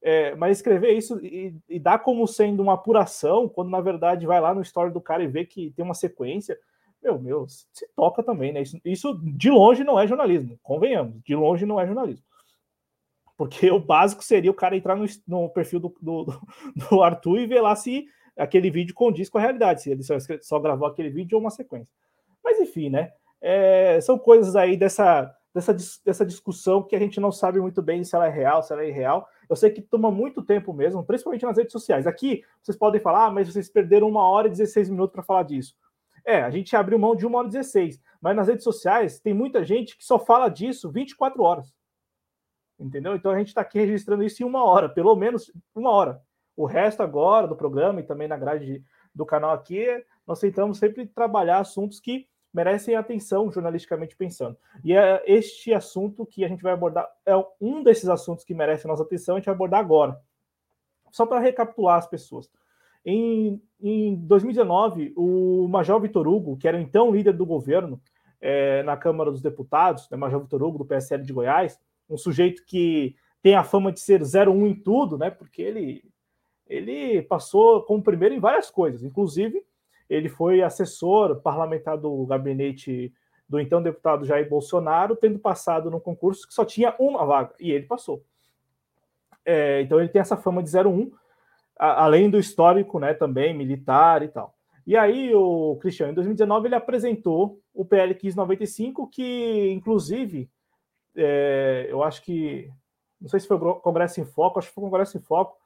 É, 0.00 0.34
mas 0.34 0.58
escrever 0.58 0.92
isso 0.92 1.24
e, 1.24 1.54
e, 1.68 1.78
dar 1.78 2.00
como 2.00 2.26
sendo 2.26 2.60
uma 2.60 2.74
apuração, 2.74 3.48
quando 3.48 3.70
na 3.70 3.80
verdade 3.80 4.26
vai 4.26 4.40
lá 4.40 4.52
no 4.52 4.60
story 4.60 4.92
do 4.92 5.00
cara 5.00 5.22
e 5.22 5.28
vê 5.28 5.44
que 5.44 5.70
tem 5.70 5.84
uma 5.84 5.94
sequência, 5.94 6.58
meu, 7.02 7.18
meu, 7.18 7.46
se 7.48 7.86
toca 7.94 8.22
também, 8.22 8.52
né? 8.52 8.62
Isso, 8.62 8.78
isso 8.84 9.20
de 9.22 9.50
longe 9.50 9.84
não 9.84 9.98
é 9.98 10.06
jornalismo, 10.06 10.58
convenhamos, 10.62 11.20
de 11.24 11.34
longe 11.34 11.66
não 11.66 11.80
é 11.80 11.86
jornalismo. 11.86 12.24
Porque 13.36 13.70
o 13.70 13.80
básico 13.80 14.22
seria 14.22 14.50
o 14.50 14.54
cara 14.54 14.76
entrar 14.76 14.96
no, 14.96 15.06
no 15.26 15.48
perfil 15.48 15.80
do, 15.80 15.94
do, 16.00 16.26
do, 16.90 17.02
Arthur 17.02 17.40
e 17.40 17.46
ver 17.46 17.60
lá 17.60 17.74
se 17.74 18.06
aquele 18.36 18.70
vídeo 18.70 18.94
condiz 18.94 19.28
com 19.28 19.38
a 19.38 19.40
realidade, 19.40 19.82
se 19.82 19.90
ele 19.90 20.02
só, 20.02 20.16
só 20.40 20.58
gravou 20.60 20.86
aquele 20.86 21.10
vídeo 21.10 21.36
ou 21.36 21.40
uma 21.40 21.50
sequência. 21.50 21.88
Mas 22.44 22.60
enfim, 22.60 22.88
né? 22.88 23.12
é, 23.42 24.00
são 24.00 24.16
coisas 24.16 24.54
aí 24.54 24.76
dessa, 24.76 25.34
dessa, 25.52 25.76
dessa 26.04 26.24
discussão 26.24 26.82
que 26.82 26.94
a 26.94 26.98
gente 26.98 27.18
não 27.18 27.32
sabe 27.32 27.60
muito 27.60 27.82
bem 27.82 28.04
se 28.04 28.14
ela 28.14 28.28
é 28.28 28.30
real, 28.30 28.62
se 28.62 28.72
ela 28.72 28.84
é 28.84 28.88
irreal. 28.88 29.28
Eu 29.50 29.56
sei 29.56 29.70
que 29.70 29.82
toma 29.82 30.10
muito 30.10 30.42
tempo 30.42 30.72
mesmo, 30.72 31.04
principalmente 31.04 31.44
nas 31.44 31.56
redes 31.56 31.72
sociais. 31.72 32.06
Aqui 32.06 32.44
vocês 32.62 32.78
podem 32.78 33.00
falar, 33.00 33.26
ah, 33.26 33.30
mas 33.30 33.52
vocês 33.52 33.68
perderam 33.68 34.08
uma 34.08 34.22
hora 34.22 34.46
e 34.46 34.50
16 34.50 34.88
minutos 34.88 35.12
para 35.12 35.24
falar 35.24 35.42
disso. 35.42 35.74
É, 36.24 36.42
a 36.42 36.50
gente 36.50 36.74
abriu 36.76 36.98
mão 36.98 37.16
de 37.16 37.26
uma 37.26 37.38
hora 37.38 37.48
e 37.48 37.50
16, 37.50 38.00
mas 38.20 38.36
nas 38.36 38.48
redes 38.48 38.64
sociais 38.64 39.20
tem 39.20 39.34
muita 39.34 39.64
gente 39.64 39.96
que 39.96 40.04
só 40.04 40.18
fala 40.18 40.48
disso 40.48 40.90
24 40.90 41.42
horas. 41.42 41.74
Entendeu? 42.78 43.14
Então 43.14 43.32
a 43.32 43.38
gente 43.38 43.48
está 43.48 43.60
aqui 43.60 43.78
registrando 43.78 44.22
isso 44.22 44.42
em 44.42 44.46
uma 44.46 44.64
hora, 44.64 44.88
pelo 44.88 45.14
menos 45.14 45.52
uma 45.74 45.90
hora. 45.90 46.22
O 46.56 46.66
resto 46.66 47.02
agora 47.02 47.46
do 47.46 47.56
programa 47.56 48.00
e 48.00 48.04
também 48.04 48.28
na 48.28 48.36
grade 48.36 48.84
do 49.14 49.26
canal 49.26 49.52
aqui, 49.52 49.86
nós 50.26 50.40
tentamos 50.40 50.78
sempre 50.78 51.06
trabalhar 51.06 51.58
assuntos 51.58 52.00
que 52.00 52.26
merecem 52.52 52.94
atenção 52.94 53.50
jornalisticamente 53.50 54.14
pensando. 54.14 54.56
E 54.84 54.94
é 54.94 55.22
este 55.26 55.72
assunto 55.72 56.26
que 56.26 56.44
a 56.44 56.48
gente 56.48 56.62
vai 56.62 56.72
abordar, 56.72 57.08
é 57.24 57.32
um 57.60 57.82
desses 57.82 58.08
assuntos 58.08 58.44
que 58.44 58.54
merece 58.54 58.86
a 58.86 58.90
nossa 58.90 59.02
atenção, 59.02 59.36
a 59.36 59.38
gente 59.38 59.46
vai 59.46 59.54
abordar 59.54 59.80
agora. 59.80 60.20
Só 61.10 61.26
para 61.26 61.40
recapitular 61.40 61.98
as 61.98 62.06
pessoas. 62.06 62.50
Em, 63.04 63.60
em 63.80 64.14
2019, 64.14 65.12
o 65.16 65.66
Major 65.68 66.00
Vitor 66.00 66.28
Hugo, 66.28 66.56
que 66.56 66.68
era 66.68 66.80
então 66.80 67.10
líder 67.10 67.32
do 67.32 67.44
governo 67.44 68.00
é, 68.40 68.82
na 68.82 68.96
Câmara 68.96 69.30
dos 69.30 69.42
Deputados, 69.42 70.08
né, 70.10 70.16
Major 70.16 70.40
Vitor 70.40 70.62
Hugo, 70.62 70.78
do 70.78 70.84
PSL 70.84 71.22
de 71.24 71.32
Goiás, 71.32 71.78
um 72.08 72.16
sujeito 72.16 72.64
que 72.64 73.16
tem 73.42 73.54
a 73.54 73.64
fama 73.64 73.90
de 73.90 74.00
ser 74.00 74.20
01 74.22 74.66
em 74.66 74.74
tudo, 74.74 75.18
né, 75.18 75.30
porque 75.30 75.62
ele, 75.62 76.04
ele 76.68 77.22
passou 77.22 77.82
como 77.82 78.02
primeiro 78.02 78.34
em 78.34 78.40
várias 78.40 78.70
coisas, 78.70 79.02
inclusive 79.02 79.64
ele 80.08 80.28
foi 80.28 80.62
assessor 80.62 81.40
parlamentar 81.40 81.96
do 81.96 82.26
gabinete 82.26 83.12
do 83.48 83.58
então 83.60 83.82
deputado 83.82 84.24
Jair 84.24 84.48
Bolsonaro, 84.48 85.16
tendo 85.16 85.38
passado 85.38 85.90
num 85.90 86.00
concurso 86.00 86.46
que 86.46 86.54
só 86.54 86.64
tinha 86.64 86.94
uma 86.98 87.24
vaga, 87.24 87.54
e 87.58 87.70
ele 87.70 87.86
passou. 87.86 88.24
É, 89.44 89.82
então 89.82 89.98
ele 89.98 90.08
tem 90.08 90.20
essa 90.20 90.36
fama 90.36 90.62
de 90.62 90.70
01, 90.74 91.10
a, 91.78 92.04
além 92.04 92.30
do 92.30 92.38
histórico, 92.38 92.98
né, 92.98 93.14
também 93.14 93.56
militar 93.56 94.22
e 94.22 94.28
tal. 94.28 94.54
E 94.86 94.96
aí 94.96 95.32
o 95.34 95.76
Cristiano, 95.80 96.12
em 96.12 96.14
2019, 96.14 96.68
ele 96.68 96.74
apresentou 96.74 97.60
o 97.72 97.84
PL 97.84 98.14
1595, 98.14 99.08
que 99.08 99.70
inclusive, 99.70 100.50
é, 101.16 101.86
eu 101.88 102.02
acho 102.02 102.22
que, 102.22 102.68
não 103.20 103.28
sei 103.28 103.40
se 103.40 103.46
foi 103.46 103.56
o 103.56 103.74
Congresso 103.76 104.20
em 104.20 104.24
Foco, 104.24 104.58
acho 104.58 104.68
que 104.68 104.74
foi 104.74 104.82
o 104.82 104.86
Congresso 104.88 105.16
em 105.16 105.20
Foco, 105.20 105.56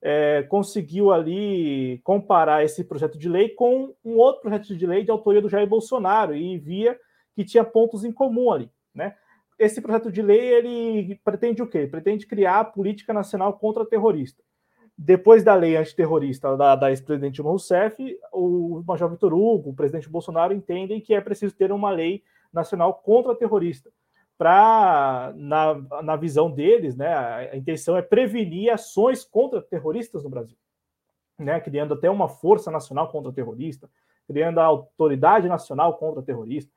é, 0.00 0.42
conseguiu 0.44 1.12
ali 1.12 2.00
comparar 2.04 2.64
esse 2.64 2.84
projeto 2.84 3.18
de 3.18 3.28
lei 3.28 3.48
com 3.50 3.94
um 4.04 4.16
outro 4.16 4.42
projeto 4.42 4.76
de 4.76 4.86
lei 4.86 5.04
de 5.04 5.10
autoria 5.10 5.42
do 5.42 5.48
Jair 5.48 5.66
Bolsonaro 5.66 6.34
e 6.34 6.56
via 6.58 6.98
que 7.34 7.44
tinha 7.44 7.64
pontos 7.64 8.04
em 8.04 8.12
comum 8.12 8.50
ali, 8.52 8.70
né? 8.94 9.16
Esse 9.58 9.80
projeto 9.80 10.10
de 10.12 10.22
lei 10.22 10.40
ele 10.40 11.20
pretende 11.24 11.62
o 11.62 11.66
quê? 11.66 11.86
Pretende 11.86 12.26
criar 12.26 12.60
a 12.60 12.64
política 12.64 13.12
nacional 13.12 13.52
contra 13.58 13.84
terrorista. 13.84 14.42
Depois 15.00 15.44
da 15.44 15.54
lei 15.54 15.76
antiterrorista 15.76 16.56
da, 16.56 16.74
da 16.74 16.90
ex-presidente 16.90 17.40
Rousseff, 17.40 18.18
o 18.32 18.82
Major 18.84 19.08
Vitor 19.08 19.32
Hugo, 19.32 19.70
o 19.70 19.74
presidente 19.74 20.08
Bolsonaro 20.08 20.52
entendem 20.52 21.00
que 21.00 21.14
é 21.14 21.20
preciso 21.20 21.54
ter 21.54 21.70
uma 21.70 21.88
lei 21.88 22.24
nacional 22.52 22.92
contra 22.94 23.36
terrorista 23.36 23.92
para, 24.36 25.32
na, 25.36 26.02
na 26.02 26.16
visão 26.16 26.50
deles, 26.50 26.96
né, 26.96 27.14
a, 27.14 27.56
intenção 27.56 27.96
é 27.96 28.02
prevenir 28.02 28.72
ações 28.72 29.24
contra 29.24 29.62
terroristas 29.62 30.24
no 30.24 30.30
Brasil, 30.30 30.56
né, 31.38 31.60
criando 31.60 31.94
até 31.94 32.10
uma 32.10 32.28
força 32.28 32.68
nacional 32.68 33.08
contra 33.08 33.32
terrorista, 33.32 33.88
criando 34.26 34.58
a 34.58 34.64
autoridade 34.64 35.48
nacional 35.48 35.96
contra 35.96 36.22
terrorista, 36.22 36.72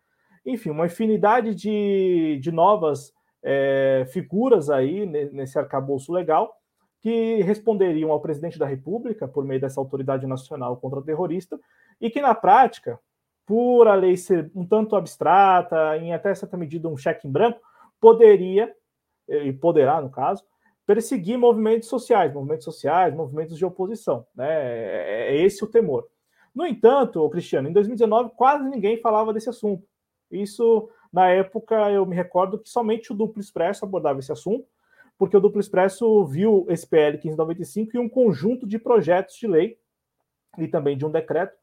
enfim, 0.46 0.70
uma 0.70 0.86
infinidade 0.86 1.56
de, 1.56 2.38
de 2.40 2.52
novas 2.52 3.12
é, 3.42 4.06
figuras 4.12 4.70
aí 4.70 5.08
nesse 5.08 5.58
arcabouço 5.58 6.14
legal 6.14 6.61
que 7.02 7.42
responderiam 7.42 8.12
ao 8.12 8.22
presidente 8.22 8.60
da 8.60 8.66
República 8.66 9.28
por 9.28 9.44
meio 9.44 9.60
dessa 9.60 9.80
autoridade 9.82 10.28
nacional 10.28 10.78
contra 10.78 11.02
terrorista 11.02 11.60
e 12.00 12.10
que 12.10 12.22
na 12.22 12.36
prática 12.36 13.00
por 13.46 13.88
a 13.88 13.96
lei 13.96 14.16
ser 14.16 14.50
um 14.56 14.66
tanto 14.66 14.96
abstrata, 14.96 15.98
em 15.98 16.14
até 16.14 16.34
certa 16.34 16.56
medida 16.56 16.88
um 16.88 16.96
cheque 16.96 17.28
em 17.28 17.32
branco, 17.32 17.60
poderia, 18.00 18.74
e 19.28 19.52
poderá, 19.52 20.00
no 20.00 20.10
caso, 20.10 20.44
perseguir 20.86 21.38
movimentos 21.38 21.90
sociais, 21.90 22.34
movimentos 22.34 22.66
sociais, 22.66 23.14
movimentos 23.14 23.58
de 23.58 23.66
oposição. 23.66 24.26
Né? 24.36 24.48
É, 24.48 25.36
é 25.36 25.44
esse 25.44 25.64
o 25.64 25.68
temor. 25.68 26.08
No 26.54 26.66
entanto, 26.66 27.30
Cristiano, 27.30 27.70
em 27.70 27.74
2019 27.74 28.32
quase 28.36 28.70
ninguém 28.70 29.02
falava 29.02 29.34
desse 29.34 29.50
assunto. 29.50 29.84
Isso, 30.30 30.90
na 31.12 31.30
época, 31.30 31.92
eu 31.92 32.06
me 32.06 32.16
recordo 32.16 32.58
que 32.58 32.70
somente 32.70 33.12
o 33.12 33.16
Duplo 33.16 33.42
Expresso 33.42 33.84
abordava 33.84 34.20
esse 34.20 34.32
assunto, 34.32 34.66
porque 35.22 35.38
o 35.38 35.40
Duplo 35.40 35.62
Expresso 35.62 36.26
viu 36.26 36.66
esse 36.68 36.88
PL 36.88 37.12
1595 37.12 37.92
e 37.94 38.00
um 38.00 38.10
conjunto 38.10 38.66
de 38.66 38.80
projetos 38.80 39.36
de 39.36 39.46
lei 39.46 39.78
e 40.58 40.68
também 40.68 40.98
de 40.98 41.06
um 41.06 41.12
decreto 41.12 41.56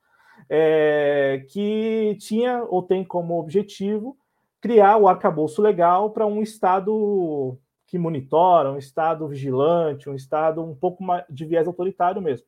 é, 0.49 1.45
que 1.49 2.17
tinha 2.21 2.63
ou 2.69 2.85
tem 2.85 3.05
como 3.05 3.37
objetivo 3.37 4.17
criar 4.61 4.97
o 4.99 5.09
arcabouço 5.09 5.61
legal 5.61 6.13
para 6.13 6.25
um 6.25 6.41
Estado 6.41 7.59
que 7.85 7.99
monitora, 7.99 8.71
um 8.71 8.79
Estado 8.79 9.27
vigilante, 9.27 10.09
um 10.09 10.15
Estado 10.15 10.63
um 10.63 10.77
pouco 10.77 11.03
mais 11.03 11.25
de 11.29 11.45
viés 11.45 11.67
autoritário 11.67 12.23
mesmo. 12.23 12.47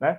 Né? 0.00 0.18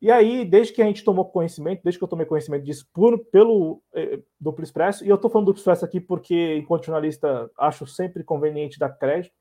E 0.00 0.08
aí, 0.08 0.44
desde 0.44 0.72
que 0.72 0.82
a 0.82 0.86
gente 0.86 1.02
tomou 1.02 1.24
conhecimento, 1.24 1.82
desde 1.82 1.98
que 1.98 2.04
eu 2.04 2.08
tomei 2.08 2.26
conhecimento 2.26 2.62
disso 2.62 2.88
por, 2.94 3.18
pelo 3.24 3.82
eh, 3.92 4.20
Duplo 4.38 4.62
Expresso, 4.62 5.04
e 5.04 5.08
eu 5.08 5.16
estou 5.16 5.28
falando 5.28 5.46
do 5.46 5.48
Duplo 5.48 5.58
Expresso 5.58 5.84
aqui 5.84 6.00
porque, 6.00 6.58
enquanto 6.58 6.86
jornalista, 6.86 7.50
acho 7.58 7.88
sempre 7.88 8.22
conveniente 8.22 8.78
dar 8.78 8.90
crédito, 8.90 9.34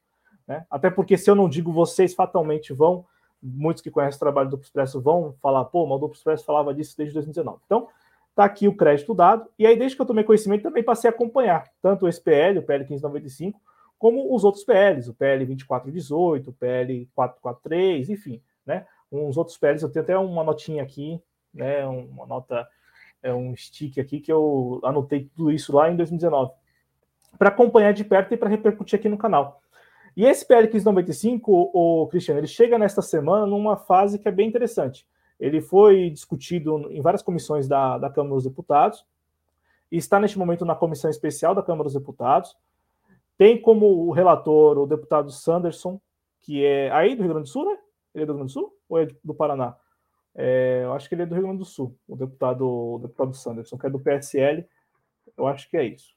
né? 0.47 0.65
até 0.69 0.89
porque 0.89 1.17
se 1.17 1.29
eu 1.29 1.35
não 1.35 1.49
digo, 1.49 1.71
vocês 1.71 2.13
fatalmente 2.13 2.73
vão 2.73 3.05
muitos 3.43 3.83
que 3.83 3.91
conhecem 3.91 4.15
o 4.15 4.19
trabalho 4.19 4.49
do 4.49 4.57
Expresso 4.57 5.01
vão 5.01 5.35
falar, 5.41 5.65
pô, 5.65 5.83
o 5.83 5.99
Duplo 5.99 6.15
Expresso 6.15 6.45
falava 6.45 6.73
disso 6.73 6.95
desde 6.97 7.13
2019. 7.13 7.59
Então, 7.65 7.89
tá 8.33 8.45
aqui 8.45 8.67
o 8.67 8.75
crédito 8.75 9.13
dado, 9.13 9.47
e 9.59 9.67
aí 9.67 9.77
desde 9.77 9.95
que 9.95 10.01
eu 10.01 10.05
tomei 10.05 10.23
conhecimento 10.23 10.63
também 10.63 10.81
passei 10.81 11.09
a 11.09 11.13
acompanhar 11.13 11.69
tanto 11.81 12.05
o 12.05 12.09
SPL, 12.09 12.57
o 12.57 12.63
PL 12.63 12.79
1595, 12.79 13.59
como 13.99 14.33
os 14.33 14.43
outros 14.43 14.63
PLs, 14.63 15.09
o 15.09 15.13
PL 15.13 15.45
2418, 15.45 16.49
o 16.49 16.53
PL 16.53 17.09
443, 17.13 18.09
enfim, 18.09 18.41
né? 18.65 18.85
Uns 19.11 19.37
outros 19.37 19.57
PLs, 19.57 19.83
eu 19.83 19.91
tenho 19.91 20.03
até 20.03 20.17
uma 20.17 20.43
notinha 20.43 20.81
aqui, 20.81 21.21
né? 21.53 21.85
Uma 21.85 22.25
nota 22.25 22.67
é 23.21 23.33
um 23.33 23.55
stick 23.55 23.99
aqui 23.99 24.19
que 24.19 24.31
eu 24.31 24.81
anotei 24.83 25.29
tudo 25.35 25.51
isso 25.51 25.73
lá 25.73 25.89
em 25.89 25.95
2019, 25.95 26.51
para 27.37 27.49
acompanhar 27.49 27.93
de 27.93 28.03
perto 28.03 28.33
e 28.33 28.37
para 28.37 28.49
repercutir 28.49 28.99
aqui 28.99 29.07
no 29.07 29.17
canal. 29.17 29.62
E 30.15 30.25
esse 30.25 30.45
PL 30.45 30.67
1595, 30.67 31.51
o, 31.51 32.03
o 32.03 32.07
Cristiano, 32.07 32.39
ele 32.39 32.47
chega 32.47 32.77
nesta 32.77 33.01
semana 33.01 33.45
numa 33.45 33.75
fase 33.75 34.19
que 34.19 34.27
é 34.27 34.31
bem 34.31 34.47
interessante. 34.47 35.07
Ele 35.39 35.61
foi 35.61 36.09
discutido 36.09 36.91
em 36.91 37.01
várias 37.01 37.21
comissões 37.21 37.67
da, 37.67 37.97
da 37.97 38.09
Câmara 38.09 38.35
dos 38.35 38.43
Deputados, 38.43 39.05
e 39.91 39.97
está 39.97 40.19
neste 40.19 40.39
momento 40.39 40.65
na 40.65 40.75
comissão 40.75 41.07
especial 41.07 41.53
da 41.53 41.61
Câmara 41.61 41.83
dos 41.83 41.93
Deputados. 41.93 42.57
Tem 43.37 43.61
como 43.61 44.09
relator 44.11 44.77
o 44.79 44.87
deputado 44.87 45.31
Sanderson, 45.31 46.01
que 46.41 46.65
é 46.65 46.91
aí 46.91 47.15
do 47.15 47.21
Rio 47.21 47.33
Grande 47.33 47.47
do 47.47 47.51
Sul, 47.51 47.65
né? 47.65 47.77
Ele 48.15 48.23
é 48.23 48.25
do 48.25 48.33
Rio 48.33 48.39
Grande 48.39 48.53
do 48.53 48.53
Sul 48.53 48.75
ou 48.89 48.99
é 48.99 49.07
do 49.23 49.35
Paraná? 49.35 49.75
É, 50.33 50.81
eu 50.83 50.93
acho 50.93 51.07
que 51.07 51.13
ele 51.13 51.21
é 51.21 51.25
do 51.27 51.35
Rio 51.35 51.43
Grande 51.43 51.59
do 51.59 51.65
Sul, 51.65 51.95
o 52.07 52.15
deputado, 52.15 52.67
o 52.67 52.99
deputado 52.99 53.35
Sanderson, 53.35 53.77
que 53.77 53.85
é 53.85 53.89
do 53.89 53.99
PSL. 53.99 54.67
Eu 55.37 55.45
acho 55.45 55.69
que 55.69 55.77
é 55.77 55.83
isso. 55.83 56.15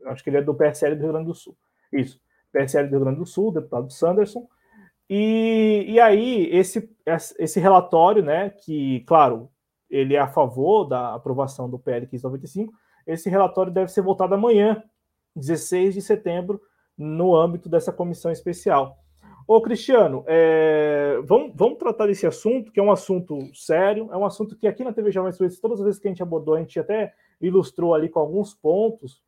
Eu 0.00 0.10
acho 0.10 0.24
que 0.24 0.30
ele 0.30 0.38
é 0.38 0.42
do 0.42 0.54
PSL 0.54 0.96
do 0.96 1.02
Rio 1.02 1.12
Grande 1.12 1.28
do 1.28 1.34
Sul. 1.34 1.56
Isso. 1.92 2.20
PSL 2.56 2.88
do 2.88 2.92
Rio 2.92 3.00
Grande 3.00 3.18
do 3.18 3.26
Sul, 3.26 3.52
deputado 3.52 3.92
Sanderson. 3.92 4.46
E, 5.08 5.84
e 5.88 6.00
aí, 6.00 6.48
esse, 6.50 6.90
esse 7.38 7.60
relatório, 7.60 8.22
né, 8.22 8.50
que, 8.50 9.00
claro, 9.00 9.48
ele 9.88 10.14
é 10.14 10.18
a 10.18 10.26
favor 10.26 10.84
da 10.84 11.14
aprovação 11.14 11.68
do 11.68 11.78
PL 11.78 12.06
1595, 12.06 12.72
esse 13.06 13.30
relatório 13.30 13.72
deve 13.72 13.92
ser 13.92 14.02
votado 14.02 14.34
amanhã, 14.34 14.82
16 15.36 15.94
de 15.94 16.02
setembro, 16.02 16.60
no 16.98 17.36
âmbito 17.36 17.68
dessa 17.68 17.92
comissão 17.92 18.32
especial. 18.32 18.96
Ô, 19.46 19.60
Cristiano, 19.60 20.24
é, 20.26 21.20
vamos, 21.24 21.52
vamos 21.54 21.78
tratar 21.78 22.06
desse 22.06 22.26
assunto, 22.26 22.72
que 22.72 22.80
é 22.80 22.82
um 22.82 22.90
assunto 22.90 23.38
sério, 23.54 24.08
é 24.10 24.16
um 24.16 24.24
assunto 24.24 24.56
que 24.56 24.66
aqui 24.66 24.82
na 24.82 24.92
TV 24.92 25.12
Jovem 25.12 25.30
Suíça, 25.30 25.60
todas 25.60 25.78
as 25.78 25.84
vezes 25.84 26.00
que 26.00 26.08
a 26.08 26.10
gente 26.10 26.22
abordou, 26.22 26.54
a 26.54 26.58
gente 26.58 26.80
até 26.80 27.14
ilustrou 27.40 27.94
ali 27.94 28.08
com 28.08 28.18
alguns 28.18 28.54
pontos 28.54 29.22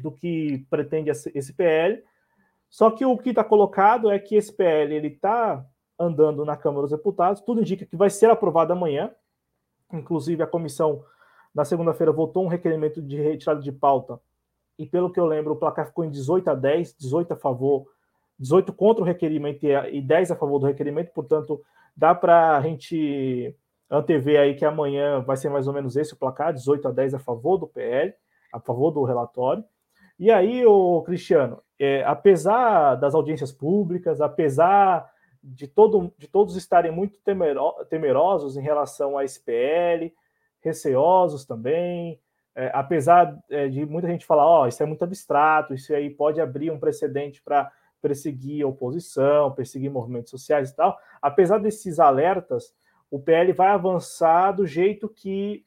do 0.00 0.10
que 0.10 0.66
pretende 0.68 1.10
esse 1.10 1.52
PL, 1.52 2.02
só 2.72 2.90
que 2.90 3.04
o 3.04 3.18
que 3.18 3.28
está 3.28 3.44
colocado 3.44 4.10
é 4.10 4.18
que 4.18 4.34
esse 4.34 4.50
PL 4.50 4.94
ele 4.94 5.08
está 5.08 5.62
andando 5.98 6.42
na 6.42 6.56
Câmara 6.56 6.84
dos 6.84 6.90
Deputados, 6.90 7.42
tudo 7.42 7.60
indica 7.60 7.84
que 7.84 7.94
vai 7.94 8.08
ser 8.08 8.30
aprovado 8.30 8.72
amanhã. 8.72 9.10
Inclusive, 9.92 10.42
a 10.42 10.46
comissão, 10.46 11.04
na 11.54 11.66
segunda-feira, 11.66 12.10
votou 12.10 12.42
um 12.42 12.48
requerimento 12.48 13.02
de 13.02 13.20
retirada 13.20 13.60
de 13.60 13.70
pauta, 13.70 14.18
e 14.78 14.86
pelo 14.86 15.12
que 15.12 15.20
eu 15.20 15.26
lembro, 15.26 15.52
o 15.52 15.56
placar 15.56 15.86
ficou 15.86 16.02
em 16.02 16.10
18 16.10 16.48
a 16.48 16.54
10, 16.54 16.96
18 16.96 17.34
a 17.34 17.36
favor, 17.36 17.86
18 18.38 18.72
contra 18.72 19.02
o 19.02 19.06
requerimento 19.06 19.62
e 19.66 20.00
10 20.00 20.30
a 20.30 20.36
favor 20.36 20.58
do 20.58 20.66
requerimento, 20.66 21.12
portanto, 21.12 21.62
dá 21.94 22.14
para 22.14 22.56
a 22.56 22.60
gente 22.62 23.54
antever 23.90 24.40
aí 24.40 24.54
que 24.54 24.64
amanhã 24.64 25.20
vai 25.20 25.36
ser 25.36 25.50
mais 25.50 25.68
ou 25.68 25.74
menos 25.74 25.94
esse 25.94 26.14
o 26.14 26.16
placar, 26.16 26.54
18 26.54 26.88
a 26.88 26.90
10 26.90 27.14
a 27.14 27.18
favor 27.18 27.58
do 27.58 27.66
PL, 27.66 28.14
a 28.50 28.58
favor 28.58 28.90
do 28.90 29.04
relatório. 29.04 29.62
E 30.18 30.30
aí, 30.30 30.64
o 30.64 31.02
Cristiano, 31.02 31.62
é, 31.84 32.04
apesar 32.04 32.94
das 32.94 33.12
audiências 33.12 33.50
públicas, 33.50 34.20
apesar 34.20 35.10
de, 35.42 35.66
todo, 35.66 36.14
de 36.16 36.28
todos 36.28 36.54
estarem 36.54 36.92
muito 36.92 37.18
temero, 37.24 37.72
temerosos 37.90 38.56
em 38.56 38.62
relação 38.62 39.18
à 39.18 39.24
SPL, 39.24 40.14
receosos 40.60 41.44
também, 41.44 42.20
é, 42.54 42.70
apesar 42.72 43.36
é, 43.50 43.66
de 43.66 43.84
muita 43.84 44.06
gente 44.06 44.24
falar, 44.24 44.46
ó, 44.46 44.62
oh, 44.62 44.66
isso 44.68 44.80
é 44.80 44.86
muito 44.86 45.02
abstrato, 45.02 45.74
isso 45.74 45.92
aí 45.92 46.08
pode 46.08 46.40
abrir 46.40 46.70
um 46.70 46.78
precedente 46.78 47.42
para 47.42 47.68
perseguir 48.00 48.64
a 48.64 48.68
oposição, 48.68 49.50
perseguir 49.50 49.90
movimentos 49.90 50.30
sociais 50.30 50.70
e 50.70 50.76
tal, 50.76 50.96
apesar 51.20 51.58
desses 51.58 51.98
alertas, 51.98 52.72
o 53.10 53.18
PL 53.18 53.52
vai 53.52 53.70
avançar 53.70 54.52
do 54.52 54.64
jeito 54.64 55.08
que 55.08 55.66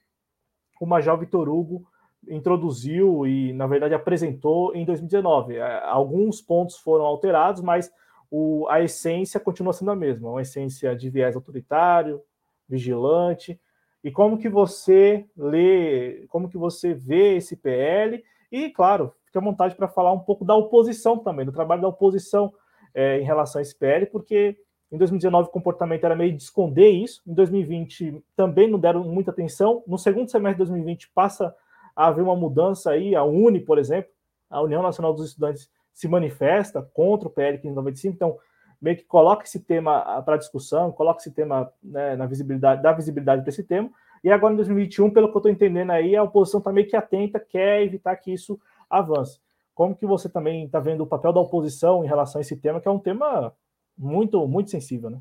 o 0.80 0.86
Major 0.86 1.18
Vitor 1.18 1.50
Hugo 1.50 1.86
introduziu 2.30 3.26
e, 3.28 3.54
na 3.54 3.68
verdade, 3.68 3.94
apresentou 3.94 4.76
em 4.76 4.86
2019. 4.86 5.56
É, 5.56 5.84
alguns 5.86 6.42
pontos 6.42 6.78
foram 6.78 7.06
alterados, 7.06 7.62
mas 7.62 7.92
o, 8.30 8.68
a 8.70 8.82
essência 8.82 9.40
continua 9.40 9.74
sendo 9.74 9.92
a 9.92 9.96
mesma, 9.96 10.30
uma 10.30 10.42
essência 10.42 10.96
de 10.96 11.10
viés 11.10 11.36
autoritário, 11.36 12.22
vigilante. 12.68 13.60
E 14.04 14.12
como 14.12 14.38
que 14.38 14.50
você 14.50 15.26
lê, 15.36 16.26
como 16.30 16.50
que 16.50 16.58
você 16.58 16.94
vê 16.94 17.38
esse 17.38 17.56
PL? 17.56 18.24
E, 18.52 18.70
claro, 18.70 19.14
fique 19.26 19.38
à 19.38 19.42
vontade 19.42 19.76
para 19.76 19.88
falar 19.88 20.12
um 20.12 20.20
pouco 20.20 20.46
da 20.46 20.56
oposição 20.56 21.18
também, 21.18 21.46
do 21.46 21.52
trabalho 21.52 21.82
da 21.82 21.88
oposição 21.88 22.54
é, 22.94 23.20
em 23.20 23.24
relação 23.24 23.60
a 23.60 23.62
esse 23.62 23.76
PL, 23.76 24.06
porque 24.06 24.58
em 24.92 24.98
2019 24.98 25.50
o 25.50 25.52
comportamento 25.52 26.06
era 26.06 26.16
meio 26.16 26.32
de 26.32 26.42
esconder 26.42 26.90
isso, 26.90 27.22
em 27.28 27.34
2020 27.34 28.24
também 28.36 28.70
não 28.70 28.80
deram 28.80 29.04
muita 29.04 29.32
atenção, 29.32 29.84
no 29.88 29.98
segundo 29.98 30.30
semestre 30.30 30.64
de 30.64 30.70
2020 30.70 31.12
passa 31.14 31.54
haver 31.96 32.24
uma 32.24 32.36
mudança 32.36 32.92
aí, 32.92 33.16
a 33.16 33.24
UNE, 33.24 33.60
por 33.60 33.78
exemplo, 33.78 34.12
a 34.50 34.62
União 34.62 34.82
Nacional 34.82 35.14
dos 35.14 35.28
Estudantes 35.28 35.70
se 35.94 36.08
manifesta 36.08 36.82
contra 36.94 37.28
o 37.28 37.32
PL 37.32 37.54
1595, 37.54 38.14
então 38.14 38.38
meio 38.82 38.98
que 38.98 39.04
coloca 39.04 39.46
esse 39.46 39.62
tema 39.62 40.00
ah, 40.00 40.22
para 40.22 40.38
discussão, 40.38 40.92
coloca 40.92 41.22
esse 41.22 41.32
tema 41.32 41.72
né, 41.82 42.16
na 42.16 42.26
visibilidade, 42.26 42.84
dá 42.84 42.92
visibilidade 42.92 43.42
para 43.42 43.50
esse 43.50 43.64
tema, 43.64 43.90
e 44.24 44.32
agora 44.32 44.54
em 44.54 44.58
2021, 44.58 45.12
pelo 45.12 45.30
que 45.30 45.36
eu 45.36 45.40
estou 45.40 45.52
entendendo 45.52 45.92
aí, 45.92 46.16
a 46.16 46.24
oposição 46.24 46.58
está 46.58 46.72
meio 46.72 46.88
que 46.88 46.96
atenta, 46.96 47.40
quer 47.40 47.82
evitar 47.84 48.16
que 48.16 48.34
isso 48.34 48.60
avance. 48.90 49.40
Como 49.74 49.96
que 49.96 50.06
você 50.06 50.28
também 50.28 50.66
está 50.66 50.80
vendo 50.80 51.02
o 51.02 51.08
papel 51.08 51.32
da 51.32 51.40
oposição 51.40 52.04
em 52.04 52.08
relação 52.08 52.40
a 52.40 52.42
esse 52.42 52.56
tema, 52.56 52.82
que 52.82 52.88
é 52.88 52.92
um 52.92 53.00
tema 53.00 53.54
muito, 53.98 54.48
muito 54.48 54.72
sensível, 54.72 55.10
né? 55.10 55.20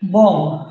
Bom, 0.00 0.66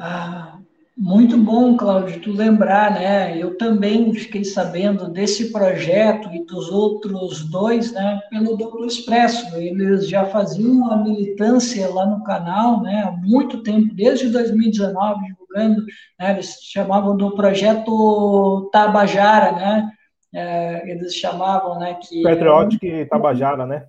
muito 0.98 1.38
bom, 1.38 1.78
Cláudio, 1.78 2.22
tu 2.22 2.32
lembrar, 2.32 2.94
né? 2.94 3.38
Eu 3.38 3.58
também 3.58 4.14
fiquei 4.14 4.44
sabendo 4.44 5.10
desse 5.10 5.52
projeto 5.52 6.30
e 6.34 6.46
dos 6.46 6.70
outros 6.70 7.50
dois, 7.50 7.92
né? 7.94 8.20
Pelo 8.30 8.58
Duplo 8.58 8.86
Expresso. 8.86 9.56
Eles 9.56 10.08
já 10.08 10.26
faziam 10.26 10.92
a 10.92 10.98
militância 10.98 11.90
lá 11.90 12.06
no 12.06 12.24
canal, 12.24 12.82
né? 12.82 13.04
Há 13.08 13.12
muito 13.12 13.64
tempo, 13.64 13.94
desde 13.96 14.30
2019, 14.30 15.26
divulgando. 15.26 15.86
Né, 16.20 16.32
eles 16.32 16.58
chamavam 16.62 17.16
do 17.16 17.36
projeto 17.36 18.70
Tabajara, 18.72 19.54
né? 19.54 19.92
É, 20.34 20.90
eles 20.90 21.16
chamavam, 21.16 21.80
né? 21.80 21.96
Que 21.96 22.22
Patriotic 22.22 23.10
Tabajara, 23.10 23.66
né? 23.66 23.88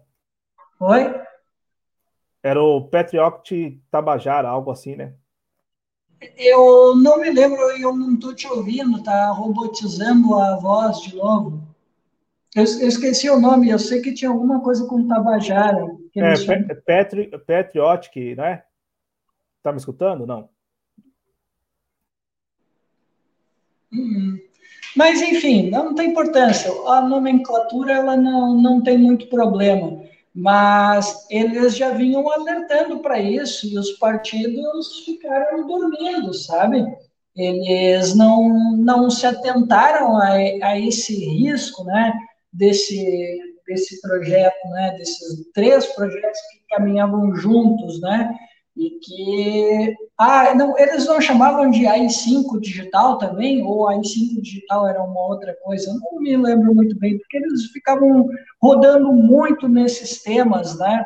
Oi? 0.81 1.15
Era 2.43 2.61
o 2.63 2.83
Patriot 2.89 3.81
Tabajara, 3.91 4.49
algo 4.49 4.71
assim, 4.71 4.97
né? 4.97 5.15
Eu 6.37 6.97
não 6.97 7.21
me 7.21 7.31
lembro, 7.31 7.59
eu 7.79 7.95
não 7.97 8.15
estou 8.15 8.35
te 8.35 8.47
ouvindo, 8.47 9.03
tá 9.03 9.31
robotizando 9.31 10.35
a 10.39 10.57
voz 10.57 11.01
de 11.01 11.17
novo. 11.17 11.61
Eu, 12.55 12.65
eu, 12.65 12.89
esqueci 12.89 13.31
o 13.31 13.41
nome, 13.41 13.71
eu 13.71 13.79
sei 13.79 14.01
que 14.03 14.13
tinha 14.13 14.31
alguma 14.31 14.61
coisa 14.61 14.87
com 14.87 15.07
Tabajara. 15.09 15.87
é, 16.15 16.37
chamam... 16.37 16.69
Petri, 16.85 17.31
Patriotic, 17.47 18.37
né? 18.37 18.63
Tá 19.63 19.73
me 19.73 19.79
escutando? 19.79 20.27
Não. 20.27 20.49
Hum. 23.93 24.39
Mas, 24.95 25.23
enfim, 25.23 25.71
não 25.71 25.95
tem 25.95 26.11
importância. 26.11 26.71
A 26.87 27.01
nomenclatura 27.01 27.93
ela 27.93 28.17
não, 28.17 28.61
não 28.61 28.83
tem 28.83 28.99
muito 28.99 29.29
problema 29.29 30.03
mas 30.35 31.27
eles 31.31 31.77
já 31.77 31.91
vinham 31.91 32.31
alertando 32.31 33.01
para 33.01 33.19
isso 33.19 33.67
e 33.67 33.79
os 33.79 33.93
partidos 33.93 35.05
ficaram 35.05 35.67
dormindo, 35.67 36.33
sabe? 36.33 36.87
Eles 37.37 38.15
não, 38.15 38.77
não 38.77 39.11
se 39.11 39.27
atentaram 39.27 40.17
a, 40.17 40.33
a 40.33 40.79
esse 40.79 41.15
risco, 41.15 41.85
né? 41.85 42.13
Desse, 42.53 43.39
desse 43.67 44.01
projeto, 44.01 44.69
né? 44.71 44.95
Desses 44.99 45.51
três 45.53 45.87
projetos 45.95 46.41
que 46.51 46.75
caminhavam 46.75 47.35
juntos, 47.35 48.01
né? 48.01 48.35
E 48.77 48.91
que 49.01 49.97
ah, 50.19 50.55
não, 50.55 50.79
eles 50.79 51.07
não 51.07 51.21
chamavam 51.21 51.71
de 51.71 51.83
AI5 51.83 52.61
digital 52.61 53.19
também, 53.19 53.63
ou 53.63 53.89
AI5 53.89 54.41
digital 54.41 54.89
era 54.89 55.03
uma 55.03 55.27
outra 55.27 55.57
coisa, 55.63 55.93
não 55.93 56.21
me 56.21 56.37
lembro 56.37 56.75
muito 56.75 56.99
bem, 56.99 57.19
porque 57.19 57.37
eles 57.37 57.67
ficavam 57.67 58.29
rodando 58.61 59.13
muito 59.13 59.69
nesses 59.69 60.23
temas, 60.23 60.79
né? 60.79 61.05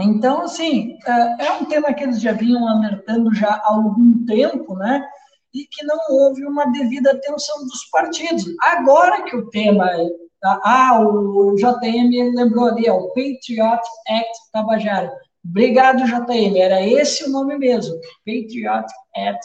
Então, 0.00 0.42
assim, 0.42 0.96
é, 1.06 1.46
é 1.46 1.52
um 1.52 1.64
tema 1.66 1.92
que 1.92 2.02
eles 2.02 2.20
já 2.20 2.32
vinham 2.32 2.66
alertando 2.66 3.34
já 3.34 3.48
há 3.48 3.68
algum 3.68 4.24
tempo, 4.24 4.74
né? 4.76 5.04
E 5.52 5.66
que 5.66 5.84
não 5.84 5.98
houve 6.08 6.44
uma 6.46 6.66
devida 6.66 7.10
atenção 7.10 7.64
dos 7.64 7.84
partidos. 7.90 8.44
Agora 8.62 9.24
que 9.24 9.36
o 9.36 9.50
tema 9.50 9.90
é, 9.90 10.08
ah, 10.42 11.00
o 11.00 11.54
JM 11.56 12.34
lembrou 12.34 12.68
ali, 12.68 12.86
é 12.86 12.92
o 12.92 13.08
Patriot 13.08 13.82
Act 14.08 14.38
Tabajara. 14.52 15.12
Obrigado, 15.44 16.04
JM. 16.04 16.58
Era 16.58 16.86
esse 16.86 17.24
o 17.24 17.30
nome 17.30 17.56
mesmo. 17.58 17.94
Patriot 18.24 18.86
at 19.16 19.40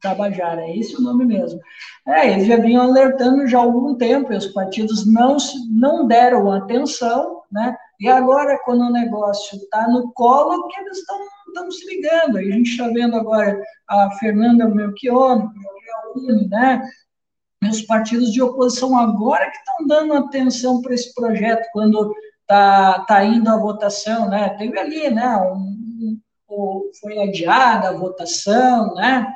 Tabajara. 0.00 0.62
É 0.62 0.76
esse 0.76 0.96
o 0.96 1.00
nome 1.00 1.24
mesmo. 1.24 1.60
É, 2.06 2.32
eles 2.32 2.46
já 2.46 2.56
vinham 2.56 2.82
alertando 2.82 3.46
já 3.46 3.58
há 3.58 3.62
algum 3.62 3.94
tempo 3.94 4.32
e 4.32 4.36
os 4.36 4.48
partidos 4.48 5.06
não, 5.06 5.36
não 5.70 6.06
deram 6.06 6.50
atenção, 6.50 7.42
né? 7.50 7.76
E 8.00 8.08
agora, 8.08 8.58
quando 8.64 8.82
o 8.82 8.92
negócio 8.92 9.56
está 9.56 9.86
no 9.88 10.12
colo, 10.12 10.66
que 10.68 10.80
eles 10.80 10.98
estão 10.98 11.70
se 11.70 11.86
ligando. 11.86 12.38
A 12.38 12.42
gente 12.42 12.70
está 12.70 12.88
vendo 12.88 13.16
agora 13.16 13.62
a 13.88 14.10
Fernanda 14.12 14.68
Melchior, 14.68 15.48
né? 16.50 16.82
Os 17.62 17.82
partidos 17.82 18.32
de 18.32 18.42
oposição 18.42 18.98
agora 18.98 19.50
que 19.50 19.56
estão 19.56 19.86
dando 19.86 20.14
atenção 20.14 20.82
para 20.82 20.94
esse 20.94 21.14
projeto 21.14 21.64
quando 21.72 22.12
está 22.42 23.04
tá 23.06 23.24
indo 23.24 23.48
a 23.48 23.56
votação, 23.56 24.28
né? 24.28 24.50
Teve 24.50 24.78
ali, 24.78 25.10
né? 25.10 25.36
Um, 25.38 26.20
um, 26.50 26.90
foi 27.00 27.18
adiada 27.18 27.88
a 27.88 27.96
votação, 27.96 28.94
né? 28.94 29.26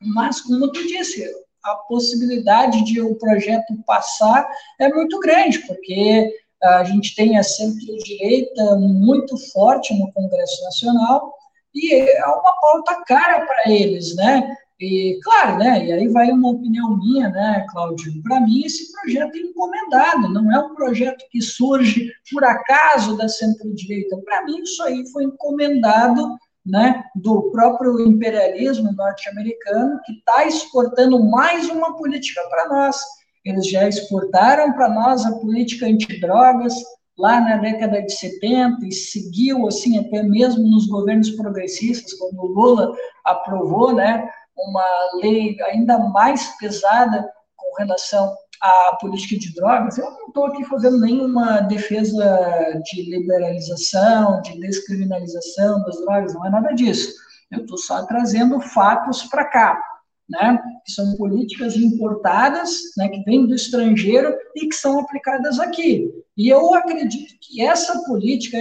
Mas, 0.00 0.40
como 0.40 0.72
tu 0.72 0.86
disse, 0.86 1.24
a 1.62 1.74
possibilidade 1.74 2.84
de 2.84 3.00
o 3.00 3.14
projeto 3.16 3.74
passar 3.86 4.48
é 4.78 4.88
muito 4.88 5.18
grande, 5.20 5.58
porque 5.60 6.34
a 6.62 6.84
gente 6.84 7.14
tem 7.14 7.38
a 7.38 7.42
centro-direita 7.42 8.76
muito 8.76 9.36
forte 9.50 9.94
no 9.94 10.12
Congresso 10.12 10.62
Nacional 10.64 11.32
e 11.74 11.94
é 11.94 12.26
uma 12.26 12.60
pauta 12.60 13.02
cara 13.06 13.46
para 13.46 13.70
eles, 13.70 14.14
né? 14.16 14.56
E, 14.80 15.20
claro, 15.22 15.58
né, 15.58 15.84
e 15.86 15.92
aí 15.92 16.08
vai 16.08 16.30
uma 16.30 16.52
opinião 16.52 16.96
minha, 16.96 17.28
né, 17.28 17.66
Cláudio? 17.68 18.22
Para 18.22 18.40
mim, 18.40 18.62
esse 18.64 18.90
projeto 18.90 19.36
é 19.36 19.40
encomendado, 19.40 20.32
não 20.32 20.50
é 20.50 20.58
um 20.58 20.74
projeto 20.74 21.22
que 21.30 21.42
surge 21.42 22.10
por 22.32 22.42
acaso 22.42 23.14
da 23.18 23.28
centro-direita. 23.28 24.16
Para 24.24 24.46
mim, 24.46 24.62
isso 24.62 24.82
aí 24.82 25.06
foi 25.12 25.24
encomendado 25.24 26.34
né, 26.64 27.04
do 27.14 27.50
próprio 27.50 28.00
imperialismo 28.00 28.90
norte-americano, 28.92 30.00
que 30.06 30.12
está 30.12 30.46
exportando 30.46 31.22
mais 31.24 31.68
uma 31.68 31.96
política 31.98 32.40
para 32.48 32.68
nós. 32.68 32.96
Eles 33.44 33.68
já 33.68 33.86
exportaram 33.86 34.72
para 34.72 34.88
nós 34.88 35.26
a 35.26 35.32
política 35.40 35.86
antidrogas 35.86 36.72
lá 37.18 37.38
na 37.38 37.56
década 37.56 38.00
de 38.00 38.12
70 38.12 38.86
e 38.86 38.92
seguiu 38.92 39.66
assim 39.68 39.98
até 39.98 40.22
mesmo 40.22 40.62
nos 40.62 40.86
governos 40.86 41.30
progressistas, 41.30 42.14
quando 42.14 42.38
o 42.38 42.46
Lula 42.46 42.94
aprovou, 43.24 43.94
né, 43.94 44.26
uma 44.56 44.84
lei 45.22 45.56
ainda 45.62 45.98
mais 45.98 46.56
pesada 46.58 47.28
com 47.56 47.76
relação 47.78 48.34
à 48.60 48.96
política 49.00 49.38
de 49.38 49.54
drogas. 49.54 49.98
Eu 49.98 50.10
não 50.10 50.28
estou 50.28 50.46
aqui 50.46 50.64
fazendo 50.64 51.00
nenhuma 51.00 51.60
defesa 51.60 52.82
de 52.84 53.10
liberalização, 53.10 54.40
de 54.42 54.58
descriminalização 54.60 55.82
das 55.82 55.96
drogas, 56.00 56.34
não 56.34 56.46
é 56.46 56.50
nada 56.50 56.72
disso. 56.72 57.12
Eu 57.50 57.62
estou 57.62 57.78
só 57.78 58.04
trazendo 58.06 58.60
fatos 58.60 59.24
para 59.24 59.44
cá, 59.44 59.82
né? 60.28 60.60
Que 60.84 60.92
são 60.92 61.16
políticas 61.16 61.76
importadas, 61.76 62.70
né? 62.96 63.08
Que 63.08 63.24
vêm 63.24 63.46
do 63.46 63.54
estrangeiro 63.54 64.36
e 64.54 64.68
que 64.68 64.74
são 64.74 65.00
aplicadas 65.00 65.58
aqui. 65.58 66.08
E 66.36 66.48
eu 66.48 66.74
acredito 66.74 67.34
que 67.40 67.60
essa 67.60 68.02
política 68.04 68.56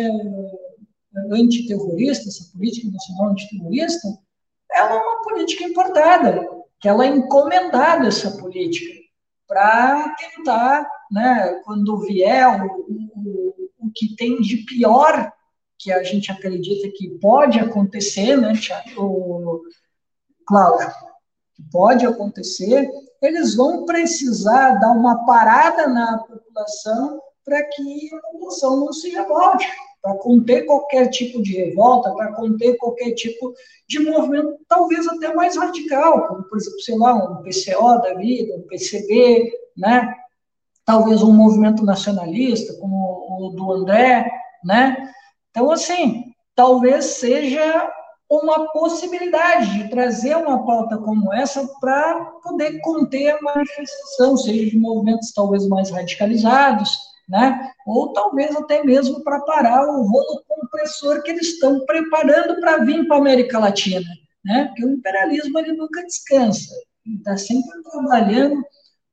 antiterrorista, 1.32 2.28
essa 2.28 2.52
política 2.52 2.90
nacional 2.92 3.32
antiterrorista, 3.32 4.08
ela 4.80 4.94
é 4.94 4.98
uma 4.98 5.22
política 5.22 5.64
importada, 5.64 6.48
que 6.80 6.88
ela 6.88 7.06
é 7.06 7.10
encomendada, 7.10 8.08
essa 8.08 8.32
política, 8.38 8.98
para 9.48 10.16
tentar, 10.16 10.90
né, 11.12 11.62
quando 11.66 12.00
vier 12.00 12.64
o, 12.64 12.68
o, 12.68 13.56
o 13.80 13.92
que 13.94 14.16
tem 14.16 14.40
de 14.40 14.58
pior 14.58 15.32
que 15.78 15.92
a 15.92 16.04
gente 16.04 16.32
acredita 16.32 16.90
que 16.96 17.10
pode 17.20 17.60
acontecer, 17.60 18.38
né, 18.38 18.54
o 18.98 19.62
Cláudio, 20.46 20.92
que 21.56 21.64
pode 21.72 22.06
acontecer, 22.06 22.90
eles 23.22 23.56
vão 23.56 23.86
precisar 23.86 24.76
dar 24.76 24.92
uma 24.92 25.26
parada 25.26 25.88
na 25.88 26.20
população 26.20 27.22
para 27.44 27.64
que 27.64 28.10
a 28.14 28.32
população 28.32 28.78
não 28.78 28.94
se 28.94 29.10
revolte 29.10 29.68
para 30.02 30.16
conter 30.16 30.66
qualquer 30.66 31.10
tipo 31.10 31.42
de 31.42 31.56
revolta, 31.56 32.12
para 32.14 32.34
conter 32.34 32.78
qualquer 32.78 33.12
tipo 33.12 33.54
de 33.88 34.00
movimento, 34.00 34.58
talvez 34.68 35.08
até 35.08 35.34
mais 35.34 35.58
radical, 35.58 36.28
como, 36.28 36.44
por 36.44 36.58
exemplo, 36.58 36.80
sei 36.82 36.98
lá, 36.98 37.14
um 37.14 37.44
PCO 37.44 38.02
da 38.02 38.14
vida, 38.14 38.56
um 38.56 38.62
PCB, 38.62 39.52
né? 39.78 40.16
talvez 40.90 41.22
um 41.22 41.32
movimento 41.32 41.86
nacionalista, 41.86 42.74
como 42.80 42.98
o 43.30 43.50
do 43.56 43.72
André, 43.74 44.28
né? 44.66 45.12
Então, 45.52 45.70
assim, 45.70 46.34
talvez 46.56 47.06
seja 47.06 47.94
uma 48.28 48.72
possibilidade 48.72 49.78
de 49.78 49.90
trazer 49.92 50.36
uma 50.36 50.66
pauta 50.66 50.98
como 50.98 51.32
essa 51.32 51.64
para 51.80 52.26
poder 52.44 52.80
conter 52.82 53.30
a 53.30 53.40
manifestação, 53.40 54.36
seja 54.36 54.68
de 54.68 54.80
movimentos 54.80 55.32
talvez 55.32 55.68
mais 55.68 55.92
radicalizados, 55.92 56.98
né? 57.30 57.72
ou 57.86 58.12
talvez 58.12 58.56
até 58.56 58.84
mesmo 58.84 59.24
para 59.24 59.40
parar 59.42 59.88
o 59.88 60.02
rolo 60.02 60.44
compressor 60.48 61.22
que 61.22 61.32
eles 61.32 61.48
estão 61.48 61.86
preparando 61.86 62.60
para 62.60 62.84
vir 62.84 63.08
para 63.08 63.18
a 63.18 63.20
América 63.20 63.60
Latina, 63.60 64.10
né? 64.44 64.66
porque 64.66 64.84
o 64.84 64.92
imperialismo 64.94 65.60
ele 65.60 65.74
nunca 65.74 66.04
descansa, 66.04 66.74
ele 67.06 67.18
está 67.18 67.38
sempre 67.38 67.84
trabalhando 67.84 68.64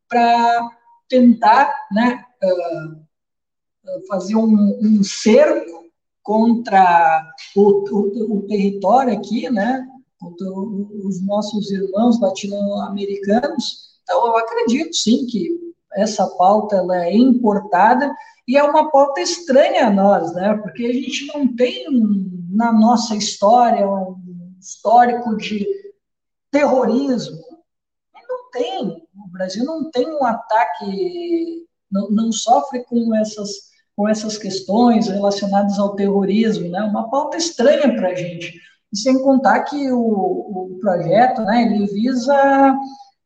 para 0.09 0.71
tentar 1.09 1.73
né, 1.93 2.25
uh, 2.43 4.07
fazer 4.09 4.35
um, 4.35 4.79
um, 4.81 5.05
cerco 5.05 5.85
contra 6.23 7.23
o, 7.55 7.61
o, 7.61 8.39
o 8.39 8.47
território 8.47 9.13
aqui, 9.13 9.51
né? 9.51 9.87
contra 10.19 10.47
os 10.51 11.25
nossos 11.25 11.71
irmãos 11.71 12.19
latino-americanos. 12.21 13.97
Então, 14.03 14.27
eu 14.27 14.37
acredito, 14.37 14.95
sim, 14.95 15.27
que 15.27 15.66
essa 15.97 16.27
pauta 16.37 16.77
ela 16.77 17.05
é 17.05 17.17
importada 17.17 18.15
e 18.47 18.57
é 18.57 18.63
uma 18.63 18.91
pauta 18.91 19.21
estranha 19.21 19.87
a 19.87 19.91
nós, 19.91 20.33
né? 20.35 20.55
Porque 20.63 20.85
a 20.85 20.93
gente 20.93 21.27
não 21.27 21.55
tem 21.57 21.87
na 22.51 22.73
nossa 22.73 23.17
história 23.17 23.89
um 23.89 24.17
histórico 24.61 25.37
de 25.37 25.67
terrorismo. 26.51 27.39
Não 28.29 28.51
tem. 28.51 29.03
O 29.25 29.29
Brasil 29.33 29.65
não 29.65 29.91
tem 29.91 30.09
um 30.09 30.25
ataque, 30.25 31.67
não, 31.91 32.11
não 32.11 32.33
sofre 32.33 32.85
com 32.85 33.15
essas 33.15 33.75
com 33.97 34.07
essas 34.07 34.37
questões 34.37 35.09
relacionadas 35.09 35.79
ao 35.79 35.95
terrorismo, 35.95 36.69
né? 36.69 36.83
Uma 36.83 37.09
pauta 37.09 37.39
estranha 37.39 37.95
para 37.97 38.09
a 38.09 38.15
gente. 38.15 38.61
E 38.93 38.99
sem 38.99 39.23
contar 39.23 39.61
que 39.61 39.91
o, 39.91 39.99
o 39.99 40.79
projeto, 40.83 41.41
né? 41.41 41.63
Ele 41.63 41.87
visa 41.87 42.77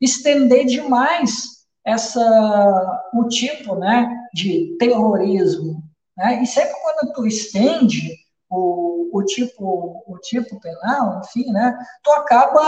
estender 0.00 0.64
demais 0.66 1.59
essa 1.90 3.02
o 3.12 3.28
tipo 3.28 3.74
né, 3.76 4.08
de 4.32 4.76
terrorismo. 4.78 5.82
Né? 6.16 6.42
E 6.42 6.46
sempre 6.46 6.74
quando 6.82 7.12
tu 7.12 7.26
estende 7.26 8.16
o, 8.48 9.10
o, 9.12 9.24
tipo, 9.24 10.02
o 10.06 10.18
tipo 10.18 10.60
penal, 10.60 11.20
enfim, 11.24 11.50
né, 11.52 11.76
tu 12.02 12.10
acaba 12.12 12.60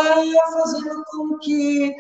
fazendo 0.53 1.05
com 1.11 1.39
que 1.39 1.95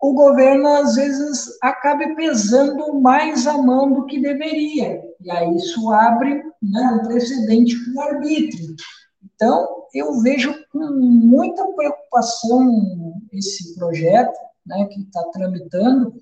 o 0.00 0.14
governo, 0.14 0.66
às 0.66 0.94
vezes, 0.94 1.58
acabe 1.62 2.14
pesando 2.14 2.98
mais 3.00 3.46
a 3.46 3.58
mão 3.58 3.92
do 3.92 4.06
que 4.06 4.18
deveria. 4.18 5.02
E 5.20 5.30
aí 5.30 5.54
isso 5.54 5.90
abre 5.92 6.42
né, 6.62 7.00
um 7.02 7.06
precedente 7.06 7.76
para 7.84 7.94
o 7.94 8.08
arbítrio. 8.08 8.74
Então, 9.22 9.84
eu 9.92 10.20
vejo 10.20 10.54
com 10.72 10.78
muita 10.78 11.66
preocupação 11.72 13.14
esse 13.30 13.74
projeto 13.74 14.38
né, 14.66 14.86
que 14.86 15.00
está 15.02 15.22
tramitando, 15.32 16.14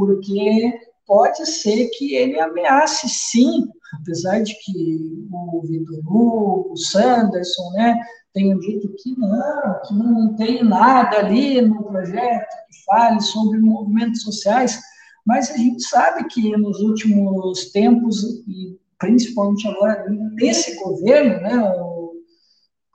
porque 0.00 0.80
pode 1.06 1.44
ser 1.44 1.90
que 1.90 2.14
ele 2.14 2.40
ameace 2.40 3.06
sim, 3.06 3.68
apesar 4.00 4.42
de 4.42 4.54
que 4.64 5.26
o 5.30 5.60
Vitor 5.62 5.98
Hugo, 5.98 6.72
o 6.72 6.76
Sanderson, 6.76 7.70
né, 7.72 8.00
tenham 8.32 8.58
dito 8.60 8.88
que 8.96 9.14
não, 9.18 9.80
que 9.86 9.94
não 9.94 10.34
tem 10.36 10.64
nada 10.64 11.18
ali 11.18 11.60
no 11.60 11.82
projeto 11.82 12.48
que 12.70 12.84
fale 12.86 13.20
sobre 13.20 13.58
movimentos 13.60 14.22
sociais, 14.22 14.80
mas 15.26 15.50
a 15.50 15.56
gente 15.58 15.82
sabe 15.82 16.24
que 16.28 16.56
nos 16.56 16.80
últimos 16.80 17.70
tempos, 17.72 18.24
e 18.48 18.78
principalmente 18.98 19.68
agora 19.68 20.06
nesse 20.32 20.82
governo, 20.82 21.42
né, 21.42 21.74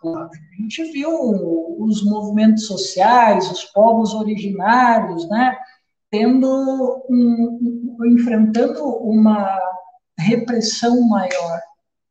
a 0.04 0.30
gente 0.60 0.92
viu 0.92 1.12
os 1.80 2.04
movimentos 2.04 2.66
sociais, 2.66 3.52
os 3.52 3.64
povos 3.66 4.12
originários, 4.16 5.30
né, 5.30 5.56
tendo 6.12 7.04
um, 7.10 7.98
enfrentando 8.06 8.84
uma 8.86 9.60
repressão 10.18 11.02
maior. 11.08 11.62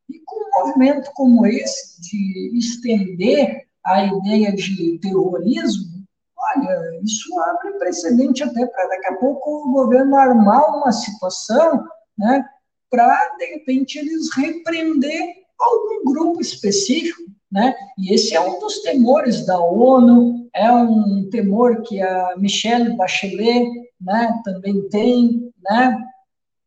E 0.09 0.19
com 0.25 0.37
um 0.37 0.67
movimento 0.67 1.11
como 1.15 1.47
esse, 1.47 2.01
de 2.03 2.59
estender 2.59 3.67
a 3.85 4.05
ideia 4.05 4.53
de 4.53 4.99
terrorismo, 4.99 6.05
olha, 6.37 7.01
isso 7.03 7.39
abre 7.41 7.79
precedente 7.79 8.43
até 8.43 8.67
para 8.67 8.89
daqui 8.89 9.07
a 9.09 9.17
pouco 9.17 9.69
o 9.69 9.73
governo 9.73 10.17
armar 10.17 10.77
uma 10.77 10.93
situação, 10.93 11.85
né, 12.19 12.45
para, 12.91 13.37
de 13.39 13.47
repente, 13.47 13.99
eles 13.99 14.33
repreender 14.37 15.35
algum 15.59 16.05
grupo 16.05 16.41
específico, 16.41 17.23
né? 17.51 17.75
E 17.99 18.15
esse 18.15 18.35
é 18.35 18.41
um 18.41 18.59
dos 18.61 18.81
temores 18.83 19.45
da 19.47 19.59
ONU, 19.59 20.49
é 20.55 20.71
um 20.71 21.29
temor 21.31 21.83
que 21.83 22.01
a 22.01 22.35
Michelle 22.37 22.97
Bachelet 22.97 23.67
né, 24.05 24.41
também 24.45 24.89
tem, 24.89 25.53
né, 25.69 25.99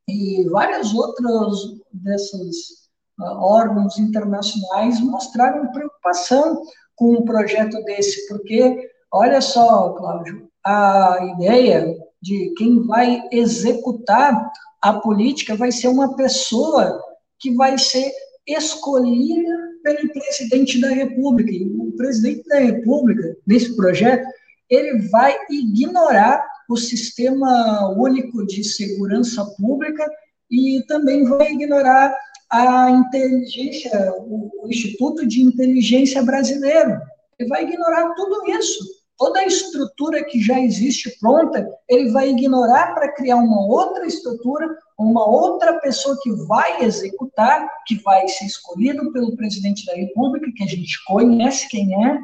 e 0.07 0.47
várias 0.49 0.93
outras 0.93 1.55
dessas 1.91 2.87
órgãos 3.19 3.97
internacionais 3.97 4.99
mostraram 5.01 5.71
preocupação 5.71 6.61
com 6.95 7.13
um 7.13 7.25
projeto 7.25 7.83
desse, 7.83 8.27
porque, 8.27 8.89
olha 9.11 9.41
só, 9.41 9.93
Cláudio, 9.93 10.49
a 10.65 11.17
ideia 11.35 11.95
de 12.21 12.53
quem 12.57 12.85
vai 12.85 13.21
executar 13.31 14.51
a 14.81 14.93
política 14.93 15.55
vai 15.55 15.71
ser 15.71 15.87
uma 15.87 16.15
pessoa 16.15 17.01
que 17.39 17.53
vai 17.55 17.77
ser 17.77 18.11
escolhida 18.47 19.67
pelo 19.83 20.11
presidente 20.11 20.79
da 20.79 20.89
República. 20.89 21.51
E 21.51 21.63
o 21.63 21.91
presidente 21.95 22.47
da 22.47 22.59
República, 22.59 23.35
nesse 23.45 23.75
projeto, 23.75 24.25
ele 24.69 25.07
vai 25.09 25.35
ignorar 25.49 26.45
o 26.69 26.77
sistema 26.77 27.89
único 27.97 28.45
de 28.45 28.63
segurança 28.63 29.45
pública 29.57 30.05
e 30.49 30.83
também 30.87 31.25
vai 31.25 31.51
ignorar 31.51 32.15
a 32.49 32.89
inteligência, 32.91 34.13
o, 34.17 34.67
Instituto 34.67 35.25
de 35.25 35.41
Inteligência 35.41 36.21
Brasileiro. 36.23 36.99
Ele 37.39 37.49
vai 37.49 37.63
ignorar 37.63 38.13
tudo 38.15 38.49
isso. 38.51 38.79
Toda 39.17 39.39
a 39.39 39.45
estrutura 39.45 40.23
que 40.23 40.39
já 40.39 40.59
existe 40.59 41.17
pronta, 41.19 41.67
ele 41.89 42.11
vai 42.11 42.29
ignorar 42.29 42.93
para 42.93 43.11
criar 43.13 43.37
uma 43.37 43.65
outra 43.65 44.05
estrutura, 44.05 44.67
uma 44.97 45.27
outra 45.27 45.79
pessoa 45.79 46.17
que 46.21 46.31
vai 46.45 46.83
executar, 46.83 47.67
que 47.85 47.95
vai 48.03 48.27
ser 48.27 48.45
escolhido 48.45 49.11
pelo 49.11 49.35
presidente 49.35 49.85
da 49.85 49.95
República, 49.95 50.51
que 50.55 50.63
a 50.63 50.67
gente 50.67 51.03
conhece 51.05 51.67
quem 51.69 52.05
é, 52.05 52.19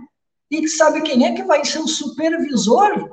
e 0.51 0.67
sabe 0.67 1.01
quem 1.01 1.25
é 1.25 1.33
que 1.33 1.43
vai 1.43 1.65
ser 1.65 1.79
o 1.79 1.87
supervisor? 1.87 3.09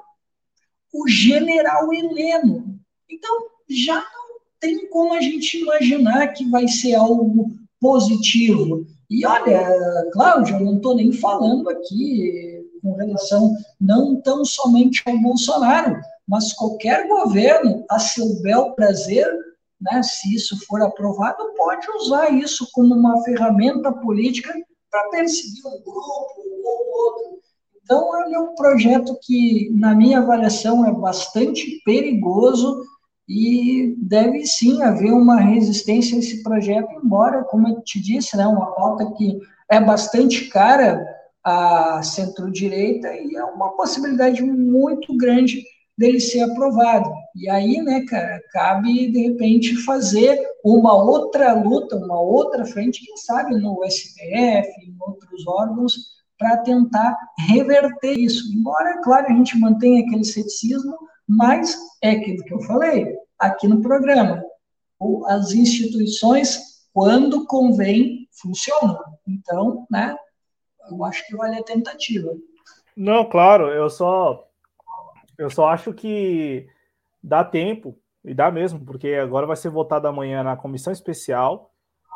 O 0.93 1.09
general 1.09 1.93
Heleno. 1.93 2.79
Então, 3.09 3.47
já 3.69 3.97
não 3.97 4.41
tem 4.59 4.89
como 4.89 5.15
a 5.15 5.21
gente 5.21 5.59
imaginar 5.59 6.29
que 6.29 6.49
vai 6.49 6.67
ser 6.69 6.95
algo 6.95 7.51
positivo. 7.81 8.87
E 9.09 9.27
olha, 9.27 9.67
Cláudio, 10.13 10.57
eu 10.57 10.65
não 10.65 10.77
estou 10.77 10.95
nem 10.95 11.13
falando 11.13 11.69
aqui 11.69 12.61
com 12.83 12.95
relação 12.95 13.57
não 13.81 14.21
tão 14.21 14.45
somente 14.45 15.03
ao 15.07 15.19
Bolsonaro, 15.19 16.01
mas 16.27 16.53
qualquer 16.53 17.09
governo, 17.09 17.85
a 17.91 17.99
seu 17.99 18.41
bel 18.41 18.73
prazer, 18.73 19.27
né, 19.81 20.03
se 20.03 20.35
isso 20.35 20.59
for 20.67 20.81
aprovado, 20.83 21.53
pode 21.57 21.91
usar 21.97 22.31
isso 22.31 22.69
como 22.73 22.95
uma 22.95 23.23
ferramenta 23.25 23.93
política 23.93 24.55
para 24.91 25.09
perseguir 25.11 25.67
um 25.67 25.83
grupo 25.83 26.35
ou 26.65 27.05
outro. 27.05 27.40
Então, 27.91 28.25
ele 28.25 28.37
é 28.37 28.39
um 28.39 28.55
projeto 28.55 29.19
que, 29.21 29.69
na 29.75 29.97
minha 29.97 30.21
avaliação, 30.21 30.87
é 30.87 30.93
bastante 30.93 31.83
perigoso 31.85 32.85
e 33.29 33.97
deve 33.99 34.47
sim 34.47 34.81
haver 34.81 35.13
uma 35.13 35.41
resistência 35.41 36.15
a 36.15 36.21
esse 36.21 36.41
projeto, 36.41 36.89
embora, 37.03 37.43
como 37.43 37.67
eu 37.67 37.81
te 37.81 38.01
disse, 38.01 38.37
né, 38.37 38.47
uma 38.47 38.67
pauta 38.77 39.11
que 39.17 39.41
é 39.69 39.81
bastante 39.81 40.45
cara 40.51 41.05
à 41.43 42.01
centro-direita 42.01 43.09
e 43.13 43.35
é 43.35 43.43
uma 43.43 43.71
possibilidade 43.71 44.41
muito 44.41 45.17
grande 45.17 45.65
dele 45.99 46.21
ser 46.21 46.43
aprovado. 46.43 47.11
E 47.35 47.51
aí, 47.51 47.83
né, 47.83 48.05
cara, 48.09 48.41
cabe, 48.53 49.11
de 49.11 49.31
repente, 49.31 49.75
fazer 49.79 50.41
uma 50.65 50.95
outra 50.95 51.55
luta, 51.55 51.97
uma 51.97 52.21
outra 52.21 52.65
frente, 52.65 53.05
quem 53.05 53.17
sabe 53.17 53.57
no 53.57 53.85
STF, 53.85 54.69
em 54.81 54.95
outros 55.01 55.45
órgãos, 55.49 56.20
para 56.41 56.57
tentar 56.57 57.17
reverter 57.39 58.19
isso. 58.19 58.51
Embora, 58.57 59.01
claro, 59.03 59.27
a 59.27 59.33
gente 59.35 59.59
mantenha 59.59 60.05
aquele 60.05 60.25
ceticismo, 60.25 60.97
mas 61.29 61.77
é 62.03 62.13
aquilo 62.13 62.43
que 62.45 62.55
eu 62.55 62.63
falei 62.63 63.15
aqui 63.39 63.69
no 63.69 63.83
programa. 63.83 64.43
As 65.27 65.53
instituições, 65.53 66.59
quando 66.95 67.47
convém, 67.47 68.27
funcionam. 68.33 68.99
Então, 69.29 69.87
né, 69.91 70.17
eu 70.91 71.05
acho 71.05 71.27
que 71.27 71.37
vale 71.37 71.59
a 71.59 71.63
tentativa. 71.63 72.33
Não, 72.97 73.29
claro, 73.29 73.69
eu 73.69 73.91
só 73.91 74.47
eu 75.39 75.49
só 75.49 75.69
acho 75.69 75.93
que 75.93 76.67
dá 77.23 77.45
tempo, 77.45 77.99
e 78.25 78.35
dá 78.35 78.51
mesmo, 78.51 78.85
porque 78.85 79.15
agora 79.15 79.47
vai 79.47 79.57
ser 79.57 79.71
votado 79.71 80.07
amanhã 80.07 80.43
na 80.43 80.57
comissão 80.57 80.93
especial, 80.93 81.70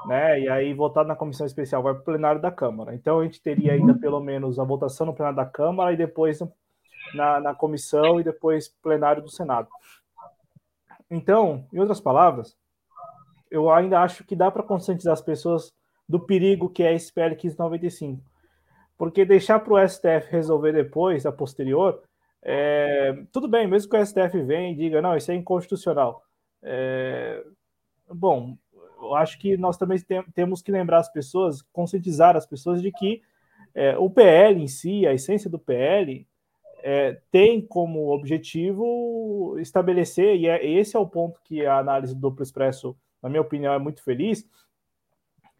né? 0.07 0.41
E 0.41 0.49
aí, 0.49 0.75
votado 0.75 1.09
na 1.09 1.17
comissão 1.17 1.47
especial, 1.47 1.83
vai 1.83 1.95
para 1.95 2.03
o 2.03 2.05
plenário 2.05 2.41
da 2.41 2.51
Câmara. 2.51 2.95
Então, 2.95 3.21
a 3.21 3.25
gente 3.25 3.41
teria 3.41 3.73
ainda 3.73 3.95
pelo 3.95 4.21
menos 4.21 4.59
a 4.59 4.65
votação 4.65 5.07
no 5.07 5.15
plenário 5.15 5.37
da 5.37 5.47
Câmara 5.47 5.93
e 5.93 5.97
depois 5.97 6.41
na, 7.15 7.41
na 7.41 7.55
comissão 7.55 8.21
e 8.21 8.25
depois 8.25 8.69
plenário 8.83 9.23
do 9.23 9.31
Senado. 9.31 9.69
Então, 11.11 11.67
em 11.73 11.79
outras 11.79 12.01
palavras, 12.01 12.57
eu 13.51 13.71
ainda 13.71 14.01
acho 14.01 14.25
que 14.25 14.35
dá 14.35 14.51
para 14.51 14.63
conscientizar 14.63 15.13
as 15.13 15.23
pessoas 15.23 15.73
do 16.09 16.21
perigo 16.21 16.69
que 16.69 16.83
é 16.83 16.95
esse 16.95 17.13
PL 17.13 17.35
1595. 17.35 18.23
Porque 18.97 19.25
deixar 19.25 19.61
para 19.61 19.75
o 19.75 19.89
STF 19.89 20.31
resolver 20.31 20.73
depois, 20.73 21.27
a 21.27 21.33
posterior, 21.33 22.03
é, 22.43 23.25
tudo 23.33 23.49
bem, 23.49 23.67
mesmo 23.67 23.91
que 23.91 23.97
o 23.97 24.05
STF 24.05 24.43
venha 24.43 24.71
e 24.71 24.77
diga, 24.77 25.01
não, 25.01 25.17
isso 25.17 25.31
é 25.31 25.35
inconstitucional. 25.35 26.23
É, 26.63 27.45
bom, 28.09 28.57
eu 29.05 29.15
acho 29.15 29.39
que 29.39 29.57
nós 29.57 29.77
também 29.77 29.99
tem, 29.99 30.23
temos 30.35 30.63
que 30.63 30.73
lembrar 30.73 30.99
as 30.99 31.13
pessoas, 31.13 31.63
conscientizar 31.73 32.37
as 32.37 32.47
pessoas 32.47 32.83
de 32.83 32.91
que 32.91 33.23
é, 33.75 33.97
o 33.99 34.09
PL 34.09 34.63
em 34.63 34.69
si, 34.69 35.07
a 35.07 35.13
essência 35.13 35.51
do 35.51 35.59
PL, 35.59 36.27
é, 36.83 37.19
tem 37.31 37.61
como 37.61 38.13
objetivo 38.13 39.57
estabelecer, 39.59 40.37
e 40.37 40.47
é, 40.47 40.65
esse 40.65 40.97
é 40.97 40.99
o 40.99 41.09
ponto 41.09 41.41
que 41.43 41.65
a 41.65 41.79
análise 41.79 42.15
do 42.15 42.21
duplo 42.21 42.43
expresso, 42.43 42.97
na 43.23 43.29
minha 43.29 43.41
opinião, 43.41 43.73
é 43.73 43.79
muito 43.79 44.03
feliz, 44.03 44.47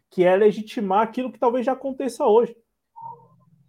que 0.09 0.23
é 0.23 0.35
legitimar 0.35 1.01
aquilo 1.01 1.31
que 1.31 1.39
talvez 1.39 1.65
já 1.65 1.73
aconteça 1.73 2.25
hoje. 2.25 2.55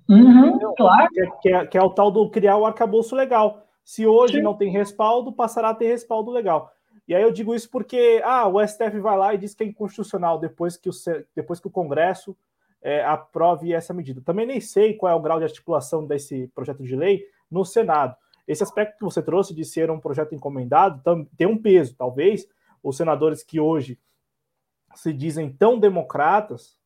Uhum, 0.08 0.58
claro. 0.76 1.08
Que 1.08 1.20
é, 1.20 1.30
que, 1.40 1.48
é, 1.48 1.66
que 1.66 1.78
é, 1.78 1.82
o 1.82 1.90
tal 1.90 2.10
do 2.10 2.30
criar 2.30 2.56
o 2.56 2.66
arcabouço 2.66 3.16
legal. 3.16 3.66
Se 3.82 4.06
hoje 4.06 4.34
Sim. 4.34 4.42
não 4.42 4.54
tem 4.54 4.70
respaldo, 4.70 5.32
passará 5.32 5.70
a 5.70 5.74
ter 5.74 5.88
respaldo 5.88 6.30
legal. 6.30 6.72
E 7.08 7.14
aí 7.14 7.22
eu 7.22 7.30
digo 7.30 7.54
isso 7.54 7.70
porque 7.70 8.20
ah, 8.24 8.48
o 8.48 8.64
STF 8.66 8.98
vai 8.98 9.16
lá 9.16 9.34
e 9.34 9.38
diz 9.38 9.54
que 9.54 9.62
é 9.62 9.66
inconstitucional 9.66 10.38
depois 10.38 10.76
que 10.76 10.88
o, 10.88 10.92
depois 11.34 11.60
que 11.60 11.68
o 11.68 11.70
Congresso 11.70 12.36
é, 12.82 13.04
aprove 13.04 13.72
essa 13.72 13.94
medida. 13.94 14.20
Também 14.20 14.46
nem 14.46 14.60
sei 14.60 14.94
qual 14.94 15.12
é 15.12 15.14
o 15.14 15.20
grau 15.20 15.38
de 15.38 15.44
articulação 15.44 16.06
desse 16.06 16.48
projeto 16.54 16.82
de 16.82 16.96
lei 16.96 17.24
no 17.50 17.64
Senado. 17.64 18.16
Esse 18.46 18.62
aspecto 18.62 18.98
que 18.98 19.04
você 19.04 19.22
trouxe 19.22 19.54
de 19.54 19.64
ser 19.64 19.90
um 19.90 19.98
projeto 19.98 20.34
encomendado 20.34 21.02
tem 21.36 21.46
um 21.46 21.60
peso. 21.60 21.96
Talvez 21.96 22.48
os 22.82 22.96
senadores 22.96 23.42
que 23.42 23.58
hoje 23.58 23.98
se 24.94 25.12
dizem 25.12 25.52
tão 25.52 25.78
democratas, 25.78 26.78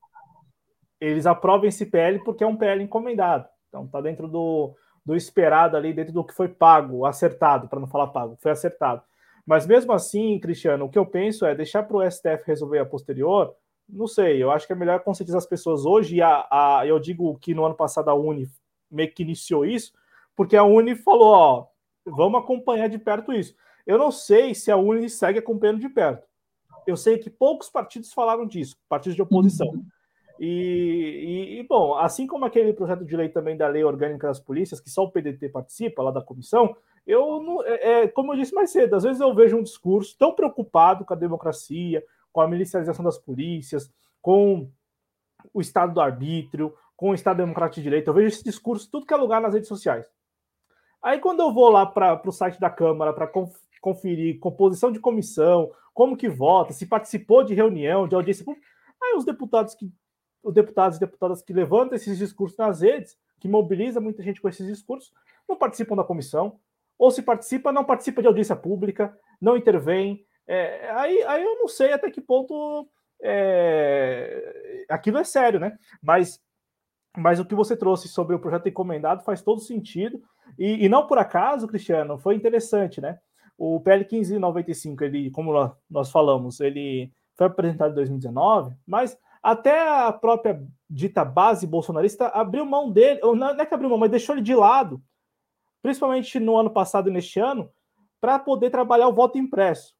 eles 1.01 1.27
aprovem 1.27 1.69
esse 1.69 1.87
PL 1.87 2.19
porque 2.25 2.45
é 2.45 2.47
um 2.47 2.57
PL 2.57 2.83
encomendado. 2.83 3.47
Então 3.69 3.85
está 3.85 4.01
dentro 4.01 4.27
do, 4.27 4.75
do 5.05 5.15
esperado 5.15 5.77
ali, 5.77 5.93
dentro 5.93 6.13
do 6.13 6.25
que 6.25 6.35
foi 6.35 6.49
pago, 6.49 7.05
acertado, 7.05 7.69
para 7.69 7.81
não 7.81 7.87
falar 7.87 8.09
pago, 8.09 8.37
foi 8.41 8.51
acertado. 8.51 9.03
Mas 9.51 9.67
mesmo 9.67 9.93
assim, 9.93 10.39
Cristiano, 10.39 10.85
o 10.85 10.89
que 10.89 10.97
eu 10.97 11.05
penso 11.05 11.45
é 11.45 11.57
deixar 11.57 11.83
para 11.83 11.97
o 11.97 12.09
STF 12.09 12.45
resolver 12.47 12.79
a 12.79 12.87
posterior. 12.87 13.53
Não 13.89 14.07
sei, 14.07 14.41
eu 14.41 14.49
acho 14.49 14.65
que 14.65 14.73
é 14.73 14.77
melhor 14.77 15.01
conscientizar 15.01 15.39
as 15.39 15.47
pessoas 15.47 15.85
hoje. 15.85 16.15
E 16.15 16.23
a, 16.23 16.47
a, 16.49 16.87
eu 16.87 17.01
digo 17.01 17.37
que 17.37 17.53
no 17.53 17.65
ano 17.65 17.75
passado 17.75 18.11
a 18.11 18.15
Uni 18.15 18.49
meio 18.89 19.13
que 19.13 19.25
iniciou 19.25 19.67
isso, 19.67 19.93
porque 20.37 20.57
a 20.57 20.63
Uni 20.63 20.95
falou: 20.95 21.33
ó, 21.33 21.67
vamos 22.07 22.41
acompanhar 22.41 22.89
de 22.89 22.97
perto 22.97 23.33
isso. 23.33 23.53
Eu 23.85 23.99
não 23.99 24.13
sei 24.13 24.55
se 24.55 24.71
a 24.71 24.77
Uni 24.77 25.11
segue 25.11 25.41
acompanhando 25.41 25.81
de 25.81 25.89
perto. 25.89 26.25
Eu 26.87 26.97
sei 26.97 27.19
que 27.19 27.29
poucos 27.29 27.69
partidos 27.69 28.13
falaram 28.13 28.47
disso, 28.47 28.77
partidos 28.89 29.17
de 29.17 29.23
oposição. 29.23 29.67
Uhum. 29.67 29.85
E, 30.39 30.47
e, 30.47 31.59
e, 31.59 31.63
bom, 31.65 31.97
assim 31.97 32.25
como 32.25 32.45
aquele 32.45 32.73
projeto 32.73 33.05
de 33.05 33.17
lei 33.17 33.29
também 33.29 33.57
da 33.57 33.67
Lei 33.67 33.83
Orgânica 33.83 34.29
das 34.29 34.39
Polícias, 34.39 34.81
que 34.81 34.89
só 34.91 35.03
o 35.03 35.11
PDT 35.11 35.49
participa 35.49 36.05
lá 36.05 36.13
da 36.13 36.23
comissão, 36.23 36.77
eu 37.07 37.43
não, 37.43 37.65
é, 37.65 38.03
é, 38.03 38.09
como 38.09 38.33
eu 38.33 38.39
disse 38.39 38.55
mais 38.55 38.71
cedo, 38.71 38.95
às 38.95 39.03
vezes 39.03 39.21
eu 39.21 39.35
vejo 39.35 39.57
um 39.57 39.63
discurso 39.63 40.17
tão 40.19 40.35
preocupado 40.35 41.05
com 41.05 41.15
a 41.15 41.17
democracia, 41.17 42.05
com 42.33 42.41
a 42.41 42.49
milicialização 42.49 43.05
das 43.05 43.19
polícias, 43.19 43.93
com 44.21 44.71
o 45.53 45.61
Estado 45.61 45.95
do 45.95 46.01
arbítrio, 46.01 46.75
com 46.97 47.11
o 47.11 47.15
Estado 47.15 47.39
democrático 47.39 47.77
de 47.77 47.83
direito. 47.83 48.09
Eu 48.09 48.15
vejo 48.15 48.29
esse 48.29 48.45
discurso 48.45 48.91
tudo 48.91 49.07
que 49.07 49.15
é 49.15 49.17
lugar 49.17 49.41
nas 49.41 49.55
redes 49.55 49.69
sociais. 49.69 50.07
Aí 51.03 51.19
quando 51.19 51.41
eu 51.41 51.53
vou 51.53 51.71
lá 51.71 51.87
para 51.87 52.21
o 52.25 52.33
site 52.33 52.61
da 52.61 52.69
Câmara 52.69 53.13
para 53.13 53.31
conferir 53.81 54.39
composição 54.39 54.93
de 54.93 55.01
comissão, 55.01 55.73
como 55.95 56.17
que 56.17 56.29
vota, 56.29 56.73
se 56.73 56.87
participou 56.87 57.43
de 57.43 57.55
reunião, 57.55 58.07
de 58.07 58.15
audiência 58.15 58.45
aí 59.03 59.15
os 59.17 59.25
deputados 59.25 59.75
que 59.75 59.91
os 60.43 60.55
deputados 60.55 60.97
e 60.97 61.01
deputadas 61.01 61.43
que 61.43 61.53
levantam 61.53 61.97
esses 61.97 62.17
discursos 62.17 62.57
nas 62.57 62.81
redes, 62.81 63.19
que 63.39 63.49
mobiliza 63.49 64.01
muita 64.01 64.23
gente 64.23 64.41
com 64.41 64.49
esses 64.49 64.67
discursos, 64.67 65.13
não 65.49 65.57
participam 65.57 65.97
da 65.97 66.05
comissão, 66.05 66.59
ou 67.01 67.11
se 67.11 67.23
participa, 67.23 67.73
não 67.73 67.83
participa 67.83 68.21
de 68.21 68.29
audiência 68.29 68.55
pública, 68.55 69.17
não 69.41 69.57
intervém. 69.57 70.23
É, 70.47 70.91
aí, 70.91 71.23
aí 71.23 71.43
eu 71.43 71.57
não 71.57 71.67
sei 71.67 71.95
até 71.95 72.11
que 72.11 72.21
ponto 72.21 72.87
é, 73.23 74.85
aquilo 74.87 75.17
é 75.17 75.25
sério, 75.25 75.59
né? 75.59 75.79
Mas, 76.03 76.39
mas 77.17 77.41
o 77.41 77.45
que 77.47 77.55
você 77.55 77.75
trouxe 77.75 78.07
sobre 78.07 78.37
o 78.37 78.39
projeto 78.39 78.69
encomendado 78.69 79.25
faz 79.25 79.41
todo 79.41 79.63
sentido, 79.63 80.23
e, 80.59 80.85
e 80.85 80.89
não 80.91 81.07
por 81.07 81.17
acaso, 81.17 81.67
Cristiano, 81.67 82.19
foi 82.19 82.35
interessante, 82.35 83.01
né? 83.01 83.19
O 83.57 83.81
PL 83.81 84.05
1595, 84.05 85.03
ele, 85.03 85.31
como 85.31 85.75
nós 85.89 86.11
falamos, 86.11 86.61
ele 86.61 87.11
foi 87.35 87.47
apresentado 87.47 87.93
em 87.93 87.95
2019, 87.95 88.77
mas 88.87 89.17
até 89.43 89.89
a 89.89 90.13
própria 90.13 90.63
dita 90.89 91.25
base 91.25 91.67
bolsonarista 91.67 92.27
abriu 92.29 92.67
mão 92.67 92.91
dele, 92.91 93.21
ou 93.23 93.35
não 93.35 93.49
é 93.49 93.65
que 93.65 93.73
abriu 93.73 93.89
mão, 93.89 93.99
mas 93.99 94.11
deixou 94.11 94.35
ele 94.35 94.43
de 94.43 94.55
lado, 94.55 95.03
principalmente 95.83 96.39
no 96.39 96.57
ano 96.57 96.71
passado 96.71 97.09
e 97.09 97.13
neste 97.13 97.41
ano, 97.41 97.71
para 98.21 98.39
poder 98.39 98.71
trabalhar 98.71 99.09
o 99.09 99.15
voto 99.15 99.39
impresso. 99.39 99.95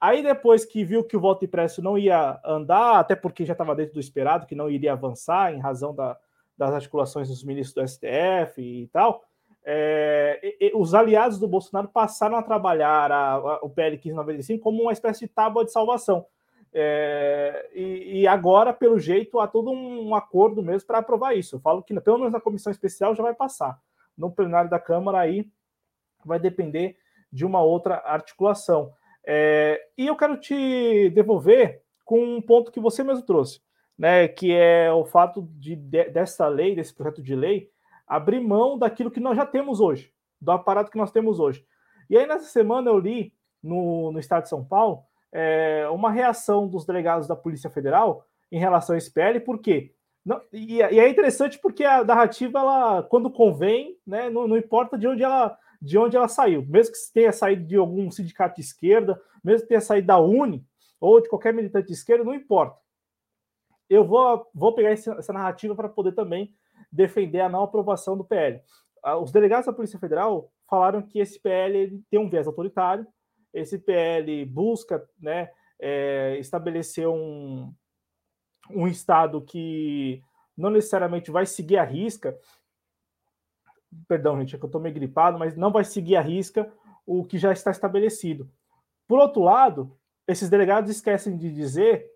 Aí 0.00 0.22
depois 0.22 0.64
que 0.64 0.84
viu 0.84 1.04
que 1.04 1.16
o 1.16 1.20
voto 1.20 1.44
impresso 1.44 1.82
não 1.82 1.96
ia 1.96 2.38
andar, 2.44 2.98
até 2.98 3.14
porque 3.14 3.44
já 3.44 3.52
estava 3.52 3.74
dentro 3.74 3.94
do 3.94 4.00
esperado, 4.00 4.46
que 4.46 4.54
não 4.54 4.68
iria 4.68 4.92
avançar 4.92 5.54
em 5.54 5.60
razão 5.60 5.94
da, 5.94 6.18
das 6.56 6.72
articulações 6.72 7.28
dos 7.28 7.42
ministros 7.44 7.74
do 7.74 7.88
STF 7.88 8.60
e 8.60 8.86
tal, 8.88 9.24
é, 9.64 10.56
e, 10.60 10.72
os 10.74 10.94
aliados 10.94 11.38
do 11.38 11.48
Bolsonaro 11.48 11.88
passaram 11.88 12.36
a 12.36 12.42
trabalhar 12.42 13.10
a, 13.10 13.32
a, 13.32 13.58
o 13.62 13.70
PL 13.70 13.92
1595 13.92 14.62
como 14.62 14.82
uma 14.82 14.92
espécie 14.92 15.20
de 15.20 15.28
tábua 15.28 15.64
de 15.64 15.72
salvação. 15.72 16.26
É, 16.70 17.70
e, 17.72 18.20
e, 18.20 18.26
agora, 18.26 18.72
pelo 18.72 18.98
jeito, 18.98 19.40
há 19.40 19.46
todo 19.46 19.70
um, 19.70 20.08
um 20.08 20.14
acordo 20.14 20.62
mesmo 20.62 20.86
para 20.86 20.98
aprovar 20.98 21.34
isso. 21.34 21.56
Eu 21.56 21.60
falo 21.60 21.82
que, 21.82 21.98
pelo 22.00 22.18
menos 22.18 22.32
na 22.32 22.40
comissão 22.40 22.70
especial, 22.70 23.14
já 23.14 23.22
vai 23.22 23.34
passar. 23.34 23.80
No 24.16 24.30
plenário 24.30 24.70
da 24.70 24.78
Câmara, 24.78 25.20
aí 25.20 25.48
vai 26.24 26.38
depender 26.38 26.96
de 27.32 27.44
uma 27.44 27.62
outra 27.62 27.96
articulação. 28.04 28.92
É, 29.26 29.80
e 29.96 30.06
eu 30.06 30.16
quero 30.16 30.38
te 30.38 31.10
devolver 31.10 31.82
com 32.04 32.22
um 32.22 32.42
ponto 32.42 32.70
que 32.70 32.80
você 32.80 33.02
mesmo 33.02 33.24
trouxe, 33.24 33.60
né, 33.98 34.28
que 34.28 34.52
é 34.52 34.92
o 34.92 35.04
fato 35.04 35.48
de, 35.52 35.74
de 35.74 36.04
dessa 36.10 36.46
lei, 36.46 36.74
desse 36.74 36.94
projeto 36.94 37.22
de 37.22 37.34
lei, 37.34 37.70
abrir 38.06 38.40
mão 38.40 38.78
daquilo 38.78 39.10
que 39.10 39.20
nós 39.20 39.36
já 39.36 39.46
temos 39.46 39.80
hoje, 39.80 40.12
do 40.40 40.52
aparato 40.52 40.90
que 40.90 40.98
nós 40.98 41.10
temos 41.10 41.40
hoje. 41.40 41.66
E 42.08 42.18
aí, 42.18 42.26
nessa 42.26 42.46
semana, 42.46 42.90
eu 42.90 42.98
li 42.98 43.32
no, 43.62 44.12
no 44.12 44.18
Estado 44.18 44.42
de 44.42 44.50
São 44.50 44.62
Paulo 44.64 45.02
é, 45.32 45.88
uma 45.88 46.10
reação 46.10 46.68
dos 46.68 46.84
delegados 46.84 47.26
da 47.26 47.34
Polícia 47.34 47.70
Federal 47.70 48.26
em 48.52 48.58
relação 48.58 48.94
a 48.94 48.98
esse 48.98 49.12
PL, 49.12 49.40
por 49.40 49.58
quê? 49.58 49.94
Não, 50.24 50.40
e, 50.52 50.76
e, 50.76 50.82
é 50.82 51.08
interessante 51.08 51.58
porque 51.58 51.84
a 51.84 52.02
narrativa, 52.02 52.58
ela, 52.58 53.02
quando 53.02 53.30
convém, 53.30 53.98
né, 54.06 54.30
não, 54.30 54.48
não, 54.48 54.56
importa 54.56 54.96
de 54.96 55.06
onde, 55.06 55.22
ela, 55.22 55.58
de 55.80 55.98
onde 55.98 56.16
ela 56.16 56.28
saiu, 56.28 56.64
mesmo 56.66 56.94
que 56.94 57.12
tenha 57.12 57.32
saído 57.32 57.64
de 57.64 57.76
algum 57.76 58.10
sindicato 58.10 58.56
de 58.56 58.62
esquerda, 58.62 59.20
mesmo 59.42 59.62
que 59.62 59.68
tenha 59.68 59.80
saído 59.82 60.06
da 60.06 60.18
Uni 60.18 60.66
ou 60.98 61.20
de 61.20 61.28
qualquer 61.28 61.52
militante 61.52 61.88
de 61.88 61.92
esquerda, 61.92 62.24
não 62.24 62.34
importa. 62.34 62.78
Eu 63.88 64.04
vou, 64.04 64.48
vou 64.54 64.74
pegar 64.74 64.90
essa, 64.90 65.12
essa 65.12 65.32
narrativa 65.32 65.74
para 65.74 65.90
poder 65.90 66.12
também 66.12 66.54
defender 66.90 67.40
a 67.40 67.48
não 67.48 67.62
aprovação 67.62 68.16
do 68.16 68.24
PL. 68.24 68.62
Os 69.20 69.30
delegados 69.30 69.66
da 69.66 69.72
Polícia 69.72 69.98
Federal 69.98 70.50
falaram 70.68 71.02
que 71.02 71.18
esse 71.18 71.38
PL 71.38 72.02
tem 72.10 72.18
um 72.18 72.30
viés 72.30 72.46
autoritário, 72.46 73.06
esse 73.52 73.78
PL 73.78 74.44
busca 74.46 75.06
né, 75.20 75.50
é, 75.78 76.38
estabelecer 76.38 77.06
um, 77.06 77.72
um 78.70 78.86
Estado 78.86 79.40
que 79.42 80.22
não 80.56 80.70
necessariamente 80.70 81.30
vai 81.30 81.46
seguir 81.46 81.76
a 81.76 81.84
risca, 81.84 82.38
perdão, 84.08 84.38
gente, 84.40 84.54
é 84.54 84.58
que 84.58 84.64
eu 84.64 84.68
estou 84.68 84.80
meio 84.80 84.94
gripado, 84.94 85.38
mas 85.38 85.56
não 85.56 85.70
vai 85.70 85.84
seguir 85.84 86.16
a 86.16 86.20
risca 86.20 86.72
o 87.06 87.24
que 87.24 87.38
já 87.38 87.52
está 87.52 87.70
estabelecido. 87.70 88.50
Por 89.06 89.18
outro 89.18 89.42
lado, 89.42 89.96
esses 90.26 90.48
delegados 90.48 90.90
esquecem 90.90 91.36
de 91.36 91.52
dizer 91.52 92.10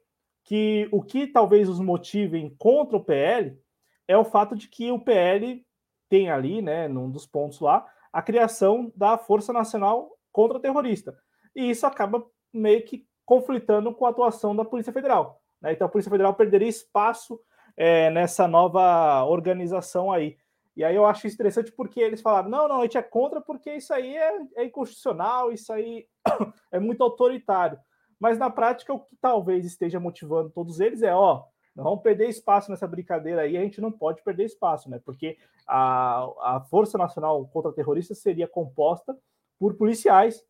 que 0.44 0.88
o 0.90 1.02
que 1.02 1.26
talvez 1.26 1.68
os 1.68 1.78
motivem 1.78 2.54
contra 2.58 2.96
o 2.96 3.04
PL 3.04 3.60
é 4.06 4.16
o 4.16 4.24
fato 4.24 4.56
de 4.56 4.66
que 4.66 4.90
o 4.90 4.98
PL 4.98 5.64
tem 6.08 6.30
ali, 6.30 6.62
né, 6.62 6.88
num 6.88 7.10
dos 7.10 7.26
pontos 7.26 7.60
lá, 7.60 7.86
a 8.10 8.22
criação 8.22 8.90
da 8.96 9.18
Força 9.18 9.52
Nacional 9.52 10.16
Contra-Terrorista. 10.32 11.16
E 11.54 11.68
isso 11.68 11.86
acaba 11.86 12.24
meio 12.52 12.82
que 12.84 13.06
conflitando 13.26 13.94
com 13.94 14.06
a 14.06 14.10
atuação 14.10 14.56
da 14.56 14.64
Polícia 14.64 14.92
Federal. 14.92 15.42
Né? 15.60 15.72
Então 15.72 15.86
a 15.86 15.90
Polícia 15.90 16.10
Federal 16.10 16.34
perderia 16.34 16.68
espaço 16.68 17.40
é, 17.76 18.10
nessa 18.10 18.48
nova 18.48 19.24
organização 19.24 20.12
aí. 20.12 20.36
E 20.76 20.84
aí 20.84 20.94
eu 20.94 21.06
acho 21.06 21.26
interessante 21.26 21.72
porque 21.72 22.00
eles 22.00 22.20
falaram: 22.20 22.48
não, 22.48 22.68
não, 22.68 22.80
a 22.80 22.82
gente 22.82 22.98
é 22.98 23.02
contra 23.02 23.40
porque 23.40 23.72
isso 23.74 23.92
aí 23.92 24.16
é, 24.16 24.38
é 24.56 24.64
inconstitucional, 24.64 25.52
isso 25.52 25.72
aí 25.72 26.06
é 26.70 26.78
muito 26.78 27.02
autoritário. 27.02 27.78
Mas 28.18 28.38
na 28.38 28.50
prática, 28.50 28.92
o 28.92 29.00
que 29.00 29.16
talvez 29.16 29.64
esteja 29.64 30.00
motivando 30.00 30.50
todos 30.50 30.80
eles 30.80 31.02
é: 31.02 31.14
ó, 31.14 31.44
não 31.74 31.84
vamos 31.84 32.02
perder 32.02 32.28
espaço 32.28 32.70
nessa 32.70 32.86
brincadeira 32.86 33.42
aí, 33.42 33.56
a 33.56 33.60
gente 33.60 33.80
não 33.80 33.92
pode 33.92 34.22
perder 34.22 34.44
espaço, 34.44 34.90
né? 34.90 35.00
Porque 35.04 35.38
a, 35.66 36.28
a 36.56 36.60
Força 36.68 36.98
Nacional 36.98 37.46
contra 37.46 37.72
Terroristas 37.72 38.18
seria 38.18 38.48
composta 38.48 39.16
por 39.58 39.74
policiais, 39.74 40.44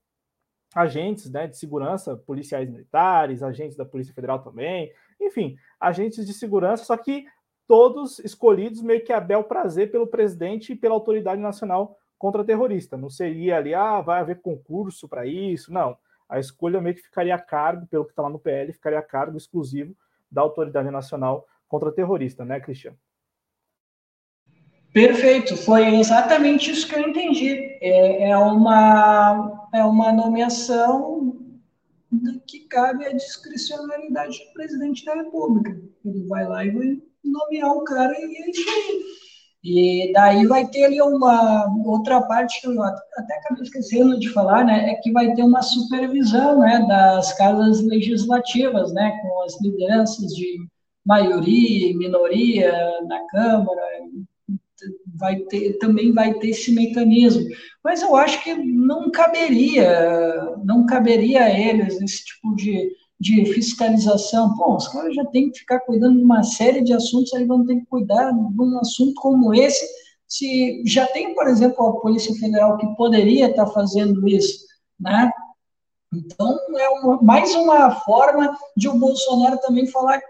agentes 0.74 1.30
né, 1.30 1.46
de 1.46 1.56
segurança, 1.56 2.16
policiais 2.16 2.68
militares, 2.68 3.42
agentes 3.42 3.76
da 3.76 3.84
Polícia 3.84 4.14
Federal 4.14 4.40
também, 4.40 4.92
enfim, 5.20 5.56
agentes 5.80 6.26
de 6.26 6.32
segurança, 6.32 6.84
só 6.84 6.96
que 6.96 7.26
todos 7.66 8.18
escolhidos 8.20 8.82
meio 8.82 9.04
que 9.04 9.12
a 9.12 9.20
bel 9.20 9.44
prazer 9.44 9.90
pelo 9.90 10.06
presidente 10.06 10.72
e 10.72 10.76
pela 10.76 10.94
autoridade 10.94 11.40
nacional 11.40 11.98
contra 12.18 12.44
terrorista. 12.44 12.96
Não 12.96 13.10
seria 13.10 13.56
ali, 13.56 13.74
ah, 13.74 14.00
vai 14.00 14.20
haver 14.20 14.40
concurso 14.40 15.08
para 15.08 15.26
isso, 15.26 15.72
não. 15.72 15.96
A 16.28 16.38
escolha 16.38 16.80
meio 16.80 16.94
que 16.94 17.02
ficaria 17.02 17.34
a 17.34 17.38
cargo, 17.38 17.86
pelo 17.86 18.04
que 18.04 18.10
está 18.10 18.22
lá 18.22 18.30
no 18.30 18.38
PL, 18.38 18.72
ficaria 18.72 18.98
a 18.98 19.02
cargo 19.02 19.36
exclusivo 19.36 19.94
da 20.30 20.42
Autoridade 20.42 20.90
Nacional 20.90 21.46
contra 21.66 21.92
Terrorista, 21.92 22.44
né, 22.44 22.60
Cristiano? 22.60 22.98
Perfeito, 24.98 25.56
foi 25.56 25.94
exatamente 25.94 26.72
isso 26.72 26.88
que 26.88 26.96
eu 26.96 27.08
entendi. 27.08 27.78
É, 27.80 28.30
é, 28.30 28.36
uma, 28.36 29.68
é 29.72 29.84
uma 29.84 30.12
nomeação 30.12 31.36
que 32.48 32.66
cabe 32.66 33.06
à 33.06 33.12
discricionalidade 33.12 34.36
do 34.36 34.52
presidente 34.54 35.04
da 35.04 35.14
República. 35.14 35.80
Ele 36.04 36.26
vai 36.26 36.48
lá 36.48 36.64
e 36.64 36.70
vai 36.72 36.98
nomear 37.24 37.76
o 37.76 37.84
cara 37.84 38.12
e 38.18 38.42
é 38.42 38.50
isso 38.50 38.68
aí. 38.68 39.02
E 39.62 40.12
daí 40.12 40.44
vai 40.48 40.66
ter 40.66 40.86
ali 40.86 41.00
uma 41.00 41.66
outra 41.86 42.20
parte 42.22 42.60
que 42.60 42.66
eu 42.66 42.82
até 42.82 43.36
acabei 43.36 43.62
esquecendo 43.62 44.18
de 44.18 44.28
falar, 44.30 44.64
né, 44.64 44.90
é 44.90 44.94
que 44.96 45.12
vai 45.12 45.32
ter 45.32 45.44
uma 45.44 45.62
supervisão, 45.62 46.58
né, 46.58 46.84
das 46.88 47.32
casas 47.34 47.84
legislativas, 47.84 48.92
né, 48.92 49.16
com 49.22 49.42
as 49.42 49.60
lideranças 49.60 50.34
de 50.34 50.58
maioria 51.06 51.90
e 51.90 51.94
minoria 51.94 52.72
na 53.06 53.24
Câmara, 53.26 53.82
vai 55.14 55.36
ter, 55.36 55.78
também 55.78 56.12
vai 56.12 56.34
ter 56.34 56.48
esse 56.48 56.72
mecanismo. 56.72 57.44
Mas 57.82 58.02
eu 58.02 58.14
acho 58.16 58.42
que 58.42 58.54
não 58.54 59.10
caberia, 59.10 60.56
não 60.64 60.86
caberia 60.86 61.44
a 61.44 61.50
eles 61.50 62.00
esse 62.00 62.24
tipo 62.24 62.54
de 62.54 62.90
de 63.20 63.44
fiscalização. 63.52 64.54
Pô, 64.56 64.76
os 64.76 64.88
caras 64.88 65.14
já 65.14 65.24
têm 65.26 65.50
que 65.50 65.60
ficar 65.60 65.80
cuidando 65.80 66.18
de 66.18 66.22
uma 66.22 66.42
série 66.42 66.82
de 66.82 66.92
assuntos, 66.92 67.34
aí 67.34 67.44
vão 67.44 67.66
ter 67.66 67.76
que 67.76 67.86
cuidar 67.86 68.30
de 68.30 68.60
um 68.62 68.78
assunto 68.78 69.14
como 69.20 69.54
esse, 69.54 69.84
se 70.26 70.82
já 70.86 71.06
tem, 71.06 71.34
por 71.34 71.48
exemplo, 71.48 71.86
a 71.86 72.00
Polícia 72.00 72.34
Federal 72.34 72.76
que 72.76 72.86
poderia 72.96 73.48
estar 73.48 73.66
fazendo 73.68 74.28
isso, 74.28 74.66
né? 75.00 75.30
Então, 76.12 76.58
é 76.78 76.88
uma, 76.90 77.22
mais 77.22 77.54
uma 77.54 77.90
forma 77.90 78.56
de 78.76 78.88
o 78.88 78.98
Bolsonaro 78.98 79.58
também 79.60 79.86
falar, 79.86 80.20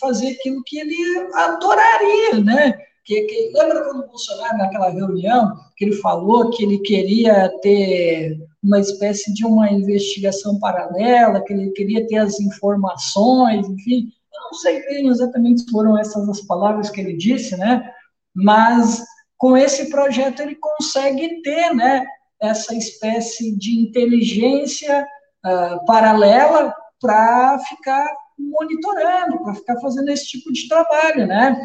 fazer 0.00 0.28
aquilo 0.30 0.62
que 0.64 0.78
ele 0.78 1.28
adoraria, 1.34 2.40
né? 2.42 2.78
Que, 3.06 3.22
que, 3.22 3.52
lembra 3.54 3.84
quando 3.84 4.00
o 4.02 4.06
Bolsonaro, 4.08 4.58
naquela 4.58 4.90
reunião, 4.90 5.56
que 5.76 5.84
ele 5.84 5.96
falou 5.96 6.50
que 6.50 6.64
ele 6.64 6.80
queria 6.80 7.48
ter 7.62 8.36
uma 8.60 8.80
espécie 8.80 9.32
de 9.32 9.46
uma 9.46 9.70
investigação 9.70 10.58
paralela, 10.58 11.40
que 11.44 11.52
ele 11.52 11.70
queria 11.70 12.04
ter 12.08 12.16
as 12.16 12.40
informações, 12.40 13.68
enfim, 13.68 14.10
eu 14.34 14.40
não 14.42 14.54
sei 14.54 14.84
bem 14.86 15.06
exatamente 15.06 15.62
se 15.62 15.70
foram 15.70 15.96
essas 15.96 16.28
as 16.28 16.40
palavras 16.40 16.90
que 16.90 17.00
ele 17.00 17.16
disse, 17.16 17.56
né? 17.56 17.88
Mas 18.34 19.04
com 19.38 19.56
esse 19.56 19.88
projeto 19.88 20.40
ele 20.40 20.56
consegue 20.56 21.42
ter, 21.42 21.72
né? 21.74 22.04
Essa 22.42 22.74
espécie 22.74 23.56
de 23.56 23.80
inteligência 23.82 25.06
uh, 25.46 25.86
paralela 25.86 26.74
para 27.00 27.56
ficar 27.68 28.12
monitorando, 28.36 29.44
para 29.44 29.54
ficar 29.54 29.80
fazendo 29.80 30.08
esse 30.10 30.26
tipo 30.26 30.52
de 30.52 30.68
trabalho, 30.68 31.24
né? 31.24 31.56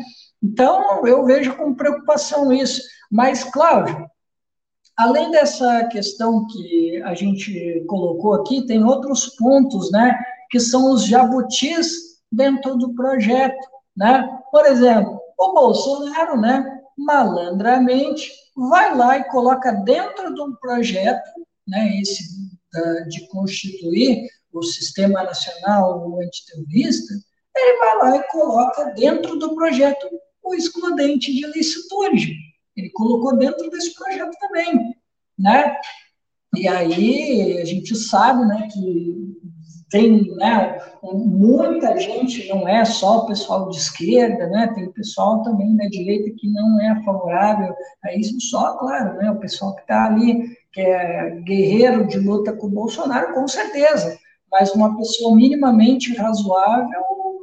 Então, 0.43 1.05
eu 1.05 1.23
vejo 1.25 1.55
com 1.55 1.75
preocupação 1.75 2.51
isso. 2.51 2.81
Mas, 3.11 3.43
Cláudio, 3.43 4.09
além 4.97 5.31
dessa 5.31 5.85
questão 5.85 6.47
que 6.47 7.01
a 7.03 7.13
gente 7.13 7.83
colocou 7.87 8.33
aqui, 8.33 8.65
tem 8.65 8.83
outros 8.83 9.27
pontos, 9.35 9.91
né, 9.91 10.17
que 10.49 10.59
são 10.59 10.91
os 10.91 11.05
jabutis 11.05 11.91
dentro 12.31 12.75
do 12.77 12.93
projeto, 12.93 13.59
né? 13.95 14.27
Por 14.51 14.65
exemplo, 14.65 15.19
o 15.37 15.53
Bolsonaro, 15.53 16.39
né, 16.39 16.81
malandramente, 16.97 18.31
vai 18.55 18.95
lá 18.95 19.17
e 19.17 19.23
coloca 19.25 19.71
dentro 19.71 20.33
de 20.33 20.41
um 20.41 20.55
projeto, 20.55 21.29
né, 21.67 21.99
esse 21.99 22.23
de 23.09 23.27
constituir 23.27 24.29
o 24.53 24.63
Sistema 24.63 25.23
Nacional 25.23 26.19
Antiterrorista, 26.21 27.13
ele 27.55 27.77
vai 27.79 27.97
lá 27.97 28.17
e 28.17 28.23
coloca 28.29 28.85
dentro 28.93 29.37
do 29.37 29.55
projeto 29.55 30.07
o 30.51 30.55
excludente 30.55 31.33
de 31.33 31.47
licitude. 31.47 32.35
Ele 32.75 32.89
colocou 32.91 33.37
dentro 33.37 33.69
desse 33.69 33.93
projeto 33.95 34.31
também, 34.39 34.95
né? 35.37 35.75
E 36.55 36.67
aí 36.67 37.59
a 37.61 37.65
gente 37.65 37.95
sabe, 37.95 38.45
né, 38.45 38.67
que 38.71 39.31
tem 39.89 40.35
né, 40.35 40.79
muita 41.03 41.97
gente, 41.97 42.47
não 42.49 42.67
é 42.67 42.83
só 42.85 43.19
o 43.19 43.25
pessoal 43.25 43.69
de 43.69 43.77
esquerda, 43.77 44.47
né, 44.47 44.71
tem 44.73 44.85
o 44.85 44.93
pessoal 44.93 45.43
também 45.43 45.75
da 45.75 45.87
direita 45.87 46.33
que 46.37 46.47
não 46.47 46.79
é 46.81 47.03
favorável 47.03 47.73
a 48.03 48.13
isso, 48.13 48.39
só, 48.41 48.77
claro, 48.77 49.17
né, 49.17 49.31
o 49.31 49.39
pessoal 49.39 49.75
que 49.75 49.81
está 49.81 50.05
ali, 50.05 50.57
que 50.73 50.81
é 50.81 51.41
guerreiro 51.41 52.07
de 52.07 52.19
luta 52.19 52.53
com 52.53 52.67
o 52.67 52.71
Bolsonaro, 52.71 53.33
com 53.33 53.47
certeza, 53.47 54.17
mas 54.51 54.73
uma 54.73 54.97
pessoa 54.97 55.35
minimamente 55.35 56.15
razoável 56.15 57.01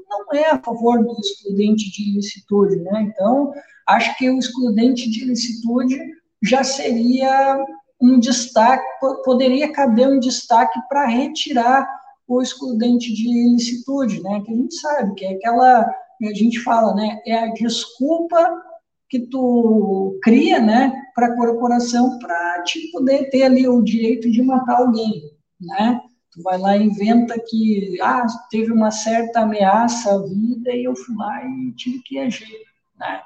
não 0.08 0.24
é 0.32 0.50
a 0.50 0.58
favor 0.58 1.04
do 1.04 1.16
excludente 1.18 1.90
de 1.90 2.10
ilicitude, 2.10 2.76
né, 2.76 3.02
então, 3.02 3.52
acho 3.86 4.16
que 4.16 4.30
o 4.30 4.38
excludente 4.38 5.10
de 5.10 5.24
ilicitude 5.24 5.98
já 6.42 6.62
seria 6.62 7.64
um 8.00 8.18
destaque, 8.18 8.84
poderia 9.24 9.72
caber 9.72 10.08
um 10.08 10.20
destaque 10.20 10.78
para 10.88 11.06
retirar 11.06 11.88
o 12.26 12.42
excludente 12.42 13.12
de 13.12 13.28
ilicitude, 13.28 14.22
né? 14.22 14.42
Que 14.44 14.52
a 14.52 14.54
gente 14.54 14.74
sabe 14.74 15.14
que 15.14 15.24
é 15.24 15.32
aquela 15.32 15.80
a 16.20 16.34
gente 16.34 16.60
fala, 16.60 16.94
né? 16.94 17.20
É 17.26 17.38
a 17.38 17.52
desculpa 17.52 18.62
que 19.08 19.20
tu 19.20 20.18
cria, 20.22 20.60
né, 20.60 20.92
para 21.14 21.28
a 21.28 21.36
corporação 21.36 22.18
para 22.18 22.62
te 22.64 22.90
poder 22.90 23.30
ter 23.30 23.44
ali 23.44 23.66
o 23.66 23.80
direito 23.80 24.30
de 24.30 24.42
matar 24.42 24.78
alguém, 24.78 25.22
né? 25.58 26.00
Vai 26.42 26.58
lá 26.58 26.76
inventa 26.76 27.34
que 27.38 27.98
ah, 28.00 28.26
teve 28.50 28.72
uma 28.72 28.90
certa 28.90 29.40
ameaça 29.40 30.14
à 30.14 30.18
vida 30.22 30.70
e 30.72 30.84
eu 30.84 30.94
fui 30.94 31.16
lá 31.16 31.44
e 31.44 31.72
tive 31.72 32.00
que 32.02 32.18
agir, 32.18 32.64
né? 32.98 33.20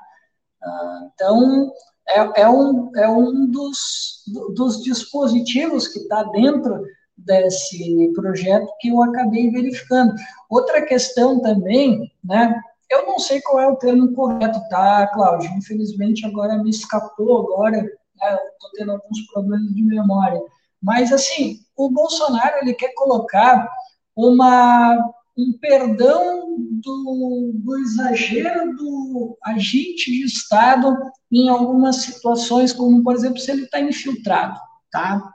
Ah, 0.63 1.09
então 1.13 1.73
é, 2.09 2.43
é, 2.43 2.49
um, 2.49 2.91
é 2.97 3.09
um 3.09 3.47
dos, 3.47 4.23
dos 4.55 4.83
dispositivos 4.83 5.89
que 5.89 6.01
está 6.01 6.23
dentro 6.25 6.85
desse 7.17 8.13
projeto 8.15 8.67
que 8.81 8.89
eu 8.89 9.03
acabei 9.03 9.51
verificando. 9.51 10.15
Outra 10.49 10.85
questão 10.85 11.41
também, 11.41 12.11
né? 12.25 12.61
Eu 12.91 13.07
não 13.07 13.19
sei 13.19 13.41
qual 13.41 13.61
é 13.61 13.69
o 13.69 13.77
termo 13.77 14.13
correto, 14.13 14.61
tá, 14.69 15.07
Cláudio? 15.15 15.51
Infelizmente 15.57 16.27
agora 16.27 16.63
me 16.63 16.69
escapou 16.69 17.39
agora, 17.41 17.81
né, 17.81 18.39
estou 18.53 18.71
tendo 18.75 18.93
alguns 18.93 19.27
problemas 19.33 19.75
de 19.75 19.83
memória. 19.83 20.41
Mas 20.83 21.11
assim, 21.11 21.61
o 21.87 21.91
Bolsonaro 21.91 22.59
ele 22.63 22.75
quer 22.75 22.93
colocar 22.95 23.69
uma 24.17 24.97
um 25.37 25.53
perdão 25.59 26.57
do, 26.59 27.53
do 27.55 27.79
exagero 27.79 28.77
do 28.77 29.39
agente 29.43 30.11
de 30.11 30.25
Estado 30.27 30.95
em 31.31 31.49
algumas 31.49 31.97
situações, 31.97 32.73
como 32.73 33.03
por 33.03 33.15
exemplo 33.15 33.39
se 33.39 33.51
ele 33.51 33.63
está 33.63 33.81
infiltrado, 33.81 34.61
tá? 34.91 35.33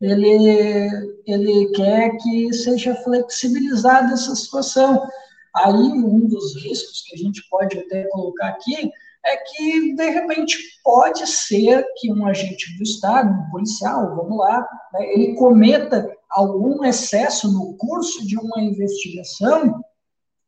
ele, 0.00 1.22
ele 1.26 1.70
quer 1.72 2.16
que 2.18 2.52
seja 2.52 2.94
flexibilizada 2.96 4.12
essa 4.12 4.34
situação. 4.34 5.06
Aí, 5.54 5.72
um 5.72 6.26
dos 6.26 6.56
riscos 6.62 7.02
que 7.02 7.14
a 7.14 7.18
gente 7.18 7.46
pode 7.48 7.78
até 7.78 8.04
colocar 8.08 8.48
aqui 8.48 8.90
é 9.24 9.36
que, 9.36 9.94
de 9.94 10.10
repente, 10.10 10.58
pode 10.82 11.26
ser 11.26 11.84
que 11.96 12.12
um 12.12 12.26
agente 12.26 12.76
do 12.76 12.82
Estado, 12.82 13.30
um 13.30 13.50
policial, 13.50 14.14
vamos 14.16 14.38
lá, 14.38 14.60
né, 14.92 15.12
ele 15.12 15.34
cometa 15.34 16.06
algum 16.30 16.84
excesso 16.84 17.50
no 17.50 17.76
curso 17.76 18.26
de 18.26 18.36
uma 18.38 18.60
investigação 18.60 19.80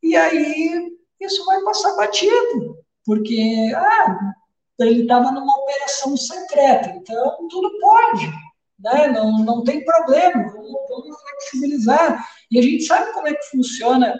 e 0.02 0.14
aí 0.14 0.92
isso 1.20 1.44
vai 1.46 1.62
passar 1.62 1.96
batido, 1.96 2.76
porque 3.04 3.72
ah, 3.74 4.34
ele 4.80 5.02
estava 5.02 5.30
numa 5.32 5.56
operação 5.56 6.16
secreta, 6.16 6.90
então 6.90 7.48
tudo 7.48 7.70
pode 7.80 8.30
né? 8.78 9.08
não, 9.08 9.38
não 9.38 9.64
tem 9.64 9.84
problema, 9.84 10.44
vamos, 10.50 11.20
flexibilizar. 11.20 12.26
E 12.50 12.58
a 12.58 12.62
gente 12.62 12.84
sabe 12.84 13.12
como 13.12 13.28
é 13.28 13.34
que 13.34 13.50
funciona 13.50 14.18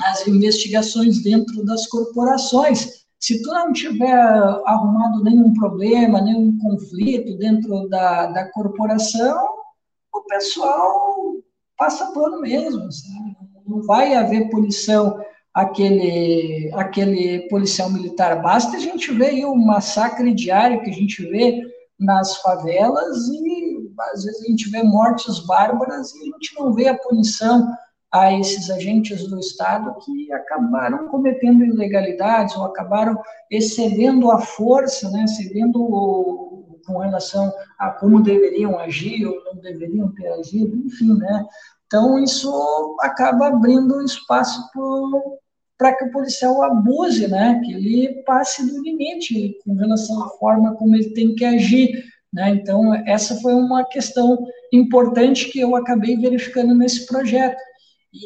as 0.00 0.26
investigações 0.26 1.22
dentro 1.22 1.64
das 1.64 1.86
corporações. 1.86 3.05
Se 3.26 3.42
tu 3.42 3.50
não 3.50 3.72
tiver 3.72 4.14
arrumado 4.64 5.24
nenhum 5.24 5.52
problema, 5.52 6.20
nenhum 6.20 6.56
conflito 6.58 7.36
dentro 7.36 7.88
da, 7.88 8.26
da 8.26 8.52
corporação, 8.52 9.48
o 10.14 10.22
pessoal 10.28 11.34
passa 11.76 12.12
pano 12.12 12.40
mesmo. 12.40 12.82
Sabe? 12.92 13.36
Não 13.66 13.82
vai 13.82 14.14
haver 14.14 14.48
punição 14.48 15.20
aquele, 15.52 16.70
aquele 16.74 17.48
policial 17.48 17.90
militar. 17.90 18.40
Basta 18.40 18.76
a 18.76 18.78
gente 18.80 19.10
ver 19.10 19.44
o 19.44 19.56
massacre 19.56 20.32
diário 20.32 20.80
que 20.82 20.90
a 20.90 20.94
gente 20.94 21.20
vê 21.28 21.62
nas 21.98 22.36
favelas 22.36 23.26
e 23.26 23.90
às 24.12 24.22
vezes 24.22 24.44
a 24.44 24.46
gente 24.46 24.70
vê 24.70 24.84
mortes 24.84 25.40
bárbaras 25.40 26.14
e 26.14 26.20
a 26.20 26.24
gente 26.26 26.54
não 26.56 26.72
vê 26.72 26.86
a 26.86 26.96
punição 26.96 27.74
a 28.12 28.32
esses 28.32 28.70
agentes 28.70 29.26
do 29.28 29.38
Estado 29.38 29.94
que 30.04 30.32
acabaram 30.32 31.08
cometendo 31.08 31.64
ilegalidades 31.64 32.56
ou 32.56 32.64
acabaram 32.64 33.20
excedendo 33.50 34.30
a 34.30 34.38
força, 34.38 35.10
né, 35.10 35.24
excedendo 35.24 35.82
o, 35.82 36.80
com 36.86 36.98
relação 36.98 37.52
a 37.78 37.90
como 37.90 38.22
deveriam 38.22 38.78
agir 38.78 39.26
ou 39.26 39.34
não 39.44 39.60
deveriam 39.60 40.12
ter 40.12 40.28
agido, 40.28 40.76
enfim, 40.76 41.14
né? 41.18 41.44
Então 41.86 42.18
isso 42.18 42.96
acaba 43.00 43.48
abrindo 43.48 44.02
espaço 44.02 44.60
para 45.78 45.94
que 45.94 46.04
o 46.04 46.10
policial 46.10 46.62
abuse, 46.62 47.28
né? 47.28 47.60
Que 47.64 47.74
ele 47.74 48.22
passe 48.24 48.66
do 48.66 48.82
limite 48.82 49.58
com 49.64 49.74
relação 49.74 50.22
à 50.22 50.28
forma 50.30 50.74
como 50.74 50.94
ele 50.94 51.10
tem 51.10 51.34
que 51.34 51.44
agir, 51.44 52.04
né? 52.32 52.50
Então 52.50 52.94
essa 53.06 53.34
foi 53.36 53.54
uma 53.54 53.84
questão 53.84 54.38
importante 54.72 55.50
que 55.50 55.60
eu 55.60 55.76
acabei 55.76 56.16
verificando 56.16 56.74
nesse 56.74 57.06
projeto. 57.06 57.56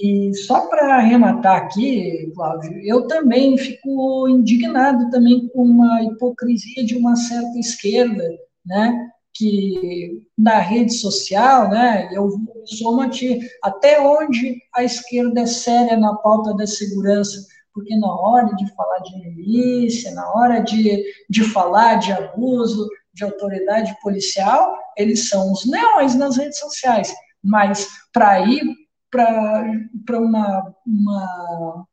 E 0.03 0.33
só 0.35 0.69
para 0.69 0.97
arrematar 0.97 1.57
aqui, 1.57 2.31
Cláudio, 2.35 2.79
eu 2.85 3.07
também 3.07 3.59
fico 3.59 4.29
indignado 4.29 5.11
também 5.11 5.49
com 5.49 5.63
uma 5.63 6.03
hipocrisia 6.05 6.85
de 6.85 6.97
uma 6.97 7.17
certa 7.17 7.59
esquerda, 7.59 8.25
né? 8.65 9.11
que 9.35 10.23
na 10.37 10.59
rede 10.59 10.93
social, 10.93 11.71
né, 11.71 12.11
eu 12.13 12.31
sou 12.65 13.09
ti, 13.09 13.41
até 13.63 14.01
onde 14.01 14.61
a 14.75 14.85
esquerda 14.85 15.41
é 15.41 15.47
séria 15.47 15.97
na 15.97 16.15
pauta 16.17 16.55
da 16.55 16.67
segurança, 16.67 17.47
porque 17.73 17.97
na 17.97 18.13
hora 18.13 18.55
de 18.57 18.69
falar 18.75 18.99
de 18.99 19.17
milícia, 19.19 20.11
na 20.13 20.31
hora 20.35 20.61
de, 20.61 21.03
de 21.31 21.45
falar 21.45 21.95
de 21.97 22.13
abuso 22.13 22.89
de 23.15 23.25
autoridade 23.25 23.97
policial, 24.03 24.77
eles 24.97 25.29
são 25.29 25.53
os 25.53 25.65
leões 25.65 26.15
nas 26.15 26.37
redes 26.37 26.59
sociais, 26.59 27.15
mas 27.43 27.89
para 28.13 28.41
ir 28.41 28.63
para 29.11 30.19
uma, 30.19 30.75
uma 30.87 31.87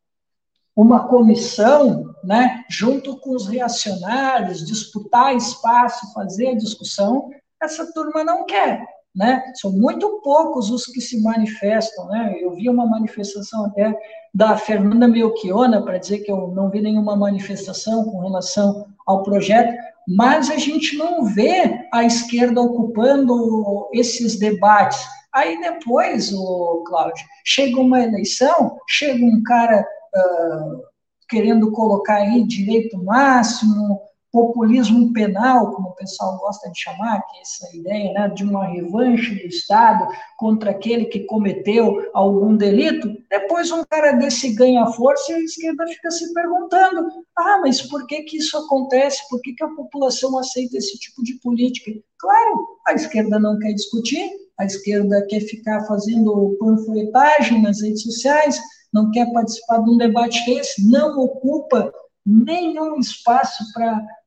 uma 0.77 1.07
comissão, 1.07 2.13
né, 2.23 2.63
junto 2.69 3.19
com 3.19 3.35
os 3.35 3.47
reacionários, 3.47 4.63
disputar 4.63 5.35
espaço, 5.35 6.13
fazer 6.13 6.55
discussão, 6.55 7.31
essa 7.59 7.91
turma 7.91 8.23
não 8.23 8.45
quer. 8.45 8.85
Né? 9.15 9.41
São 9.55 9.71
muito 9.71 10.21
poucos 10.21 10.69
os 10.69 10.85
que 10.85 11.01
se 11.01 11.19
manifestam. 11.23 12.05
Né? 12.09 12.37
Eu 12.39 12.53
vi 12.53 12.69
uma 12.69 12.85
manifestação 12.85 13.65
até 13.65 13.97
da 14.31 14.55
Fernanda 14.55 15.07
Melchiona 15.07 15.81
para 15.81 15.97
dizer 15.97 16.19
que 16.19 16.31
eu 16.31 16.49
não 16.49 16.69
vi 16.69 16.79
nenhuma 16.79 17.15
manifestação 17.15 18.05
com 18.05 18.19
relação 18.19 18.85
ao 19.07 19.23
projeto, 19.23 19.75
mas 20.07 20.51
a 20.51 20.57
gente 20.57 20.95
não 20.95 21.25
vê 21.25 21.87
a 21.91 22.03
esquerda 22.03 22.61
ocupando 22.61 23.89
esses 23.91 24.37
debates. 24.37 25.03
Aí 25.37 25.61
depois, 25.61 26.33
o 26.33 26.83
Cláudio, 26.87 27.23
chega 27.45 27.79
uma 27.79 28.01
eleição, 28.01 28.75
chega 28.89 29.23
um 29.23 29.43
cara 29.43 29.87
uh, 30.15 30.81
querendo 31.29 31.71
colocar 31.71 32.15
aí 32.15 32.43
direito 32.43 32.97
máximo, 33.03 34.01
populismo 34.31 35.13
penal, 35.13 35.69
como 35.71 35.89
o 35.89 35.95
pessoal 35.95 36.39
gosta 36.39 36.71
de 36.71 36.79
chamar, 36.79 37.21
que 37.21 37.37
é 37.37 37.41
essa 37.41 37.77
ideia 37.77 38.13
né, 38.13 38.29
de 38.29 38.43
uma 38.43 38.65
revanche 38.65 39.35
do 39.35 39.45
Estado 39.45 40.07
contra 40.39 40.71
aquele 40.71 41.05
que 41.05 41.19
cometeu 41.25 42.09
algum 42.15 42.57
delito, 42.57 43.07
depois 43.29 43.69
um 43.69 43.83
cara 43.83 44.13
desse 44.13 44.55
ganha 44.55 44.87
força 44.87 45.33
e 45.33 45.35
a 45.35 45.39
esquerda 45.39 45.85
fica 45.85 46.09
se 46.09 46.33
perguntando: 46.33 47.07
ah, 47.37 47.59
mas 47.61 47.79
por 47.79 48.07
que, 48.07 48.23
que 48.23 48.37
isso 48.37 48.57
acontece? 48.57 49.21
Por 49.29 49.39
que, 49.41 49.53
que 49.53 49.63
a 49.63 49.69
população 49.69 50.35
aceita 50.39 50.77
esse 50.77 50.97
tipo 50.97 51.21
de 51.21 51.35
política? 51.41 51.91
Claro, 52.17 52.67
a 52.87 52.93
esquerda 52.93 53.39
não 53.39 53.59
quer 53.59 53.73
discutir, 53.73 54.46
a 54.57 54.65
esquerda 54.65 55.25
quer 55.27 55.41
ficar 55.41 55.85
fazendo 55.85 56.57
panfletagem 56.59 57.61
nas 57.61 57.81
redes 57.81 58.03
sociais, 58.03 58.59
não 58.93 59.11
quer 59.11 59.31
participar 59.31 59.79
de 59.83 59.89
um 59.89 59.97
debate 59.97 60.43
desse, 60.45 60.89
não 60.89 61.19
ocupa 61.19 61.93
nenhum 62.25 62.99
espaço 62.99 63.63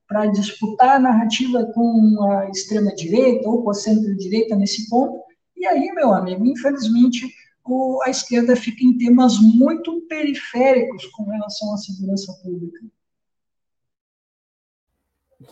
para 0.06 0.26
disputar 0.26 0.96
a 0.96 1.00
narrativa 1.00 1.64
com 1.74 2.22
a 2.30 2.48
extrema-direita 2.48 3.48
ou 3.48 3.62
com 3.62 3.70
a 3.70 3.74
centro-direita 3.74 4.56
nesse 4.56 4.88
ponto. 4.88 5.22
E 5.56 5.66
aí, 5.66 5.92
meu 5.92 6.12
amigo, 6.12 6.46
infelizmente, 6.46 7.28
o, 7.64 8.00
a 8.02 8.10
esquerda 8.10 8.56
fica 8.56 8.84
em 8.84 8.96
temas 8.96 9.38
muito 9.38 10.00
periféricos 10.02 11.06
com 11.06 11.24
relação 11.24 11.74
à 11.74 11.76
segurança 11.76 12.32
pública. 12.42 12.80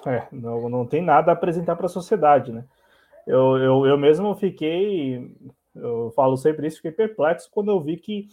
É, 0.06 0.26
não, 0.32 0.68
não 0.68 0.86
tem 0.86 1.02
nada 1.02 1.32
a 1.32 1.34
apresentar 1.34 1.76
para 1.76 1.86
a 1.86 1.90
sociedade, 1.90 2.52
né? 2.52 2.64
Eu, 3.28 3.58
eu, 3.58 3.86
eu 3.86 3.98
mesmo 3.98 4.34
fiquei 4.34 5.36
Eu 5.74 6.10
falo 6.12 6.34
sempre 6.38 6.66
isso, 6.66 6.76
fiquei 6.76 6.92
perplexo 6.92 7.50
quando 7.50 7.70
eu 7.70 7.78
vi 7.78 7.98
que 7.98 8.26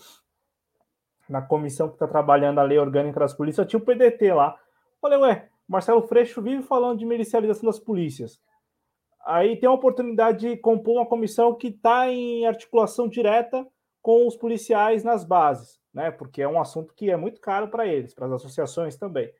na 1.27 1.41
comissão 1.41 1.89
que 1.89 1.95
está 1.95 2.07
trabalhando 2.07 2.59
a 2.59 2.63
lei 2.63 2.79
orgânica 2.79 3.19
das 3.19 3.33
polícias 3.33 3.67
tinha 3.67 3.79
o 3.79 3.83
PDT 3.83 4.33
lá. 4.33 4.57
Falei, 5.01 5.19
ué, 5.19 5.49
Marcelo 5.67 6.01
Freixo 6.01 6.41
vive 6.41 6.63
falando 6.63 6.99
de 6.99 7.05
milicialização 7.05 7.65
das 7.65 7.79
polícias. 7.79 8.39
Aí 9.25 9.57
tem 9.57 9.67
a 9.67 9.73
oportunidade 9.73 10.47
de 10.47 10.57
compor 10.57 10.97
uma 10.97 11.05
comissão 11.05 11.53
que 11.55 11.67
está 11.67 12.07
em 12.07 12.45
articulação 12.45 13.09
direta 13.09 13.67
com 14.01 14.25
os 14.27 14.37
policiais 14.37 15.03
nas 15.03 15.25
bases, 15.25 15.81
né? 15.93 16.11
Porque 16.11 16.41
é 16.41 16.47
um 16.47 16.61
assunto 16.61 16.93
que 16.93 17.09
é 17.09 17.17
muito 17.17 17.41
caro 17.41 17.67
para 17.67 17.87
eles, 17.87 18.13
para 18.13 18.27
as 18.27 18.31
associações 18.31 18.95
também. 18.95 19.33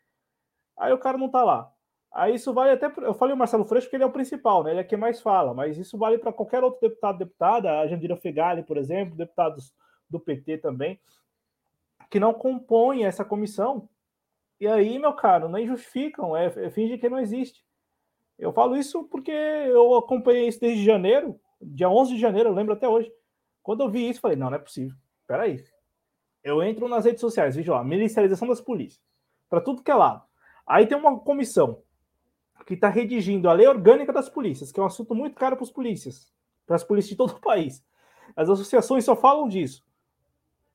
Aí 0.77 0.91
o 0.91 0.97
cara 0.97 1.17
não 1.17 1.27
está 1.27 1.43
lá. 1.43 1.71
Aí 2.15 2.35
isso 2.35 2.53
vale 2.53 2.71
até. 2.71 2.89
Eu 3.03 3.13
falei 3.13 3.35
o 3.35 3.37
Marcelo 3.37 3.65
Freixo 3.65 3.87
porque 3.87 3.97
ele 3.97 4.05
é 4.05 4.07
o 4.07 4.11
principal, 4.11 4.63
né? 4.63 4.71
Ele 4.71 4.79
é 4.79 4.85
quem 4.85 4.97
mais 4.97 5.21
fala, 5.21 5.53
mas 5.53 5.77
isso 5.77 5.97
vale 5.97 6.17
para 6.17 6.31
qualquer 6.31 6.63
outro 6.63 6.79
deputado, 6.79 7.17
deputada, 7.17 7.81
a 7.81 7.87
Jandira 7.87 8.15
Fegali, 8.15 8.63
por 8.63 8.77
exemplo, 8.77 9.17
deputados 9.17 9.73
do 10.09 10.17
PT 10.17 10.59
também, 10.59 10.97
que 12.09 12.17
não 12.17 12.33
compõem 12.33 13.05
essa 13.05 13.25
comissão. 13.25 13.89
E 14.61 14.65
aí, 14.65 14.97
meu 14.97 15.11
caro, 15.11 15.49
nem 15.49 15.67
justificam, 15.67 16.37
é, 16.37 16.45
é 16.45 16.69
finge 16.69 16.97
que 16.97 17.09
não 17.09 17.19
existe. 17.19 17.65
Eu 18.39 18.53
falo 18.53 18.77
isso 18.77 19.03
porque 19.03 19.31
eu 19.31 19.95
acompanhei 19.95 20.47
isso 20.47 20.61
desde 20.61 20.85
janeiro, 20.85 21.37
dia 21.61 21.89
11 21.89 22.13
de 22.13 22.19
janeiro, 22.19 22.47
eu 22.47 22.53
lembro 22.53 22.73
até 22.73 22.87
hoje. 22.87 23.11
Quando 23.61 23.83
eu 23.83 23.89
vi 23.89 24.09
isso, 24.09 24.21
falei, 24.21 24.37
não, 24.37 24.49
não 24.49 24.55
é 24.55 24.59
possível. 24.59 24.95
Peraí. 25.27 25.61
Eu 26.41 26.63
entro 26.63 26.87
nas 26.87 27.03
redes 27.03 27.19
sociais, 27.19 27.57
vejo 27.57 27.73
lá, 27.73 27.83
milicialização 27.83 28.47
das 28.47 28.61
polícias. 28.61 29.03
Para 29.49 29.59
tudo 29.59 29.83
que 29.83 29.91
é 29.91 29.95
lado. 29.95 30.23
Aí 30.65 30.87
tem 30.87 30.97
uma 30.97 31.19
comissão 31.19 31.83
que 32.65 32.73
está 32.73 32.89
redigindo 32.89 33.49
a 33.49 33.53
lei 33.53 33.67
orgânica 33.67 34.13
das 34.13 34.29
polícias, 34.29 34.71
que 34.71 34.79
é 34.79 34.83
um 34.83 34.87
assunto 34.87 35.13
muito 35.13 35.35
caro 35.35 35.55
para 35.55 35.63
os 35.63 35.71
polícias, 35.71 36.31
para 36.65 36.75
as 36.75 36.83
polícias 36.83 37.09
de 37.09 37.15
todo 37.15 37.31
o 37.31 37.41
país. 37.41 37.83
As 38.35 38.49
associações 38.49 39.05
só 39.05 39.15
falam 39.15 39.47
disso. 39.47 39.83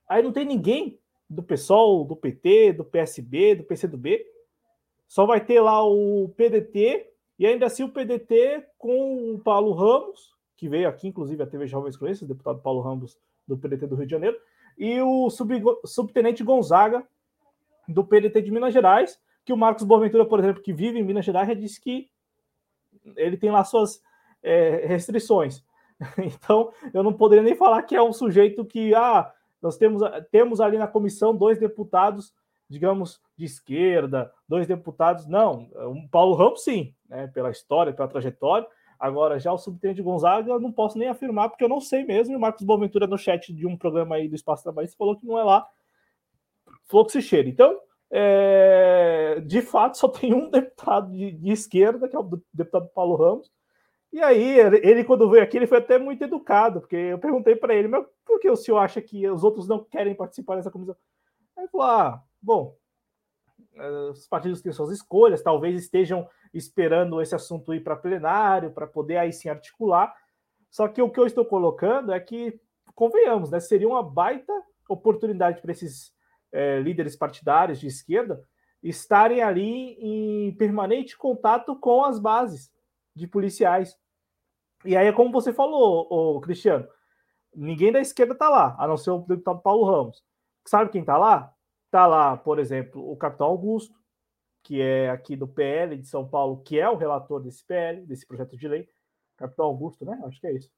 Aí 0.08 0.22
não 0.22 0.32
tem 0.32 0.44
ninguém 0.44 0.98
do 1.28 1.42
PSOL, 1.42 2.04
do 2.04 2.16
PT, 2.16 2.72
do 2.72 2.84
PSB, 2.84 3.54
do 3.56 3.64
PCdoB. 3.64 4.24
Só 5.06 5.24
vai 5.26 5.44
ter 5.44 5.60
lá 5.60 5.84
o 5.84 6.28
PDT 6.36 7.10
e 7.38 7.46
ainda 7.46 7.66
assim 7.66 7.84
o 7.84 7.88
PDT 7.88 8.66
com 8.76 9.34
o 9.34 9.38
Paulo 9.38 9.72
Ramos, 9.72 10.34
que 10.56 10.68
veio 10.68 10.88
aqui, 10.88 11.08
inclusive, 11.08 11.42
a 11.42 11.46
TV 11.46 11.66
Jovens 11.66 11.96
Cronistas, 11.96 12.28
o 12.28 12.32
deputado 12.32 12.60
Paulo 12.60 12.82
Ramos, 12.82 13.18
do 13.48 13.56
PDT 13.56 13.86
do 13.86 13.96
Rio 13.96 14.04
de 14.04 14.10
Janeiro, 14.10 14.36
e 14.76 15.00
o 15.00 15.30
sub, 15.30 15.54
subtenente 15.84 16.44
Gonzaga, 16.44 17.02
do 17.88 18.04
PDT 18.04 18.42
de 18.42 18.50
Minas 18.50 18.74
Gerais, 18.74 19.18
que 19.44 19.52
o 19.52 19.56
Marcos 19.56 19.84
Boaventura, 19.84 20.24
por 20.24 20.38
exemplo, 20.38 20.62
que 20.62 20.72
vive 20.72 20.98
em 20.98 21.02
Minas 21.02 21.24
Gerais, 21.24 21.48
já 21.48 21.54
disse 21.54 21.80
que 21.80 22.08
ele 23.16 23.36
tem 23.36 23.50
lá 23.50 23.64
suas 23.64 24.02
é, 24.42 24.86
restrições. 24.86 25.64
Então, 26.16 26.72
eu 26.94 27.02
não 27.02 27.12
poderia 27.12 27.44
nem 27.44 27.54
falar 27.54 27.82
que 27.82 27.94
é 27.94 28.02
um 28.02 28.12
sujeito 28.12 28.64
que, 28.64 28.94
ah, 28.94 29.30
nós 29.60 29.76
temos, 29.76 30.00
temos 30.30 30.58
ali 30.58 30.78
na 30.78 30.86
comissão 30.86 31.36
dois 31.36 31.58
deputados 31.58 32.32
digamos, 32.70 33.20
de 33.36 33.44
esquerda, 33.44 34.32
dois 34.48 34.64
deputados. 34.64 35.26
Não, 35.26 35.68
o 35.74 36.08
Paulo 36.08 36.36
Ramos, 36.36 36.62
sim, 36.62 36.94
né, 37.08 37.26
pela 37.26 37.50
história, 37.50 37.92
pela 37.92 38.06
trajetória. 38.06 38.66
Agora, 38.96 39.40
já 39.40 39.52
o 39.52 39.58
subtenente 39.58 40.00
Gonzaga, 40.00 40.52
eu 40.52 40.60
não 40.60 40.70
posso 40.70 40.96
nem 40.96 41.08
afirmar, 41.08 41.48
porque 41.48 41.64
eu 41.64 41.68
não 41.68 41.80
sei 41.80 42.04
mesmo. 42.04 42.32
E 42.32 42.36
o 42.36 42.40
Marcos 42.40 42.64
Boaventura, 42.64 43.08
no 43.08 43.18
chat 43.18 43.52
de 43.52 43.66
um 43.66 43.76
programa 43.76 44.14
aí 44.14 44.28
do 44.28 44.36
Espaço 44.36 44.62
Trabalhista, 44.62 44.96
falou 44.96 45.16
que 45.16 45.26
não 45.26 45.36
é 45.36 45.42
lá. 45.42 45.66
Falou 46.86 47.04
que 47.04 47.12
se 47.12 47.20
cheira. 47.20 47.48
Então, 47.48 47.76
é, 48.10 49.40
de 49.46 49.62
fato, 49.62 49.96
só 49.96 50.08
tem 50.08 50.34
um 50.34 50.50
deputado 50.50 51.10
de, 51.12 51.32
de, 51.32 51.52
esquerda, 51.52 52.08
que 52.08 52.16
é 52.16 52.18
o 52.18 52.40
deputado 52.52 52.88
Paulo 52.94 53.16
Ramos. 53.16 53.50
E 54.12 54.20
aí, 54.20 54.58
ele, 54.58 55.04
quando 55.04 55.30
veio 55.30 55.42
aqui, 55.42 55.56
ele 55.56 55.68
foi 55.68 55.78
até 55.78 55.96
muito 55.96 56.24
educado, 56.24 56.80
porque 56.80 56.96
eu 56.96 57.18
perguntei 57.18 57.54
para 57.54 57.74
ele, 57.74 57.86
mas 57.86 58.04
por 58.24 58.40
que 58.40 58.50
o 58.50 58.56
senhor 58.56 58.78
acha 58.78 59.00
que 59.00 59.28
os 59.28 59.44
outros 59.44 59.68
não 59.68 59.84
querem 59.84 60.14
participar 60.14 60.56
dessa 60.56 60.70
comissão? 60.70 60.96
Aí 61.56 61.62
ele 61.62 61.70
falou: 61.70 61.86
ah, 61.86 62.22
Bom, 62.42 62.76
eh, 63.76 64.10
os 64.10 64.26
partidos 64.26 64.60
têm 64.60 64.72
suas 64.72 64.90
escolhas, 64.90 65.42
talvez 65.42 65.80
estejam 65.80 66.28
esperando 66.52 67.20
esse 67.20 67.36
assunto 67.36 67.72
ir 67.72 67.84
para 67.84 67.94
plenário, 67.94 68.72
para 68.72 68.86
poder 68.86 69.18
aí 69.18 69.32
sim 69.32 69.48
articular. 69.48 70.12
Só 70.70 70.88
que 70.88 71.00
o 71.00 71.10
que 71.10 71.20
eu 71.20 71.26
estou 71.26 71.44
colocando 71.44 72.12
é 72.12 72.18
que, 72.18 72.60
convenhamos, 72.94 73.50
né, 73.50 73.60
seria 73.60 73.88
uma 73.88 74.02
baita 74.02 74.52
oportunidade 74.88 75.60
para 75.60 75.70
esses 75.70 76.12
é, 76.52 76.80
líderes 76.80 77.16
partidários 77.16 77.80
de 77.80 77.86
esquerda 77.86 78.42
estarem 78.82 79.42
ali 79.42 79.92
em 80.00 80.54
permanente 80.56 81.16
contato 81.16 81.76
com 81.76 82.04
as 82.04 82.18
bases 82.18 82.72
de 83.14 83.26
policiais. 83.26 83.98
E 84.84 84.96
aí 84.96 85.06
é 85.06 85.12
como 85.12 85.32
você 85.32 85.52
falou, 85.52 86.06
o 86.10 86.40
Cristiano, 86.40 86.88
ninguém 87.54 87.92
da 87.92 88.00
esquerda 88.00 88.32
está 88.32 88.48
lá, 88.48 88.74
a 88.78 88.88
não 88.88 88.96
ser 88.96 89.10
o 89.10 89.18
deputado 89.18 89.60
Paulo 89.60 89.84
Ramos. 89.84 90.24
Sabe 90.66 90.90
quem 90.90 91.02
está 91.02 91.18
lá? 91.18 91.54
Está 91.86 92.06
lá, 92.06 92.36
por 92.36 92.58
exemplo, 92.58 93.10
o 93.10 93.16
capitão 93.16 93.48
Augusto, 93.48 93.98
que 94.62 94.80
é 94.80 95.10
aqui 95.10 95.36
do 95.36 95.48
PL 95.48 95.96
de 95.96 96.06
São 96.06 96.26
Paulo, 96.26 96.62
que 96.62 96.78
é 96.78 96.88
o 96.88 96.96
relator 96.96 97.40
desse 97.40 97.64
PL, 97.64 98.06
desse 98.06 98.26
projeto 98.26 98.56
de 98.56 98.68
lei. 98.68 98.88
Capitão 99.36 99.66
Augusto, 99.66 100.04
né? 100.04 100.20
Acho 100.24 100.40
que 100.40 100.46
é 100.46 100.52
isso. 100.52 100.70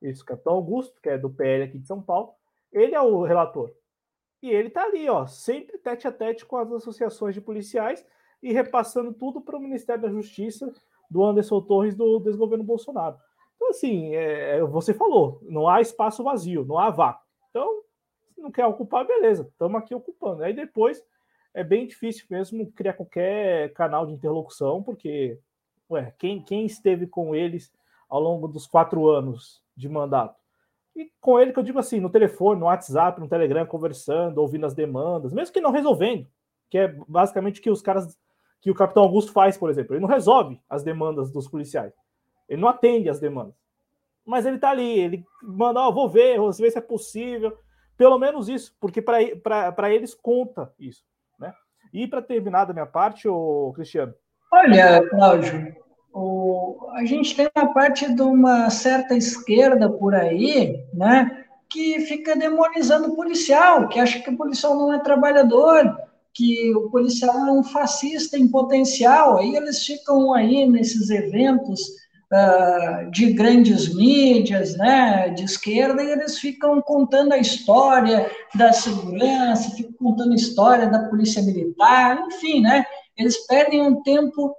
Isso, 0.00 0.24
capitão 0.24 0.54
Augusto, 0.54 1.00
que 1.00 1.08
é 1.08 1.18
do 1.18 1.30
PL 1.30 1.64
aqui 1.64 1.78
de 1.78 1.86
São 1.86 2.00
Paulo. 2.00 2.34
Ele 2.72 2.94
é 2.94 3.00
o 3.00 3.22
relator. 3.22 3.72
E 4.44 4.50
ele 4.50 4.68
está 4.68 4.84
ali, 4.84 5.08
ó, 5.08 5.26
sempre 5.26 5.78
tete 5.78 6.06
a 6.06 6.12
tete 6.12 6.44
com 6.44 6.58
as 6.58 6.70
associações 6.70 7.34
de 7.34 7.40
policiais 7.40 8.04
e 8.42 8.52
repassando 8.52 9.10
tudo 9.14 9.40
para 9.40 9.56
o 9.56 9.58
Ministério 9.58 10.02
da 10.02 10.10
Justiça 10.10 10.70
do 11.10 11.24
Anderson 11.24 11.62
Torres 11.62 11.94
do 11.94 12.20
desgoverno 12.20 12.62
Bolsonaro. 12.62 13.16
Então, 13.56 13.70
assim, 13.70 14.14
é, 14.14 14.62
você 14.64 14.92
falou, 14.92 15.40
não 15.44 15.66
há 15.66 15.80
espaço 15.80 16.22
vazio, 16.22 16.62
não 16.62 16.78
há 16.78 16.90
vácuo. 16.90 17.24
Então, 17.48 17.84
não 18.36 18.50
quer 18.50 18.66
ocupar, 18.66 19.06
beleza, 19.06 19.48
estamos 19.50 19.80
aqui 19.80 19.94
ocupando. 19.94 20.42
Aí 20.42 20.52
depois 20.52 21.02
é 21.54 21.64
bem 21.64 21.86
difícil 21.86 22.26
mesmo 22.28 22.70
criar 22.72 22.92
qualquer 22.92 23.72
canal 23.72 24.04
de 24.04 24.12
interlocução, 24.12 24.82
porque 24.82 25.38
ué, 25.88 26.14
quem, 26.18 26.42
quem 26.42 26.66
esteve 26.66 27.06
com 27.06 27.34
eles 27.34 27.72
ao 28.10 28.20
longo 28.20 28.46
dos 28.46 28.66
quatro 28.66 29.08
anos 29.08 29.62
de 29.74 29.88
mandato? 29.88 30.43
E 30.94 31.10
com 31.20 31.40
ele 31.40 31.52
que 31.52 31.58
eu 31.58 31.62
digo 31.64 31.78
assim, 31.78 31.98
no 31.98 32.10
telefone, 32.10 32.60
no 32.60 32.66
WhatsApp, 32.66 33.20
no 33.20 33.28
Telegram, 33.28 33.66
conversando, 33.66 34.38
ouvindo 34.38 34.66
as 34.66 34.74
demandas, 34.74 35.32
mesmo 35.32 35.52
que 35.52 35.60
não 35.60 35.72
resolvendo, 35.72 36.26
que 36.70 36.78
é 36.78 36.88
basicamente 37.08 37.60
o 37.60 37.62
que 37.62 37.70
os 37.70 37.82
caras, 37.82 38.16
que 38.60 38.70
o 38.70 38.74
Capitão 38.74 39.02
Augusto 39.02 39.32
faz, 39.32 39.56
por 39.56 39.70
exemplo. 39.70 39.94
Ele 39.94 40.02
não 40.02 40.08
resolve 40.08 40.60
as 40.68 40.84
demandas 40.84 41.32
dos 41.32 41.48
policiais. 41.48 41.92
Ele 42.48 42.60
não 42.60 42.68
atende 42.68 43.08
as 43.08 43.18
demandas. 43.18 43.54
Mas 44.24 44.46
ele 44.46 44.58
tá 44.58 44.70
ali, 44.70 44.98
ele 44.98 45.24
manda, 45.42 45.80
ó, 45.80 45.88
oh, 45.88 45.92
vou 45.92 46.08
ver, 46.08 46.38
vou 46.38 46.50
ver 46.52 46.70
se 46.70 46.78
é 46.78 46.80
possível. 46.80 47.56
Pelo 47.96 48.18
menos 48.18 48.48
isso, 48.48 48.74
porque 48.80 49.02
para 49.02 49.92
eles 49.92 50.14
conta 50.14 50.72
isso. 50.78 51.04
Né? 51.38 51.52
E 51.92 52.06
para 52.06 52.22
terminar 52.22 52.64
da 52.64 52.72
minha 52.72 52.86
parte, 52.86 53.28
o 53.28 53.72
Cristiano. 53.74 54.14
Olha, 54.52 55.08
Cláudio, 55.10 55.74
o, 56.14 56.90
a 56.92 57.04
gente 57.04 57.34
tem 57.34 57.48
uma 57.56 57.74
parte 57.74 58.14
de 58.14 58.22
uma 58.22 58.70
certa 58.70 59.16
esquerda 59.16 59.90
por 59.90 60.14
aí, 60.14 60.80
né? 60.94 61.44
Que 61.68 61.98
fica 62.00 62.36
demonizando 62.36 63.08
o 63.08 63.16
policial, 63.16 63.88
que 63.88 63.98
acha 63.98 64.20
que 64.20 64.30
o 64.30 64.36
policial 64.36 64.76
não 64.76 64.92
é 64.92 65.00
trabalhador, 65.00 65.92
que 66.32 66.72
o 66.72 66.88
policial 66.88 67.34
é 67.48 67.52
um 67.52 67.64
fascista 67.64 68.38
em 68.38 68.46
potencial. 68.46 69.38
Aí 69.38 69.56
eles 69.56 69.84
ficam 69.84 70.32
aí 70.32 70.66
nesses 70.68 71.10
eventos 71.10 71.80
uh, 72.32 73.10
de 73.10 73.32
grandes 73.32 73.92
mídias, 73.92 74.76
né, 74.76 75.30
de 75.30 75.42
esquerda, 75.42 76.00
e 76.00 76.12
eles 76.12 76.38
ficam 76.38 76.80
contando 76.80 77.32
a 77.32 77.38
história 77.38 78.30
da 78.54 78.72
segurança, 78.72 79.74
ficam 79.74 79.94
contando 79.94 80.32
a 80.32 80.36
história 80.36 80.88
da 80.88 81.08
polícia 81.08 81.42
militar, 81.42 82.22
enfim, 82.28 82.60
né, 82.60 82.84
eles 83.16 83.46
perdem 83.48 83.82
um 83.82 84.00
tempo 84.02 84.54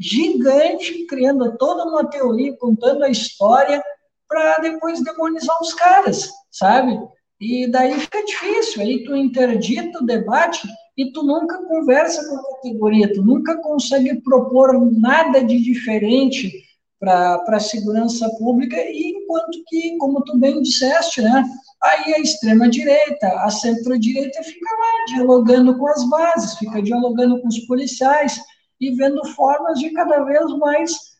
gigante 0.00 1.04
criando 1.04 1.58
toda 1.58 1.84
uma 1.84 2.08
teoria, 2.08 2.56
contando 2.56 3.04
a 3.04 3.10
história, 3.10 3.82
para 4.26 4.58
depois 4.58 5.04
demonizar 5.04 5.56
os 5.60 5.74
caras, 5.74 6.30
sabe? 6.50 6.98
E 7.38 7.70
daí 7.70 7.98
fica 8.00 8.24
difícil, 8.24 8.82
aí 8.82 9.04
tu 9.04 9.14
interdita 9.14 9.98
o 9.98 10.06
debate 10.06 10.66
e 10.96 11.12
tu 11.12 11.22
nunca 11.22 11.62
conversa 11.64 12.26
com 12.28 12.36
a 12.36 12.54
categoria, 12.54 13.12
tu 13.12 13.22
nunca 13.22 13.56
consegue 13.58 14.22
propor 14.22 14.72
nada 14.92 15.42
de 15.42 15.60
diferente 15.60 16.52
para 16.98 17.42
a 17.48 17.60
segurança 17.60 18.28
pública, 18.38 18.76
e 18.76 19.14
enquanto 19.16 19.62
que, 19.66 19.96
como 19.96 20.22
tu 20.22 20.36
bem 20.36 20.60
disseste, 20.60 21.22
né, 21.22 21.44
aí 21.82 22.14
a 22.14 22.20
extrema-direita, 22.20 23.26
a 23.40 23.50
centro-direita 23.50 24.42
fica 24.42 24.76
lá 24.76 25.14
dialogando 25.14 25.78
com 25.78 25.88
as 25.88 26.08
bases, 26.10 26.58
fica 26.58 26.82
dialogando 26.82 27.40
com 27.40 27.48
os 27.48 27.58
policiais 27.60 28.38
e 28.80 28.94
vendo 28.94 29.24
formas 29.26 29.78
de 29.78 29.90
cada 29.90 30.24
vez 30.24 30.50
mais 30.58 31.10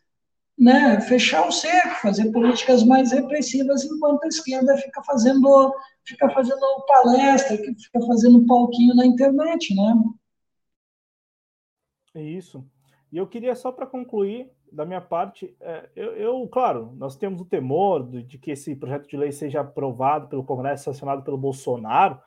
né, 0.58 1.00
fechar 1.00 1.48
o 1.48 1.52
cerco, 1.52 2.02
fazer 2.02 2.30
políticas 2.32 2.84
mais 2.84 3.12
repressivas, 3.12 3.84
enquanto 3.84 4.24
a 4.24 4.28
esquerda 4.28 4.76
fica 4.76 5.02
fazendo, 5.02 5.74
fica 6.04 6.28
fazendo 6.30 6.60
palestra, 6.86 7.56
fica 7.56 8.06
fazendo 8.06 8.46
palquinho 8.46 8.94
na 8.94 9.06
internet, 9.06 9.74
né? 9.74 9.94
Isso. 12.14 12.64
E 13.10 13.16
eu 13.16 13.26
queria 13.26 13.54
só 13.54 13.72
para 13.72 13.86
concluir, 13.86 14.50
da 14.70 14.84
minha 14.84 15.00
parte, 15.00 15.56
é, 15.60 15.88
eu, 15.96 16.12
eu, 16.12 16.48
claro, 16.48 16.92
nós 16.96 17.16
temos 17.16 17.40
o 17.40 17.44
temor 17.44 18.08
de, 18.08 18.22
de, 18.22 18.38
que 18.38 18.50
esse 18.52 18.76
projeto 18.76 19.08
de 19.08 19.16
lei 19.16 19.32
seja 19.32 19.60
aprovado 19.60 20.28
pelo 20.28 20.44
Congresso, 20.44 20.84
sancionado 20.84 21.22
pelo 21.22 21.38
Bolsonaro, 21.38 22.20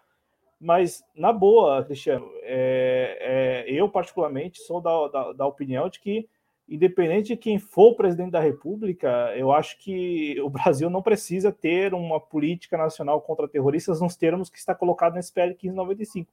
mas 0.64 1.04
na 1.16 1.34
boa, 1.34 1.84
Cristiano, 1.84 2.30
é, 2.42 3.66
é, 3.68 3.72
eu 3.72 3.90
particularmente 3.90 4.62
sou 4.62 4.80
da, 4.80 5.08
da, 5.08 5.34
da, 5.34 5.46
opinião 5.46 5.90
de 5.90 6.00
que, 6.00 6.30
independente 6.68 7.30
de 7.30 7.38
quem 7.38 7.60
for 7.60 7.92
o 7.92 7.96
presidente 7.96 8.32
da 8.32 8.40
República, 8.40 9.34
eu 9.36 9.52
acho 9.52 9.78
que 9.80 10.40
o 10.42 10.50
Brasil 10.50 10.90
não 10.90 11.02
precisa 11.02 11.52
ter 11.52 11.94
uma 11.94 12.20
política 12.20 12.78
nacional 12.78 13.20
contra 13.22 13.48
terroristas 13.48 14.00
nos 14.00 14.16
termos 14.16 14.50
que 14.50 14.58
está 14.58 14.74
colocado 14.74 15.16
nesse 15.16 15.34
PL 15.34 15.50
1595. 15.50 16.32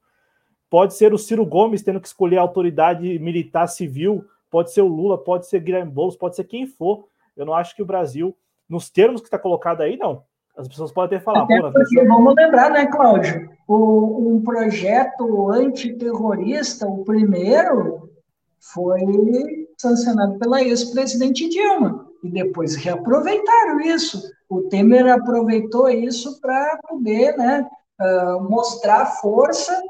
Pode 0.69 0.93
ser 0.93 1.13
o 1.13 1.17
Ciro 1.17 1.45
Gomes 1.45 1.83
tendo 1.83 1.99
que 1.99 2.07
escolher 2.07 2.37
a 2.37 2.41
autoridade 2.41 3.19
militar 3.19 3.67
civil 3.67 4.25
pode 4.51 4.73
ser 4.73 4.81
o 4.81 4.87
Lula, 4.87 5.17
pode 5.17 5.47
ser 5.47 5.61
Guilherme 5.61 5.91
Boulos, 5.91 6.17
pode 6.17 6.35
ser 6.35 6.43
quem 6.43 6.67
for. 6.67 7.07
Eu 7.35 7.45
não 7.45 7.53
acho 7.53 7.73
que 7.73 7.81
o 7.81 7.85
Brasil, 7.85 8.37
nos 8.67 8.89
termos 8.89 9.21
que 9.21 9.27
está 9.27 9.39
colocado 9.39 9.81
aí, 9.81 9.95
não. 9.95 10.25
As 10.61 10.67
pessoas 10.67 10.91
podem 10.91 11.17
até 11.17 11.25
falar. 11.25 11.43
Até 11.43 11.59
porque, 11.59 12.05
vamos 12.05 12.35
lembrar, 12.35 12.69
né, 12.69 12.85
Cláudio? 12.85 13.49
O, 13.67 14.35
um 14.35 14.41
projeto 14.43 15.49
antiterrorista, 15.49 16.87
o 16.87 17.03
primeiro, 17.03 18.11
foi 18.59 19.67
sancionado 19.77 20.37
pela 20.37 20.61
ex-presidente 20.61 21.49
Dilma. 21.49 22.07
E 22.23 22.29
depois 22.29 22.75
reaproveitaram 22.75 23.79
isso. 23.79 24.21
O 24.47 24.61
Temer 24.63 25.07
aproveitou 25.07 25.89
isso 25.89 26.39
para 26.39 26.77
poder 26.87 27.35
né, 27.37 27.67
uh, 27.99 28.43
mostrar 28.47 29.07
força 29.07 29.81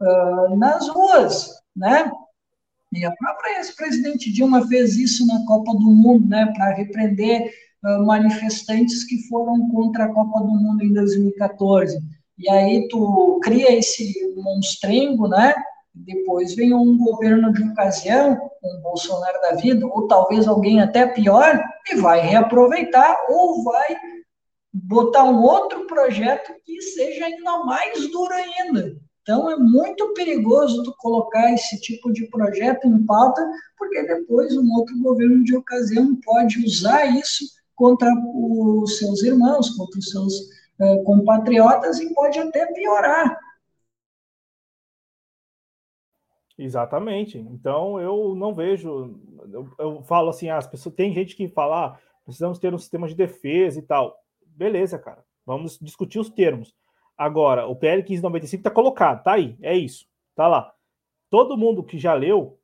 uh, 0.00 0.56
nas 0.56 0.88
ruas. 0.88 1.60
Né? 1.74 2.08
E 2.92 3.04
a 3.04 3.10
própria 3.16 3.58
ex-presidente 3.58 4.32
Dilma 4.32 4.64
fez 4.68 4.96
isso 4.96 5.26
na 5.26 5.44
Copa 5.44 5.72
do 5.72 5.90
Mundo, 5.90 6.28
né, 6.28 6.52
para 6.54 6.74
repreender 6.74 7.52
manifestantes 7.82 9.04
que 9.04 9.26
foram 9.28 9.68
contra 9.70 10.04
a 10.04 10.12
Copa 10.12 10.40
do 10.40 10.48
Mundo 10.48 10.84
em 10.84 10.92
2014. 10.92 11.98
E 12.38 12.50
aí 12.50 12.88
tu 12.88 13.38
cria 13.42 13.76
esse 13.76 14.34
monstrengo, 14.36 15.28
né? 15.28 15.54
Depois 15.94 16.54
vem 16.54 16.72
um 16.72 16.96
governo 16.96 17.52
de 17.52 17.62
ocasião, 17.62 18.38
um 18.62 18.80
Bolsonaro 18.80 19.40
da 19.42 19.56
vida, 19.56 19.86
ou 19.86 20.06
talvez 20.06 20.46
alguém 20.46 20.80
até 20.80 21.06
pior, 21.06 21.62
e 21.90 21.96
vai 21.96 22.20
reaproveitar 22.20 23.16
ou 23.28 23.62
vai 23.64 23.96
botar 24.72 25.24
um 25.24 25.42
outro 25.42 25.86
projeto 25.86 26.52
que 26.64 26.80
seja 26.80 27.26
ainda 27.26 27.64
mais 27.64 28.10
duro 28.10 28.32
ainda. 28.32 28.96
Então, 29.22 29.50
é 29.50 29.56
muito 29.56 30.14
perigoso 30.14 30.82
tu 30.82 30.94
colocar 30.98 31.52
esse 31.52 31.78
tipo 31.80 32.12
de 32.12 32.26
projeto 32.28 32.86
em 32.86 33.04
pauta, 33.04 33.46
porque 33.76 34.02
depois 34.02 34.56
um 34.56 34.72
outro 34.72 34.98
governo 35.00 35.44
de 35.44 35.54
ocasião 35.54 36.16
pode 36.24 36.64
usar 36.64 37.04
isso 37.06 37.44
contra 37.80 38.06
os 38.34 38.98
seus 38.98 39.22
irmãos, 39.22 39.70
contra 39.70 39.98
os 39.98 40.10
seus 40.10 40.34
uh, 40.78 41.02
compatriotas 41.02 41.98
e 41.98 42.12
pode 42.12 42.38
até 42.38 42.70
piorar. 42.74 43.40
Exatamente. 46.58 47.38
Então, 47.38 47.98
eu 47.98 48.34
não 48.34 48.54
vejo. 48.54 49.18
Eu, 49.50 49.66
eu 49.78 50.02
falo 50.02 50.28
assim: 50.28 50.50
ah, 50.50 50.58
as 50.58 50.66
pessoas. 50.66 50.94
Tem 50.94 51.14
gente 51.14 51.34
que 51.34 51.48
fala, 51.48 51.86
ah, 51.86 51.98
precisamos 52.22 52.58
ter 52.58 52.74
um 52.74 52.78
sistema 52.78 53.08
de 53.08 53.14
defesa 53.14 53.78
e 53.78 53.82
tal. 53.82 54.14
Beleza, 54.44 54.98
cara. 54.98 55.24
Vamos 55.46 55.78
discutir 55.78 56.18
os 56.18 56.28
termos. 56.28 56.76
Agora, 57.16 57.66
o 57.66 57.74
PL 57.74 58.02
1595 58.02 58.60
está 58.60 58.70
colocado, 58.70 59.22
tá 59.22 59.32
aí, 59.32 59.56
é 59.60 59.76
isso, 59.76 60.06
tá 60.34 60.48
lá. 60.48 60.72
Todo 61.28 61.56
mundo 61.56 61.84
que 61.84 61.98
já 61.98 62.14
leu 62.14 62.58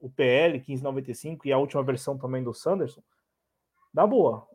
o 0.00 0.08
PL 0.08 0.54
1595 0.54 1.46
e 1.46 1.52
a 1.52 1.58
última 1.58 1.82
versão 1.82 2.16
também 2.16 2.42
do 2.42 2.54
Sanderson, 2.54 3.02
dá 3.98 4.06
boa. 4.06 4.46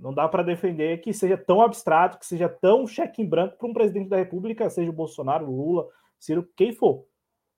Não 0.00 0.14
dá 0.14 0.26
para 0.26 0.42
defender 0.42 0.98
que 1.02 1.12
seja 1.12 1.36
tão 1.36 1.60
abstrato, 1.60 2.18
que 2.18 2.24
seja 2.24 2.48
tão 2.48 2.86
cheque 2.86 3.20
em 3.20 3.28
branco 3.28 3.58
para 3.58 3.68
um 3.68 3.72
presidente 3.74 4.08
da 4.08 4.16
República, 4.16 4.70
seja 4.70 4.88
o 4.88 4.94
Bolsonaro, 4.94 5.50
Lula, 5.50 5.86
Ciro, 6.18 6.48
quem 6.56 6.72
for. 6.72 7.04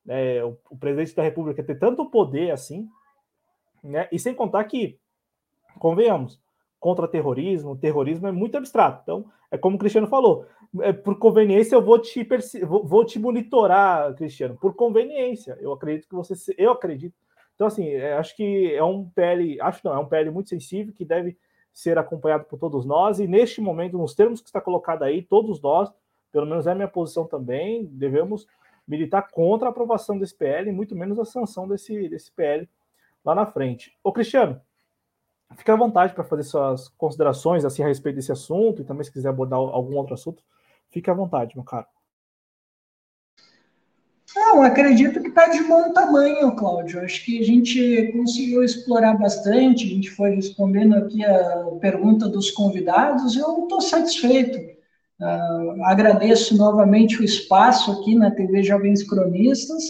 É, 0.08 0.42
o, 0.42 0.58
o, 0.70 0.76
presidente 0.76 1.14
da 1.14 1.22
República 1.22 1.62
ter 1.62 1.78
tanto 1.78 2.10
poder 2.10 2.50
assim, 2.50 2.88
né? 3.84 4.08
E 4.10 4.18
sem 4.18 4.34
contar 4.34 4.64
que, 4.64 4.98
convenhamos, 5.78 6.40
contra 6.80 7.06
terrorismo, 7.06 7.76
terrorismo 7.76 8.26
é 8.26 8.32
muito 8.32 8.56
abstrato. 8.56 9.02
Então, 9.02 9.30
é 9.50 9.58
como 9.58 9.76
o 9.76 9.78
Cristiano 9.78 10.08
falou, 10.08 10.46
é, 10.80 10.92
por 10.92 11.18
conveniência 11.18 11.76
eu 11.76 11.82
vou 11.82 11.98
te 11.98 12.26
vou, 12.64 12.84
vou 12.84 13.04
te 13.04 13.18
monitorar, 13.18 14.14
Cristiano, 14.14 14.56
por 14.58 14.74
conveniência. 14.74 15.56
Eu 15.60 15.72
acredito 15.72 16.08
que 16.08 16.14
você 16.14 16.34
eu 16.58 16.72
acredito. 16.72 17.14
Então 17.60 17.68
assim, 17.68 17.88
é, 17.88 18.14
acho 18.14 18.34
que 18.34 18.74
é 18.74 18.82
um 18.82 19.06
PL, 19.10 19.60
acho 19.60 19.82
não, 19.84 19.92
é 19.92 19.98
um 19.98 20.06
PL 20.06 20.30
muito 20.30 20.48
sensível 20.48 20.94
que 20.94 21.04
deve 21.04 21.36
ser 21.74 21.98
acompanhado 21.98 22.44
por 22.44 22.58
todos 22.58 22.86
nós 22.86 23.20
e 23.20 23.26
neste 23.26 23.60
momento, 23.60 23.98
nos 23.98 24.14
termos 24.14 24.40
que 24.40 24.46
está 24.46 24.62
colocado 24.62 25.02
aí, 25.02 25.20
todos 25.20 25.60
nós, 25.60 25.92
pelo 26.32 26.46
menos 26.46 26.66
é 26.66 26.72
a 26.72 26.74
minha 26.74 26.88
posição 26.88 27.26
também, 27.26 27.84
devemos 27.84 28.46
militar 28.88 29.28
contra 29.30 29.68
a 29.68 29.70
aprovação 29.70 30.18
desse 30.18 30.34
PL, 30.34 30.72
muito 30.72 30.96
menos 30.96 31.18
a 31.18 31.24
sanção 31.26 31.68
desse, 31.68 32.08
desse 32.08 32.32
PL 32.32 32.66
lá 33.22 33.34
na 33.34 33.44
frente. 33.44 33.94
Ô 34.02 34.10
Cristiano, 34.10 34.58
fica 35.54 35.74
à 35.74 35.76
vontade 35.76 36.14
para 36.14 36.24
fazer 36.24 36.44
suas 36.44 36.88
considerações 36.88 37.62
assim 37.66 37.82
a 37.82 37.86
respeito 37.86 38.16
desse 38.16 38.32
assunto 38.32 38.80
e 38.80 38.86
também 38.86 39.04
se 39.04 39.12
quiser 39.12 39.28
abordar 39.28 39.58
algum 39.58 39.96
outro 39.96 40.14
assunto, 40.14 40.42
Fique 40.88 41.08
à 41.10 41.14
vontade, 41.14 41.54
meu 41.54 41.64
caro. 41.64 41.86
Não, 44.34 44.62
acredito 44.62 45.20
que 45.20 45.28
está 45.28 45.48
de 45.48 45.62
bom 45.64 45.92
tamanho, 45.92 46.54
Cláudio. 46.54 47.00
Acho 47.00 47.24
que 47.24 47.40
a 47.40 47.44
gente 47.44 48.12
conseguiu 48.12 48.62
explorar 48.62 49.14
bastante, 49.18 49.84
a 49.84 49.88
gente 49.88 50.10
foi 50.10 50.30
respondendo 50.30 50.94
aqui 50.94 51.24
a 51.24 51.64
pergunta 51.80 52.28
dos 52.28 52.50
convidados, 52.50 53.36
eu 53.36 53.64
estou 53.64 53.80
satisfeito. 53.80 54.58
Uh, 55.20 55.84
agradeço 55.84 56.56
novamente 56.56 57.20
o 57.20 57.24
espaço 57.24 57.92
aqui 57.92 58.14
na 58.14 58.30
TV 58.30 58.62
Jovens 58.62 59.02
Cronistas 59.02 59.82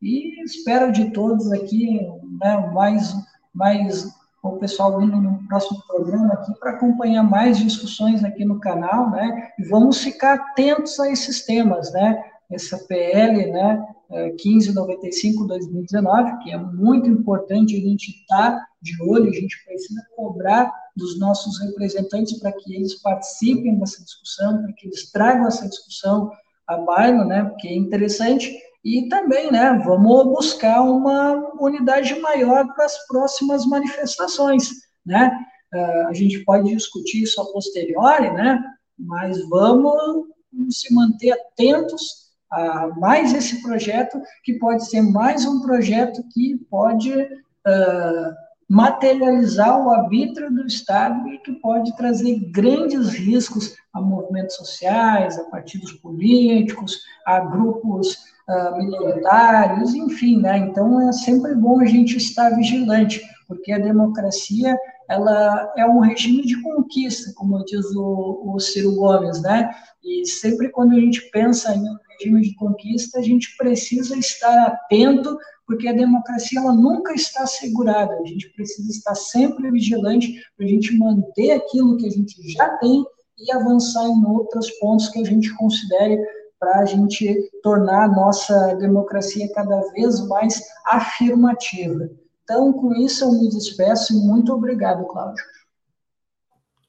e 0.00 0.44
espero 0.44 0.92
de 0.92 1.10
todos 1.10 1.50
aqui 1.50 2.00
né, 2.40 2.70
mais, 2.72 3.12
mais 3.52 4.08
o 4.42 4.52
pessoal 4.58 5.00
vindo 5.00 5.16
no 5.16 5.38
próximo 5.48 5.82
programa 5.88 6.34
aqui 6.34 6.52
para 6.60 6.72
acompanhar 6.72 7.24
mais 7.24 7.58
discussões 7.58 8.22
aqui 8.22 8.44
no 8.44 8.60
canal, 8.60 9.10
né? 9.10 9.50
E 9.58 9.64
vamos 9.64 9.98
ficar 10.02 10.34
atentos 10.34 11.00
a 11.00 11.10
esses 11.10 11.44
temas, 11.44 11.92
né? 11.92 12.22
Essa 12.50 12.78
PL, 12.86 13.50
né? 13.50 13.82
1595-2019, 14.10 16.28
é, 16.28 16.36
que 16.42 16.50
é 16.52 16.58
muito 16.58 17.08
importante 17.08 17.76
a 17.76 17.80
gente 17.80 18.10
estar 18.10 18.52
tá 18.52 18.66
de 18.80 19.02
olho, 19.02 19.28
a 19.28 19.34
gente 19.34 19.62
precisa 19.64 20.00
cobrar 20.14 20.72
dos 20.96 21.18
nossos 21.18 21.60
representantes 21.60 22.38
para 22.38 22.52
que 22.52 22.72
eles 22.74 22.94
participem 23.02 23.76
dessa 23.78 24.04
discussão, 24.04 24.62
para 24.62 24.72
que 24.72 24.86
eles 24.86 25.10
tragam 25.10 25.48
essa 25.48 25.68
discussão 25.68 26.30
à 26.66 26.78
baila, 26.78 27.24
né? 27.24 27.44
Porque 27.44 27.68
é 27.68 27.74
interessante 27.74 28.56
e 28.84 29.08
também, 29.08 29.50
né, 29.50 29.82
vamos 29.84 30.24
buscar 30.26 30.80
uma 30.80 31.52
unidade 31.60 32.14
maior 32.20 32.72
para 32.72 32.84
as 32.84 33.04
próximas 33.08 33.66
manifestações, 33.66 34.70
né? 35.04 35.36
Uh, 35.74 36.06
a 36.06 36.14
gente 36.14 36.44
pode 36.44 36.72
discutir 36.72 37.24
isso 37.24 37.40
a 37.40 37.52
posteriori, 37.52 38.30
né? 38.32 38.62
Mas 38.96 39.36
vamos 39.48 40.28
se 40.70 40.94
manter 40.94 41.32
atentos 41.32 42.25
a 42.50 42.88
mais 42.98 43.34
esse 43.34 43.62
projeto, 43.62 44.20
que 44.44 44.54
pode 44.54 44.88
ser 44.88 45.02
mais 45.02 45.44
um 45.44 45.60
projeto 45.60 46.22
que 46.32 46.56
pode 46.70 47.12
uh, 47.12 48.34
materializar 48.68 49.84
o 49.84 49.90
arbítrio 49.90 50.50
do 50.50 50.66
Estado 50.66 51.28
e 51.28 51.38
que 51.38 51.52
pode 51.52 51.96
trazer 51.96 52.38
grandes 52.50 53.10
riscos 53.10 53.76
a 53.92 54.00
movimentos 54.00 54.56
sociais, 54.56 55.38
a 55.38 55.44
partidos 55.44 55.92
políticos, 55.92 57.00
a 57.24 57.40
grupos 57.40 58.14
uh, 58.48 58.76
minoritários, 58.76 59.94
enfim, 59.94 60.40
né? 60.40 60.58
Então 60.58 61.08
é 61.08 61.12
sempre 61.12 61.54
bom 61.54 61.80
a 61.80 61.86
gente 61.86 62.16
estar 62.16 62.50
vigilante, 62.50 63.22
porque 63.46 63.72
a 63.72 63.78
democracia 63.78 64.76
ela 65.08 65.72
é 65.76 65.86
um 65.86 66.00
regime 66.00 66.42
de 66.42 66.60
conquista, 66.62 67.32
como 67.36 67.64
diz 67.64 67.84
o, 67.94 68.54
o 68.54 68.60
Ciro 68.60 68.94
Gomes, 68.94 69.40
né? 69.42 69.70
E 70.02 70.26
sempre 70.26 70.70
quando 70.70 70.92
a 70.92 71.00
gente 71.00 71.30
pensa 71.30 71.74
em 71.74 71.80
um 71.80 71.96
regime 72.10 72.42
de 72.42 72.54
conquista, 72.54 73.18
a 73.18 73.22
gente 73.22 73.56
precisa 73.56 74.16
estar 74.16 74.66
atento, 74.66 75.36
porque 75.66 75.88
a 75.88 75.92
democracia 75.92 76.60
ela 76.60 76.72
nunca 76.72 77.12
está 77.14 77.42
assegurada. 77.42 78.14
A 78.14 78.24
gente 78.24 78.50
precisa 78.52 78.90
estar 78.90 79.14
sempre 79.14 79.70
vigilante 79.70 80.34
para 80.56 80.66
a 80.66 80.68
gente 80.68 80.96
manter 80.96 81.52
aquilo 81.52 81.96
que 81.96 82.06
a 82.06 82.10
gente 82.10 82.36
já 82.52 82.68
tem 82.78 83.04
e 83.38 83.52
avançar 83.52 84.06
em 84.06 84.24
outros 84.24 84.70
pontos 84.78 85.08
que 85.08 85.20
a 85.20 85.24
gente 85.24 85.54
considere 85.56 86.18
para 86.58 86.80
a 86.80 86.84
gente 86.84 87.50
tornar 87.62 88.04
a 88.04 88.08
nossa 88.08 88.74
democracia 88.76 89.48
cada 89.52 89.80
vez 89.92 90.26
mais 90.26 90.60
afirmativa. 90.86 92.08
Então, 92.46 92.72
com 92.72 92.94
isso, 92.94 93.24
eu 93.24 93.32
me 93.32 93.48
despeço 93.48 94.12
e 94.12 94.24
muito 94.24 94.54
obrigado, 94.54 95.04
Cláudio. 95.08 95.44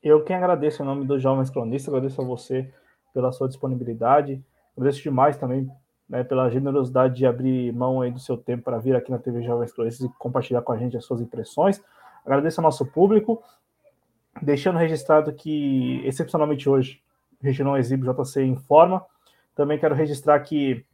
Eu 0.04 0.24
quem 0.24 0.36
agradeço 0.36 0.84
em 0.84 0.86
nome 0.86 1.04
dos 1.08 1.20
Jovens 1.20 1.50
Cronistas, 1.50 1.92
agradeço 1.92 2.22
a 2.22 2.24
você 2.24 2.72
pela 3.12 3.32
sua 3.32 3.48
disponibilidade, 3.48 4.46
agradeço 4.78 5.02
demais 5.02 5.36
também 5.36 5.68
né, 6.08 6.24
pela 6.24 6.48
generosidade 6.52 7.16
de 7.16 7.26
abrir 7.26 7.74
mão 7.74 8.02
aí 8.02 8.12
do 8.12 8.20
seu 8.20 8.38
tempo 8.38 8.66
para 8.66 8.78
vir 8.78 8.96
aqui 8.96 9.10
na 9.10 9.18
TV 9.18 9.42
Jovens 9.42 9.74
Cronistas 9.74 10.08
e 10.08 10.14
compartilhar 10.20 10.62
com 10.62 10.74
a 10.74 10.78
gente 10.78 10.96
as 10.96 11.04
suas 11.04 11.22
impressões. 11.22 11.84
Agradeço 12.24 12.62
ao 12.62 12.64
nosso 12.64 12.86
público, 12.86 13.42
deixando 14.40 14.78
registrado 14.78 15.34
que, 15.34 16.06
excepcionalmente 16.06 16.70
hoje, 16.70 17.02
a 17.42 17.48
gente 17.48 17.64
não 17.64 17.76
exibe 17.76 18.08
JC 18.08 18.44
em 18.44 18.58
forma. 18.58 19.04
Também 19.56 19.80
quero 19.80 19.96
registrar 19.96 20.40
que, 20.42 20.86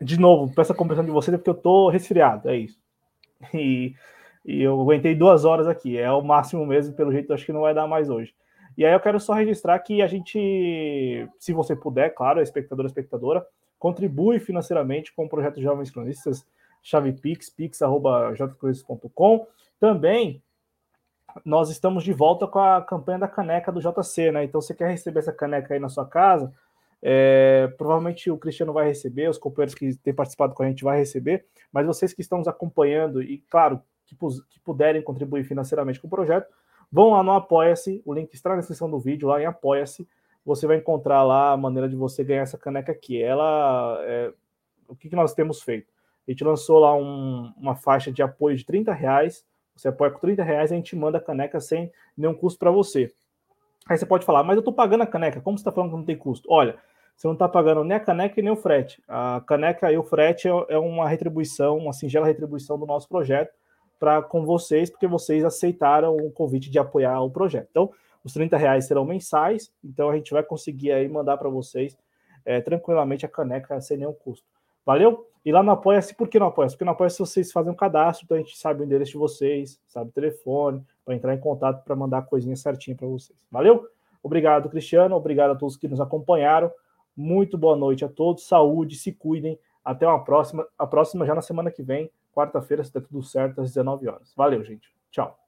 de 0.00 0.18
novo, 0.18 0.50
peço 0.54 0.72
a 0.72 0.74
compreensão 0.74 1.04
de 1.04 1.10
vocês, 1.10 1.36
porque 1.36 1.50
eu 1.50 1.54
estou 1.54 1.90
resfriado, 1.90 2.48
é 2.48 2.56
isso. 2.56 2.82
E, 3.54 3.94
e 4.44 4.62
eu 4.62 4.80
aguentei 4.80 5.14
duas 5.14 5.44
horas 5.44 5.66
aqui, 5.66 5.96
é 5.96 6.10
o 6.10 6.22
máximo 6.22 6.66
mesmo, 6.66 6.94
pelo 6.94 7.12
jeito, 7.12 7.32
acho 7.32 7.46
que 7.46 7.52
não 7.52 7.62
vai 7.62 7.74
dar 7.74 7.86
mais 7.86 8.10
hoje. 8.10 8.34
E 8.76 8.84
aí 8.84 8.92
eu 8.92 9.00
quero 9.00 9.18
só 9.20 9.32
registrar 9.32 9.78
que 9.78 10.02
a 10.02 10.06
gente, 10.06 11.28
se 11.38 11.52
você 11.52 11.76
puder, 11.76 12.10
claro, 12.14 12.42
espectador, 12.42 12.84
espectadora, 12.86 13.46
contribui 13.78 14.38
financeiramente 14.40 15.14
com 15.14 15.24
o 15.24 15.28
projeto 15.28 15.62
Jovens 15.62 15.90
Cronistas, 15.90 16.44
chave 16.82 17.12
Pix, 17.12 17.48
pix.jcronistas.com. 17.50 19.46
Também 19.78 20.42
nós 21.44 21.70
estamos 21.70 22.04
de 22.04 22.12
volta 22.12 22.46
com 22.46 22.58
a 22.58 22.82
campanha 22.82 23.20
da 23.20 23.28
caneca 23.28 23.72
do 23.72 23.80
JC, 23.80 24.30
né? 24.30 24.44
Então, 24.44 24.60
você 24.60 24.74
quer 24.74 24.90
receber 24.90 25.20
essa 25.20 25.32
caneca 25.32 25.74
aí 25.74 25.80
na 25.80 25.88
sua 25.88 26.06
casa, 26.06 26.52
é, 27.04 27.70
provavelmente 27.76 28.30
o 28.30 28.38
Cristiano 28.38 28.72
vai 28.72 28.88
receber, 28.88 29.28
os 29.28 29.38
companheiros 29.38 29.74
que 29.74 29.94
têm 29.98 30.14
participado 30.14 30.54
com 30.54 30.62
a 30.62 30.66
gente 30.66 30.82
vai 30.82 30.98
receber, 30.98 31.44
mas 31.70 31.86
vocês 31.86 32.12
que 32.12 32.22
estão 32.22 32.38
nos 32.38 32.48
acompanhando 32.48 33.22
e, 33.22 33.44
claro, 33.50 33.80
que, 34.06 34.16
que 34.48 34.58
puderem 34.60 35.02
contribuir 35.02 35.44
financeiramente 35.44 36.00
com 36.00 36.06
o 36.06 36.10
projeto, 36.10 36.48
Vão 36.94 37.10
lá 37.10 37.24
no 37.24 37.32
Apoia-se, 37.32 38.00
o 38.04 38.14
link 38.14 38.32
está 38.32 38.50
na 38.50 38.58
descrição 38.58 38.88
do 38.88 39.00
vídeo, 39.00 39.26
lá 39.26 39.42
em 39.42 39.46
Apoia-se. 39.46 40.06
Você 40.46 40.64
vai 40.64 40.76
encontrar 40.76 41.24
lá 41.24 41.50
a 41.50 41.56
maneira 41.56 41.88
de 41.88 41.96
você 41.96 42.22
ganhar 42.22 42.42
essa 42.42 42.56
caneca 42.56 42.92
aqui. 42.92 43.20
Ela, 43.20 43.98
é, 44.02 44.32
o 44.86 44.94
que, 44.94 45.08
que 45.08 45.16
nós 45.16 45.34
temos 45.34 45.60
feito? 45.60 45.92
A 46.24 46.30
gente 46.30 46.44
lançou 46.44 46.78
lá 46.78 46.94
um, 46.94 47.52
uma 47.56 47.74
faixa 47.74 48.12
de 48.12 48.22
apoio 48.22 48.56
de 48.56 48.64
30 48.64 48.92
reais. 48.92 49.44
Você 49.74 49.88
apoia 49.88 50.12
com 50.12 50.20
30 50.20 50.44
reais 50.44 50.70
e 50.70 50.74
a 50.74 50.76
gente 50.76 50.94
manda 50.94 51.18
a 51.18 51.20
caneca 51.20 51.58
sem 51.60 51.90
nenhum 52.16 52.32
custo 52.32 52.60
para 52.60 52.70
você. 52.70 53.12
Aí 53.88 53.98
você 53.98 54.06
pode 54.06 54.24
falar, 54.24 54.44
mas 54.44 54.54
eu 54.54 54.60
estou 54.60 54.72
pagando 54.72 55.02
a 55.02 55.06
caneca, 55.06 55.40
como 55.40 55.58
você 55.58 55.62
está 55.62 55.72
falando 55.72 55.90
que 55.90 55.96
não 55.96 56.04
tem 56.04 56.16
custo? 56.16 56.48
Olha, 56.48 56.78
você 57.16 57.26
não 57.26 57.34
está 57.34 57.48
pagando 57.48 57.84
nem 57.84 57.96
a 57.96 58.00
caneca 58.00 58.38
e 58.38 58.42
nem 58.42 58.52
o 58.52 58.56
frete. 58.56 59.02
A 59.08 59.42
caneca 59.46 59.90
e 59.92 59.96
o 59.96 60.02
frete 60.02 60.48
é, 60.48 60.50
é 60.68 60.78
uma 60.78 61.08
retribuição, 61.08 61.78
uma 61.78 61.92
singela 61.92 62.26
retribuição 62.26 62.78
do 62.78 62.86
nosso 62.86 63.08
projeto 63.08 63.52
para 63.98 64.22
com 64.22 64.44
vocês, 64.44 64.90
porque 64.90 65.06
vocês 65.06 65.44
aceitaram 65.44 66.16
o 66.16 66.30
convite 66.30 66.70
de 66.70 66.78
apoiar 66.78 67.20
o 67.22 67.30
projeto. 67.30 67.68
Então, 67.70 67.90
os 68.22 68.32
30 68.32 68.56
reais 68.56 68.86
serão 68.86 69.04
mensais, 69.04 69.72
então 69.82 70.10
a 70.10 70.16
gente 70.16 70.32
vai 70.32 70.42
conseguir 70.42 70.92
aí 70.92 71.08
mandar 71.08 71.36
para 71.36 71.48
vocês 71.48 71.96
é, 72.44 72.60
tranquilamente 72.60 73.24
a 73.24 73.28
caneca 73.28 73.80
sem 73.80 73.98
nenhum 73.98 74.12
custo. 74.12 74.46
Valeu? 74.84 75.26
E 75.44 75.52
lá 75.52 75.62
no 75.62 75.70
Apoia-se, 75.70 76.14
por 76.14 76.28
que 76.28 76.38
não 76.38 76.46
Apoia-se? 76.46 76.74
Porque 76.74 76.84
no 76.84 76.90
Apoia-se 76.90 77.18
vocês 77.18 77.52
fazem 77.52 77.70
um 77.70 77.76
cadastro, 77.76 78.24
então 78.24 78.36
a 78.36 78.40
gente 78.40 78.56
sabe 78.56 78.82
o 78.82 78.84
endereço 78.84 79.12
de 79.12 79.18
vocês, 79.18 79.78
sabe 79.86 80.10
o 80.10 80.12
telefone, 80.12 80.82
para 81.04 81.14
entrar 81.14 81.34
em 81.34 81.38
contato 81.38 81.84
para 81.84 81.94
mandar 81.94 82.18
a 82.18 82.22
coisinha 82.22 82.56
certinha 82.56 82.96
para 82.96 83.06
vocês. 83.06 83.38
Valeu? 83.50 83.86
Obrigado, 84.22 84.70
Cristiano. 84.70 85.14
Obrigado 85.14 85.50
a 85.50 85.54
todos 85.54 85.76
que 85.76 85.86
nos 85.86 86.00
acompanharam. 86.00 86.70
Muito 87.16 87.56
boa 87.56 87.76
noite 87.76 88.04
a 88.04 88.08
todos. 88.08 88.46
Saúde, 88.46 88.96
se 88.96 89.12
cuidem. 89.12 89.58
Até 89.84 90.06
uma 90.06 90.24
próxima. 90.24 90.66
A 90.78 90.86
próxima 90.86 91.26
já 91.26 91.34
na 91.34 91.42
semana 91.42 91.70
que 91.70 91.82
vem 91.82 92.10
quarta-feira, 92.34 92.82
se 92.82 92.92
der 92.92 93.02
tudo 93.02 93.22
certo, 93.22 93.60
às 93.60 93.68
19 93.68 94.08
horas. 94.08 94.34
Valeu, 94.36 94.62
gente. 94.64 94.92
Tchau. 95.10 95.43